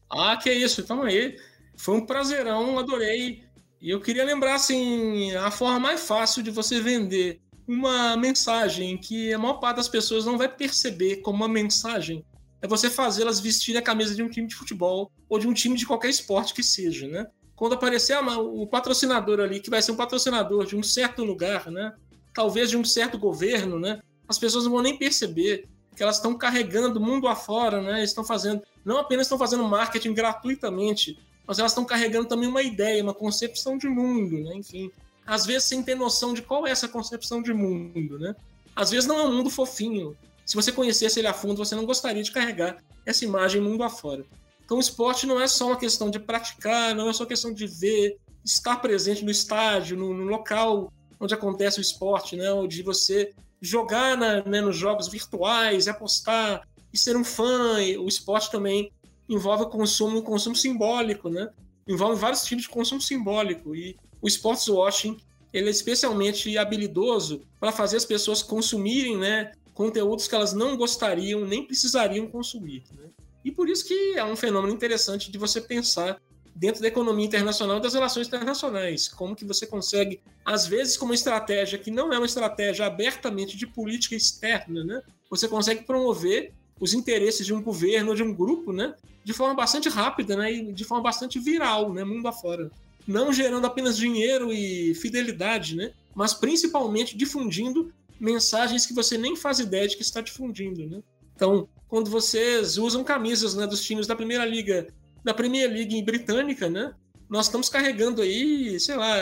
Ah, 0.09 0.37
que 0.37 0.51
isso, 0.51 0.83
tamo 0.83 1.03
aí. 1.03 1.37
Foi 1.77 1.95
um 1.95 2.05
prazerão, 2.05 2.77
adorei. 2.77 3.43
E 3.79 3.89
eu 3.89 4.01
queria 4.01 4.25
lembrar, 4.25 4.55
assim, 4.55 5.33
a 5.35 5.51
forma 5.51 5.79
mais 5.79 6.07
fácil 6.07 6.43
de 6.43 6.51
você 6.51 6.81
vender 6.81 7.39
uma 7.67 8.15
mensagem 8.17 8.97
que 8.97 9.33
a 9.33 9.37
maior 9.37 9.55
parte 9.55 9.77
das 9.77 9.89
pessoas 9.89 10.25
não 10.25 10.37
vai 10.37 10.47
perceber 10.47 11.17
como 11.17 11.37
uma 11.37 11.47
mensagem 11.47 12.25
é 12.61 12.67
você 12.67 12.89
fazê-las 12.89 13.39
vestirem 13.39 13.79
a 13.79 13.83
camisa 13.83 14.15
de 14.15 14.23
um 14.23 14.29
time 14.29 14.47
de 14.47 14.55
futebol 14.55 15.11
ou 15.29 15.37
de 15.37 15.47
um 15.47 15.53
time 15.53 15.75
de 15.75 15.85
qualquer 15.85 16.09
esporte 16.09 16.53
que 16.53 16.63
seja, 16.63 17.07
né? 17.07 17.27
Quando 17.55 17.73
aparecer 17.73 18.17
o 18.17 18.65
patrocinador 18.67 19.39
ali, 19.39 19.59
que 19.59 19.69
vai 19.69 19.81
ser 19.81 19.91
um 19.91 19.95
patrocinador 19.95 20.65
de 20.65 20.75
um 20.75 20.81
certo 20.81 21.23
lugar, 21.23 21.69
né? 21.69 21.93
Talvez 22.37 22.69
de 22.69 22.77
um 22.77 22.85
certo 22.85 23.17
governo, 23.17 23.79
né? 23.79 23.99
As 24.29 24.37
pessoas 24.37 24.65
não 24.65 24.71
vão 24.73 24.83
nem 24.83 24.95
perceber 24.95 25.67
que 25.95 26.03
elas 26.03 26.17
estão 26.17 26.37
carregando 26.37 26.99
o 26.99 27.03
mundo 27.03 27.27
afora, 27.27 27.81
né? 27.81 28.03
Estão 28.03 28.23
fazendo, 28.23 28.61
não 28.85 28.99
apenas 28.99 29.25
estão 29.25 29.39
fazendo 29.39 29.63
marketing 29.63 30.13
gratuitamente, 30.13 31.17
mas 31.47 31.57
elas 31.57 31.71
estão 31.71 31.83
carregando 31.83 32.27
também 32.27 32.47
uma 32.47 32.61
ideia, 32.61 33.01
uma 33.01 33.13
concepção 33.13 33.75
de 33.75 33.89
mundo, 33.89 34.37
né? 34.37 34.53
Enfim, 34.53 34.91
às 35.25 35.47
vezes 35.47 35.63
sem 35.63 35.81
ter 35.81 35.95
noção 35.95 36.31
de 36.31 36.43
qual 36.43 36.67
é 36.67 36.69
essa 36.69 36.87
concepção 36.87 37.41
de 37.41 37.51
mundo, 37.51 38.19
né? 38.19 38.35
Às 38.75 38.91
vezes 38.91 39.07
não 39.07 39.17
é 39.17 39.23
um 39.23 39.35
mundo 39.35 39.49
fofinho. 39.49 40.15
Se 40.45 40.55
você 40.55 40.71
conhecesse 40.71 41.19
ele 41.19 41.27
a 41.27 41.33
fundo, 41.33 41.57
você 41.57 41.73
não 41.73 41.87
gostaria 41.87 42.21
de 42.21 42.31
carregar 42.31 42.77
essa 43.03 43.25
imagem 43.25 43.59
mundo 43.59 43.83
afora. 43.83 44.23
Então, 44.63 44.77
o 44.77 44.79
esporte 44.79 45.25
não 45.25 45.41
é 45.41 45.47
só 45.47 45.67
uma 45.67 45.77
questão 45.77 46.11
de 46.11 46.19
praticar, 46.19 46.93
não 46.93 47.09
é 47.09 47.13
só 47.13 47.25
questão 47.25 47.51
de 47.51 47.65
ver, 47.65 48.17
estar 48.45 48.75
presente 48.75 49.25
no 49.25 49.31
estádio, 49.31 49.97
no, 49.97 50.13
no 50.13 50.25
local 50.25 50.93
onde 51.19 51.33
acontece 51.33 51.79
o 51.79 51.81
esporte, 51.81 52.35
né? 52.35 52.45
De 52.67 52.83
você 52.83 53.33
jogar 53.61 54.17
na, 54.17 54.43
né, 54.43 54.61
nos 54.61 54.75
jogos 54.75 55.07
virtuais, 55.07 55.87
apostar 55.87 56.67
e 56.93 56.97
ser 56.97 57.15
um 57.15 57.23
fã. 57.23 57.81
E 57.81 57.97
o 57.97 58.07
esporte 58.07 58.51
também 58.51 58.91
envolve 59.27 59.63
o 59.63 59.69
consumo, 59.69 60.21
consumo 60.21 60.55
simbólico, 60.55 61.29
né? 61.29 61.49
Envolve 61.87 62.19
vários 62.19 62.43
tipos 62.43 62.63
de 62.63 62.69
consumo 62.69 63.01
simbólico. 63.01 63.75
E 63.75 63.97
o 64.21 64.27
sports 64.27 64.67
washing 64.67 65.17
ele 65.53 65.67
é 65.67 65.71
especialmente 65.71 66.57
habilidoso 66.57 67.41
para 67.59 67.71
fazer 67.71 67.97
as 67.97 68.05
pessoas 68.05 68.43
consumirem, 68.43 69.17
né? 69.17 69.51
Conteúdos 69.73 70.27
que 70.27 70.35
elas 70.35 70.53
não 70.53 70.75
gostariam 70.75 71.45
nem 71.45 71.65
precisariam 71.65 72.27
consumir. 72.27 72.83
Né? 72.95 73.09
E 73.45 73.51
por 73.51 73.69
isso 73.69 73.85
que 73.85 74.15
é 74.15 74.25
um 74.25 74.35
fenômeno 74.35 74.73
interessante 74.73 75.31
de 75.31 75.37
você 75.37 75.61
pensar 75.61 76.19
dentro 76.57 76.81
da 76.81 76.87
economia 76.87 77.25
internacional 77.25 77.79
das 77.79 77.93
relações 77.93 78.27
internacionais. 78.27 79.07
Como 79.07 79.35
que 79.35 79.45
você 79.45 79.67
consegue, 79.67 80.19
às 80.43 80.65
vezes, 80.65 80.97
com 80.97 81.05
uma 81.05 81.13
estratégia 81.13 81.77
que 81.77 81.91
não 81.91 82.11
é 82.11 82.17
uma 82.17 82.25
estratégia 82.25 82.85
abertamente 82.87 83.55
de 83.55 83.67
política 83.67 84.15
externa, 84.15 84.83
né? 84.83 85.01
Você 85.29 85.47
consegue 85.47 85.83
promover 85.83 86.53
os 86.79 86.93
interesses 86.93 87.45
de 87.45 87.53
um 87.53 87.61
governo 87.61 88.09
ou 88.09 88.15
de 88.15 88.23
um 88.23 88.33
grupo, 88.33 88.73
né? 88.73 88.95
De 89.23 89.33
forma 89.33 89.53
bastante 89.53 89.87
rápida, 89.87 90.35
né? 90.35 90.51
E 90.51 90.73
de 90.73 90.83
forma 90.83 91.03
bastante 91.03 91.39
viral, 91.39 91.93
né? 91.93 92.03
Mundo 92.03 92.27
afora. 92.27 92.71
Não 93.07 93.31
gerando 93.31 93.65
apenas 93.65 93.95
dinheiro 93.95 94.51
e 94.51 94.95
fidelidade, 94.95 95.75
né? 95.75 95.91
Mas 96.15 96.33
principalmente 96.33 97.15
difundindo 97.15 97.93
mensagens 98.19 98.85
que 98.85 98.93
você 98.93 99.15
nem 99.15 99.35
faz 99.35 99.59
ideia 99.59 99.87
de 99.87 99.95
que 99.95 100.01
está 100.01 100.21
difundindo, 100.21 100.87
né? 100.87 101.03
Então, 101.35 101.69
quando 101.87 102.09
vocês 102.09 102.79
usam 102.79 103.03
camisas 103.03 103.53
né, 103.53 103.67
dos 103.67 103.83
times 103.83 104.07
da 104.07 104.15
Primeira 104.15 104.43
Liga 104.43 104.87
da 105.23 105.33
Premier 105.33 105.69
League 105.69 106.01
britânica, 106.01 106.69
né? 106.69 106.93
Nós 107.29 107.47
estamos 107.47 107.69
carregando 107.69 108.21
aí, 108.21 108.79
sei 108.79 108.95
lá, 108.95 109.15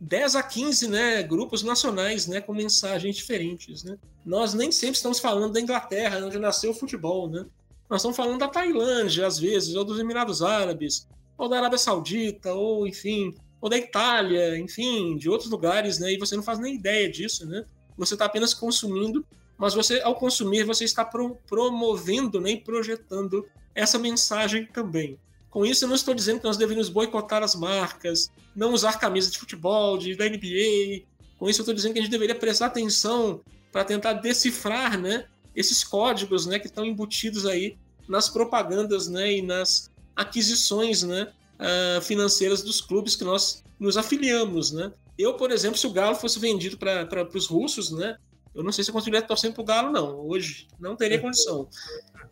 10 0.00 0.36
a 0.36 0.42
15 0.42 0.88
né, 0.88 1.22
grupos 1.22 1.62
nacionais 1.62 2.26
né, 2.26 2.40
com 2.40 2.54
mensagens 2.54 3.16
diferentes. 3.16 3.84
Né? 3.84 3.98
Nós 4.24 4.54
nem 4.54 4.72
sempre 4.72 4.96
estamos 4.96 5.18
falando 5.18 5.52
da 5.52 5.60
Inglaterra, 5.60 6.24
onde 6.24 6.38
nasceu 6.38 6.70
o 6.70 6.74
futebol. 6.74 7.28
Né? 7.28 7.44
Nós 7.88 8.00
estamos 8.00 8.16
falando 8.16 8.38
da 8.38 8.48
Tailândia, 8.48 9.26
às 9.26 9.38
vezes, 9.38 9.74
ou 9.74 9.84
dos 9.84 9.98
Emirados 9.98 10.42
Árabes, 10.42 11.06
ou 11.36 11.48
da 11.48 11.58
Arábia 11.58 11.78
Saudita, 11.78 12.52
ou 12.52 12.86
enfim, 12.86 13.34
ou 13.60 13.68
da 13.68 13.76
Itália, 13.76 14.58
enfim, 14.58 15.16
de 15.16 15.28
outros 15.28 15.50
lugares, 15.50 15.98
né? 15.98 16.12
E 16.12 16.18
você 16.18 16.36
não 16.36 16.42
faz 16.42 16.58
nem 16.58 16.74
ideia 16.74 17.10
disso, 17.10 17.46
né? 17.46 17.64
Você 17.96 18.14
está 18.14 18.24
apenas 18.24 18.54
consumindo, 18.54 19.24
mas 19.56 19.74
você, 19.74 20.00
ao 20.00 20.14
consumir, 20.14 20.64
você 20.64 20.84
está 20.84 21.04
pro 21.04 21.36
promovendo 21.46 22.40
né, 22.40 22.52
e 22.52 22.60
projetando 22.60 23.46
essa 23.76 23.98
mensagem 23.98 24.66
também. 24.66 25.18
Com 25.50 25.64
isso, 25.64 25.84
eu 25.84 25.88
não 25.88 25.94
estou 25.94 26.14
dizendo 26.14 26.40
que 26.40 26.44
nós 26.44 26.56
deveríamos 26.56 26.88
boicotar 26.88 27.42
as 27.42 27.54
marcas, 27.54 28.30
não 28.54 28.72
usar 28.72 28.98
camisa 28.98 29.30
de 29.30 29.38
futebol, 29.38 29.96
de, 29.96 30.16
da 30.16 30.28
NBA. 30.28 31.04
Com 31.38 31.48
isso, 31.48 31.60
eu 31.60 31.62
estou 31.62 31.74
dizendo 31.74 31.92
que 31.92 31.98
a 31.98 32.02
gente 32.02 32.10
deveria 32.10 32.34
prestar 32.34 32.66
atenção 32.66 33.40
para 33.70 33.84
tentar 33.84 34.14
decifrar 34.14 34.98
né, 34.98 35.26
esses 35.54 35.84
códigos 35.84 36.46
né, 36.46 36.58
que 36.58 36.66
estão 36.66 36.84
embutidos 36.84 37.46
aí 37.46 37.76
nas 38.08 38.28
propagandas 38.28 39.08
né, 39.08 39.34
e 39.34 39.42
nas 39.42 39.90
aquisições 40.14 41.02
né, 41.02 41.32
uh, 41.58 42.00
financeiras 42.00 42.62
dos 42.62 42.80
clubes 42.80 43.16
que 43.16 43.24
nós 43.24 43.62
nos 43.78 43.96
afiliamos. 43.96 44.72
Né? 44.72 44.92
Eu, 45.18 45.34
por 45.34 45.50
exemplo, 45.50 45.78
se 45.78 45.86
o 45.86 45.92
Galo 45.92 46.16
fosse 46.16 46.38
vendido 46.38 46.76
para 46.78 47.28
os 47.34 47.46
russos, 47.46 47.90
né, 47.90 48.16
Eu 48.54 48.62
não 48.62 48.72
sei 48.72 48.82
se 48.82 48.90
eu 48.90 48.94
continuaria 48.94 49.26
torcendo 49.26 49.52
pro 49.52 49.64
Galo, 49.64 49.92
não. 49.92 50.26
Hoje 50.26 50.66
não 50.80 50.96
teria 50.96 51.20
condição. 51.20 51.68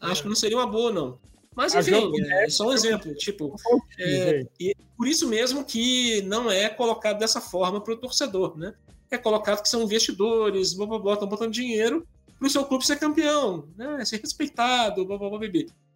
Acho 0.00 0.22
que 0.22 0.28
não 0.28 0.34
seria 0.34 0.56
uma 0.56 0.66
boa, 0.66 0.90
não. 0.90 1.18
Mas, 1.54 1.74
enfim, 1.74 2.12
é, 2.30 2.44
é 2.44 2.48
só 2.48 2.68
um 2.68 2.72
exemplo. 2.72 3.14
Tipo, 3.14 3.54
é, 3.98 4.46
e 4.58 4.74
por 4.96 5.06
isso 5.06 5.28
mesmo 5.28 5.64
que 5.64 6.22
não 6.22 6.50
é 6.50 6.68
colocado 6.68 7.18
dessa 7.18 7.40
forma 7.40 7.80
para 7.80 7.94
o 7.94 7.96
torcedor, 7.96 8.56
né? 8.58 8.74
É 9.10 9.16
colocado 9.16 9.62
que 9.62 9.68
são 9.68 9.82
investidores, 9.82 10.74
blá, 10.74 10.86
blá, 10.86 10.98
blá, 10.98 11.12
estão 11.14 11.28
botando 11.28 11.52
dinheiro 11.52 12.06
para 12.38 12.46
o 12.46 12.50
seu 12.50 12.64
clube 12.64 12.84
ser 12.84 12.98
campeão, 12.98 13.68
né? 13.76 14.04
Ser 14.04 14.20
respeitado, 14.20 15.04
blá, 15.04 15.16
blá, 15.16 15.30
blá, 15.30 15.38
blá, 15.38 15.48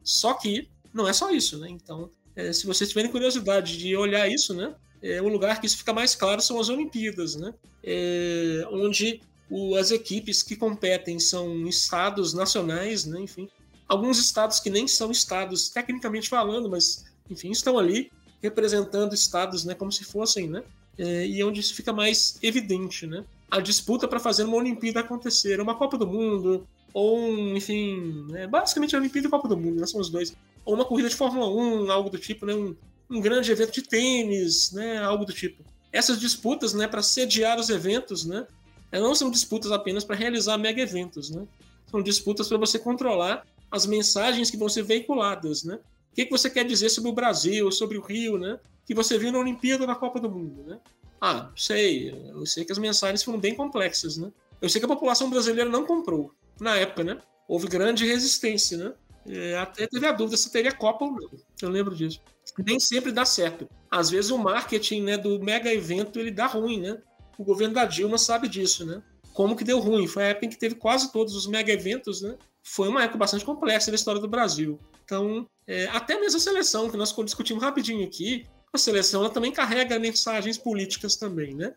Só 0.04 0.34
que 0.34 0.68
não 0.94 1.08
é 1.08 1.12
só 1.12 1.30
isso, 1.30 1.58
né? 1.58 1.68
Então, 1.68 2.10
é, 2.36 2.52
se 2.52 2.66
vocês 2.66 2.88
tiverem 2.88 3.10
curiosidade 3.10 3.76
de 3.76 3.96
olhar 3.96 4.30
isso, 4.30 4.54
né? 4.54 4.74
É, 5.02 5.20
o 5.20 5.28
lugar 5.28 5.60
que 5.60 5.66
isso 5.66 5.78
fica 5.78 5.92
mais 5.92 6.14
claro 6.14 6.40
são 6.40 6.60
as 6.60 6.68
Olimpíadas, 6.68 7.34
né? 7.34 7.52
É, 7.82 8.66
onde 8.70 9.20
o, 9.50 9.74
as 9.76 9.90
equipes 9.90 10.42
que 10.42 10.56
competem 10.56 11.18
são 11.18 11.66
estados 11.66 12.34
nacionais, 12.34 13.04
né? 13.04 13.20
Enfim, 13.20 13.48
alguns 13.88 14.18
estados 14.18 14.60
que 14.60 14.70
nem 14.70 14.86
são 14.86 15.10
estados 15.10 15.68
tecnicamente 15.68 16.28
falando, 16.28 16.68
mas 16.68 17.04
enfim 17.30 17.50
estão 17.50 17.78
ali 17.78 18.10
representando 18.42 19.14
estados, 19.14 19.64
né? 19.64 19.74
Como 19.74 19.90
se 19.90 20.04
fossem, 20.04 20.48
né? 20.48 20.62
É, 20.96 21.26
e 21.26 21.42
onde 21.42 21.60
isso 21.60 21.74
fica 21.74 21.92
mais 21.92 22.38
evidente, 22.42 23.06
né? 23.06 23.24
A 23.50 23.60
disputa 23.60 24.06
para 24.06 24.20
fazer 24.20 24.44
uma 24.44 24.56
Olimpíada 24.56 25.00
acontecer, 25.00 25.60
uma 25.60 25.74
Copa 25.74 25.96
do 25.96 26.06
Mundo, 26.06 26.66
ou 26.92 27.18
um, 27.18 27.56
enfim, 27.56 28.26
né? 28.28 28.46
basicamente 28.46 28.94
a 28.94 28.98
Olimpíada 28.98 29.26
e 29.26 29.28
a 29.28 29.30
Copa 29.30 29.48
do 29.48 29.56
Mundo, 29.56 29.80
né? 29.80 29.86
São 29.86 30.00
os 30.00 30.10
dois. 30.10 30.36
Ou 30.64 30.74
uma 30.74 30.84
corrida 30.84 31.08
de 31.08 31.16
Fórmula 31.16 31.48
1, 31.48 31.90
algo 31.90 32.10
do 32.10 32.18
tipo, 32.18 32.44
né? 32.44 32.54
Um, 32.54 32.76
um 33.10 33.20
grande 33.20 33.50
evento 33.50 33.72
de 33.72 33.82
tênis, 33.82 34.72
né? 34.72 34.98
Algo 34.98 35.24
do 35.24 35.32
tipo. 35.32 35.64
Essas 35.92 36.20
disputas, 36.20 36.74
né? 36.74 36.86
Para 36.86 37.02
sediar 37.02 37.58
os 37.58 37.70
eventos, 37.70 38.24
né? 38.24 38.46
não 38.90 39.14
são 39.14 39.30
disputas 39.30 39.70
apenas 39.70 40.02
para 40.02 40.16
realizar 40.16 40.56
mega 40.56 40.80
eventos, 40.80 41.28
né? 41.28 41.46
São 41.90 42.02
disputas 42.02 42.48
para 42.48 42.56
você 42.56 42.78
controlar 42.78 43.46
as 43.70 43.86
mensagens 43.86 44.50
que 44.50 44.56
vão 44.56 44.68
ser 44.68 44.82
veiculadas, 44.82 45.64
né? 45.64 45.78
O 46.12 46.14
que, 46.14 46.24
que 46.24 46.30
você 46.30 46.50
quer 46.50 46.64
dizer 46.64 46.88
sobre 46.88 47.10
o 47.10 47.14
Brasil, 47.14 47.70
sobre 47.70 47.98
o 47.98 48.02
Rio, 48.02 48.38
né? 48.38 48.58
Que 48.86 48.94
você 48.94 49.18
viu 49.18 49.30
na 49.30 49.38
Olimpíada 49.38 49.86
na 49.86 49.94
Copa 49.94 50.18
do 50.18 50.30
Mundo, 50.30 50.64
né? 50.66 50.78
Ah, 51.20 51.50
sei. 51.56 52.10
Eu 52.30 52.46
sei 52.46 52.64
que 52.64 52.72
as 52.72 52.78
mensagens 52.78 53.22
foram 53.22 53.38
bem 53.38 53.54
complexas, 53.54 54.16
né? 54.16 54.32
Eu 54.60 54.68
sei 54.68 54.80
que 54.80 54.84
a 54.84 54.88
população 54.88 55.30
brasileira 55.30 55.70
não 55.70 55.84
comprou 55.84 56.32
na 56.60 56.76
época, 56.76 57.04
né? 57.04 57.18
Houve 57.46 57.68
grande 57.68 58.06
resistência, 58.06 58.76
né? 58.76 58.92
É, 59.28 59.56
até 59.58 59.86
teve 59.86 60.06
a 60.06 60.12
dúvida 60.12 60.36
se 60.36 60.50
teria 60.50 60.72
Copa 60.72 61.04
ou 61.04 61.12
não. 61.12 61.30
Eu 61.60 61.68
lembro 61.68 61.94
disso. 61.94 62.20
Nem 62.58 62.80
sempre 62.80 63.12
dá 63.12 63.24
certo. 63.24 63.68
Às 63.90 64.10
vezes 64.10 64.30
o 64.30 64.38
marketing 64.38 65.02
né, 65.02 65.18
do 65.18 65.38
mega 65.40 65.72
evento 65.72 66.18
ele 66.18 66.30
dá 66.30 66.46
ruim, 66.46 66.80
né? 66.80 66.98
O 67.36 67.44
governo 67.44 67.74
da 67.74 67.84
Dilma 67.84 68.18
sabe 68.18 68.48
disso, 68.48 68.84
né? 68.84 69.02
Como 69.32 69.54
que 69.54 69.64
deu 69.64 69.78
ruim? 69.78 70.06
Foi 70.08 70.24
a 70.24 70.28
época 70.28 70.46
em 70.46 70.48
que 70.48 70.58
teve 70.58 70.74
quase 70.74 71.12
todos 71.12 71.36
os 71.36 71.46
mega 71.46 71.72
eventos, 71.72 72.22
né? 72.22 72.36
Foi 72.68 72.88
uma 72.88 73.02
época 73.02 73.18
bastante 73.18 73.44
complexa 73.44 73.90
na 73.90 73.94
história 73.94 74.20
do 74.20 74.28
Brasil. 74.28 74.78
Então, 75.04 75.48
é, 75.66 75.86
até 75.86 76.20
mesmo 76.20 76.36
a 76.36 76.40
seleção, 76.40 76.90
que 76.90 76.96
nós 76.98 77.14
discutimos 77.24 77.62
rapidinho 77.62 78.06
aqui, 78.06 78.46
a 78.72 78.76
seleção 78.76 79.22
ela 79.22 79.32
também 79.32 79.50
carrega 79.50 79.98
mensagens 79.98 80.58
políticas 80.58 81.16
também, 81.16 81.54
né? 81.54 81.74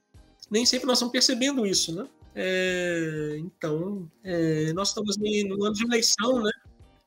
Nem 0.49 0.65
sempre 0.65 0.85
nós 0.85 0.97
estamos 0.97 1.13
percebendo 1.13 1.65
isso, 1.65 1.95
né? 1.95 2.05
É, 2.35 3.37
então, 3.39 4.09
é, 4.21 4.73
nós 4.73 4.89
estamos 4.89 5.15
no 5.17 5.65
ano 5.65 5.73
de 5.73 5.85
eleição, 5.85 6.41
né? 6.41 6.51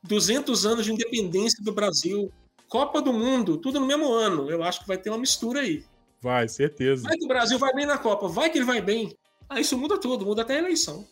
200 0.03 0.65
anos 0.65 0.85
de 0.85 0.91
independência 0.91 1.63
do 1.63 1.71
Brasil, 1.71 2.31
Copa 2.67 3.01
do 3.01 3.13
Mundo, 3.13 3.57
tudo 3.57 3.79
no 3.79 3.85
mesmo 3.85 4.11
ano. 4.11 4.49
Eu 4.49 4.63
acho 4.63 4.81
que 4.81 4.87
vai 4.87 4.97
ter 4.97 5.11
uma 5.11 5.19
mistura 5.19 5.61
aí. 5.61 5.83
Vai, 6.21 6.47
certeza. 6.47 7.03
Vai 7.03 7.17
que 7.17 7.25
o 7.25 7.27
Brasil 7.27 7.59
vai 7.59 7.73
bem 7.73 7.85
na 7.85 7.99
Copa, 7.99 8.27
vai 8.27 8.49
que 8.49 8.57
ele 8.57 8.65
vai 8.65 8.81
bem. 8.81 9.15
Aí 9.47 9.61
isso 9.61 9.77
muda 9.77 9.99
tudo, 9.99 10.25
muda 10.25 10.41
até 10.41 10.55
a 10.55 10.59
eleição. 10.59 11.05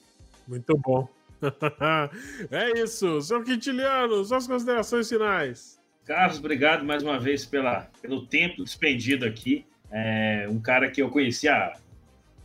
Muito 0.48 0.76
bom. 0.78 1.08
é 2.52 2.80
isso, 2.80 3.22
seu 3.22 3.44
Quintiliano, 3.44 4.24
suas 4.24 4.48
considerações 4.48 5.10
finais. 5.10 5.80
Carlos, 6.06 6.40
obrigado 6.40 6.84
mais 6.84 7.02
uma 7.02 7.20
vez 7.20 7.46
pela, 7.46 7.90
pelo 8.02 8.26
tempo 8.26 8.64
despendido 8.64 9.26
aqui. 9.26 9.66
É 9.92 10.48
um 10.50 10.60
cara 10.60 10.90
que 10.90 11.02
eu 11.02 11.10
conheci 11.10 11.48
há 11.48 11.78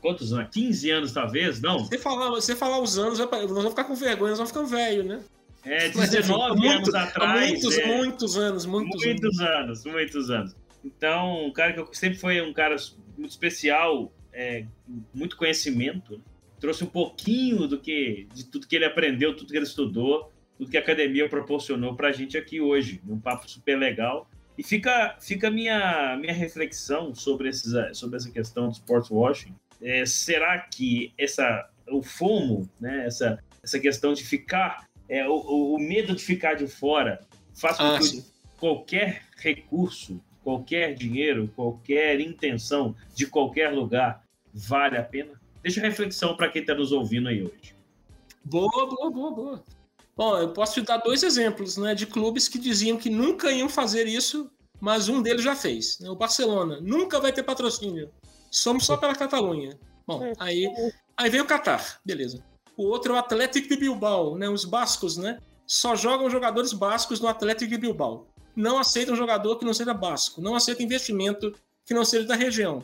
quantos 0.00 0.32
anos? 0.32 0.50
15 0.52 0.90
anos, 0.90 1.12
talvez? 1.12 1.60
Não? 1.60 1.80
Você 1.80 1.98
falar, 1.98 2.30
você 2.30 2.54
falar 2.54 2.80
os 2.80 2.98
anos, 2.98 3.18
nós 3.18 3.28
vamos 3.28 3.70
ficar 3.70 3.84
com 3.84 3.94
vergonha, 3.94 4.30
nós 4.30 4.38
vamos 4.38 4.52
ficar 4.52 4.64
velho, 4.64 5.02
né? 5.02 5.20
É, 5.64 5.88
19 5.88 6.60
Mas, 6.60 6.72
anos 6.72 6.94
atrás. 6.94 7.50
Muitos, 7.50 7.78
é, 7.78 7.86
muitos 7.86 8.38
anos, 8.38 8.66
muitos, 8.66 9.04
muitos 9.04 9.40
anos. 9.40 9.84
anos. 9.84 9.84
Muitos 9.84 10.30
anos, 10.30 10.56
Então, 10.84 11.46
um 11.46 11.52
cara 11.52 11.72
que 11.72 11.80
eu 11.80 11.88
sempre 11.92 12.18
foi 12.18 12.40
um 12.40 12.52
cara 12.52 12.76
muito 13.16 13.30
especial, 13.30 14.12
é, 14.32 14.64
muito 15.12 15.36
conhecimento, 15.36 16.12
né? 16.12 16.20
Trouxe 16.60 16.84
um 16.84 16.88
pouquinho 16.88 17.66
do 17.66 17.78
que 17.78 18.26
de 18.34 18.44
tudo 18.44 18.66
que 18.66 18.76
ele 18.76 18.84
aprendeu, 18.84 19.36
tudo 19.36 19.50
que 19.50 19.56
ele 19.56 19.66
estudou, 19.66 20.32
tudo 20.56 20.70
que 20.70 20.76
a 20.76 20.80
academia 20.80 21.28
proporcionou 21.28 21.94
para 21.94 22.08
a 22.08 22.12
gente 22.12 22.36
aqui 22.36 22.60
hoje, 22.60 23.00
um 23.08 23.18
papo 23.18 23.48
super 23.48 23.76
legal. 23.76 24.28
E 24.56 24.62
fica 24.62 25.16
fica 25.20 25.50
minha 25.50 26.16
minha 26.16 26.32
reflexão 26.32 27.14
sobre 27.14 27.48
esses 27.48 27.72
sobre 27.96 28.16
essa 28.16 28.30
questão 28.30 28.66
do 28.66 28.72
sports 28.72 29.10
washing. 29.10 29.54
É, 29.80 30.04
será 30.04 30.58
que 30.58 31.12
essa 31.16 31.70
o 31.88 32.02
FOMO, 32.02 32.68
né, 32.80 33.06
essa 33.06 33.38
essa 33.62 33.78
questão 33.78 34.12
de 34.12 34.24
ficar 34.24 34.88
é, 35.08 35.26
o, 35.28 35.74
o 35.74 35.78
medo 35.78 36.14
de 36.14 36.22
ficar 36.22 36.54
de 36.54 36.66
fora 36.66 37.20
faz 37.54 37.76
com 37.76 37.84
ah, 37.84 37.98
que 37.98 38.24
qualquer 38.58 39.22
recurso, 39.36 40.20
qualquer 40.42 40.94
dinheiro, 40.94 41.48
qualquer 41.54 42.20
intenção 42.20 42.94
de 43.14 43.26
qualquer 43.26 43.72
lugar 43.72 44.24
vale 44.52 44.96
a 44.96 45.02
pena? 45.02 45.37
Deixa 45.62 45.80
reflexão 45.80 46.36
para 46.36 46.50
quem 46.50 46.62
está 46.62 46.74
nos 46.74 46.92
ouvindo 46.92 47.28
aí 47.28 47.42
hoje. 47.42 47.74
Boa, 48.44 48.86
boa, 48.86 49.10
boa, 49.10 49.30
boa. 49.30 49.64
Bom, 50.16 50.36
eu 50.38 50.48
posso 50.52 50.74
te 50.74 50.80
dar 50.80 50.98
dois 50.98 51.22
exemplos 51.22 51.76
né, 51.76 51.94
de 51.94 52.06
clubes 52.06 52.48
que 52.48 52.58
diziam 52.58 52.96
que 52.96 53.08
nunca 53.08 53.52
iam 53.52 53.68
fazer 53.68 54.06
isso, 54.06 54.50
mas 54.80 55.08
um 55.08 55.22
deles 55.22 55.44
já 55.44 55.54
fez. 55.54 55.98
Né? 56.00 56.10
O 56.10 56.16
Barcelona 56.16 56.80
nunca 56.80 57.20
vai 57.20 57.32
ter 57.32 57.42
patrocínio. 57.42 58.10
Somos 58.50 58.84
só 58.84 58.96
pela 58.96 59.14
Catalunha. 59.14 59.78
Bom, 60.06 60.32
aí, 60.38 60.66
aí 61.16 61.30
veio 61.30 61.44
o 61.44 61.46
Qatar, 61.46 62.00
beleza. 62.04 62.42
O 62.76 62.84
outro 62.84 63.12
é 63.12 63.16
o 63.16 63.18
Atlético 63.18 63.68
de 63.68 63.76
Bilbao, 63.76 64.36
né? 64.36 64.48
Os 64.48 64.64
bascos, 64.64 65.16
né? 65.16 65.38
Só 65.66 65.94
jogam 65.94 66.30
jogadores 66.30 66.72
bascos 66.72 67.20
no 67.20 67.28
Atlético 67.28 67.70
de 67.70 67.76
Bilbao. 67.76 68.26
Não 68.56 68.78
aceitam 68.78 69.14
jogador 69.14 69.56
que 69.58 69.64
não 69.64 69.74
seja 69.74 69.92
basco. 69.92 70.40
Não 70.40 70.54
aceitam 70.54 70.86
investimento 70.86 71.52
que 71.84 71.92
não 71.92 72.04
seja 72.04 72.26
da 72.26 72.34
região. 72.34 72.82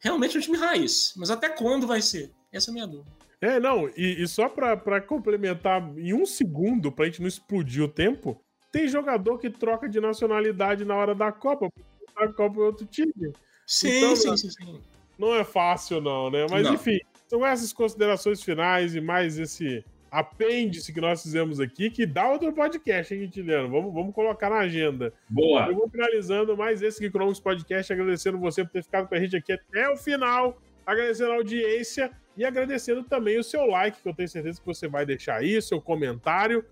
Realmente 0.00 0.36
é 0.36 0.38
um 0.38 0.42
time 0.42 0.56
raiz. 0.56 1.12
Mas 1.16 1.30
até 1.30 1.48
quando 1.48 1.86
vai 1.86 2.00
ser? 2.00 2.30
Essa 2.52 2.70
é 2.70 2.72
a 2.72 2.74
minha 2.74 2.86
dúvida. 2.86 3.10
É, 3.40 3.60
não, 3.60 3.88
e, 3.96 4.22
e 4.22 4.26
só 4.26 4.48
para 4.48 5.00
complementar 5.00 5.80
em 5.96 6.12
um 6.12 6.26
segundo, 6.26 6.90
pra 6.90 7.06
gente 7.06 7.20
não 7.20 7.28
explodir 7.28 7.82
o 7.84 7.88
tempo, 7.88 8.40
tem 8.72 8.88
jogador 8.88 9.38
que 9.38 9.48
troca 9.48 9.88
de 9.88 10.00
nacionalidade 10.00 10.84
na 10.84 10.96
hora 10.96 11.14
da 11.14 11.30
Copa, 11.30 11.70
porque 11.70 11.88
a 12.16 12.32
Copa 12.32 12.60
é 12.60 12.64
outro 12.64 12.86
time. 12.86 13.32
Sim, 13.66 13.98
então, 13.98 14.16
sim, 14.16 14.36
sim, 14.36 14.50
sim. 14.50 14.80
Não 15.18 15.34
é 15.34 15.44
fácil, 15.44 16.00
não, 16.00 16.30
né? 16.30 16.46
Mas 16.50 16.64
não. 16.64 16.74
enfim, 16.74 16.98
são 17.28 17.46
essas 17.46 17.72
considerações 17.72 18.42
finais 18.42 18.94
e 18.94 19.00
mais 19.00 19.38
esse 19.38 19.84
apêndice 20.10 20.92
que 20.92 21.00
nós 21.00 21.22
fizemos 21.22 21.60
aqui, 21.60 21.90
que 21.90 22.06
dá 22.06 22.28
outro 22.30 22.52
podcast, 22.52 23.14
hein, 23.14 23.20
Quintiliano? 23.22 23.70
Vamos, 23.70 23.92
vamos 23.92 24.14
colocar 24.14 24.50
na 24.50 24.58
agenda. 24.58 25.12
Boa! 25.28 25.66
Eu 25.68 25.74
vou 25.74 25.88
finalizando 25.88 26.56
mais 26.56 26.82
esse 26.82 27.00
Geekonomics 27.00 27.40
Podcast, 27.40 27.92
agradecendo 27.92 28.38
você 28.38 28.64
por 28.64 28.70
ter 28.70 28.82
ficado 28.82 29.08
com 29.08 29.14
a 29.14 29.20
gente 29.20 29.36
aqui 29.36 29.52
até 29.52 29.88
o 29.90 29.96
final, 29.96 30.60
agradecendo 30.86 31.32
a 31.32 31.36
audiência 31.36 32.10
e 32.36 32.44
agradecendo 32.44 33.02
também 33.02 33.38
o 33.38 33.44
seu 33.44 33.66
like, 33.66 34.00
que 34.00 34.08
eu 34.08 34.14
tenho 34.14 34.28
certeza 34.28 34.60
que 34.60 34.66
você 34.66 34.88
vai 34.88 35.04
deixar 35.04 35.36
aí, 35.36 35.60
seu 35.60 35.80
comentário, 35.80 36.64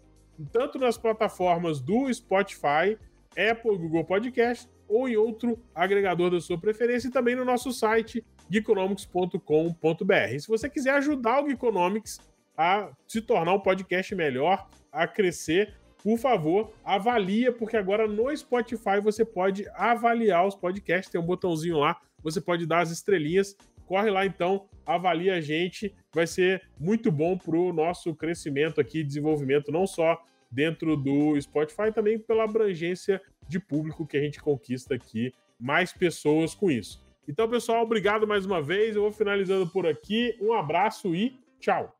tanto 0.53 0.79
nas 0.79 0.97
plataformas 0.97 1.81
do 1.81 2.13
Spotify, 2.13 2.97
Apple, 3.37 3.77
Google 3.77 4.05
Podcast 4.05 4.69
ou 4.89 5.09
em 5.09 5.17
outro 5.17 5.59
agregador 5.75 6.31
da 6.31 6.41
sua 6.41 6.59
preferência 6.59 7.09
e 7.09 7.11
também 7.11 7.35
no 7.35 7.45
nosso 7.45 7.73
site 7.73 8.25
geekonomics.com.br. 8.51 10.39
Se 10.39 10.49
você 10.49 10.71
quiser 10.71 10.95
ajudar 10.95 11.43
o 11.43 11.49
Geekonomics 11.49 12.21
a 12.57 12.91
se 13.07 13.21
tornar 13.21 13.55
um 13.55 13.61
podcast 13.61 14.15
melhor, 14.15 14.69
a 14.91 15.07
crescer, 15.07 15.75
por 16.03 16.19
favor, 16.19 16.73
avalia, 16.85 17.53
porque 17.53 17.77
agora 17.77 18.07
no 18.07 18.35
Spotify 18.37 19.01
você 19.03 19.25
pode 19.25 19.67
avaliar 19.75 20.47
os 20.47 20.55
podcasts, 20.55 21.11
tem 21.11 21.21
um 21.21 21.25
botãozinho 21.25 21.79
lá, 21.79 22.01
você 22.23 22.41
pode 22.41 22.67
dar 22.67 22.81
as 22.81 22.91
estrelinhas. 22.91 23.57
Corre 23.87 24.11
lá 24.11 24.27
então, 24.27 24.69
avalia 24.85 25.35
a 25.35 25.41
gente, 25.41 25.95
vai 26.13 26.27
ser 26.27 26.63
muito 26.79 27.13
bom 27.13 27.39
para 27.39 27.57
o 27.57 27.73
nosso 27.73 28.15
crescimento 28.17 28.81
aqui, 28.81 29.05
desenvolvimento, 29.05 29.71
não 29.71 29.87
só 29.87 30.21
dentro 30.51 30.97
do 30.97 31.41
Spotify, 31.41 31.93
também 31.95 32.19
pela 32.19 32.45
abrangência 32.45 33.21
de 33.49 33.61
público 33.61 34.07
que 34.07 34.17
a 34.17 34.21
gente 34.21 34.41
conquista 34.41 34.95
aqui, 34.95 35.33
mais 35.59 35.93
pessoas 35.93 36.55
com 36.55 36.71
isso. 36.71 37.05
Então, 37.29 37.49
pessoal, 37.49 37.83
obrigado 37.83 38.27
mais 38.27 38.47
uma 38.47 38.63
vez. 38.63 38.95
Eu 38.95 39.03
vou 39.03 39.13
finalizando 39.13 39.69
por 39.69 39.87
aqui. 39.87 40.37
Um 40.41 40.53
abraço 40.53 41.15
e 41.15 41.39
tchau. 41.59 41.96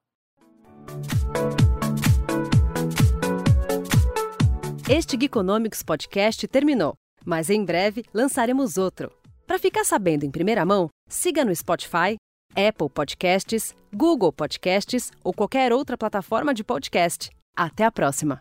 Este 4.89 5.17
Geekonomics 5.17 5.83
Podcast 5.83 6.47
terminou, 6.47 6.95
mas 7.25 7.51
em 7.51 7.65
breve 7.65 8.05
lançaremos 8.15 8.79
outro. 8.79 9.13
Para 9.47 9.59
ficar 9.59 9.85
sabendo 9.85 10.25
em 10.25 10.31
primeira 10.31 10.65
mão, 10.65 10.89
siga 11.09 11.45
no 11.45 11.55
Spotify, 11.55 12.17
Apple 12.51 12.89
Podcasts, 12.89 13.75
Google 13.93 14.33
Podcasts 14.33 15.11
ou 15.25 15.33
qualquer 15.33 15.73
outra 15.73 15.99
plataforma 15.99 16.55
de 16.55 16.63
podcast. 16.63 17.31
Até 17.57 17.85
a 17.85 17.91
próxima! 17.91 18.41